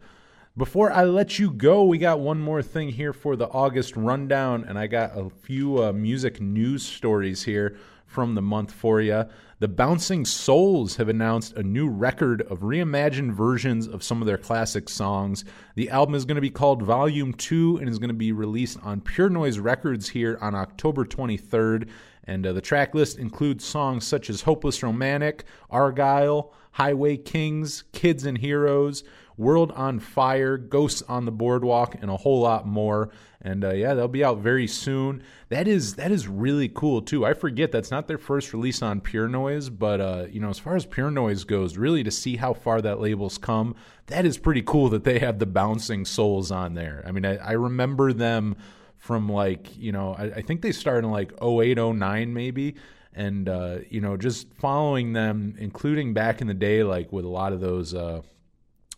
Before 0.56 0.90
I 0.90 1.04
let 1.04 1.38
you 1.38 1.52
go, 1.52 1.84
we 1.84 1.98
got 1.98 2.22
one 2.22 2.40
more 2.40 2.62
thing 2.64 2.90
here 2.90 3.14
for 3.14 3.36
the 3.36 3.48
August 3.50 3.96
rundown, 3.96 4.64
and 4.64 4.80
I 4.80 4.88
got 4.88 5.12
a 5.16 5.30
few 5.30 5.84
uh, 5.84 5.92
music 5.92 6.42
news 6.42 6.84
stories 6.84 7.44
here 7.44 7.78
from 8.18 8.34
the 8.34 8.42
month 8.42 8.72
for 8.72 9.00
you. 9.00 9.24
The 9.60 9.68
Bouncing 9.68 10.26
Souls 10.26 10.96
have 10.96 11.08
announced 11.08 11.54
a 11.54 11.62
new 11.62 11.88
record 11.88 12.42
of 12.42 12.62
reimagined 12.62 13.34
versions 13.34 13.86
of 13.86 14.02
some 14.02 14.24
of 14.24 14.26
their 14.26 14.40
classic 14.40 14.90
songs. 14.90 15.46
The 15.76 15.92
album 15.92 16.16
is 16.16 16.26
going 16.26 16.34
to 16.34 16.42
be 16.42 16.50
called 16.50 16.82
Volume 16.82 17.32
2 17.32 17.78
and 17.78 17.88
is 17.88 18.00
going 18.00 18.08
to 18.08 18.16
be 18.16 18.32
released 18.32 18.80
on 18.82 19.02
Pure 19.02 19.30
Noise 19.30 19.60
Records 19.60 20.10
here 20.10 20.40
on 20.42 20.56
October 20.56 21.06
23rd. 21.06 21.90
And 22.24 22.48
uh, 22.48 22.54
the 22.54 22.60
track 22.60 22.96
list 22.96 23.20
includes 23.20 23.64
songs 23.64 24.08
such 24.08 24.32
as 24.32 24.42
Hopeless 24.42 24.82
Romantic, 24.82 25.44
Argyle, 25.70 26.52
Highway 26.78 27.18
Kings, 27.18 27.86
Kids 27.92 28.24
and 28.24 28.38
Heroes, 28.38 29.04
World 29.36 29.72
on 29.72 30.00
Fire, 30.00 30.58
Ghosts 30.58 31.02
on 31.10 31.26
the 31.26 31.32
Boardwalk, 31.32 31.96
and 32.00 32.12
a 32.12 32.18
whole 32.18 32.42
lot 32.42 32.68
more. 32.68 33.10
And 33.42 33.66
uh, 33.66 33.74
yeah, 33.74 33.96
they'll 33.96 34.08
be 34.08 34.24
out 34.24 34.38
very 34.38 34.68
soon. 34.68 35.24
That 35.50 35.68
is 35.68 35.96
that 35.96 36.12
is 36.12 36.28
really 36.28 36.70
cool 36.70 37.02
too. 37.02 37.26
I 37.26 37.34
forget 37.34 37.72
that's 37.72 37.90
not 37.90 38.08
their 38.08 38.20
first 38.20 38.54
release 38.54 38.84
on 38.84 39.02
Pure 39.02 39.30
Noise, 39.30 39.70
but 39.70 40.00
uh, 40.00 40.26
you 40.30 40.40
know, 40.40 40.50
as 40.50 40.60
far 40.60 40.76
as 40.76 40.86
Pure 40.86 41.10
Noise 41.12 41.46
goes, 41.46 41.78
really 41.78 42.04
to 42.04 42.12
see 42.12 42.36
how 42.36 42.54
far 42.54 42.80
that 42.80 43.00
label's 43.02 43.40
come, 43.40 43.74
that 44.06 44.24
is 44.28 44.38
pretty 44.38 44.62
cool 44.62 44.88
that 44.90 45.04
they 45.04 45.18
have 45.18 45.40
the 45.40 45.48
Bouncing 45.48 46.06
Souls 46.06 46.52
on 46.52 46.76
there. 46.76 47.04
I 47.08 47.12
mean, 47.12 47.26
I, 47.26 47.38
I 47.38 47.52
remember 47.54 48.14
them 48.14 48.56
from 48.98 49.28
like 49.28 49.76
you 49.76 49.92
know, 49.92 50.14
I, 50.14 50.26
I 50.26 50.42
think 50.44 50.62
they 50.62 50.72
started 50.72 51.06
in 51.06 51.12
like 51.12 51.34
08, 51.42 51.80
09 51.80 52.34
maybe 52.36 52.76
and 53.14 53.50
uh, 53.50 53.80
you 53.90 54.02
know 54.02 54.18
just 54.18 54.52
following 54.56 55.14
them 55.14 55.56
including 55.60 56.14
back 56.14 56.42
in 56.42 56.48
the 56.48 56.54
day 56.54 56.84
like 56.84 57.12
with 57.12 57.26
a 57.26 57.30
lot 57.30 57.54
of 57.54 57.60
those 57.60 57.94
uh, 57.94 58.22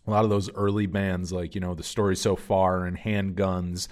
a 0.05 0.09
lot 0.09 0.23
of 0.23 0.29
those 0.29 0.53
early 0.55 0.87
bands 0.87 1.31
like 1.31 1.55
you 1.55 1.61
know 1.61 1.73
the 1.73 1.83
story 1.83 2.15
so 2.15 2.35
far 2.35 2.85
and 2.85 2.97
handguns 2.97 3.87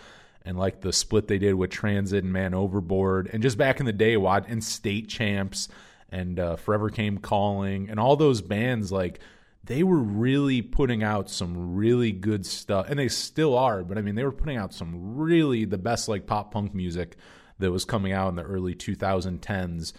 and 0.48 0.58
like 0.58 0.80
the 0.80 0.94
split 0.94 1.28
they 1.28 1.38
did 1.38 1.54
with 1.56 1.70
transit 1.70 2.24
and 2.24 2.32
man 2.32 2.54
overboard. 2.54 3.30
And 3.32 3.44
just 3.44 3.58
back 3.58 3.82
in 3.82 3.86
the 3.86 3.92
day 3.92 4.16
what 4.16 4.48
and 4.48 4.64
state 4.64 5.10
champs 5.10 5.68
and 6.10 6.40
uh, 6.40 6.56
forever 6.56 6.90
came 6.90 7.18
calling 7.18 7.90
and 7.90 8.00
all 8.00 8.16
those 8.16 8.42
bands 8.42 8.90
like 8.90 9.20
they 9.66 9.84
were 9.84 10.00
really 10.00 10.62
putting 10.62 11.04
out 11.04 11.30
some 11.30 11.76
really 11.76 12.14
good 12.14 12.46
stuff. 12.46 12.86
And 12.90 12.98
they 12.98 13.10
still 13.10 13.58
are 13.58 13.84
but 13.84 13.98
i 13.98 14.02
mean 14.02 14.16
they 14.16 14.24
were 14.24 14.32
putting 14.32 14.58
out 14.58 14.74
some 14.74 15.18
really 15.18 15.66
the 15.66 15.78
best 15.78 16.08
like 16.08 16.26
pop 16.26 16.54
punk 16.54 16.74
music 16.74 17.18
that 17.60 17.72
was 17.72 17.86
coming 17.86 18.12
out 18.12 18.30
in 18.30 18.36
the 18.36 18.44
early 18.44 18.76
2010s 18.76 19.94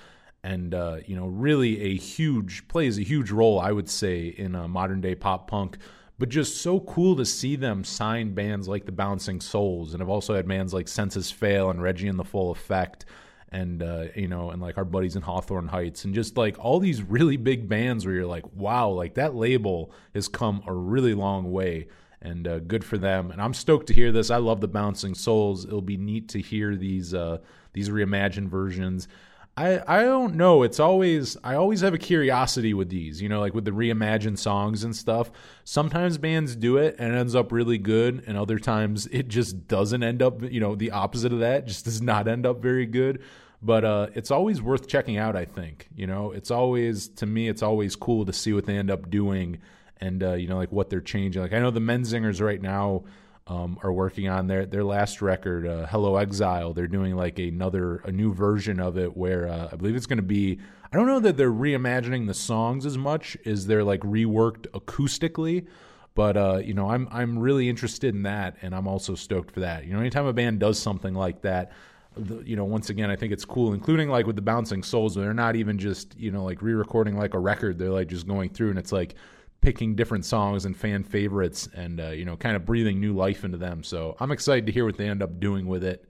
and 0.44 0.74
uh, 0.74 0.98
you 1.06 1.16
know 1.16 1.26
really 1.26 1.80
a 1.82 1.96
huge 1.96 2.68
plays 2.68 2.98
a 2.98 3.02
huge 3.02 3.30
role 3.30 3.58
i 3.58 3.72
would 3.72 3.88
say 3.88 4.26
in 4.28 4.54
uh, 4.54 4.68
modern 4.68 5.00
day 5.00 5.14
pop 5.14 5.48
punk. 5.48 5.78
But 6.18 6.30
just 6.30 6.62
so 6.62 6.80
cool 6.80 7.14
to 7.16 7.24
see 7.24 7.54
them 7.54 7.84
sign 7.84 8.34
bands 8.34 8.66
like 8.66 8.84
the 8.86 8.92
Bouncing 8.92 9.40
Souls, 9.40 9.94
and 9.94 10.02
I've 10.02 10.08
also 10.08 10.34
had 10.34 10.48
bands 10.48 10.74
like 10.74 10.88
Senses 10.88 11.30
Fail 11.30 11.70
and 11.70 11.80
Reggie 11.80 12.08
and 12.08 12.18
the 12.18 12.24
Full 12.24 12.50
Effect, 12.50 13.04
and 13.50 13.82
uh, 13.82 14.06
you 14.16 14.26
know, 14.26 14.50
and 14.50 14.60
like 14.60 14.76
our 14.78 14.84
buddies 14.84 15.14
in 15.14 15.22
Hawthorne 15.22 15.68
Heights, 15.68 16.04
and 16.04 16.14
just 16.14 16.36
like 16.36 16.58
all 16.58 16.80
these 16.80 17.02
really 17.02 17.36
big 17.36 17.68
bands 17.68 18.04
where 18.04 18.16
you're 18.16 18.26
like, 18.26 18.52
wow, 18.52 18.88
like 18.88 19.14
that 19.14 19.36
label 19.36 19.92
has 20.12 20.26
come 20.26 20.60
a 20.66 20.72
really 20.72 21.14
long 21.14 21.52
way, 21.52 21.86
and 22.20 22.46
uh, 22.48 22.58
good 22.60 22.84
for 22.84 22.98
them. 22.98 23.30
And 23.30 23.40
I'm 23.40 23.54
stoked 23.54 23.86
to 23.88 23.94
hear 23.94 24.12
this. 24.12 24.30
I 24.30 24.38
love 24.38 24.60
the 24.60 24.68
Bouncing 24.68 25.14
Souls. 25.14 25.64
It'll 25.64 25.80
be 25.82 25.96
neat 25.96 26.28
to 26.30 26.40
hear 26.40 26.76
these 26.76 27.14
uh, 27.14 27.38
these 27.72 27.88
reimagined 27.88 28.48
versions. 28.48 29.08
I, 29.56 29.82
I 29.88 30.04
don't 30.04 30.36
know. 30.36 30.62
It's 30.62 30.78
always 30.78 31.36
I 31.42 31.56
always 31.56 31.80
have 31.80 31.92
a 31.92 31.98
curiosity 31.98 32.74
with 32.74 32.90
these, 32.90 33.20
you 33.20 33.28
know, 33.28 33.40
like 33.40 33.54
with 33.54 33.64
the 33.64 33.72
reimagined 33.72 34.38
songs 34.38 34.84
and 34.84 34.94
stuff. 34.94 35.32
Sometimes 35.64 36.16
bands 36.16 36.54
do 36.54 36.76
it 36.76 36.94
and 37.00 37.12
it 37.12 37.18
ends 37.18 37.34
up 37.34 37.50
really 37.50 37.78
good, 37.78 38.22
and 38.28 38.38
other 38.38 38.60
times 38.60 39.08
it 39.08 39.26
just 39.26 39.66
doesn't 39.66 40.04
end 40.04 40.22
up, 40.22 40.42
you 40.42 40.60
know, 40.60 40.76
the 40.76 40.92
opposite 40.92 41.32
of 41.32 41.40
that, 41.40 41.66
just 41.66 41.84
does 41.84 42.00
not 42.00 42.28
end 42.28 42.46
up 42.46 42.62
very 42.62 42.86
good. 42.86 43.20
But 43.60 43.84
uh, 43.84 44.06
it's 44.14 44.30
always 44.30 44.62
worth 44.62 44.86
checking 44.86 45.16
out. 45.16 45.34
I 45.34 45.44
think, 45.44 45.88
you 45.96 46.06
know, 46.06 46.30
it's 46.30 46.52
always 46.52 47.08
to 47.08 47.26
me, 47.26 47.48
it's 47.48 47.62
always 47.62 47.96
cool 47.96 48.24
to 48.26 48.32
see 48.32 48.52
what 48.52 48.64
they 48.64 48.76
end 48.76 48.92
up 48.92 49.10
doing, 49.10 49.58
and 50.00 50.22
uh, 50.22 50.34
you 50.34 50.48
know, 50.48 50.56
like 50.56 50.72
what 50.72 50.90
they're 50.90 51.00
changing. 51.00 51.42
Like 51.42 51.52
I 51.52 51.58
know 51.58 51.70
the 51.70 51.80
Menzingers 51.80 52.40
right 52.40 52.60
now 52.60 53.04
um, 53.48 53.78
are 53.82 53.92
working 53.92 54.28
on 54.28 54.46
their 54.46 54.66
their 54.66 54.84
last 54.84 55.22
record, 55.22 55.66
uh, 55.66 55.86
"Hello 55.86 56.16
Exile." 56.16 56.74
They're 56.74 56.86
doing 56.86 57.16
like 57.16 57.38
another 57.38 57.96
a 58.04 58.12
new 58.12 58.32
version 58.32 58.78
of 58.78 58.98
it 58.98 59.16
where 59.16 59.48
uh, 59.48 59.70
I 59.72 59.76
believe 59.76 59.96
it's 59.96 60.06
going 60.06 60.18
to 60.18 60.22
be. 60.22 60.58
I 60.92 60.96
don't 60.96 61.06
know 61.06 61.20
that 61.20 61.36
they're 61.36 61.50
reimagining 61.50 62.26
the 62.26 62.34
songs 62.34 62.86
as 62.86 62.96
much 62.98 63.36
as 63.46 63.66
they're 63.66 63.84
like 63.84 64.00
reworked 64.00 64.68
acoustically, 64.68 65.66
but 66.14 66.36
uh, 66.36 66.60
you 66.62 66.74
know 66.74 66.90
I'm 66.90 67.08
I'm 67.10 67.38
really 67.38 67.68
interested 67.68 68.14
in 68.14 68.22
that, 68.24 68.56
and 68.60 68.74
I'm 68.74 68.86
also 68.86 69.14
stoked 69.14 69.50
for 69.50 69.60
that. 69.60 69.86
You 69.86 69.94
know, 69.94 70.00
anytime 70.00 70.26
a 70.26 70.32
band 70.32 70.60
does 70.60 70.78
something 70.78 71.14
like 71.14 71.40
that. 71.42 71.72
The, 72.16 72.42
you 72.44 72.56
know, 72.56 72.64
once 72.64 72.90
again, 72.90 73.10
I 73.10 73.16
think 73.16 73.32
it's 73.32 73.44
cool, 73.44 73.72
including 73.74 74.08
like 74.08 74.26
with 74.26 74.34
the 74.34 74.42
Bouncing 74.42 74.82
Souls, 74.82 75.16
where 75.16 75.24
they're 75.24 75.34
not 75.34 75.56
even 75.56 75.78
just 75.78 76.18
you 76.18 76.30
know 76.32 76.44
like 76.44 76.60
re-recording 76.60 77.16
like 77.16 77.32
a 77.32 77.38
record. 77.38 77.78
They're 77.78 77.90
like 77.90 78.08
just 78.08 78.26
going 78.26 78.50
through, 78.50 78.70
and 78.70 78.78
it's 78.78 78.92
like 78.92 79.14
picking 79.60 79.94
different 79.94 80.24
songs 80.24 80.64
and 80.64 80.76
fan 80.76 81.02
favorites 81.02 81.68
and 81.74 82.00
uh, 82.00 82.08
you 82.08 82.24
know 82.24 82.36
kind 82.36 82.56
of 82.56 82.64
breathing 82.64 83.00
new 83.00 83.12
life 83.12 83.44
into 83.44 83.58
them. 83.58 83.82
So 83.82 84.16
i'm 84.20 84.30
excited 84.30 84.66
to 84.66 84.72
hear 84.72 84.84
what 84.84 84.96
they 84.96 85.08
end 85.08 85.22
up 85.22 85.40
doing 85.40 85.66
with 85.66 85.84
it. 85.84 86.04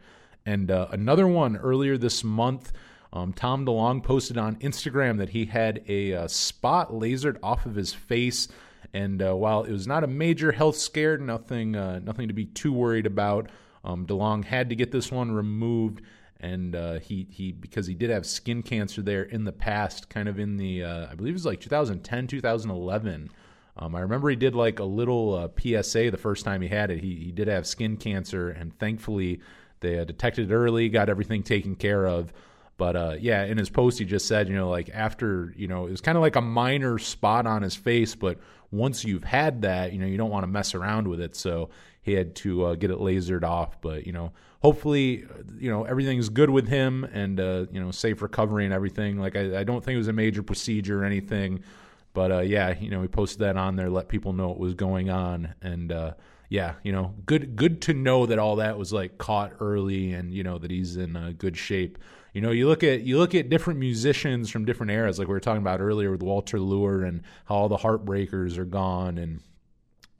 And 0.46 0.70
uh, 0.70 0.88
another 0.92 1.26
one 1.26 1.56
earlier 1.56 1.96
this 1.96 2.22
month 2.22 2.72
um, 3.12 3.32
tom 3.32 3.64
DeLonge 3.64 4.02
posted 4.02 4.36
on 4.36 4.56
instagram 4.56 5.18
that 5.18 5.30
he 5.30 5.46
had 5.46 5.82
a 5.88 6.14
uh, 6.14 6.28
spot 6.28 6.90
lasered 6.90 7.38
off 7.42 7.66
of 7.66 7.74
his 7.74 7.92
face. 7.92 8.48
And 8.94 9.22
uh, 9.22 9.34
while 9.34 9.64
it 9.64 9.72
was 9.72 9.86
not 9.86 10.04
a 10.04 10.06
major 10.06 10.52
health 10.52 10.76
scare 10.76 11.18
nothing 11.18 11.74
uh, 11.74 12.00
nothing 12.00 12.28
to 12.28 12.34
be 12.34 12.44
too 12.44 12.72
worried 12.72 13.06
about 13.06 13.50
um, 13.84 14.06
DeLonge 14.06 14.44
had 14.44 14.68
to 14.68 14.76
get 14.76 14.92
this 14.92 15.10
one 15.10 15.32
removed. 15.32 16.02
And 16.40 16.76
uh, 16.76 17.00
he 17.00 17.26
he 17.30 17.50
because 17.50 17.86
he 17.86 17.94
did 17.94 18.10
have 18.10 18.24
skin 18.24 18.62
cancer 18.62 19.02
there 19.02 19.24
in 19.24 19.44
the 19.44 19.52
past, 19.52 20.08
kind 20.08 20.28
of 20.28 20.38
in 20.38 20.56
the 20.56 20.84
uh, 20.84 21.06
I 21.10 21.14
believe 21.16 21.32
it 21.32 21.34
was 21.34 21.46
like 21.46 21.60
2010 21.60 22.28
2011. 22.28 23.30
Um, 23.78 23.94
I 23.94 24.00
remember 24.00 24.28
he 24.28 24.36
did 24.36 24.54
like 24.54 24.80
a 24.80 24.84
little 24.84 25.34
uh, 25.34 25.48
PSA 25.82 26.10
the 26.10 26.18
first 26.18 26.44
time 26.44 26.62
he 26.62 26.68
had 26.68 26.90
it. 26.90 27.00
He 27.00 27.14
he 27.14 27.32
did 27.32 27.48
have 27.48 27.66
skin 27.66 27.96
cancer, 27.96 28.50
and 28.50 28.76
thankfully 28.78 29.40
they 29.80 29.98
uh, 29.98 30.04
detected 30.04 30.50
it 30.50 30.54
early, 30.54 30.88
got 30.88 31.08
everything 31.08 31.42
taken 31.42 31.76
care 31.76 32.06
of. 32.06 32.32
But 32.76 32.94
uh, 32.96 33.16
yeah, 33.18 33.44
in 33.44 33.58
his 33.58 33.70
post, 33.70 33.98
he 33.98 34.04
just 34.04 34.26
said, 34.26 34.48
you 34.48 34.54
know, 34.54 34.70
like 34.70 34.88
after, 34.94 35.52
you 35.56 35.66
know, 35.66 35.86
it 35.86 35.90
was 35.90 36.00
kind 36.00 36.16
of 36.16 36.22
like 36.22 36.36
a 36.36 36.40
minor 36.40 36.98
spot 36.98 37.44
on 37.46 37.62
his 37.62 37.74
face, 37.74 38.14
but 38.14 38.38
once 38.70 39.04
you've 39.04 39.24
had 39.24 39.62
that, 39.62 39.92
you 39.92 39.98
know, 39.98 40.06
you 40.06 40.16
don't 40.16 40.30
want 40.30 40.44
to 40.44 40.48
mess 40.48 40.74
around 40.74 41.08
with 41.08 41.20
it. 41.20 41.34
So 41.34 41.70
he 42.02 42.12
had 42.12 42.36
to 42.36 42.66
uh, 42.66 42.74
get 42.76 42.92
it 42.92 42.98
lasered 42.98 43.42
off. 43.42 43.80
But, 43.80 44.06
you 44.06 44.12
know, 44.12 44.32
hopefully, 44.62 45.24
you 45.58 45.70
know, 45.70 45.84
everything's 45.84 46.28
good 46.28 46.50
with 46.50 46.68
him 46.68 47.02
and, 47.04 47.40
uh, 47.40 47.66
you 47.72 47.80
know, 47.80 47.90
safe 47.90 48.22
recovery 48.22 48.64
and 48.64 48.72
everything. 48.72 49.18
Like, 49.18 49.34
I, 49.34 49.60
I, 49.60 49.64
don't 49.64 49.84
think 49.84 49.94
it 49.94 49.98
was 49.98 50.08
a 50.08 50.12
major 50.12 50.44
procedure 50.44 51.02
or 51.02 51.04
anything. 51.04 51.64
But 52.14 52.32
uh, 52.32 52.40
yeah, 52.40 52.74
you 52.78 52.90
know, 52.90 53.00
we 53.00 53.08
posted 53.08 53.40
that 53.40 53.56
on 53.56 53.76
there, 53.76 53.90
let 53.90 54.08
people 54.08 54.32
know 54.32 54.48
what 54.48 54.58
was 54.58 54.74
going 54.74 55.10
on. 55.10 55.54
And, 55.62 55.92
uh, 55.92 56.14
yeah, 56.48 56.74
you 56.82 56.92
know, 56.92 57.14
good 57.26 57.56
good 57.56 57.82
to 57.82 57.94
know 57.94 58.26
that 58.26 58.38
all 58.38 58.56
that 58.56 58.78
was 58.78 58.92
like 58.92 59.18
caught 59.18 59.52
early, 59.60 60.12
and 60.12 60.32
you 60.32 60.42
know 60.42 60.58
that 60.58 60.70
he's 60.70 60.96
in 60.96 61.14
uh, 61.14 61.32
good 61.36 61.56
shape. 61.56 61.98
You 62.32 62.40
know, 62.40 62.50
you 62.50 62.68
look 62.68 62.82
at 62.82 63.02
you 63.02 63.18
look 63.18 63.34
at 63.34 63.50
different 63.50 63.78
musicians 63.80 64.48
from 64.48 64.64
different 64.64 64.92
eras, 64.92 65.18
like 65.18 65.28
we 65.28 65.34
were 65.34 65.40
talking 65.40 65.60
about 65.60 65.80
earlier 65.80 66.10
with 66.10 66.22
Walter 66.22 66.58
Lure, 66.58 67.04
and 67.04 67.22
how 67.44 67.56
all 67.56 67.68
the 67.68 67.76
Heartbreakers 67.76 68.56
are 68.56 68.64
gone, 68.64 69.18
and 69.18 69.40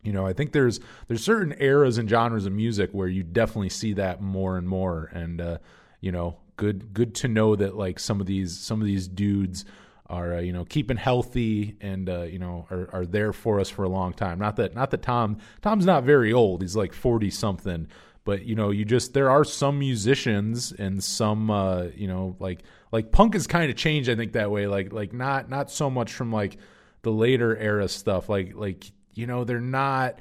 you 0.03 0.13
know, 0.13 0.27
I 0.27 0.35
think 0.35 0.53
there's 0.53 0.81
there's 1.07 1.25
certain 1.25 1.55
eras 1.59 1.97
and 1.97 2.09
genres 2.09 2.45
of 2.45 2.53
music 2.53 2.91
where 2.93 3.09
you 3.09 3.23
definitely 3.23 3.71
see 3.71 3.95
that 3.95 4.21
more 4.21 4.59
and 4.59 4.69
more, 4.69 5.11
and 5.13 5.41
uh, 5.41 5.59
you 6.01 6.13
know, 6.13 6.37
good 6.57 6.93
good 6.93 7.15
to 7.17 7.29
know 7.29 7.57
that 7.57 7.77
like 7.77 7.99
some 7.99 8.21
of 8.21 8.27
these 8.27 8.59
some 8.59 8.81
of 8.83 8.87
these 8.87 9.09
dudes 9.09 9.65
are 10.09 10.37
uh, 10.37 10.41
you 10.41 10.53
know 10.53 10.65
keeping 10.65 10.97
healthy 10.97 11.77
and 11.81 12.09
uh, 12.09 12.23
you 12.23 12.39
know 12.39 12.67
are, 12.71 12.89
are 12.93 13.07
there 13.07 13.33
for 13.33 13.61
us 13.61 13.69
for 13.69 13.85
a 13.85 13.89
long 13.89 14.13
time. 14.13 14.39
Not 14.39 14.57
that 14.57 14.75
not 14.75 14.91
that 14.91 15.03
Tom 15.03 15.39
Tom's 15.63 15.87
not 15.87 16.05
very 16.05 16.33
old. 16.33 16.63
He's 16.63 16.77
like 16.77 16.93
forty 16.93 17.31
something, 17.31 17.89
but 18.29 18.45
you 18.45 18.55
know, 18.55 18.69
you 18.69 18.85
just 18.85 19.15
there 19.15 19.31
are 19.31 19.43
some 19.43 19.79
musicians 19.79 20.71
and 20.71 21.03
some 21.03 21.51
uh, 21.51 21.85
you 21.97 22.07
know, 22.07 22.37
like 22.39 22.61
like 22.93 23.11
punk 23.11 23.33
has 23.33 23.47
kind 23.47 23.71
of 23.71 23.77
changed. 23.79 24.11
I 24.11 24.17
think 24.17 24.33
that 24.33 24.51
way. 24.51 24.67
Like 24.67 24.93
like 24.93 25.15
not 25.15 25.49
not 25.49 25.71
so 25.71 25.89
much 25.89 26.13
from 26.13 26.31
like 26.31 26.59
the 27.01 27.11
later 27.11 27.57
era 27.57 27.89
stuff. 27.89 28.29
Like 28.29 28.55
like 28.55 28.85
you 29.15 29.27
know, 29.27 29.45
they're 29.45 29.61
not 29.63 30.19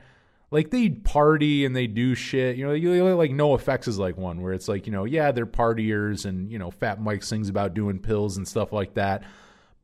like 0.52 0.70
they 0.70 0.88
party 0.88 1.66
and 1.66 1.76
they 1.76 1.88
do 1.88 2.16
shit. 2.16 2.56
You 2.56 2.66
know, 2.68 3.16
like 3.18 3.32
NOFX 3.32 3.90
is 3.90 4.00
like 4.00 4.16
one 4.16 4.42
where 4.42 4.54
it's 4.54 4.70
like 4.70 4.86
you 4.86 4.94
know, 4.94 5.04
yeah, 5.04 5.34
they're 5.34 5.46
partiers 5.46 6.26
and 6.26 6.50
you 6.50 6.60
know, 6.60 6.72
Fat 6.72 7.02
Mike 7.02 7.24
sings 7.24 7.50
about 7.50 7.74
doing 7.74 8.00
pills 8.00 8.38
and 8.38 8.48
stuff 8.48 8.72
like 8.72 8.94
that. 8.94 9.24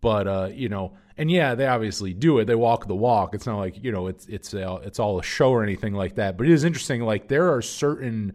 But 0.04 0.28
uh, 0.28 0.50
you 0.54 0.68
know, 0.68 0.92
and 1.18 1.32
yeah, 1.32 1.56
they 1.56 1.66
obviously 1.66 2.14
do 2.14 2.40
it. 2.40 2.46
They 2.46 2.56
walk 2.56 2.88
the 2.88 2.96
walk. 2.96 3.34
It's 3.34 3.46
not 3.46 3.58
like 3.58 3.82
you 3.82 3.94
know, 3.94 4.08
it's 4.08 4.26
it's 4.28 4.54
uh, 4.54 4.82
it's 4.84 5.00
all 5.00 5.18
a 5.18 5.24
show 5.24 5.50
or 5.52 5.64
anything 5.64 5.94
like 5.94 6.16
that. 6.16 6.38
But 6.38 6.48
it 6.48 6.52
is 6.52 6.66
interesting. 6.66 7.04
Like 7.04 7.30
there 7.30 7.54
are 7.54 7.62
certain 7.62 8.34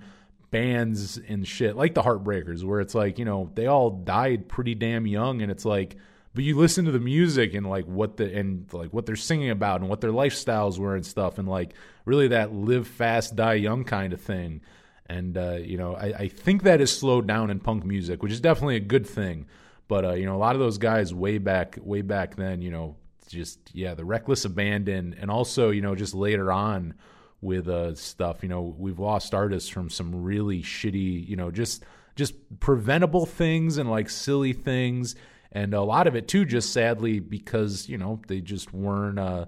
bands 0.51 1.19
and 1.29 1.47
shit 1.47 1.77
like 1.77 1.93
the 1.93 2.01
Heartbreakers 2.01 2.65
where 2.65 2.81
it's 2.81 2.95
like 2.95 3.19
you 3.19 3.27
know 3.27 3.51
they 3.55 3.67
all 3.67 3.91
died 3.91 4.49
pretty 4.49 4.75
damn 4.75 5.07
young, 5.07 5.43
and 5.43 5.53
it's 5.53 5.67
like 5.67 5.97
but 6.35 6.43
you 6.43 6.57
listen 6.57 6.87
to 6.87 6.91
the 6.91 6.99
music 6.99 7.53
and 7.53 7.69
like 7.69 7.85
what 7.85 8.17
the 8.17 8.35
and 8.35 8.73
like 8.73 8.91
what 8.95 9.05
they're 9.05 9.15
singing 9.15 9.51
about 9.51 9.83
and 9.83 9.91
what 9.91 10.01
their 10.01 10.11
lifestyles 10.13 10.79
were 10.79 10.97
and 10.97 11.05
stuff 11.05 11.37
and 11.37 11.49
like 11.49 11.75
really 12.07 12.29
that 12.29 12.55
live 12.55 12.89
fast 12.89 13.37
die 13.37 13.55
young 13.55 13.85
kind 13.85 14.15
of 14.15 14.23
thing 14.23 14.63
and 15.05 15.37
uh, 15.37 15.57
you 15.61 15.77
know 15.77 15.95
I, 15.95 16.07
I 16.17 16.29
think 16.29 16.63
that 16.63 16.81
is 16.81 16.97
slowed 16.97 17.27
down 17.27 17.51
in 17.51 17.61
punk 17.61 17.85
music 17.85 18.23
which 18.23 18.33
is 18.33 18.41
definitely 18.41 18.77
a 18.77 18.81
good 18.81 19.07
thing 19.07 19.47
but 19.89 20.05
uh, 20.05 20.13
you 20.13 20.27
know 20.27 20.37
a 20.37 20.39
lot 20.39 20.55
of 20.55 20.61
those 20.61 20.79
guys 20.79 21.13
way 21.13 21.39
back 21.39 21.79
way 21.83 22.03
back 22.03 22.37
then 22.37 22.63
you 22.63 22.71
know 22.71 22.97
just 23.29 23.59
yeah 23.75 23.95
the 23.95 24.05
reckless 24.05 24.45
abandon 24.45 25.15
and 25.21 25.31
also 25.31 25.71
you 25.71 25.83
know 25.83 25.95
just 25.95 26.15
later 26.15 26.53
on 26.53 26.95
with 27.41 27.69
uh, 27.69 27.95
stuff 27.95 28.43
you 28.43 28.49
know 28.49 28.75
we've 28.79 28.99
lost 28.99 29.35
artists 29.35 29.69
from 29.69 29.91
some 29.91 30.23
really 30.23 30.63
shitty 30.63 31.29
you 31.29 31.37
know 31.37 31.51
just 31.51 31.85
just 32.19 32.35
preventable 32.59 33.25
things 33.25 33.79
and 33.79 33.89
like 33.89 34.11
silly 34.11 34.53
things. 34.53 35.15
And 35.53 35.73
a 35.73 35.81
lot 35.81 36.09
of 36.09 36.17
it 36.17 36.27
too 36.27 36.45
just 36.45 36.73
sadly 36.73 37.21
because 37.21 37.89
you 37.89 37.97
know 37.97 38.21
they 38.27 38.41
just 38.41 38.75
weren't 38.75 39.19
uh 39.19 39.47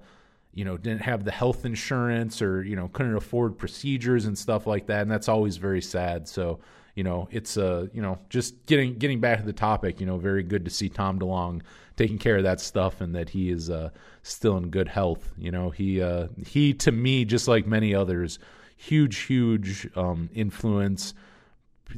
you 0.55 0.65
know 0.65 0.79
didn't 0.79 1.03
have 1.03 1.25
the 1.25 1.33
health 1.33 1.65
insurance 1.65 2.41
or 2.41 2.63
you 2.63 2.77
know 2.77 2.89
couldn't 2.89 3.17
afford 3.17 3.59
procedures 3.59 4.25
and 4.25 4.39
stuff 4.39 4.67
like 4.69 4.87
that. 4.87 5.03
And 5.03 5.11
that's 5.11 5.29
always 5.29 5.57
very 5.57 5.83
sad. 5.83 6.29
So 6.29 6.61
you 6.95 7.05
know 7.05 7.29
it's 7.31 7.57
uh 7.57 7.87
you 7.93 8.03
know 8.03 8.19
just 8.29 8.67
getting 8.67 8.95
getting 8.95 9.21
back 9.21 9.41
to 9.41 9.47
the 9.47 9.53
topic 9.53 10.01
you 10.01 10.07
know 10.07 10.19
very 10.19 10.43
good 10.43 10.65
to 10.65 10.71
see 10.71 10.89
Tom 10.89 11.19
DeLonge 11.19 11.63
taking 11.97 12.19
care 12.19 12.37
of 12.37 12.45
that 12.45 12.61
stuff 12.61 13.01
and 13.01 13.15
that 13.15 13.31
he 13.31 13.51
is 13.51 13.71
uh 13.71 13.91
still 14.23 14.57
in 14.57 14.71
good 14.71 14.89
health 14.89 15.33
you 15.37 15.51
know 15.51 15.71
he 15.71 16.01
uh 16.01 16.29
he 16.47 16.75
to 16.75 16.93
me 16.93 17.25
just 17.25 17.49
like 17.49 17.67
many 17.67 17.95
others 17.95 18.39
huge 18.77 19.19
huge 19.19 19.89
um 19.97 20.31
influence 20.35 21.15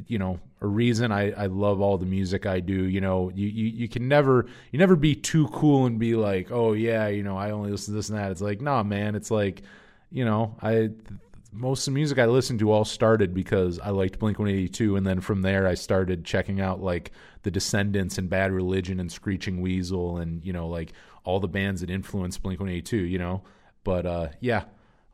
you 0.06 0.18
know 0.18 0.40
a 0.62 0.66
reason 0.66 1.10
I, 1.10 1.32
I 1.32 1.46
love 1.46 1.80
all 1.80 1.98
the 1.98 2.06
music 2.06 2.46
I 2.46 2.60
do. 2.60 2.84
You 2.84 3.00
know, 3.00 3.30
you, 3.34 3.48
you 3.48 3.66
you 3.66 3.88
can 3.88 4.06
never 4.06 4.46
you 4.70 4.78
never 4.78 4.94
be 4.94 5.14
too 5.14 5.48
cool 5.48 5.86
and 5.86 5.98
be 5.98 6.14
like, 6.14 6.52
oh 6.52 6.72
yeah, 6.72 7.08
you 7.08 7.24
know, 7.24 7.36
I 7.36 7.50
only 7.50 7.72
listen 7.72 7.92
to 7.92 7.98
this 7.98 8.08
and 8.08 8.18
that. 8.18 8.30
It's 8.30 8.40
like, 8.40 8.60
nah, 8.60 8.84
man. 8.84 9.16
It's 9.16 9.30
like, 9.30 9.62
you 10.10 10.24
know, 10.24 10.56
I 10.62 10.90
most 11.52 11.86
of 11.86 11.92
the 11.92 11.98
music 11.98 12.18
I 12.18 12.26
listened 12.26 12.58
to 12.60 12.72
all 12.72 12.84
started 12.84 13.34
because 13.34 13.78
I 13.78 13.90
liked 13.90 14.18
Blink 14.18 14.38
One 14.38 14.48
Eighty 14.48 14.68
Two, 14.68 14.96
and 14.96 15.06
then 15.06 15.20
from 15.20 15.42
there 15.42 15.66
I 15.66 15.74
started 15.74 16.24
checking 16.24 16.60
out 16.60 16.82
like 16.82 17.12
the 17.42 17.50
Descendents 17.50 18.18
and 18.18 18.30
Bad 18.30 18.52
Religion 18.52 18.98
and 18.98 19.12
Screeching 19.12 19.60
Weasel 19.60 20.18
and 20.18 20.44
you 20.44 20.52
know 20.52 20.68
like 20.68 20.92
all 21.24 21.40
the 21.40 21.48
bands 21.48 21.80
that 21.82 21.90
influenced 21.90 22.42
Blink 22.42 22.60
One 22.60 22.68
Eighty 22.68 22.82
Two. 22.82 23.04
You 23.04 23.18
know, 23.18 23.42
but 23.84 24.06
uh, 24.06 24.28
yeah 24.40 24.64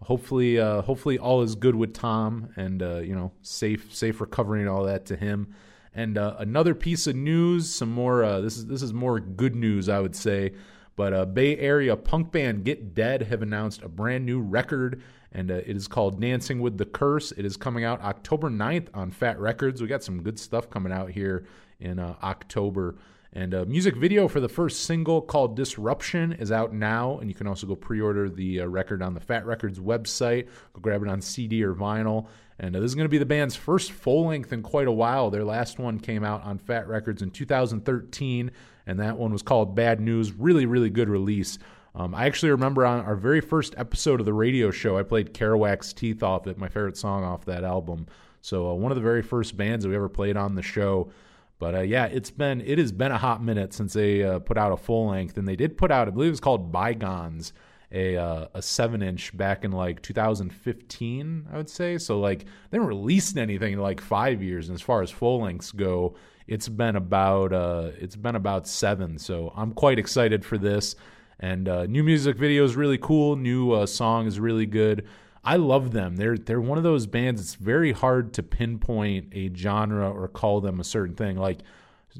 hopefully 0.03 0.59
uh, 0.59 0.83
hopefully 0.83 1.19
all 1.19 1.43
is 1.43 1.55
good 1.55 1.75
with 1.75 1.93
Tom 1.93 2.51
and 2.57 2.83
uh, 2.83 2.99
you 2.99 3.15
know 3.15 3.33
safe 3.43 3.95
safe 3.95 4.21
recovery 4.21 4.61
and 4.61 4.69
all 4.69 4.85
that 4.85 5.07
to 5.07 5.17
him. 5.17 5.55
And 5.95 6.17
uh, 6.17 6.37
another 6.39 6.75
piece 6.75 7.07
of 7.07 7.17
news, 7.17 7.73
some 7.73 7.91
more. 7.91 8.23
Uh, 8.23 8.41
this 8.41 8.57
is 8.57 8.67
this 8.67 8.83
is 8.83 8.93
more 8.93 9.19
good 9.21 9.57
news, 9.57 9.89
I 9.89 10.01
would 10.01 10.15
say. 10.15 10.53
But 10.97 11.13
uh, 11.13 11.25
Bay 11.27 11.57
Area 11.57 11.97
punk 11.97 12.33
band 12.33 12.65
Get 12.65 12.95
Dead 12.95 13.23
have 13.23 13.43
announced 13.43 13.83
a 13.83 13.89
brand 13.89 14.27
new 14.27 14.41
record, 14.41 15.03
and 15.33 15.51
uh, 15.51 15.55
it 15.55 15.77
is 15.77 15.89
called 15.89 16.21
Dancing 16.21 16.61
with 16.61 16.79
the 16.79 16.87
Curse. 16.87 17.33
It 17.33 17.45
is 17.45 17.57
coming 17.57 17.85
out 17.85 18.01
October 18.03 18.51
9th 18.51 18.89
on 18.95 19.11
Fat 19.11 19.39
Records. 19.39 19.81
We 19.81 19.89
got 19.89 20.03
some 20.03 20.23
good 20.23 20.39
stuff 20.39 20.71
coming 20.71 20.93
out 20.93 21.11
here 21.11 21.45
in 21.81 21.99
October. 21.99 22.97
And 23.33 23.53
a 23.53 23.67
music 23.67 23.95
video 23.95 24.27
for 24.27 24.41
the 24.41 24.49
first 24.49 24.85
single 24.85 25.21
called 25.21 25.55
Disruption 25.55 26.33
is 26.33 26.51
out 26.51 26.73
now, 26.73 27.19
and 27.19 27.29
you 27.29 27.35
can 27.35 27.47
also 27.47 27.67
go 27.67 27.77
pre 27.77 28.01
order 28.01 28.31
the 28.31 28.63
uh, 28.63 28.67
record 28.67 29.03
on 29.03 29.13
the 29.13 29.21
Fat 29.21 29.45
Records 29.45 29.79
website. 29.79 30.47
Go 30.73 30.81
grab 30.81 31.03
it 31.03 31.09
on 31.09 31.21
CD 31.21 31.63
or 31.63 31.75
vinyl. 31.75 32.27
And 32.59 32.75
uh, 32.75 32.81
this 32.81 32.91
is 32.91 32.95
going 32.95 33.05
to 33.05 33.11
be 33.11 33.19
the 33.19 33.27
band's 33.27 33.55
first 33.55 33.93
full 33.93 34.27
length 34.27 34.53
in 34.53 34.63
quite 34.63 34.89
a 34.89 34.93
while. 34.93 35.31
Their 35.31 35.45
last 35.45 35.79
one 35.79 36.01
came 36.01 36.25
out 36.25 36.43
on 36.43 36.59
Fat 36.59 36.89
Records 36.89 37.21
in 37.21 37.31
2013, 37.31 38.51
and 38.87 38.99
that 38.99 39.19
one 39.19 39.33
was 39.33 39.43
called 39.43 39.77
Bad 39.77 40.01
News. 40.01 40.33
Really, 40.33 40.65
really 40.65 40.91
good 40.91 41.11
release. 41.11 41.59
Um, 41.99 42.15
I 42.15 42.27
actually 42.27 42.53
remember 42.53 42.87
on 42.87 43.05
our 43.05 43.17
very 43.17 43.41
first 43.41 43.75
episode 43.77 44.21
of 44.21 44.27
the 44.27 44.33
radio 44.33 44.71
show, 44.71 44.97
I 44.97 45.03
played 45.03 45.35
Kerouac's 45.35 45.93
Teeth 45.93 46.23
off 46.23 46.47
it, 46.47 46.57
my 46.57 46.69
favorite 46.69 46.97
song 46.97 47.25
off 47.25 47.45
that 47.47 47.65
album. 47.65 48.07
So, 48.41 48.71
uh, 48.71 48.75
one 48.75 48.93
of 48.93 48.97
the 48.97 49.03
very 49.03 49.21
first 49.21 49.57
bands 49.57 49.83
that 49.83 49.91
we 49.91 49.97
ever 49.97 50.09
played 50.09 50.37
on 50.37 50.55
the 50.55 50.63
show. 50.63 51.11
But 51.59 51.75
uh, 51.75 51.81
yeah, 51.81 52.05
it's 52.07 52.31
been 52.31 52.61
it 52.61 52.79
has 52.79 52.93
been 52.93 53.11
a 53.11 53.19
hot 53.19 53.43
minute 53.43 53.75
since 53.75 53.93
they 53.95 54.23
uh, 54.23 54.39
put 54.39 54.57
out 54.57 54.71
a 54.71 54.77
full 54.77 55.09
length, 55.09 55.39
and 55.39 55.49
they 55.49 55.57
did 55.57 55.77
put 55.77 55.91
out 55.91 56.07
I 56.07 56.13
believe 56.13 56.29
it 56.29 56.31
was 56.31 56.41
called 56.41 56.71
Bygones, 56.71 57.53
a 57.91 58.17
uh, 58.17 58.47
a 58.55 58.63
seven 58.63 59.03
inch 59.03 59.37
back 59.37 59.65
in 59.65 59.73
like 59.73 60.01
2015, 60.01 61.49
I 61.53 61.57
would 61.57 61.69
say. 61.69 61.99
So 61.99 62.21
like 62.21 62.45
they 62.71 62.79
haven't 62.79 62.87
released 62.87 63.37
anything 63.37 63.73
in 63.73 63.81
like 63.81 64.01
five 64.01 64.41
years, 64.41 64.69
and 64.69 64.77
as 64.77 64.83
far 64.83 65.03
as 65.03 65.11
full 65.11 65.43
lengths 65.43 65.73
go, 65.73 66.15
it's 66.47 66.69
been 66.69 66.95
about 66.95 67.53
uh, 67.53 67.91
it's 67.99 68.15
been 68.17 68.37
about 68.37 68.69
seven. 68.69 69.19
So 69.19 69.53
I'm 69.57 69.73
quite 69.73 69.99
excited 69.99 70.45
for 70.45 70.59
this, 70.59 70.95
and 71.41 71.69
uh, 71.69 71.87
new 71.87 72.03
music 72.03 72.37
video 72.37 72.65
is 72.65 72.77
really 72.77 72.99
cool. 72.99 73.37
New 73.37 73.73
uh, 73.73 73.87
song 73.87 74.27
is 74.27 74.41
really 74.41 74.67
good. 74.67 75.07
I 75.45 75.57
love 75.57 75.93
them. 75.93 76.17
They're 76.17 76.37
they're 76.37 76.61
one 76.61 76.79
of 76.79 76.85
those 76.85 77.07
bands. 77.07 77.41
It's 77.41 77.55
very 77.55 77.93
hard 77.93 78.35
to 78.35 78.43
pinpoint 78.43 79.29
a 79.33 79.53
genre 79.55 80.11
or 80.11 80.29
call 80.29 80.61
them 80.61 80.81
a 80.81 80.85
certain 80.85 81.15
thing. 81.15 81.37
Like 81.37 81.61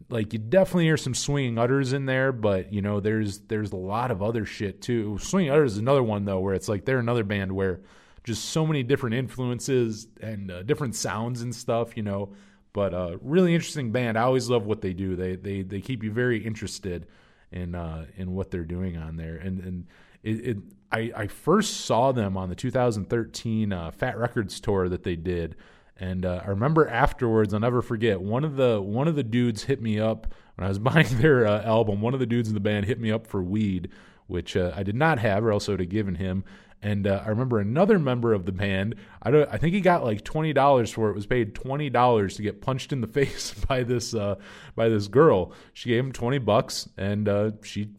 like 0.09 0.33
you 0.33 0.39
definitely 0.39 0.85
hear 0.85 0.97
some 0.97 1.15
swinging 1.15 1.59
utters 1.59 1.93
in 1.93 2.07
there, 2.07 2.33
but 2.33 2.73
you 2.73 2.81
know 2.81 3.01
there's 3.01 3.41
there's 3.41 3.73
a 3.73 3.77
lot 3.77 4.11
of 4.11 4.23
other 4.23 4.45
shit 4.45 4.81
too. 4.81 5.19
Swinging 5.21 5.51
utters 5.51 5.73
is 5.73 5.79
another 5.79 6.03
one 6.03 6.25
though, 6.25 6.41
where 6.41 6.55
it's 6.55 6.69
like 6.69 6.85
they're 6.85 7.01
another 7.01 7.25
band 7.25 7.53
where 7.53 7.81
just 8.25 8.47
so 8.47 8.67
many 8.67 8.83
different 8.83 9.15
influences 9.15 10.07
and 10.21 10.51
uh, 10.51 10.63
different 10.63 10.95
sounds 10.95 11.43
and 11.43 11.55
stuff. 11.55 11.97
You 11.97 12.05
know, 12.05 12.33
but 12.73 12.95
uh, 12.95 13.17
really 13.21 13.55
interesting 13.55 13.91
band. 13.91 14.17
I 14.17 14.23
always 14.23 14.49
love 14.49 14.65
what 14.65 14.81
they 14.81 14.93
do. 14.93 15.17
They 15.17 15.37
they 15.37 15.63
they 15.63 15.81
keep 15.81 16.05
you 16.05 16.13
very 16.13 16.45
interested 16.45 17.07
in 17.53 17.75
uh, 17.75 18.07
in 18.17 18.35
what 18.35 18.51
they're 18.51 18.65
doing 18.65 18.97
on 18.97 19.17
there, 19.17 19.37
and 19.37 19.61
and 19.61 19.87
it, 20.23 20.49
it 20.49 20.57
I, 20.91 21.13
I 21.15 21.27
first 21.27 21.83
saw 21.83 22.13
them 22.13 22.37
on 22.37 22.49
the 22.49 22.55
2013 22.55 23.73
uh, 23.73 23.91
Fat 23.91 24.19
Records 24.19 24.61
tour 24.61 24.89
that 24.89 25.03
they 25.03 25.17
did, 25.17 25.57
and 25.99 26.25
uh, 26.25 26.43
I 26.45 26.49
remember 26.49 26.89
afterwards. 26.89 27.53
I'll 27.53 27.61
never 27.61 27.83
forget. 27.83 28.21
One 28.21 28.45
of 28.45 28.57
the 28.57 28.81
one 28.81 29.09
of 29.09 29.17
the 29.17 29.23
dudes 29.23 29.65
hit 29.65 29.83
me 29.83 29.99
up 29.99 30.33
when 30.57 30.65
I 30.65 30.69
was 30.69 30.79
buying 30.79 31.19
their 31.19 31.47
uh, 31.47 31.63
album. 31.63 32.01
One 32.01 32.15
of 32.15 32.21
the 32.21 32.27
dudes 32.27 32.49
in 32.49 32.55
the 32.55 32.61
band 32.61 32.87
hit 32.87 33.01
me 33.01 33.11
up 33.11 33.27
for 33.27 33.43
weed, 33.43 33.91
which 34.27 34.57
uh, 34.57 34.73
I 34.75 34.83
did 34.83 34.97
not 34.97 35.19
have, 35.19 35.45
or 35.45 35.53
else 35.53 35.69
I 35.69 35.73
would 35.73 35.81
have 35.81 35.89
given 35.89 36.15
him. 36.17 36.45
And 36.81 37.07
uh, 37.09 37.23
I 37.25 37.31
remember 37.31 37.59
another 37.59 37.99
member 37.99 38.33
of 38.33 38.47
the 38.47 38.53
band. 38.53 38.95
I 39.23 39.31
don't. 39.33 39.49
I 39.53 39.59
think 39.59 39.75
he 39.75 39.81
got 39.81 40.05
like 40.05 40.23
twenty 40.23 40.53
dollars 40.53 40.91
for 40.93 41.11
it. 41.11 41.15
Was 41.15 41.27
paid 41.27 41.55
twenty 41.55 41.91
dollars 41.91 42.37
to 42.37 42.43
get 42.43 42.61
punched 42.61 42.93
in 42.93 43.01
the 43.01 43.07
face 43.19 43.53
by 43.53 43.83
this 43.83 44.15
uh, 44.15 44.37
by 44.77 44.89
this 44.89 45.09
girl. 45.09 45.53
She 45.73 45.89
gave 45.89 46.05
him 46.05 46.13
twenty 46.13 46.39
bucks, 46.39 46.89
and 46.97 47.29
uh, 47.29 47.51
she 47.65 47.91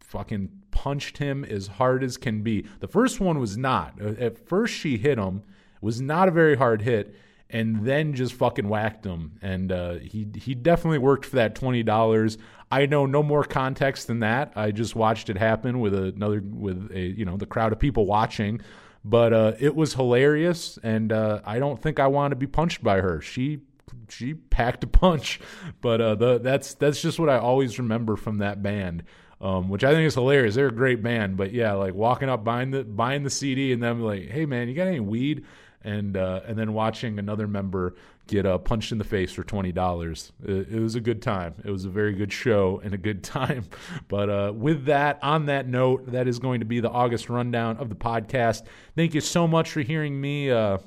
fucking 0.00 0.50
punched 0.70 1.16
him 1.18 1.44
as 1.44 1.66
hard 1.66 2.04
as 2.04 2.18
can 2.18 2.42
be. 2.42 2.66
The 2.80 2.88
first 2.88 3.20
one 3.20 3.38
was 3.38 3.56
not. 3.56 3.94
Uh, 4.00 4.08
At 4.20 4.46
first, 4.46 4.74
she 4.74 4.98
hit 4.98 5.18
him. 5.18 5.42
It 5.76 5.82
was 5.82 6.02
not 6.02 6.28
a 6.28 6.32
very 6.32 6.56
hard 6.56 6.82
hit, 6.82 7.14
and 7.48 7.84
then 7.84 8.14
just 8.14 8.34
fucking 8.34 8.68
whacked 8.68 9.04
him. 9.04 9.38
And 9.42 9.70
uh, 9.70 9.94
he 9.94 10.26
he 10.36 10.54
definitely 10.54 10.98
worked 10.98 11.24
for 11.26 11.36
that 11.36 11.54
twenty 11.54 11.82
dollars. 11.82 12.38
I 12.70 12.86
know 12.86 13.06
no 13.06 13.22
more 13.22 13.44
context 13.44 14.08
than 14.08 14.20
that. 14.20 14.52
I 14.56 14.72
just 14.72 14.96
watched 14.96 15.30
it 15.30 15.38
happen 15.38 15.80
with 15.80 15.94
another 15.94 16.42
with 16.44 16.90
a 16.92 17.00
you 17.00 17.24
know 17.24 17.36
the 17.36 17.46
crowd 17.46 17.72
of 17.72 17.78
people 17.78 18.06
watching. 18.06 18.60
But 19.04 19.32
uh, 19.32 19.52
it 19.60 19.76
was 19.76 19.94
hilarious, 19.94 20.80
and 20.82 21.12
uh, 21.12 21.40
I 21.44 21.60
don't 21.60 21.80
think 21.80 22.00
I 22.00 22.08
want 22.08 22.32
to 22.32 22.36
be 22.36 22.48
punched 22.48 22.82
by 22.82 23.00
her. 23.00 23.20
She 23.20 23.60
she 24.08 24.34
packed 24.34 24.82
a 24.82 24.88
punch, 24.88 25.40
but 25.80 26.00
uh, 26.00 26.14
the, 26.16 26.38
that's 26.38 26.74
that's 26.74 27.00
just 27.00 27.18
what 27.20 27.28
I 27.28 27.38
always 27.38 27.78
remember 27.78 28.16
from 28.16 28.38
that 28.38 28.62
band 28.62 29.04
um, 29.40 29.68
which 29.68 29.84
I 29.84 29.92
think 29.92 30.06
is 30.06 30.14
hilarious. 30.14 30.54
They're 30.54 30.68
a 30.68 30.72
great 30.72 31.02
band, 31.02 31.36
but 31.36 31.52
yeah, 31.52 31.74
like 31.74 31.94
walking 31.94 32.28
up 32.28 32.42
buying 32.42 32.70
the 32.70 32.84
buying 32.84 33.22
the 33.22 33.30
CD 33.30 33.72
and 33.72 33.82
then 33.82 34.00
like, 34.00 34.28
hey 34.30 34.46
man, 34.46 34.68
you 34.68 34.74
got 34.74 34.86
any 34.86 35.00
weed? 35.00 35.44
And 35.86 36.16
uh, 36.16 36.40
and 36.46 36.58
then 36.58 36.74
watching 36.74 37.20
another 37.20 37.46
member 37.46 37.94
get 38.26 38.44
uh, 38.44 38.58
punched 38.58 38.90
in 38.90 38.98
the 38.98 39.04
face 39.04 39.32
for 39.32 39.44
twenty 39.44 39.70
dollars. 39.70 40.32
It, 40.44 40.68
it, 40.72 40.80
was 40.80 40.96
a 40.96 41.00
good 41.00 41.22
time. 41.22 41.54
It 41.64 41.70
was 41.70 41.84
a 41.84 41.88
very 41.88 42.12
good 42.12 42.32
show 42.32 42.80
and 42.82 42.92
a 42.92 42.98
good 42.98 43.22
time. 43.38 43.64
But 44.08 44.28
uh, 44.28 44.52
with 44.52 44.86
that, 44.86 45.20
on 45.22 45.46
that 45.46 45.68
note, 45.68 46.10
that 46.10 46.26
is 46.26 46.40
going 46.40 46.58
to 46.58 46.66
be 46.66 46.80
the 46.80 46.90
August 46.90 47.30
rundown 47.30 47.76
of 47.76 47.88
the 47.88 47.94
podcast. 47.94 48.64
Thank 48.96 49.14
you 49.14 49.20
so 49.20 49.46
much 49.46 49.70
for 49.70 49.80
hearing 49.80 50.20
me 50.20 50.50
uh, 50.50 50.78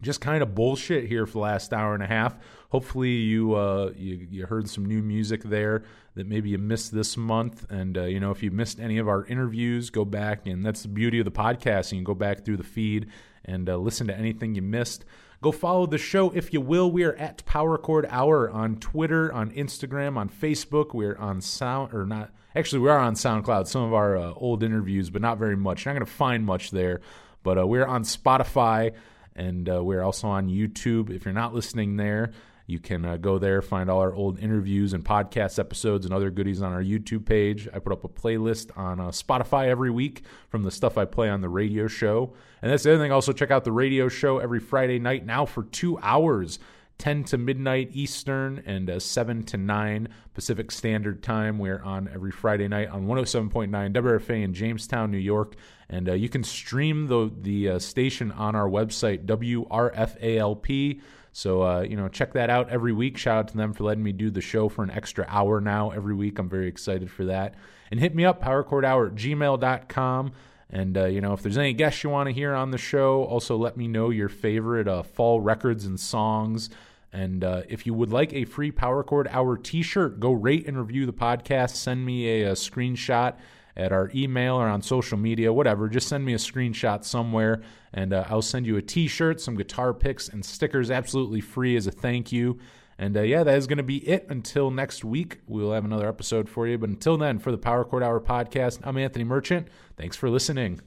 just 0.00 0.22
kind 0.22 0.42
of 0.42 0.54
bullshit 0.54 1.06
here 1.06 1.26
for 1.26 1.32
the 1.32 1.38
last 1.40 1.72
hour 1.72 1.92
and 1.92 2.02
a 2.02 2.06
half. 2.06 2.36
Hopefully, 2.70 3.10
you 3.10 3.54
uh, 3.54 3.92
you, 3.94 4.26
you 4.30 4.46
heard 4.46 4.68
some 4.68 4.86
new 4.86 5.02
music 5.02 5.42
there 5.42 5.84
that 6.14 6.26
maybe 6.26 6.50
you 6.50 6.58
missed 6.58 6.92
this 6.92 7.16
month. 7.16 7.66
And 7.70 7.98
uh, 7.98 8.04
you 8.04 8.20
know, 8.20 8.30
if 8.30 8.42
you 8.42 8.50
missed 8.50 8.80
any 8.80 8.98
of 8.98 9.06
our 9.08 9.24
interviews, 9.26 9.90
go 9.90 10.04
back 10.04 10.46
and 10.46 10.64
that's 10.64 10.82
the 10.82 10.88
beauty 10.88 11.18
of 11.18 11.24
the 11.24 11.30
podcast. 11.30 11.92
You 11.92 11.98
can 11.98 12.04
go 12.04 12.14
back 12.14 12.44
through 12.44 12.56
the 12.56 12.64
feed 12.64 13.10
and 13.44 13.68
uh, 13.68 13.76
listen 13.76 14.06
to 14.06 14.16
anything 14.16 14.54
you 14.54 14.62
missed. 14.62 15.04
Go 15.42 15.52
follow 15.52 15.86
the 15.86 15.98
show 15.98 16.30
if 16.30 16.52
you 16.52 16.60
will. 16.60 16.90
We 16.90 17.04
are 17.04 17.14
at 17.16 17.44
Power 17.44 17.76
Chord 17.76 18.06
Hour 18.08 18.50
on 18.50 18.76
Twitter, 18.76 19.32
on 19.32 19.50
Instagram, 19.50 20.16
on 20.16 20.28
Facebook. 20.28 20.94
We're 20.94 21.16
on 21.16 21.40
Sound 21.40 21.92
or 21.92 22.06
not. 22.06 22.30
Actually, 22.56 22.78
we 22.78 22.88
are 22.88 22.98
on 22.98 23.14
SoundCloud. 23.14 23.66
Some 23.66 23.82
of 23.82 23.92
our 23.92 24.16
uh, 24.16 24.32
old 24.32 24.62
interviews, 24.62 25.10
but 25.10 25.20
not 25.20 25.38
very 25.38 25.56
much. 25.56 25.84
You're 25.84 25.92
not 25.92 25.98
going 25.98 26.06
to 26.06 26.12
find 26.12 26.46
much 26.46 26.70
there. 26.70 27.00
But 27.42 27.58
uh, 27.58 27.66
we're 27.66 27.84
on 27.84 28.04
Spotify 28.04 28.94
and 29.36 29.68
uh, 29.68 29.82
we're 29.82 30.02
also 30.02 30.28
on 30.28 30.48
YouTube. 30.48 31.10
If 31.10 31.24
you're 31.24 31.34
not 31.34 31.54
listening 31.54 31.96
there, 31.96 32.32
you 32.66 32.78
can 32.78 33.04
uh, 33.04 33.16
go 33.18 33.38
there, 33.38 33.60
find 33.60 33.90
all 33.90 34.00
our 34.00 34.14
old 34.14 34.38
interviews 34.38 34.94
and 34.94 35.04
podcast 35.04 35.58
episodes 35.58 36.06
and 36.06 36.14
other 36.14 36.30
goodies 36.30 36.62
on 36.62 36.72
our 36.72 36.82
YouTube 36.82 37.26
page. 37.26 37.68
I 37.74 37.78
put 37.78 37.92
up 37.92 38.04
a 38.04 38.08
playlist 38.08 38.76
on 38.76 39.00
uh, 39.00 39.08
Spotify 39.08 39.68
every 39.68 39.90
week 39.90 40.22
from 40.48 40.62
the 40.62 40.70
stuff 40.70 40.96
I 40.96 41.04
play 41.04 41.28
on 41.28 41.42
the 41.42 41.48
radio 41.48 41.86
show. 41.86 42.32
And 42.62 42.72
that's 42.72 42.84
the 42.84 42.94
other 42.94 43.02
thing. 43.02 43.12
Also, 43.12 43.32
check 43.32 43.50
out 43.50 43.64
the 43.64 43.72
radio 43.72 44.08
show 44.08 44.38
every 44.38 44.60
Friday 44.60 44.98
night 44.98 45.26
now 45.26 45.44
for 45.44 45.64
two 45.64 45.98
hours. 45.98 46.58
10 46.98 47.24
to 47.24 47.36
midnight 47.36 47.90
Eastern 47.92 48.62
and 48.66 48.88
uh, 48.88 49.00
7 49.00 49.42
to 49.42 49.56
9 49.56 50.08
Pacific 50.32 50.70
Standard 50.70 51.22
Time. 51.22 51.58
We're 51.58 51.82
on 51.82 52.08
every 52.12 52.30
Friday 52.30 52.68
night 52.68 52.88
on 52.88 53.06
107.9 53.06 53.68
WRFA 53.92 54.42
in 54.42 54.54
Jamestown, 54.54 55.10
New 55.10 55.18
York. 55.18 55.56
And 55.88 56.08
uh, 56.08 56.12
you 56.12 56.28
can 56.28 56.44
stream 56.44 57.08
the, 57.08 57.30
the 57.42 57.70
uh, 57.70 57.78
station 57.78 58.30
on 58.32 58.54
our 58.54 58.68
website, 58.68 59.26
WRFALP. 59.26 61.00
So, 61.36 61.62
uh, 61.64 61.80
you 61.80 61.96
know, 61.96 62.06
check 62.06 62.32
that 62.34 62.48
out 62.48 62.68
every 62.68 62.92
week. 62.92 63.18
Shout 63.18 63.38
out 63.38 63.48
to 63.48 63.56
them 63.56 63.72
for 63.72 63.82
letting 63.82 64.04
me 64.04 64.12
do 64.12 64.30
the 64.30 64.40
show 64.40 64.68
for 64.68 64.84
an 64.84 64.90
extra 64.92 65.26
hour 65.28 65.60
now 65.60 65.90
every 65.90 66.14
week. 66.14 66.38
I'm 66.38 66.48
very 66.48 66.68
excited 66.68 67.10
for 67.10 67.24
that. 67.24 67.56
And 67.90 67.98
hit 67.98 68.14
me 68.14 68.24
up, 68.24 68.40
powerchordhour 68.40 69.08
at 69.08 69.14
gmail.com. 69.16 70.32
And, 70.70 70.96
uh, 70.96 71.06
you 71.06 71.20
know, 71.20 71.32
if 71.32 71.42
there's 71.42 71.58
any 71.58 71.72
guests 71.72 72.04
you 72.04 72.10
want 72.10 72.28
to 72.28 72.32
hear 72.32 72.54
on 72.54 72.70
the 72.70 72.78
show, 72.78 73.24
also 73.24 73.56
let 73.56 73.76
me 73.76 73.88
know 73.88 74.10
your 74.10 74.28
favorite 74.28 74.86
uh, 74.86 75.02
fall 75.02 75.40
records 75.40 75.84
and 75.86 75.98
songs. 75.98 76.70
And 77.12 77.42
uh, 77.42 77.62
if 77.68 77.84
you 77.84 77.94
would 77.94 78.12
like 78.12 78.32
a 78.32 78.44
free 78.44 78.70
Power 78.70 79.02
Chord 79.02 79.26
Hour 79.28 79.56
t 79.56 79.82
shirt, 79.82 80.20
go 80.20 80.30
rate 80.30 80.68
and 80.68 80.78
review 80.78 81.04
the 81.04 81.12
podcast. 81.12 81.70
Send 81.70 82.06
me 82.06 82.42
a, 82.42 82.50
a 82.50 82.52
screenshot 82.52 83.34
at 83.76 83.92
our 83.92 84.10
email 84.14 84.56
or 84.56 84.68
on 84.68 84.82
social 84.82 85.18
media, 85.18 85.52
whatever. 85.52 85.88
Just 85.88 86.08
send 86.08 86.24
me 86.24 86.34
a 86.34 86.38
screenshot 86.38 87.04
somewhere 87.04 87.62
and 87.92 88.12
uh, 88.12 88.24
I'll 88.28 88.42
send 88.42 88.66
you 88.66 88.76
a 88.76 88.82
t 88.82 89.06
shirt, 89.06 89.40
some 89.40 89.56
guitar 89.56 89.94
picks, 89.94 90.28
and 90.28 90.44
stickers 90.44 90.90
absolutely 90.90 91.40
free 91.40 91.76
as 91.76 91.86
a 91.86 91.92
thank 91.92 92.32
you. 92.32 92.58
And 92.98 93.16
uh, 93.16 93.22
yeah, 93.22 93.42
that 93.42 93.56
is 93.56 93.66
going 93.66 93.78
to 93.78 93.82
be 93.82 94.08
it 94.08 94.26
until 94.28 94.70
next 94.70 95.04
week. 95.04 95.40
We'll 95.46 95.72
have 95.72 95.84
another 95.84 96.08
episode 96.08 96.48
for 96.48 96.66
you. 96.66 96.78
But 96.78 96.90
until 96.90 97.16
then, 97.16 97.38
for 97.38 97.50
the 97.50 97.58
Power 97.58 97.84
Chord 97.84 98.02
Hour 98.02 98.20
podcast, 98.20 98.80
I'm 98.84 98.98
Anthony 98.98 99.24
Merchant. 99.24 99.68
Thanks 99.96 100.16
for 100.16 100.30
listening. 100.30 100.80